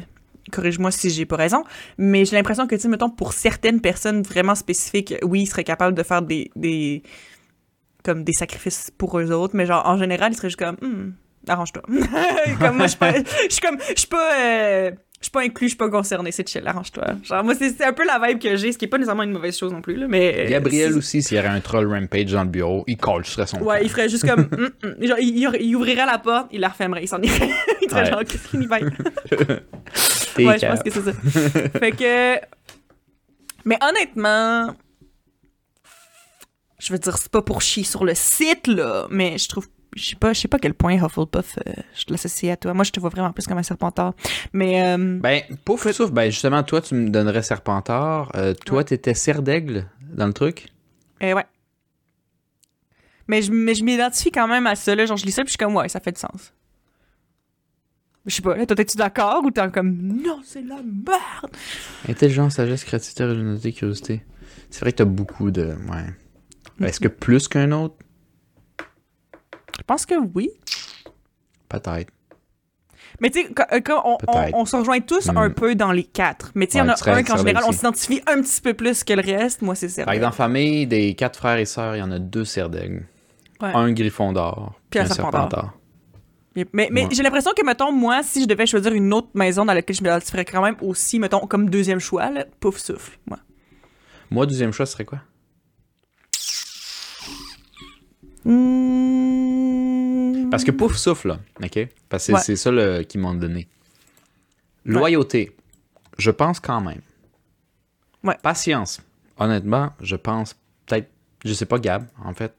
corrige-moi 0.50 0.92
si 0.92 1.10
j'ai 1.10 1.26
pas 1.26 1.36
raison, 1.38 1.64
mais 1.98 2.26
j'ai 2.26 2.36
l'impression 2.36 2.68
que, 2.68 2.76
tu 2.76 2.82
sais, 2.82 2.88
mettons, 2.88 3.10
pour 3.10 3.34
certaines 3.34 3.82
personnes 3.82 4.22
vraiment 4.22 4.56
spécifiques, 4.56 5.14
oui, 5.24 5.42
ils 5.42 5.48
seraient 5.48 5.64
capables 5.64 5.96
de 5.96 6.04
faire 6.04 6.22
des, 6.22 6.52
des 6.56 7.04
comme 8.04 8.24
des 8.24 8.34
sacrifices 8.34 8.92
pour 8.98 9.20
eux 9.20 9.32
autres, 9.32 9.56
mais 9.56 9.66
genre, 9.66 9.86
en 9.86 9.98
général, 9.98 10.32
ils 10.32 10.36
seraient 10.36 10.50
juste 10.50 10.60
comme, 10.60 10.78
Hmm, 10.82 11.12
arrange-toi. 11.48 11.84
comme 12.60 12.78
moi, 12.78 12.86
je 12.86 12.92
suis 12.92 12.98
pas, 13.00 13.14
je 13.14 13.54
suis 13.54 13.62
comme, 13.62 13.78
je 13.94 14.00
suis 14.00 14.08
pas, 14.08 14.40
euh, 14.40 14.92
je 15.20 15.26
suis 15.26 15.32
pas 15.32 15.42
inclus, 15.42 15.68
je 15.68 15.72
suis 15.72 15.78
pas 15.78 15.90
concerné, 15.90 16.32
c'est 16.32 16.48
chill, 16.48 16.66
arrange-toi. 16.66 17.04
Genre, 17.24 17.44
moi, 17.44 17.54
c'est 17.56 17.84
un 17.84 17.92
peu 17.92 18.06
la 18.06 18.26
vibe 18.26 18.40
que 18.40 18.56
j'ai, 18.56 18.72
ce 18.72 18.78
qui 18.78 18.86
est 18.86 18.88
pas 18.88 18.98
nécessairement 18.98 19.24
une 19.24 19.34
mauvaise 19.34 19.58
chose 19.58 19.74
non 19.74 19.82
plus, 19.82 19.96
là, 19.98 20.08
mais... 20.08 20.46
euh, 20.46 20.50
Gabriel 20.50 20.94
aussi, 20.98 21.22
s'il 21.22 21.36
y 21.36 21.40
avait 21.40 21.50
un 21.50 21.60
troll 21.60 21.92
rampage 21.94 22.32
dans 22.32 22.44
le 22.44 22.50
bureau, 22.50 22.86
il 22.88 22.96
colle 22.96 23.26
serait 23.26 23.46
son 23.46 23.60
Ouais, 23.62 23.84
il 23.84 23.90
ferait 23.90 24.08
juste 24.08 24.26
comme. 24.26 24.48
hum, 24.58 24.70
hum. 24.84 24.96
Genre, 25.06 25.20
il, 25.20 25.76
ouvrirait 25.76 26.06
la 26.06 26.20
porte, 26.20 26.48
il 26.54 26.62
la 26.62 26.70
refermerait, 26.70 27.04
il 27.04 27.08
s'en 27.10 27.22
irait. 27.22 27.50
il 27.82 27.90
serait 27.90 28.04
Ouais. 28.04 28.10
genre, 28.12 28.24
qu'est-ce 28.24 28.48
qu'il 28.48 28.64
y 28.64 28.68
Ouais, 30.38 30.58
je 30.60 30.66
pense 30.66 30.84
que 30.84 30.90
c'est 30.90 31.02
ça. 31.02 31.14
fait 31.80 31.92
que. 31.92 32.40
Mais 33.66 33.78
honnêtement. 33.82 34.76
Je 36.80 36.94
veux 36.94 37.00
dire, 37.00 37.18
c'est 37.18 37.32
pas 37.32 37.42
pour 37.42 37.62
chier 37.62 37.84
sur 37.84 38.06
le 38.06 38.16
site, 38.16 38.68
là, 38.68 39.08
mais 39.10 39.38
je 39.38 39.50
trouve. 39.50 39.68
Je 39.96 40.06
sais 40.10 40.16
pas, 40.16 40.34
je 40.34 40.40
sais 40.42 40.48
pas 40.48 40.58
à 40.58 40.60
quel 40.60 40.76
point 40.76 40.94
Hufflepuff, 41.04 41.58
euh, 41.68 41.74
je 41.96 42.06
l'associe 42.10 42.54
à 42.54 42.56
toi. 42.58 42.74
Moi, 42.76 42.84
je 42.84 42.92
te 42.92 43.00
vois 43.00 43.10
vraiment 43.10 43.34
plus 43.34 43.48
comme 43.48 43.58
un 43.58 43.64
serpentard. 43.64 44.14
Mais. 44.54 44.88
euh, 44.88 45.18
Ben, 45.20 45.42
pouf, 45.66 45.90
souffle, 45.92 46.14
ben 46.14 46.30
justement, 46.30 46.62
toi, 46.64 46.80
tu 46.80 46.94
me 46.94 47.10
donnerais 47.10 47.42
Serpentard. 47.42 48.32
Euh, 48.36 48.54
toi, 48.54 48.78
Ouais. 48.78 48.84
t'étais 48.84 49.16
Serre 49.16 49.42
d'Aigle 49.42 49.88
dans 50.02 50.28
le 50.28 50.34
truc? 50.34 50.68
euh, 51.24 51.34
ouais. 51.34 51.46
Mais 53.28 53.42
je, 53.42 53.52
mais 53.52 53.74
je 53.76 53.84
m'identifie 53.84 54.32
quand 54.32 54.48
même 54.48 54.66
à 54.68 54.76
ça, 54.76 54.94
là. 54.96 55.06
Genre, 55.06 55.18
je 55.18 55.26
lis 55.26 55.32
ça, 55.32 55.42
puis 55.44 55.50
je 55.50 55.52
suis 55.54 55.58
comme, 55.58 55.76
ouais, 55.76 55.90
ça 55.90 56.00
fait 56.00 56.12
du 56.12 56.20
sens. 56.20 56.54
Je 58.26 58.36
sais 58.36 58.42
pas, 58.42 58.56
là, 58.56 58.66
toi, 58.66 58.76
t'es-tu 58.76 58.98
d'accord 58.98 59.42
ou 59.46 59.50
t'es 59.52 59.68
comme, 59.72 59.92
non, 59.98 60.42
c'est 60.44 60.62
la 60.62 60.76
merde? 60.76 61.52
Intelligence, 62.08 62.56
sagesse, 62.56 62.84
créativité, 62.84 63.24
originalité, 63.24 63.74
curiosité. 63.74 64.26
C'est 64.70 64.82
vrai 64.82 64.92
que 64.92 64.98
t'as 64.98 65.06
beaucoup 65.06 65.52
de. 65.52 65.76
Ouais. 66.80 66.88
Est-ce 66.88 67.00
que 67.00 67.08
plus 67.08 67.48
qu'un 67.48 67.72
autre? 67.72 67.96
Je 69.78 69.84
pense 69.88 70.06
que 70.06 70.16
oui. 70.36 70.50
Peut-être. 71.70 72.12
Mais 73.22 73.30
tu 73.32 73.42
sais, 73.42 73.50
quand- 73.54 73.66
euh, 73.72 74.02
on, 74.06 74.18
on, 74.28 74.60
on 74.62 74.66
se 74.66 74.76
rejoint 74.76 75.00
tous 75.00 75.28
Hmm. 75.32 75.38
un 75.38 75.50
peu 75.50 75.76
dans 75.76 75.92
les 75.92 76.04
quatre. 76.04 76.52
Mais 76.56 76.68
tu 76.68 76.74
sais, 76.74 76.78
il 76.80 76.82
y 76.82 76.84
en 76.84 76.90
a 76.90 76.94
un 76.94 77.24
qu'en 77.24 77.38
général, 77.38 77.64
on 77.68 77.72
s'identifie 77.72 78.22
un 78.28 78.42
petit 78.42 78.62
peu 78.62 78.74
plus 78.74 79.04
que 79.04 79.14
le 79.14 79.22
reste. 79.22 79.62
Moi, 79.62 79.76
c'est 79.76 79.88
que 79.88 80.06
dans 80.06 80.12
la 80.12 80.32
famille 80.32 80.86
des 80.88 81.16
quatre 81.16 81.38
frères 81.38 81.58
et 81.58 81.66
sœurs, 81.66 81.96
il 81.96 82.00
y 82.00 82.02
en 82.04 82.12
a 82.12 82.20
deux 82.20 82.46
Serre 82.46 82.70
d'Aigle. 82.70 83.06
Ouais. 83.62 83.72
Un 83.74 83.92
Griffon 83.92 84.32
d'or. 84.32 84.80
Puis 84.90 85.00
un 85.00 85.06
Serpentard. 85.06 85.50
Serpentard. 85.50 85.74
Mais, 86.74 86.90
mais, 86.92 87.04
Ouais. 87.04 87.10
j'ai 87.12 87.24
l'impression 87.24 87.52
que, 87.56 87.66
mettons, 87.66 87.92
moi, 87.92 88.22
si 88.24 88.42
je 88.44 88.48
devais 88.48 88.66
choisir 88.66 88.94
une 88.94 89.14
autre 89.14 89.30
maison 89.34 89.66
dans 89.66 89.74
laquelle 89.74 89.96
je 89.96 90.02
m'identifierais 90.04 90.46
quand 90.46 90.62
même 90.62 90.76
aussi, 90.82 91.20
mettons, 91.20 91.46
comme 91.48 91.70
deuxième 91.70 92.00
choix, 92.00 92.30
là, 92.30 92.46
pouf 92.60 92.78
souffle, 92.78 93.18
moi. 93.28 93.40
Moi, 94.32 94.46
deuxième 94.46 94.72
choix, 94.74 94.86
ce 94.86 94.94
serait 94.94 95.06
quoi? 95.06 95.20
Hmm. 98.80 100.50
Parce 100.50 100.64
que 100.64 100.72
pouf 100.72 100.96
souffle, 100.98 101.28
là, 101.30 101.40
OK? 101.64 101.88
Parce 102.10 102.28
que 102.28 102.34
Ouais. 102.34 102.40
c'est 102.42 102.56
ça 102.56 102.72
le, 102.72 103.04
qu'ils 103.04 103.22
m'ont 103.22 103.34
donné. 103.36 103.68
Loyauté, 104.86 105.56
je 106.18 106.32
pense 106.32 106.60
quand 106.60 106.82
même. 106.82 107.02
Ouais. 108.24 108.36
Patience, 108.42 109.02
honnêtement, 109.38 109.92
je 110.02 110.16
pense 110.16 110.56
peut-être, 110.86 111.10
je 111.46 111.54
sais 111.54 111.66
pas 111.66 111.78
Gab, 111.80 112.06
en 112.24 112.34
fait. 112.34 112.54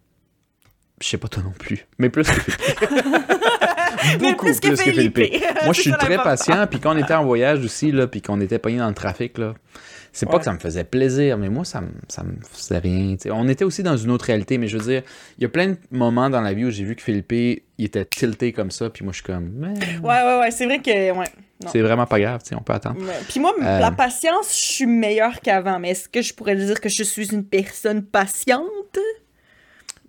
Je 1.01 1.09
sais 1.09 1.18
pas 1.18 1.28
toi 1.28 1.43
non 1.43 1.52
plus, 1.52 1.86
mais 1.98 2.10
plus 2.10 2.24
Beaucoup 4.18 4.47
plus 4.47 4.60
que 4.60 4.77
Felipe. 4.77 5.18
Moi, 5.64 5.72
je 5.72 5.81
suis 5.81 5.93
très 5.93 6.16
patient, 6.16 6.66
puis 6.68 6.81
quand 6.81 6.94
on 6.94 6.98
était 6.98 7.14
en 7.14 7.24
voyage 7.24 7.64
aussi, 7.64 7.93
là, 7.93 8.06
puis 8.06 8.22
qu'on 8.22 8.40
était 8.40 8.59
pogné 8.59 8.78
dans 8.78 8.89
le 8.89 8.94
trafic, 8.94 9.39
là, 9.39 9.55
c'est 10.12 10.27
pas 10.28 10.39
que 10.39 10.44
ça 10.44 10.52
me 10.52 10.59
faisait 10.59 10.85
plaisir, 10.85 11.39
mais 11.39 11.48
moi, 11.48 11.64
ça 11.64 11.81
me, 11.81 11.89
ça 12.09 12.24
me 12.24 12.32
faisait 12.52 12.78
rien. 12.78 13.14
On 13.31 13.48
était 13.48 13.64
aussi 13.64 13.82
dans 13.82 13.97
une 13.97 14.10
autre 14.10 14.24
réalité, 14.27 14.59
mais 14.59 14.66
je 14.66 14.77
veux 14.77 14.85
dire, 14.85 15.02
il 15.39 15.43
y 15.43 15.44
a 15.44 15.48
plein 15.48 15.68
de 15.68 15.77
moments 15.90 16.28
dans 16.28 16.40
la 16.40 16.52
vie 16.52 16.64
où 16.64 16.70
j'ai 16.70 16.85
vu 16.85 16.97
que 16.97 17.02
Philippe, 17.02 17.31
il 17.32 17.62
était 17.78 18.05
tilté 18.05 18.52
comme 18.52 18.70
ça, 18.70 18.90
puis 18.90 19.05
moi, 19.05 19.12
je 19.12 19.18
suis 19.18 19.24
comme, 19.24 19.51
Mais, 19.55 19.74
Ouais, 20.02 20.22
ouais, 20.22 20.39
ouais, 20.40 20.51
c'est 20.51 20.66
vrai 20.66 20.81
que, 20.81 20.90
ouais. 20.90 21.27
C'est 21.66 21.82
vraiment 21.82 22.06
pas 22.06 22.18
grave, 22.18 22.40
on 22.52 22.62
peut 22.62 22.72
attendre. 22.72 23.01
Ouais. 23.01 23.18
Puis 23.28 23.39
moi, 23.39 23.55
Euh. 23.60 23.78
la 23.81 23.90
patience, 23.90 24.48
je 24.59 24.64
suis 24.72 24.86
meilleure 24.86 25.40
qu'avant. 25.40 25.78
Mais 25.78 25.90
est-ce 25.90 26.09
que 26.09 26.22
je 26.22 26.32
pourrais 26.32 26.56
dire 26.56 26.81
que 26.81 26.89
je 26.89 27.02
suis 27.02 27.32
une 27.35 27.44
personne 27.44 28.02
patiente? 28.02 28.64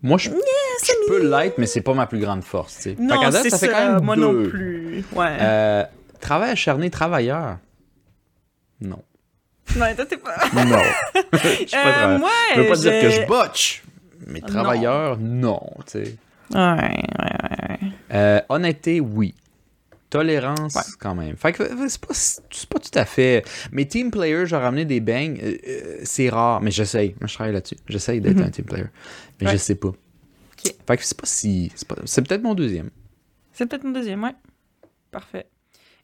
Moi, 0.03 0.17
je, 0.17 0.29
je 0.29 0.91
peux 1.07 1.27
l'être, 1.29 1.57
mais 1.57 1.67
c'est 1.67 1.81
pas 1.81 1.93
ma 1.93 2.07
plus 2.07 2.19
grande 2.19 2.43
force, 2.43 2.75
tu 2.77 2.81
sais. 2.81 2.95
Fait 2.95 3.01
Non, 3.03 3.31
c'est 3.31 3.49
ça 3.49 3.57
ça. 3.57 3.67
fait 3.67 3.71
quand 3.71 3.93
même 3.93 4.03
moi 4.03 4.15
deux. 4.15 4.21
non 4.21 4.49
plus. 4.49 5.05
Ouais. 5.13 5.37
Euh, 5.39 5.83
travail 6.19 6.51
acharné, 6.51 6.89
travailleur. 6.89 7.57
Non. 8.81 9.01
Ouais, 9.79 9.95
toi, 9.95 10.05
t'es 10.05 10.17
pas. 10.17 10.35
Non. 10.53 10.77
je 11.33 11.37
suis 11.37 11.65
pas 11.67 11.77
Euh, 11.77 11.91
travailleur. 11.93 12.19
moi, 12.19 12.29
Je 12.55 12.61
veux 12.61 12.67
pas 12.67 12.75
dire 12.75 13.01
que 13.01 13.09
je- 13.09 13.25
botche, 13.27 13.83
mais 14.27 14.41
Non. 14.41 14.47
travailleur, 14.47 15.17
non, 15.19 15.61
tu 15.85 15.91
sais. 16.05 16.15
Ouais, 16.53 16.59
ouais, 16.59 16.99
ouais. 17.19 17.79
Euh, 18.13 18.41
honnêteté, 18.49 18.99
oui. 18.99 19.33
Tolérance, 20.09 20.75
Ouais. 20.75 20.81
quand 20.99 21.15
même. 21.15 21.37
Fait 21.37 21.53
que 21.53 21.63
euh, 21.63 21.85
c'est 21.87 22.01
pas, 22.05 22.13
c'est 22.13 22.67
pas 22.67 22.79
tout 22.79 22.99
à 22.99 23.05
fait. 23.05 23.45
Mes 23.71 23.87
team 23.87 24.11
players, 24.11 24.45
j'ai 24.45 24.57
ramené 24.57 24.83
des 24.83 24.99
bangs, 24.99 25.37
euh, 25.41 25.55
euh, 25.65 25.97
c'est 26.03 26.27
rare, 26.27 26.59
mais 26.59 26.69
j'essaye. 26.69 27.15
Moi, 27.21 27.27
je 27.29 27.33
travaille 27.35 27.53
là-dessus. 27.53 27.77
J'essaye 27.87 28.19
d'être 28.19 28.35
Mhm. 28.35 28.43
un 28.43 28.49
team 28.49 28.65
player. 28.65 28.87
Mais 29.41 29.47
Ouais. 29.47 29.53
je 29.53 29.57
sais 29.57 29.75
pas. 29.75 29.91
Fait 30.87 30.97
que 30.97 31.03
c'est 31.03 31.17
pas 31.17 31.25
si. 31.25 31.71
C'est, 31.75 31.87
pas- 31.87 31.95
c'est 32.05 32.21
peut-être 32.27 32.43
mon 32.43 32.53
deuxième. 32.53 32.89
C'est 33.53 33.65
peut-être 33.65 33.83
mon 33.83 33.91
deuxième, 33.91 34.23
ouais. 34.23 34.35
Parfait. 35.11 35.47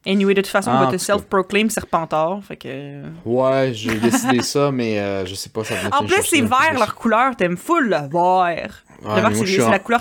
Anyway, 0.06 0.34
de 0.34 0.40
toute 0.40 0.50
façon, 0.50 0.70
Ah, 0.72 0.78
on 0.80 0.82
en 0.82 0.86
va 0.86 0.92
te 0.92 0.96
self-proclaim 0.96 1.68
serpentard. 1.68 2.42
Fait 2.44 2.56
que. 2.56 3.02
Ouais, 3.24 3.72
j'ai 3.74 3.98
décidé 3.98 4.42
ça, 4.42 4.70
mais 4.72 4.98
euh, 5.00 5.26
je 5.26 5.34
sais 5.34 5.50
pas, 5.50 5.64
ça 5.64 5.74
En 5.92 6.04
plus, 6.04 6.22
c'est 6.22 6.40
vert, 6.40 6.74
leur 6.74 6.94
couleur. 6.94 7.36
T'aimes 7.36 7.56
full 7.56 7.84
le 7.84 7.90
vert. 8.08 8.84
Ouais, 9.02 9.16
le 9.16 9.20
vert, 9.20 9.46
c'est 9.46 9.62
en- 9.62 9.70
la 9.70 9.78
couleur 9.78 10.00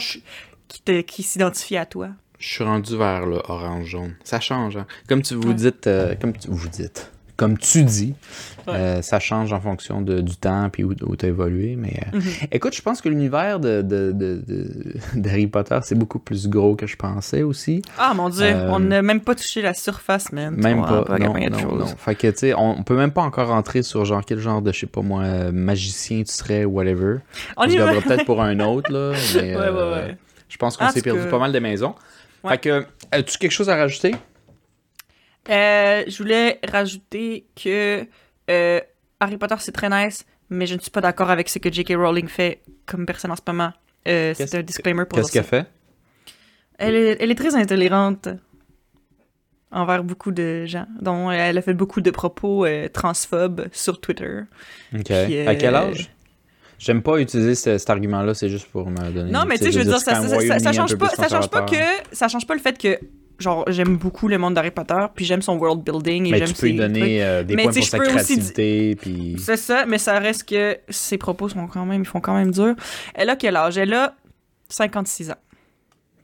qui, 0.67 0.81
te- 0.81 1.01
qui 1.01 1.23
s'identifie 1.23 1.77
à 1.77 1.85
toi. 1.85 2.09
Je 2.39 2.47
suis 2.47 2.63
rendu 2.63 2.95
vers 2.97 3.25
le 3.25 3.37
orange-jaune. 3.47 4.15
Ça 4.23 4.39
change, 4.39 4.77
hein. 4.77 4.85
Comme 5.09 5.21
tu 5.23 5.33
vous 5.35 5.49
Ouais. 5.49 5.53
dites, 5.55 5.87
euh, 5.87 6.13
comme 6.21 6.33
tu, 6.37 6.47
vous 6.49 6.69
dites, 6.69 7.11
comme 7.37 7.57
tu 7.57 7.83
dis, 7.83 8.15
Ouais. 8.67 8.73
euh, 8.75 9.01
ça 9.01 9.19
change 9.19 9.53
en 9.53 9.61
fonction 9.61 10.01
de- 10.01 10.19
du 10.19 10.35
temps 10.35 10.69
puis 10.69 10.83
où, 10.83 10.93
où 11.05 11.15
tu 11.15 11.25
as 11.25 11.29
évolué. 11.29 11.75
Mais 11.77 11.93
euh, 12.13 12.17
Mhm. 12.17 12.23
écoute, 12.51 12.75
je 12.75 12.81
pense 12.81 12.99
que 12.99 13.07
l'univers 13.07 13.59
de, 13.61 13.81
de, 13.81 14.11
d'Harry 15.15 15.47
Potter, 15.47 15.79
c'est 15.83 15.95
beaucoup 15.95 16.19
plus 16.19 16.49
gros 16.49 16.75
que 16.75 16.85
je 16.87 16.95
pensais 16.97 17.43
aussi. 17.43 17.81
Ah 17.97 18.13
mon 18.13 18.29
dieu, 18.29 18.43
Euh, 18.45 18.69
on 18.71 18.79
n'a 18.79 19.01
même 19.01 19.21
pas 19.21 19.35
touché 19.35 19.61
la 19.61 19.73
surface, 19.73 20.31
man. 20.33 20.55
Même 20.55 20.81
pas. 20.81 21.05
a 21.07 21.19
non, 21.19 21.33
non, 21.49 21.75
non. 21.77 21.85
Fait 21.85 22.15
que, 22.15 22.27
tu 22.27 22.37
sais, 22.39 22.53
on, 22.55 22.83
peut 22.83 22.97
même 22.97 23.11
pas 23.11 23.21
encore 23.21 23.47
rentrer 23.49 23.83
sur 23.83 24.03
genre 24.03 24.23
quel 24.25 24.39
genre 24.39 24.61
de, 24.61 24.71
je 24.73 24.79
sais 24.81 24.85
pas 24.87 25.01
moi, 25.01 25.23
magicien 25.51 26.23
tu 26.23 26.33
serais, 26.33 26.65
whatever. 26.65 27.17
On 27.55 27.63
On 27.65 27.69
se 27.69 27.73
y 27.75 27.77
va. 27.77 27.85
gardera 27.85 28.01
peut-être 28.01 28.25
pour 28.25 28.41
un 28.41 28.59
autre, 28.59 28.91
là. 28.91 29.13
Mais, 29.35 29.55
Ouais, 29.55 29.69
ouais, 29.69 29.91
ouais. 29.91 30.17
Je 30.49 30.57
pense 30.57 30.75
qu'on 30.75 30.89
s'est 30.89 31.01
perdu 31.01 31.27
pas 31.29 31.39
mal 31.39 31.51
de 31.51 31.59
maisons. 31.59 31.93
Fait 32.47 32.57
que, 32.57 32.85
as-tu 33.11 33.37
quelque 33.37 33.51
chose 33.51 33.69
à 33.69 33.75
rajouter? 33.75 34.15
Euh, 35.49 36.03
je 36.07 36.17
voulais 36.17 36.59
rajouter 36.69 37.45
que 37.61 38.05
euh, 38.49 38.79
Harry 39.19 39.37
Potter, 39.37 39.55
c'est 39.59 39.71
très 39.71 39.89
nice, 39.89 40.25
mais 40.49 40.65
je 40.67 40.75
ne 40.75 40.79
suis 40.79 40.91
pas 40.91 41.01
d'accord 41.01 41.29
avec 41.29 41.49
ce 41.49 41.59
que 41.59 41.71
J.K. 41.71 41.93
Rowling 41.97 42.27
fait 42.27 42.61
comme 42.85 43.05
personne 43.05 43.31
en 43.31 43.35
ce 43.35 43.41
moment. 43.47 43.71
Euh, 44.07 44.33
c'est 44.35 44.55
un 44.55 44.61
disclaimer 44.63 45.05
pour 45.05 45.17
Qu'est-ce 45.19 45.31
qu'elle 45.31 45.43
fait? 45.43 45.65
Elle 46.77 46.95
est, 46.95 47.17
elle 47.21 47.31
est 47.31 47.35
très 47.35 47.55
intolérante 47.55 48.29
envers 49.71 50.03
beaucoup 50.03 50.31
de 50.31 50.65
gens. 50.65 50.85
dont 51.01 51.29
elle 51.31 51.57
a 51.57 51.61
fait 51.61 51.73
beaucoup 51.73 52.01
de 52.01 52.11
propos 52.11 52.65
transphobes 52.93 53.67
sur 53.71 53.99
Twitter. 53.99 54.41
OK. 54.93 55.03
Puis, 55.03 55.39
À 55.47 55.55
quel 55.55 55.75
âge? 55.75 56.09
J'aime 56.79 57.01
pas 57.01 57.17
utiliser 57.19 57.55
ce- 57.55 57.77
cet 57.79 57.89
argument-là, 57.89 58.35
c'est 58.35 58.49
juste 58.49 58.67
pour 58.67 58.87
me 58.89 59.09
donner. 59.11 59.31
Non, 59.31 59.45
mais 59.47 59.57
tu 59.57 59.65
sais, 59.65 59.71
je 59.71 59.79
veux 59.79 59.85
dire, 59.85 59.97
ça, 59.99 60.13
ça, 60.21 60.59
ça- 60.59 60.71
change 60.73 60.95
pas, 60.95 61.09
ça 61.09 61.27
change 61.27 61.49
pas 61.49 61.63
que, 61.63 61.75
ça 62.11 62.27
change 62.27 62.45
pas 62.45 62.53
le 62.53 62.59
fait 62.61 62.77
que, 62.77 62.99
genre, 63.39 63.65
j'aime 63.67 63.97
beaucoup 63.97 64.27
le 64.27 64.37
monde 64.37 64.53
d'Harry 64.53 64.71
Potter, 64.71 65.05
puis 65.15 65.25
j'aime 65.25 65.41
son 65.41 65.57
world 65.57 65.83
building 65.83 66.27
et 66.27 66.31
Mais 66.31 66.37
j'aime 66.39 66.47
tu 66.47 66.53
peux 66.53 66.67
lui 66.67 66.73
ses 66.73 66.77
donner 66.77 67.23
euh, 67.23 67.43
des 67.43 67.55
Mais 67.55 67.63
points 67.63 67.73
pour 67.73 67.83
sa 67.83 67.97
aussi 67.97 68.09
créativité, 68.09 68.95
puis... 68.95 69.35
C'est 69.39 69.57
ça, 69.57 69.85
mais 69.85 69.97
ça 69.97 70.19
reste 70.19 70.47
que 70.47 70.77
ses 70.89 71.17
propos 71.17 71.49
sont 71.49 71.67
quand 71.67 71.85
même, 71.85 72.01
ils 72.01 72.07
font 72.07 72.21
quand 72.21 72.35
même 72.35 72.51
dur. 72.51 72.75
Elle 73.13 73.29
a 73.29 73.35
quel 73.35 73.55
âge? 73.55 73.77
Elle 73.77 73.93
a 73.93 74.15
56 74.69 75.31
ans. 75.31 75.35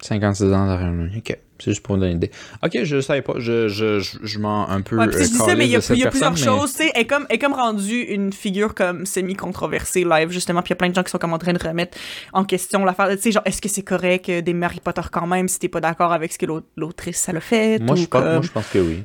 56 0.01 0.51
ans 0.51 0.91
nous. 0.91 1.17
OK. 1.17 1.37
C'est 1.63 1.71
juste 1.71 1.83
pour 1.83 1.95
donner 1.97 2.11
une 2.11 2.17
idée. 2.17 2.31
OK, 2.61 2.77
je 2.83 2.99
savais 2.99 3.21
pas. 3.21 3.35
Je, 3.37 3.67
je, 3.69 3.99
je, 3.99 4.17
je 4.21 4.39
m'en 4.39 4.69
un 4.69 4.81
peu 4.81 4.97
Ouais, 4.97 5.07
euh, 5.07 5.11
je 5.11 5.17
dis 5.19 5.33
ça, 5.35 5.55
mais 5.55 5.65
il 5.65 5.71
y 5.71 5.75
a, 5.75 5.79
y 5.79 6.09
plusieurs 6.09 6.31
mais- 6.33 6.37
choses. 6.37 6.73
Elle 6.79 6.91
est 7.01 7.05
comme, 7.05 7.25
elle 7.29 7.35
est 7.37 7.39
comme 7.39 7.53
rendue 7.53 8.01
une 8.01 8.33
figure 8.33 8.75
comme 8.75 9.05
semi-controversée 9.05 10.03
live, 10.03 10.29
justement. 10.31 10.61
Puis 10.61 10.69
il 10.69 10.71
y 10.71 10.73
a 10.73 10.77
plein 10.77 10.89
de 10.89 10.95
gens 10.95 11.03
qui 11.03 11.11
sont 11.11 11.17
comme 11.19 11.33
en 11.33 11.37
train 11.37 11.53
de 11.53 11.63
remettre 11.65 11.97
en 12.33 12.43
question 12.43 12.83
l'affaire. 12.83 13.09
Tu 13.11 13.17
sais, 13.19 13.31
genre, 13.31 13.43
est-ce 13.45 13.61
que 13.61 13.69
c'est 13.69 13.83
correct 13.83 14.29
des 14.29 14.61
Harry 14.61 14.79
Potter 14.81 15.01
quand 15.11 15.27
même 15.27 15.47
si 15.47 15.59
t'es 15.59 15.67
pas 15.69 15.79
d'accord 15.81 16.11
avec 16.13 16.33
ce 16.33 16.37
que 16.37 16.45
l'au- 16.45 16.63
l'autrice, 16.75 17.17
ça 17.17 17.31
l'a 17.31 17.39
fait? 17.41 17.79
Moi, 17.81 17.93
ou 17.93 17.97
je 17.97 18.05
pense, 18.07 18.23
moi, 18.23 18.41
je 18.41 18.51
pense 18.51 18.67
que 18.67 18.79
oui. 18.79 19.03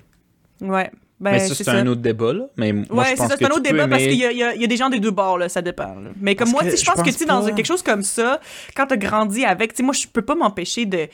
Ouais. 0.61 0.91
Ben, 1.21 1.33
mais 1.33 1.41
ça, 1.41 1.55
c'est 1.55 1.69
un 1.69 1.87
autre 1.89 2.01
débat, 2.01 2.33
là. 2.33 2.45
Mais 2.57 2.73
moi, 2.73 2.85
ouais, 2.91 3.05
je 3.11 3.23
c'est 3.23 3.27
ça, 3.29 3.35
un 3.41 3.51
autre 3.51 3.61
débat 3.63 3.89
parce 3.89 4.03
qu'il 4.05 4.15
y, 4.15 4.25
a- 4.25 4.55
y 4.55 4.63
y 4.63 4.69
des 4.69 4.77
gens 4.77 4.89
des 4.89 5.01
deux 5.01 5.11
bords, 5.11 5.37
là, 5.39 5.49
ça 5.49 5.63
dépend. 5.63 5.95
là. 5.97 6.11
Mais 6.21 6.37
comme 6.37 6.53
Parce 6.53 6.63
moi, 6.65 6.71
je 6.71 6.77
je 6.77 6.85
pense 6.85 7.03
que, 7.03 7.11
tu 7.11 7.25
dans 7.27 7.45
quelque 7.45 7.67
chose 7.67 7.83
comme 7.83 8.05
ça, 8.05 8.41
quand 8.77 8.87
t'as 8.87 8.97
grandi 8.97 9.45
avec, 9.45 9.75
tu 9.75 9.83
moi, 9.83 9.95
je 9.95 10.07
peux 10.07 10.23
pas 10.23 10.37
m'empêcher 10.37 10.87
de, 10.87 11.09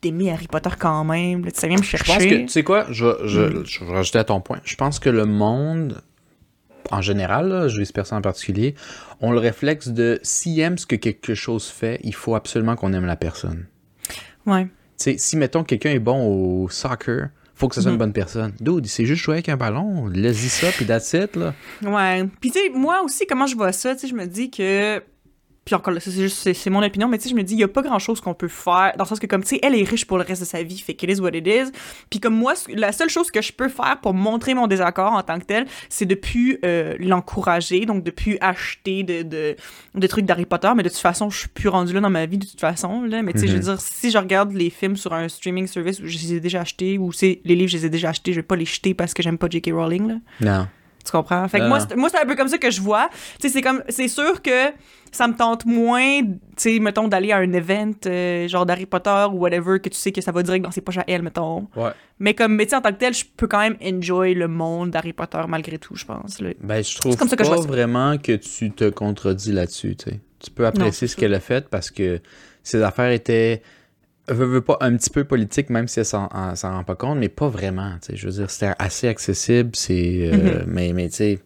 d'aimer 0.00 0.30
Harry 0.30 0.46
Potter 0.46 0.70
quand 0.78 1.02
même. 1.04 1.44
là, 1.44 1.50
tu 1.50 1.56
sais, 1.56 1.62
ça 1.62 1.66
vient 1.66 1.76
me 1.78 1.82
Je 1.82 1.88
chercher. 1.88 2.12
pense 2.12 2.22
que, 2.24 2.34
tu 2.42 2.48
sais 2.48 2.62
quoi, 2.62 2.86
je, 2.90 3.04
vais- 3.06 3.28
je, 3.28 3.40
Mm. 3.40 3.64
je 3.66 3.84
vais 3.84 3.92
rajouter 3.92 4.18
à 4.20 4.24
ton 4.24 4.40
point. 4.40 4.60
Je 4.64 4.76
pense 4.76 5.00
que 5.00 5.08
le 5.10 5.24
monde, 5.24 6.00
en 6.92 7.00
général, 7.00 7.48
là, 7.48 7.66
je 7.66 7.80
vis 7.80 7.90
personne 7.90 8.18
en 8.18 8.22
particulier, 8.22 8.76
ont 9.20 9.32
le 9.32 9.38
réflexe 9.38 9.88
de 9.88 10.20
s'il 10.22 10.60
aime 10.60 10.78
ce 10.78 10.86
que 10.86 10.94
quelque 10.94 11.34
chose 11.34 11.66
fait, 11.66 11.98
il 12.04 12.14
faut 12.14 12.36
absolument 12.36 12.76
qu'on 12.76 12.92
aime 12.92 13.06
la 13.06 13.16
personne. 13.16 13.66
Ouais. 14.46 14.66
Tu 14.66 14.70
sais, 14.98 15.16
si, 15.18 15.36
mettons, 15.36 15.64
quelqu'un 15.64 15.90
est 15.90 15.98
bon 15.98 16.24
au 16.26 16.68
soccer, 16.68 17.30
faut 17.56 17.68
que 17.68 17.74
ce 17.74 17.80
soit 17.80 17.90
une 17.90 17.98
bonne 17.98 18.12
personne. 18.12 18.52
Dude, 18.60 18.86
sait 18.86 19.06
juste 19.06 19.22
jouer 19.22 19.36
avec 19.36 19.48
un 19.48 19.56
ballon, 19.56 20.06
laisse-y 20.08 20.50
ça, 20.50 20.68
puis 20.70 20.84
that's 20.84 21.12
it, 21.14 21.34
là. 21.36 21.54
Ouais. 21.82 22.28
Puis 22.40 22.50
tu 22.50 22.60
sais, 22.60 22.68
moi 22.68 23.02
aussi, 23.02 23.26
comment 23.26 23.46
je 23.46 23.56
vois 23.56 23.72
ça, 23.72 23.94
tu 23.94 24.02
sais, 24.02 24.08
je 24.08 24.14
me 24.14 24.26
dis 24.26 24.50
que. 24.50 25.02
Puis 25.66 25.74
encore 25.74 25.92
là, 25.92 26.00
c'est 26.00 26.12
juste, 26.12 26.50
c'est, 26.54 26.70
mon 26.70 26.82
opinion, 26.82 27.08
mais 27.08 27.18
tu 27.18 27.24
sais, 27.24 27.30
je 27.30 27.34
me 27.34 27.42
dis, 27.42 27.54
il 27.54 27.60
y 27.60 27.64
a 27.64 27.68
pas 27.68 27.82
grand 27.82 27.98
chose 27.98 28.20
qu'on 28.22 28.32
peut 28.34 28.46
faire, 28.48 28.92
dans 28.96 29.02
le 29.04 29.08
sens 29.08 29.18
que, 29.18 29.26
comme, 29.26 29.42
tu 29.42 29.48
sais, 29.48 29.60
elle 29.62 29.74
est 29.74 29.82
riche 29.82 30.04
pour 30.06 30.16
le 30.16 30.22
reste 30.24 30.40
de 30.42 30.46
sa 30.46 30.62
vie, 30.62 30.78
fait 30.78 30.94
qu'elle 30.94 31.10
is 31.10 31.20
what 31.20 31.30
it 31.34 31.46
is. 31.46 31.72
Puis 32.08 32.20
comme 32.20 32.34
moi, 32.36 32.54
la 32.72 32.92
seule 32.92 33.08
chose 33.10 33.30
que 33.32 33.42
je 33.42 33.52
peux 33.52 33.68
faire 33.68 33.98
pour 34.00 34.14
montrer 34.14 34.54
mon 34.54 34.68
désaccord 34.68 35.12
en 35.12 35.22
tant 35.24 35.38
que 35.40 35.44
tel, 35.44 35.66
c'est 35.88 36.06
de 36.06 36.14
plus 36.14 36.58
euh, 36.64 36.94
l'encourager, 37.00 37.84
donc 37.84 38.04
de 38.04 38.10
plus 38.12 38.38
acheter 38.40 39.02
de, 39.02 39.22
de, 39.22 39.56
des 39.96 40.08
trucs 40.08 40.24
d'Harry 40.24 40.46
Potter, 40.46 40.70
mais 40.76 40.84
de 40.84 40.88
toute 40.88 40.98
façon, 40.98 41.30
je 41.30 41.40
suis 41.40 41.48
plus 41.48 41.68
rendue 41.68 41.92
là 41.92 42.00
dans 42.00 42.10
ma 42.10 42.26
vie, 42.26 42.38
de 42.38 42.46
toute 42.46 42.60
façon, 42.60 43.02
là. 43.02 43.22
Mais 43.22 43.32
tu 43.32 43.40
sais, 43.40 43.46
je 43.48 43.52
veux 43.52 43.58
Mhm. 43.58 43.64
dire, 43.64 43.80
si 43.80 44.10
je 44.12 44.18
regarde 44.18 44.52
les 44.52 44.70
films 44.70 44.96
sur 44.96 45.12
un 45.12 45.28
streaming 45.28 45.66
service 45.66 45.98
où 45.98 46.06
je 46.06 46.16
les 46.16 46.34
ai 46.34 46.40
déjà 46.40 46.60
achetés, 46.60 46.96
ou 46.96 47.10
c'est 47.12 47.40
les 47.44 47.56
livres, 47.56 47.70
je 47.70 47.76
les 47.78 47.86
ai 47.86 47.90
déjà 47.90 48.10
achetés, 48.10 48.32
je 48.32 48.36
vais 48.38 48.42
pas 48.46 48.54
les 48.56 48.66
jeter 48.66 48.94
parce 48.94 49.14
que 49.14 49.22
j'aime 49.22 49.36
pas 49.38 49.48
J.K. 49.50 49.70
Rowling, 49.72 50.06
là. 50.08 50.14
Non. 50.40 50.68
Tu 51.06 51.12
comprends? 51.12 51.46
Fait 51.48 51.60
que 51.60 51.68
moi, 51.68 51.78
c'est- 51.80 51.94
moi, 51.96 52.08
c'est 52.10 52.18
un 52.20 52.26
peu 52.26 52.34
comme 52.34 52.48
ça 52.48 52.58
que 52.58 52.70
je 52.70 52.80
vois. 52.80 53.08
Tu 53.40 53.46
sais, 53.46 53.54
c'est 53.54 53.62
comme, 53.62 53.82
c'est 53.88 54.08
sûr 54.08 54.42
que 54.42 54.72
ça 55.12 55.28
me 55.28 55.34
tente 55.34 55.64
moins, 55.64 56.22
tu 56.22 56.36
sais, 56.56 56.78
mettons, 56.80 57.06
d'aller 57.08 57.30
à 57.32 57.36
un 57.38 57.52
event, 57.52 57.92
euh, 58.06 58.48
genre 58.48 58.66
d'Harry 58.66 58.86
Potter 58.86 59.24
ou 59.32 59.36
whatever, 59.38 59.78
que 59.80 59.88
tu 59.88 59.96
sais 59.96 60.10
que 60.12 60.20
ça 60.20 60.32
va 60.32 60.42
direct 60.42 60.64
dans 60.64 60.70
ses 60.72 60.80
poches 60.80 60.98
à 60.98 61.04
elle, 61.06 61.22
mettons. 61.22 61.68
Ouais. 61.76 61.90
Mais 62.18 62.34
comme 62.34 62.54
métier 62.56 62.76
en 62.76 62.80
tant 62.82 62.90
que 62.90 62.98
tel, 62.98 63.14
je 63.14 63.24
peux 63.36 63.46
quand 63.46 63.60
même 63.60 63.76
enjoy 63.82 64.34
le 64.34 64.48
monde 64.48 64.90
d'Harry 64.90 65.12
Potter 65.12 65.40
malgré 65.48 65.78
tout, 65.78 65.94
je 65.96 66.04
pense. 66.04 66.40
là. 66.40 66.50
Ben, 66.60 66.82
je 66.82 66.96
trouve 66.98 67.16
comme 67.16 67.28
ça 67.28 67.36
que 67.36 67.44
je 67.44 67.48
pas 67.50 67.56
vois 67.56 67.66
vraiment 67.66 68.18
que 68.18 68.32
tu 68.32 68.72
te 68.72 68.90
contredis 68.90 69.52
là-dessus, 69.52 69.96
tu 69.96 70.10
sais. 70.10 70.20
Tu 70.44 70.50
peux 70.50 70.66
apprécier 70.66 71.06
ce 71.08 71.16
qu'elle 71.16 71.34
a 71.34 71.40
fait 71.40 71.68
parce 71.68 71.90
que 71.90 72.20
ses 72.62 72.82
affaires 72.82 73.10
étaient, 73.12 73.62
veux, 74.28 74.46
veux 74.46 74.60
pas, 74.60 74.76
un 74.80 74.96
petit 74.96 75.10
peu 75.10 75.24
politiques, 75.24 75.70
même 75.70 75.88
si 75.88 76.00
elle 76.00 76.06
s'en 76.06 76.28
en- 76.32 76.54
s'en 76.56 76.72
rend 76.72 76.84
pas 76.84 76.94
compte, 76.96 77.18
mais 77.18 77.28
pas 77.28 77.48
vraiment. 77.48 77.96
Je 78.12 78.26
veux 78.26 78.32
dire, 78.32 78.50
c'était 78.50 78.72
assez 78.78 79.08
accessible, 79.08 79.70
c'est... 79.74 80.30
euh, 80.32 80.64
Mais, 80.66 80.92
mais 80.92 81.08
tu 81.08 81.16
sais, 81.16 81.38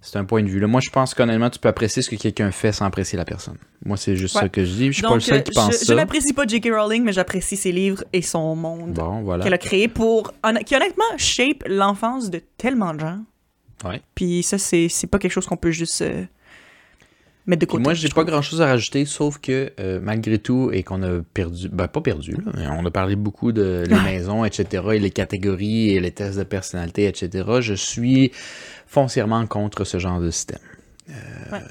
c'est 0.00 0.16
un 0.18 0.24
point 0.24 0.42
de 0.42 0.48
vue. 0.48 0.60
Là. 0.60 0.68
Moi, 0.68 0.80
je 0.82 0.90
pense 0.90 1.12
qu'honnêtement, 1.12 1.50
tu 1.50 1.58
peux 1.58 1.68
apprécier 1.68 2.02
ce 2.02 2.08
que 2.10 2.16
quelqu'un 2.16 2.50
fait 2.52 2.70
sans 2.72 2.84
apprécier 2.86 3.18
la 3.18 3.24
personne. 3.24 3.56
Moi, 3.84 3.96
c'est 3.96 4.14
juste 4.16 4.36
Ouais. 4.36 4.42
ça 4.42 4.48
que 4.48 4.64
je 4.64 4.72
dis. 4.72 4.86
Je 4.86 4.92
suis 4.92 5.02
Donc, 5.02 5.10
pas 5.10 5.14
le 5.16 5.20
seul 5.20 5.42
qui 5.42 5.50
euh, 5.50 5.54
pense 5.54 5.74
je, 5.74 5.78
je 5.80 5.84
ça. 5.86 5.94
n'apprécie 5.96 6.32
pas 6.32 6.46
J.K. 6.46 6.68
Rowling, 6.72 7.02
mais 7.02 7.12
j'apprécie 7.12 7.56
ses 7.56 7.72
livres 7.72 8.04
et 8.12 8.22
son 8.22 8.54
monde 8.54 8.92
Bon, 8.94 9.22
voilà. 9.22 9.42
qu'elle 9.42 9.54
a 9.54 9.58
créé 9.58 9.88
pour, 9.88 10.32
qui 10.64 10.76
honnêtement 10.76 11.04
shape 11.16 11.64
l'enfance 11.66 12.30
de 12.30 12.40
tellement 12.56 12.94
de 12.94 13.00
gens. 13.00 13.18
Ouais. 13.84 14.00
Puis 14.14 14.42
ça, 14.44 14.56
c'est 14.58 14.88
pas 15.10 15.18
quelque 15.18 15.32
chose 15.32 15.46
qu'on 15.46 15.56
peut 15.56 15.70
juste 15.72 16.02
euh, 16.02 16.24
mettre 17.48 17.60
de 17.60 17.66
côté. 17.66 17.82
moi, 17.82 17.94
j'ai 17.94 18.08
pas 18.08 18.24
grand 18.24 18.42
chose 18.42 18.62
à 18.62 18.66
rajouter, 18.66 19.04
sauf 19.04 19.38
que 19.38 19.72
euh, 19.80 19.98
malgré 20.00 20.38
tout, 20.38 20.70
et 20.72 20.82
qu'on 20.82 21.02
a 21.02 21.20
perdu, 21.34 21.68
ben 21.68 21.88
pas 21.88 22.00
perdu, 22.00 22.32
là, 22.32 22.52
mais 22.56 22.66
on 22.68 22.84
a 22.86 22.90
parlé 22.90 23.16
beaucoup 23.16 23.50
de 23.52 23.84
les 23.88 24.00
maisons, 24.02 24.44
etc., 24.44 24.84
et 24.94 24.98
les 24.98 25.10
catégories, 25.10 25.90
et 25.90 26.00
les 26.00 26.12
tests 26.12 26.38
de 26.38 26.44
personnalité, 26.44 27.06
etc., 27.06 27.44
je 27.60 27.74
suis 27.74 28.30
foncièrement 28.86 29.46
contre 29.46 29.84
ce 29.84 29.98
genre 29.98 30.20
de 30.20 30.30
système. 30.30 30.60
Euh, 31.10 31.12
Ouais. 31.52 31.62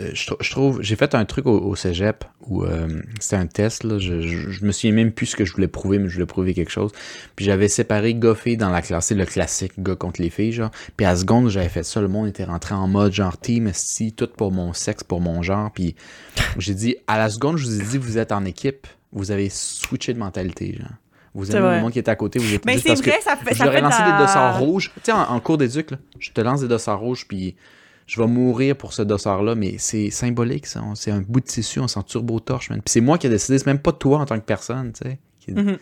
euh, 0.00 0.10
je, 0.12 0.26
trou- 0.26 0.36
je 0.40 0.50
trouve, 0.50 0.82
j'ai 0.82 0.96
fait 0.96 1.14
un 1.14 1.24
truc 1.24 1.46
au, 1.46 1.58
au 1.58 1.74
cégep 1.76 2.24
où 2.42 2.64
euh, 2.64 3.00
c'était 3.20 3.36
un 3.36 3.46
test, 3.46 3.84
là, 3.84 3.98
je, 3.98 4.20
je, 4.20 4.50
je 4.50 4.64
me 4.66 4.72
souviens 4.72 4.92
même 4.92 5.12
plus 5.12 5.26
ce 5.26 5.36
que 5.36 5.46
je 5.46 5.52
voulais 5.54 5.68
prouver, 5.68 5.98
mais 5.98 6.08
je 6.10 6.14
voulais 6.14 6.26
prouver 6.26 6.52
quelque 6.52 6.70
chose. 6.70 6.92
Puis 7.34 7.46
j'avais 7.46 7.68
séparé 7.68 8.14
gars 8.14 8.34
filles 8.34 8.58
dans 8.58 8.68
la 8.70 8.82
classe, 8.82 9.06
c'est 9.06 9.14
le 9.14 9.24
classique 9.24 9.72
gars 9.78 9.96
contre 9.96 10.20
les 10.20 10.28
filles, 10.28 10.52
genre. 10.52 10.70
Puis 10.96 11.06
à 11.06 11.16
seconde, 11.16 11.48
j'avais 11.48 11.70
fait 11.70 11.84
ça, 11.84 12.02
le 12.02 12.08
monde 12.08 12.28
était 12.28 12.44
rentré 12.44 12.74
en 12.74 12.86
mode 12.86 13.12
genre 13.14 13.38
team, 13.38 13.66
esti, 13.68 14.12
tout 14.12 14.28
pour 14.36 14.52
mon 14.52 14.74
sexe, 14.74 15.02
pour 15.04 15.22
mon 15.22 15.42
genre. 15.42 15.70
Puis 15.72 15.94
j'ai 16.58 16.74
dit, 16.74 16.96
à 17.06 17.16
la 17.16 17.30
seconde, 17.30 17.56
je 17.56 17.64
vous 17.66 17.80
ai 17.80 17.84
dit, 17.84 17.96
vous 17.98 18.18
êtes 18.18 18.32
en 18.32 18.44
équipe, 18.44 18.86
vous 19.12 19.30
avez 19.30 19.48
switché 19.48 20.12
de 20.12 20.18
mentalité, 20.18 20.76
genre. 20.78 20.88
Vous 21.34 21.54
avez 21.56 21.76
le 21.76 21.80
monde 21.80 21.92
qui 21.92 21.98
est 21.98 22.10
à 22.10 22.14
côté, 22.16 22.38
vous 22.38 22.52
êtes 22.52 22.66
Mais 22.66 22.74
juste 22.74 22.82
c'est 22.84 22.88
parce 22.90 23.00
vrai, 23.00 23.16
que 23.16 23.24
ça 23.24 23.36
fait, 23.36 23.54
de 23.54 23.80
lancé 23.82 24.02
la- 24.02 24.12
des 24.12 24.18
dossards 24.18 24.58
rouges. 24.58 24.92
Tu 24.96 25.00
sais, 25.04 25.12
en, 25.12 25.22
en 25.22 25.40
cours 25.40 25.56
d'éduc, 25.56 25.92
là, 25.92 25.96
je 26.18 26.30
te 26.30 26.42
lance 26.42 26.60
des 26.60 26.68
dossards 26.68 27.00
rouges, 27.00 27.26
puis 27.26 27.56
je 28.06 28.20
vais 28.20 28.26
mourir 28.26 28.76
pour 28.76 28.92
ce 28.92 29.02
dossard-là, 29.02 29.54
mais 29.54 29.76
c'est 29.78 30.10
symbolique, 30.10 30.66
ça. 30.66 30.82
C'est 30.94 31.10
un 31.10 31.20
bout 31.20 31.40
de 31.40 31.46
tissu, 31.46 31.80
on 31.80 31.88
s'en 31.88 32.02
turbo-torche, 32.02 32.70
man. 32.70 32.80
Puis 32.82 32.92
c'est 32.92 33.00
moi 33.00 33.18
qui 33.18 33.26
ai 33.26 33.30
décidé, 33.30 33.58
c'est 33.58 33.66
même 33.66 33.78
pas 33.78 33.92
toi 33.92 34.18
en 34.18 34.24
tant 34.26 34.38
que 34.38 34.44
personne, 34.44 34.92
tu 34.92 35.08
sais. 35.08 35.18
qui- 35.40 35.52
Mhm. 35.52 35.76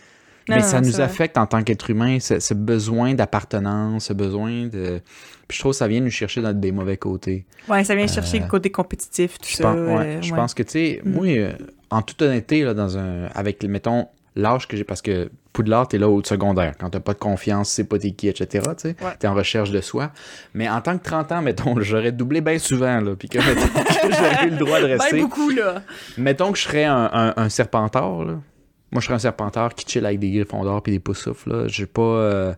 Mais 0.48 0.56
Non, 0.56 0.62
ça 0.62 0.80
non, 0.80 0.86
nous 0.88 0.94
vrai. 0.94 1.02
affecte 1.02 1.38
en 1.38 1.46
tant 1.46 1.62
qu'être 1.62 1.90
humain, 1.90 2.18
ce, 2.18 2.40
ce 2.40 2.54
besoin 2.54 3.14
d'appartenance, 3.14 4.06
ce 4.06 4.12
besoin 4.14 4.66
de... 4.66 5.00
Puis 5.46 5.56
je 5.56 5.60
trouve 5.60 5.72
que 5.72 5.76
ça 5.78 5.86
vient 5.86 6.00
nous 6.00 6.10
chercher 6.10 6.40
dans 6.40 6.52
des 6.58 6.72
mauvais 6.72 6.96
côtés. 6.96 7.44
Ouais, 7.68 7.84
ça 7.84 7.94
vient 7.94 8.06
chercher 8.06 8.38
Euh, 8.38 8.42
le 8.44 8.48
côté 8.48 8.70
compétitif, 8.70 9.38
tout 9.38 9.48
Je 9.48 9.56
ça. 9.56 9.64
pense, 9.64 9.76
ouais, 9.76 9.82
euh, 10.06 10.22
je 10.22 10.30
ouais. 10.32 10.36
pense 10.36 10.54
que, 10.54 10.62
tu 10.62 10.70
sais, 10.70 11.02
Mm. 11.04 11.10
moi, 11.12 11.26
euh, 11.26 11.52
en 11.90 12.02
toute 12.02 12.20
honnêteté, 12.22 12.64
là, 12.64 12.74
dans 12.74 12.96
un, 12.98 13.26
avec, 13.34 13.62
mettons, 13.64 14.08
l'âge 14.34 14.66
que 14.66 14.76
j'ai, 14.76 14.84
parce 14.84 15.02
que 15.02 15.30
Poudlard, 15.52 15.88
t'es 15.88 15.98
là 15.98 16.08
au 16.08 16.22
secondaire, 16.22 16.74
quand 16.78 16.90
t'as 16.90 17.00
pas 17.00 17.12
de 17.12 17.18
confiance, 17.18 17.70
c'est 17.70 17.84
pas 17.84 17.98
t'es 17.98 18.12
qui, 18.12 18.28
etc., 18.28 18.64
tu 18.80 18.86
Ouais. 18.88 18.94
t'es 19.18 19.26
en 19.26 19.34
recherche 19.34 19.70
de 19.70 19.80
soi. 19.80 20.12
Mais 20.54 20.68
en 20.68 20.80
tant 20.80 20.96
que 20.96 21.02
30 21.04 21.32
ans, 21.32 21.42
mettons, 21.42 21.74
j'aurais 21.80 22.12
doublé 22.12 22.40
bien 22.40 22.58
souvent, 22.58 23.00
là, 23.00 23.16
puis 23.16 23.28
que, 23.28 23.38
que 23.38 24.12
j'aurais 24.14 24.46
eu 24.46 24.50
le 24.50 24.56
droit 24.56 24.80
de 24.80 24.86
rester. 24.86 25.16
Ben 25.16 25.22
beaucoup, 25.22 25.50
là. 25.50 25.82
Mettons 26.16 26.52
que 26.52 26.58
je 26.58 26.62
serais 26.64 26.84
un, 26.84 27.10
un, 27.12 27.34
un 27.36 27.48
serpentard, 27.48 28.24
là. 28.24 28.34
Moi, 28.92 29.00
je 29.00 29.06
serais 29.06 29.14
un 29.14 29.20
serpentard 29.20 29.74
qui 29.74 29.84
chill 29.88 30.04
avec 30.04 30.18
des 30.18 30.30
griffons 30.30 30.64
d'or 30.64 30.82
puis 30.82 30.92
des 30.92 30.98
poussoufles, 31.00 31.50
là. 31.50 31.68
J'ai 31.68 31.86
pas... 31.86 32.00
euh, 32.02 32.54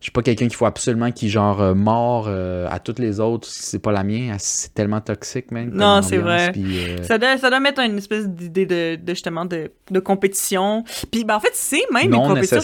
je 0.00 0.06
suis 0.06 0.12
pas 0.12 0.22
quelqu'un 0.22 0.46
qu'il 0.48 0.56
faut 0.56 0.64
absolument 0.66 1.10
qui 1.12 1.28
genre 1.28 1.60
euh, 1.60 1.74
mord 1.74 2.24
euh, 2.26 2.66
à 2.70 2.78
toutes 2.78 2.98
les 2.98 3.20
autres 3.20 3.46
si 3.46 3.62
c'est 3.62 3.78
pas 3.78 3.92
la 3.92 4.02
mienne. 4.02 4.30
Ah, 4.34 4.38
C'est 4.38 4.72
tellement 4.72 5.00
toxique, 5.02 5.50
même. 5.50 5.70
Non, 5.74 6.00
c'est 6.02 6.16
vrai. 6.16 6.52
euh, 6.56 7.02
Ça 7.02 7.18
doit, 7.18 7.36
ça 7.36 7.50
doit 7.50 7.60
mettre 7.60 7.80
une 7.82 7.98
espèce 7.98 8.26
d'idée 8.26 8.64
de, 8.66 8.96
de 8.96 9.08
justement 9.10 9.44
de, 9.44 9.70
de 9.90 10.00
compétition. 10.00 10.84
Puis 11.12 11.24
ben 11.24 11.36
en 11.36 11.40
fait, 11.40 11.52
c'est 11.52 11.82
même 11.92 12.10
Non 12.10 12.22
une 12.22 12.28
compétition. 12.34 12.60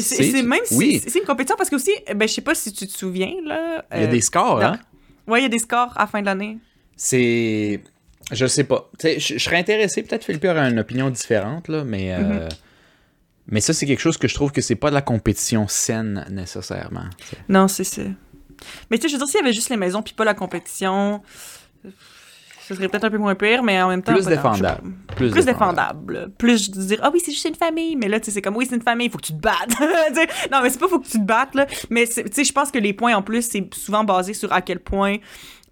C'est 0.00 0.42
même 0.42 0.60
si- 0.64 0.76
oui. 0.76 1.02
c'est 1.06 1.18
une 1.18 1.24
compétition 1.24 1.56
parce 1.56 1.70
que 1.70 1.76
aussi, 1.76 1.92
ben 2.14 2.28
je 2.28 2.34
sais 2.34 2.42
pas 2.42 2.54
si 2.54 2.70
tu 2.72 2.86
te 2.86 2.92
souviens 2.92 3.32
là. 3.44 3.84
Il 3.94 4.00
y 4.00 4.04
a 4.04 4.06
euh, 4.06 4.10
des 4.10 4.20
scores, 4.20 4.60
dans- 4.60 4.66
hein? 4.66 4.78
Ouais, 5.26 5.40
il 5.40 5.42
y 5.44 5.46
a 5.46 5.48
des 5.48 5.58
scores 5.58 5.92
à 5.96 6.00
la 6.02 6.06
fin 6.06 6.20
de 6.20 6.26
l'année. 6.26 6.58
C'est. 6.96 7.80
Je 8.32 8.46
sais 8.46 8.64
pas. 8.64 8.90
Je 9.02 9.38
serais 9.38 9.56
intéressé, 9.56 10.02
peut-être 10.02 10.24
Philippe 10.24 10.44
aurait 10.44 10.70
une 10.70 10.78
opinion 10.78 11.08
différente, 11.10 11.68
là, 11.68 11.82
mais. 11.84 12.12
euh, 12.12 12.48
Mais 13.46 13.60
ça, 13.60 13.72
c'est 13.72 13.86
quelque 13.86 14.00
chose 14.00 14.16
que 14.16 14.28
je 14.28 14.34
trouve 14.34 14.52
que 14.52 14.60
c'est 14.60 14.74
pas 14.74 14.88
de 14.88 14.94
la 14.94 15.02
compétition 15.02 15.68
saine 15.68 16.26
nécessairement. 16.30 17.04
Non, 17.48 17.68
c'est 17.68 17.84
ça. 17.84 18.02
Mais 18.90 18.98
tu 18.98 19.02
sais, 19.02 19.08
je 19.08 19.14
veux 19.14 19.18
dire, 19.18 19.28
s'il 19.28 19.40
y 19.40 19.42
avait 19.42 19.52
juste 19.52 19.68
les 19.68 19.76
maisons 19.76 20.02
puis 20.02 20.14
pas 20.14 20.24
la 20.24 20.34
compétition, 20.34 21.20
ce 22.66 22.74
serait 22.74 22.88
peut-être 22.88 23.04
un 23.04 23.10
peu 23.10 23.18
moins 23.18 23.34
pire, 23.34 23.62
mais 23.62 23.80
en 23.82 23.88
même 23.88 24.02
temps. 24.02 24.14
Plus 24.14 24.24
je 24.24 24.28
défendable. 24.30 24.90
pas. 25.08 25.14
Plus, 25.14 25.30
Plus 25.30 25.44
défendable. 25.44 26.30
Plus 26.38 26.70
de 26.70 26.82
dire, 26.82 26.98
ah 27.02 27.10
oui, 27.12 27.20
c'est 27.22 27.32
juste 27.32 27.46
une 27.46 27.54
famille. 27.54 27.94
Mais 27.96 28.08
là, 28.08 28.18
tu 28.18 28.26
sais, 28.26 28.30
c'est 28.30 28.42
comme, 28.42 28.56
oui, 28.56 28.66
c'est 28.68 28.76
une 28.76 28.82
famille, 28.82 29.06
il 29.08 29.10
faut 29.10 29.18
que 29.18 29.26
tu 29.26 29.34
te 29.34 29.40
battes. 29.40 29.74
Non, 30.50 30.60
mais 30.62 30.70
c'est 30.70 30.78
pas 30.78 30.88
faut 30.88 30.98
que 30.98 31.06
tu 31.06 31.18
te 31.18 31.24
battes, 31.24 31.54
là. 31.54 31.66
Mais, 31.90 32.06
tu 32.06 32.22
sais, 32.32 32.44
je 32.44 32.52
pense 32.52 32.70
que 32.70 32.78
les 32.78 32.92
points, 32.94 33.14
en 33.14 33.22
plus, 33.22 33.42
c'est 33.42 33.68
souvent 33.74 34.04
basé 34.04 34.32
sur 34.32 34.52
à 34.52 34.62
quel 34.62 34.78
point 34.78 35.16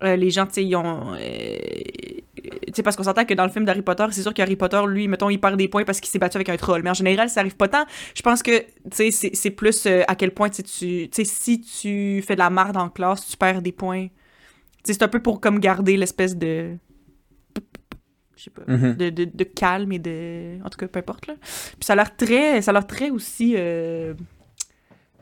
euh, 0.03 0.17
les 0.17 0.31
gens, 0.31 0.47
tu 0.47 0.55
sais, 0.55 0.65
ils 0.65 0.75
ont. 0.77 1.15
euh, 1.15 1.57
tu 2.67 2.73
sais, 2.75 2.83
parce 2.83 2.97
qu'on 2.97 3.03
s'entend 3.05 3.25
que 3.25 3.35
dans 3.35 3.45
le 3.45 3.51
film 3.51 3.65
d'Harry 3.65 3.83
Potter, 3.83 4.07
c'est 4.11 4.23
sûr 4.23 4.33
qu'Harry 4.35 4.57
Potter, 4.57 4.81
lui, 4.89 5.07
mettons, 5.09 5.31
il 5.31 5.39
perd 5.39 5.57
des 5.57 5.69
points 5.69 5.85
parce 5.85 6.01
qu'il 6.01 6.11
s'est 6.11 6.19
battu 6.19 6.37
avec 6.39 6.49
un 6.49 6.57
troll. 6.57 6.83
Mais 6.83 6.91
en 6.91 6.95
général, 6.95 7.29
ça 7.31 7.41
arrive 7.41 7.57
pas 7.57 7.69
tant. 7.69 7.85
Je 8.15 8.23
pense 8.23 8.43
que, 8.43 8.59
tu 8.61 8.67
sais, 8.93 9.11
c'est- 9.11 9.35
c'est 9.35 9.51
plus 9.51 9.87
euh, 9.87 10.03
à 10.09 10.15
quel 10.17 10.33
point, 10.33 10.49
tu 10.49 10.57
sais, 10.57 10.63
tu 10.63 11.09
tu 11.11 11.25
sais, 11.25 11.25
si 11.25 11.61
tu 11.61 12.23
fais 12.27 12.35
de 12.35 12.41
la 12.41 12.51
marde 12.51 12.77
en 12.77 12.89
classe, 12.89 13.27
tu 13.29 13.37
perds 13.37 13.63
des 13.63 13.73
points. 13.73 14.07
Tu 14.09 14.13
sais, 14.85 14.93
c'est 14.95 15.03
un 15.03 15.09
peu 15.09 15.21
pour 15.21 15.41
comme 15.41 15.59
garder 15.61 15.97
l'espèce 15.97 16.37
de. 16.37 16.77
Je 18.37 18.45
sais 18.45 18.51
pas. 18.51 18.63
Mhm. 18.67 18.95
De, 18.97 19.11
de, 19.11 19.25
de 19.33 19.45
calme 19.45 19.93
et 19.93 19.99
de. 20.01 20.57
En 20.65 20.69
tout 20.71 20.79
cas, 20.79 20.89
peu 20.89 20.99
importe, 20.99 21.27
là. 21.29 21.35
Puis 21.43 21.77
ça 21.83 21.93
a 21.93 21.97
l'air 21.97 22.17
très. 22.17 22.61
Ça 22.63 22.71
a 22.71 22.75
l'air 22.75 22.87
très 22.87 23.11
aussi. 23.11 23.55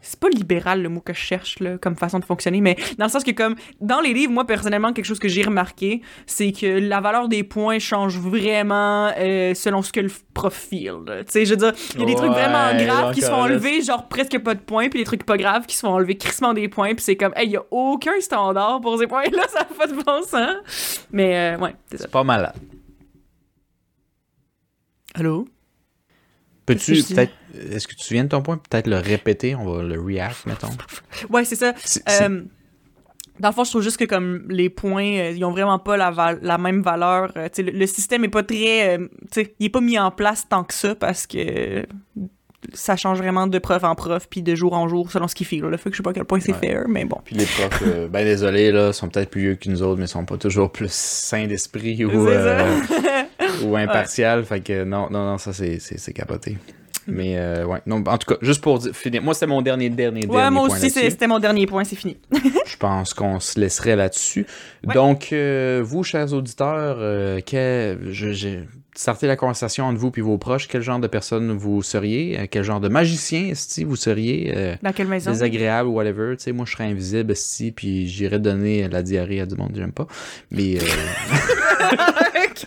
C'est 0.03 0.19
pas 0.19 0.29
libéral 0.29 0.83
le 0.83 0.89
mot 0.89 1.01
que 1.01 1.13
je 1.13 1.19
cherche 1.19 1.61
là, 1.61 1.79
comme 1.79 1.97
façon 1.97 2.19
de 2.19 2.25
fonctionner, 2.25 2.61
mais 2.61 2.77
dans 2.99 3.07
le 3.07 3.11
sens 3.11 3.25
que 3.25 3.31
comme 3.31 3.55
dans 3.81 4.01
les 4.01 4.15
livres, 4.15 4.33
moi 4.33 4.47
personnellement, 4.47 4.93
quelque 4.93 5.05
chose 5.05 5.19
que 5.19 5.29
j'ai 5.29 5.43
remarqué, 5.43 6.03
c'est 6.27 6.53
que 6.53 6.67
la 6.67 7.01
valeur 7.01 7.29
des 7.29 7.45
points 7.45 7.79
change 7.79 8.19
vraiment 8.19 9.13
euh, 9.19 9.55
selon 9.55 9.83
ce 9.83 9.93
que 9.93 10.01
le 10.01 10.11
profil. 10.35 10.95
Tu 11.07 11.25
sais, 11.29 11.45
je 11.45 11.51
veux 11.51 11.57
dire, 11.57 11.73
il 11.95 12.01
y 12.01 12.03
a 12.03 12.07
des 12.07 12.15
trucs 12.15 12.31
vraiment 12.31 12.77
graves 12.85 13.15
qui 13.15 13.21
se 13.21 13.27
font 13.27 13.43
enlever, 13.43 13.83
genre 13.83 14.09
presque 14.09 14.39
pas 14.39 14.55
de 14.55 14.61
points, 14.61 14.89
puis 14.89 15.01
des 15.01 15.05
trucs 15.05 15.25
pas 15.25 15.37
graves 15.37 15.67
qui 15.67 15.77
se 15.77 15.81
font 15.81 15.93
enlever 15.93 16.17
crissement 16.17 16.55
des 16.55 16.69
points, 16.69 16.95
puis 16.95 17.05
c'est 17.05 17.17
comme, 17.17 17.33
hey, 17.37 17.47
il 17.47 17.53
y 17.53 17.57
a 17.57 17.65
aucun 17.71 18.19
standard 18.21 18.81
pour 18.81 18.99
ces 18.99 19.07
points-là, 19.07 19.43
ça 19.49 19.61
n'a 19.61 19.65
pas 19.65 19.87
de 19.87 19.95
bon 19.95 20.23
sens. 20.23 21.07
Mais 21.13 21.55
euh, 21.55 21.59
ouais, 21.59 21.75
c'est 21.91 21.99
ça. 21.99 22.05
C'est 22.05 22.11
pas 22.11 22.25
malade. 22.25 22.55
Allô? 25.15 25.47
Peux-tu 26.75 27.03
peut-être. 27.03 27.33
Est-ce 27.73 27.87
que 27.87 27.93
tu 27.93 28.01
te 28.01 28.05
souviens 28.05 28.25
de 28.25 28.29
ton 28.29 28.43
point? 28.43 28.59
Peut-être 28.59 28.87
le 28.87 28.99
répéter, 28.99 29.55
on 29.55 29.65
va 29.65 29.83
le 29.83 30.01
react, 30.01 30.47
mettons. 30.47 30.69
Ouais, 31.31 31.45
c'est 31.45 31.57
ça. 31.57 31.75
Euh, 32.09 32.43
dans 33.41 33.49
le 33.49 33.55
fond, 33.55 33.65
je 33.65 33.71
trouve 33.71 33.83
juste 33.83 33.97
que 33.97 34.05
comme 34.05 34.45
les 34.51 34.69
points, 34.69 35.17
euh, 35.17 35.31
ils 35.31 35.45
ont 35.45 35.51
vraiment 35.51 35.79
pas 35.79 35.97
la, 35.97 36.39
la 36.41 36.59
même 36.59 36.83
valeur. 36.83 37.33
Euh, 37.37 37.49
le, 37.59 37.71
le 37.71 37.87
système 37.87 38.25
est 38.25 38.29
pas 38.29 38.43
très, 38.43 38.99
euh, 38.99 39.09
il 39.59 39.67
est 39.67 39.71
pas 39.71 39.81
mis 39.81 39.99
en 39.99 40.11
place 40.11 40.47
tant 40.49 40.63
que 40.63 40.75
ça 40.75 40.95
parce 40.95 41.27
que 41.27 41.87
ça 42.75 42.97
change 42.97 43.19
vraiment 43.19 43.47
de 43.47 43.59
prof 43.59 43.85
en 43.85 43.95
prof 43.95 44.27
puis 44.29 44.43
de 44.43 44.55
jour 44.55 44.75
en 44.75 44.87
jour 44.89 45.11
selon 45.11 45.29
ce 45.29 45.35
qu'il 45.35 45.47
fait. 45.47 45.59
Là. 45.61 45.77
Fait 45.79 45.91
que 45.91 45.95
je 45.95 45.99
sais 45.99 46.03
pas 46.03 46.11
à 46.11 46.13
quel 46.13 46.25
point 46.25 46.41
c'est 46.41 46.53
Ouais. 46.53 46.59
fair, 46.59 46.85
mais 46.89 47.05
bon. 47.05 47.19
Puis 47.25 47.35
les 47.37 47.47
profs, 47.47 47.83
euh, 47.87 48.09
ben 48.13 48.25
désolé, 48.25 48.71
là, 48.73 48.93
sont 48.93 49.09
peut-être 49.09 49.31
plus 49.31 49.41
vieux 49.41 49.55
que 49.55 49.69
nous 49.71 49.83
autres, 49.83 49.99
mais 50.01 50.07
sont 50.07 50.25
pas 50.25 50.37
toujours 50.37 50.71
plus 50.71 50.91
sains 50.93 51.47
d'esprit 51.47 52.05
ou, 52.05 52.29
euh, 52.29 52.81
ou 53.65 53.77
impartial. 53.77 54.45
Fait 54.45 54.61
que 54.61 54.85
non, 54.85 55.09
non, 55.11 55.25
non, 55.25 55.39
ça 55.39 55.53
c'est, 55.53 55.79
capoté. 56.13 56.59
Mais 57.07 57.39
euh, 57.39 57.65
ouais, 57.65 57.79
non, 57.87 58.05
en 58.07 58.19
tout 58.19 58.35
cas, 58.35 58.39
juste 58.43 58.61
pour 58.61 58.79
dire- 58.79 58.95
finir, 58.95 59.23
moi 59.23 59.33
c'était 59.33 59.47
mon 59.47 59.63
dernier, 59.63 59.89
dernier, 59.89 60.27
ouais, 60.27 60.37
dernier 60.37 60.51
moi 60.51 60.67
point 60.69 60.77
aussi, 60.77 60.91
c'est- 60.91 61.01
là-dessus. 61.01 61.11
c'était 61.13 61.27
mon 61.27 61.39
dernier 61.39 61.67
point, 61.67 61.83
c'est 61.83 61.97
fini. 61.97 62.19
Je 62.67 62.77
pense 62.77 63.15
qu'on 63.15 63.41
se 63.41 63.59
laisserait 63.59 63.97
là-dessus. 63.97 64.47
Ouais. 64.87 64.95
Donc, 64.95 65.29
euh, 65.33 65.81
vous, 65.83 66.05
chers 66.05 66.33
auditeurs, 66.35 66.97
euh, 67.01 67.41
que, 67.41 67.99
je, 68.11 68.59
startez 68.95 69.27
la 69.27 69.37
conversation 69.37 69.85
entre 69.87 69.99
vous 69.99 70.13
et 70.17 70.21
vos 70.21 70.39
proches. 70.39 70.69
Quel 70.69 70.83
genre 70.83 70.99
de 71.01 71.07
personne 71.07 71.53
vous 71.53 71.83
seriez? 71.83 72.39
Euh, 72.41 72.47
Quel 72.51 72.65
genre 72.65 72.81
de 72.81 72.89
magicien, 72.89 73.53
si 73.55 73.85
vous 73.85 73.97
seriez? 73.97 74.53
Euh, 74.57 74.75
Dans 74.83 74.93
quelle 74.93 75.09
maison? 75.09 75.31
désagréable 75.31 75.89
ou 75.89 75.93
whatever? 75.93 76.37
Tu 76.37 76.45
sais, 76.45 76.53
moi, 76.53 76.65
je 76.67 76.73
serais 76.73 76.85
invisible, 76.85 77.35
si, 77.37 77.73
puis 77.73 78.07
j'irais 78.09 78.39
donner 78.39 78.89
la 78.89 79.03
diarrhée 79.03 79.41
à 79.41 79.47
du 79.47 79.55
monde 79.57 79.73
que 79.73 79.79
j'aime 79.79 79.93
pas. 79.93 80.07
Mais 80.51 80.77
euh, 80.79 80.81
ok. 82.47 82.67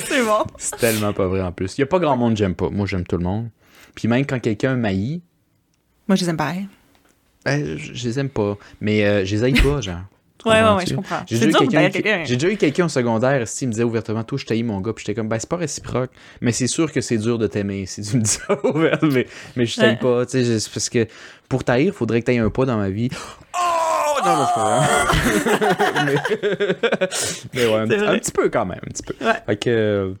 c'est 0.00 0.22
bon. 0.24 0.44
c'est 0.58 0.76
tellement 0.76 1.12
pas 1.12 1.26
vrai 1.26 1.40
en 1.42 1.52
plus. 1.52 1.76
Il 1.78 1.80
y 1.82 1.84
a 1.84 1.86
pas 1.86 1.98
grand 1.98 2.16
monde 2.16 2.32
que 2.34 2.38
j'aime 2.38 2.54
pas. 2.54 2.70
Moi, 2.70 2.86
j'aime 2.86 3.04
tout 3.06 3.16
le 3.16 3.24
monde. 3.24 3.48
Puis 3.94 4.08
même 4.08 4.24
quand 4.26 4.38
quelqu'un 4.40 4.76
m'haït, 4.76 5.22
Moi, 6.08 6.16
je 6.16 6.24
les 6.24 6.30
aime 6.30 6.36
pas. 6.36 6.54
Ben, 7.44 7.76
je 7.78 7.94
je 7.94 8.04
les 8.08 8.18
aime 8.18 8.28
pas. 8.28 8.56
Mais 8.80 9.04
euh, 9.04 9.24
je 9.24 9.34
les 9.36 9.42
haïs 9.44 9.60
pas, 9.62 9.80
genre. 9.80 10.00
Ouais, 10.46 10.52
ouais, 10.52 10.60
comprends-tu? 10.60 10.86
je 10.90 10.94
comprends. 10.94 11.20
J'ai 11.26 11.38
déjà, 11.38 11.58
quelqu'un 11.58 11.90
qui- 12.24 12.36
déjà 12.36 12.48
eu 12.48 12.56
quelqu'un 12.56 12.84
au 12.86 12.88
secondaire 12.88 13.44
qui 13.44 13.66
me 13.66 13.72
disait 13.72 13.84
ouvertement 13.84 14.22
Toi, 14.24 14.38
je 14.38 14.46
t'haïs 14.46 14.62
mon 14.62 14.80
gars. 14.80 14.92
Puis 14.92 15.04
j'étais 15.06 15.14
comme 15.18 15.28
Ben, 15.28 15.38
c'est 15.38 15.48
pas 15.48 15.56
réciproque. 15.56 16.10
Mais 16.40 16.52
c'est 16.52 16.66
sûr 16.66 16.90
que 16.92 17.00
c'est 17.00 17.18
dur 17.18 17.38
de 17.38 17.46
t'aimer 17.46 17.86
si 17.86 18.02
tu 18.02 18.16
me 18.16 18.22
dis 18.22 18.30
ça 18.30 18.58
ouvertement. 18.64 19.12
Mais, 19.12 19.26
mais 19.56 19.66
je 19.66 19.76
t'aime 19.80 19.90
Ouais. 19.90 19.96
pas. 19.96 20.26
Tu 20.26 20.42
sais, 20.44 20.70
parce 20.72 20.88
que 20.88 21.06
pour 21.48 21.64
t'haïr, 21.64 21.92
faudrait 21.94 22.20
que 22.20 22.26
t'aies 22.26 22.38
un 22.38 22.50
pas 22.50 22.64
dans 22.64 22.76
ma 22.76 22.90
vie. 22.90 23.08
Oh 23.54 24.20
Non, 24.24 24.36
non, 24.36 24.46
c'est 24.46 24.54
pas 24.54 24.80
vrai. 24.80 26.04
mais, 26.04 26.16
mais 27.54 27.66
ouais, 27.66 27.74
un, 27.74 28.08
un 28.14 28.18
petit 28.18 28.32
peu 28.32 28.48
quand 28.48 28.66
même. 28.66 28.80
Un 28.86 28.90
petit 28.90 29.02
peu. 29.02 29.14
Ouais. 29.24 29.32
Fait 29.46 29.56
que. 29.56 30.14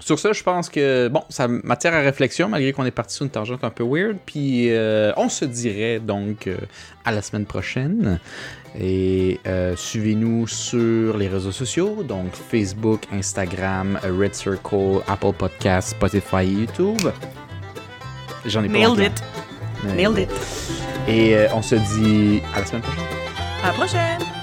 Sur 0.00 0.18
ça, 0.18 0.32
je 0.32 0.44
pense 0.44 0.68
que, 0.68 1.08
bon, 1.08 1.24
ça 1.28 1.48
matière 1.48 1.92
à 1.92 2.00
réflexion, 2.00 2.48
malgré 2.48 2.72
qu'on 2.72 2.84
est 2.84 2.92
parti 2.92 3.16
sur 3.16 3.24
une 3.24 3.30
tangente 3.30 3.64
un 3.64 3.70
peu 3.70 3.84
weird. 3.84 4.16
Puis, 4.24 4.70
euh, 4.70 5.12
on 5.16 5.28
se 5.28 5.44
dirait 5.44 5.98
donc 5.98 6.46
euh, 6.46 6.56
à 7.04 7.10
la 7.10 7.20
semaine 7.20 7.46
prochaine. 7.46 8.20
Et 8.78 9.40
euh, 9.46 9.74
suivez-nous 9.74 10.46
sur 10.46 11.16
les 11.16 11.26
réseaux 11.26 11.50
sociaux, 11.50 12.04
donc 12.04 12.32
Facebook, 12.32 13.02
Instagram, 13.12 13.98
Red 14.04 14.34
Circle, 14.34 15.00
Apple 15.08 15.32
Podcasts, 15.36 15.90
Spotify 15.90 16.44
et 16.44 16.60
YouTube. 16.60 17.08
J'en 18.46 18.62
ai 18.62 18.68
pas 18.68 18.74
Nailed 18.74 18.90
honte, 18.90 19.00
it. 19.00 19.96
Nailed 19.96 20.18
it. 20.18 20.30
Et 21.08 21.36
on 21.52 21.62
se 21.62 21.74
dit 21.74 22.40
à 22.54 22.60
la 22.60 22.66
semaine 22.66 22.82
prochaine. 22.82 23.04
À 23.64 23.66
la 23.68 23.72
prochaine. 23.72 24.37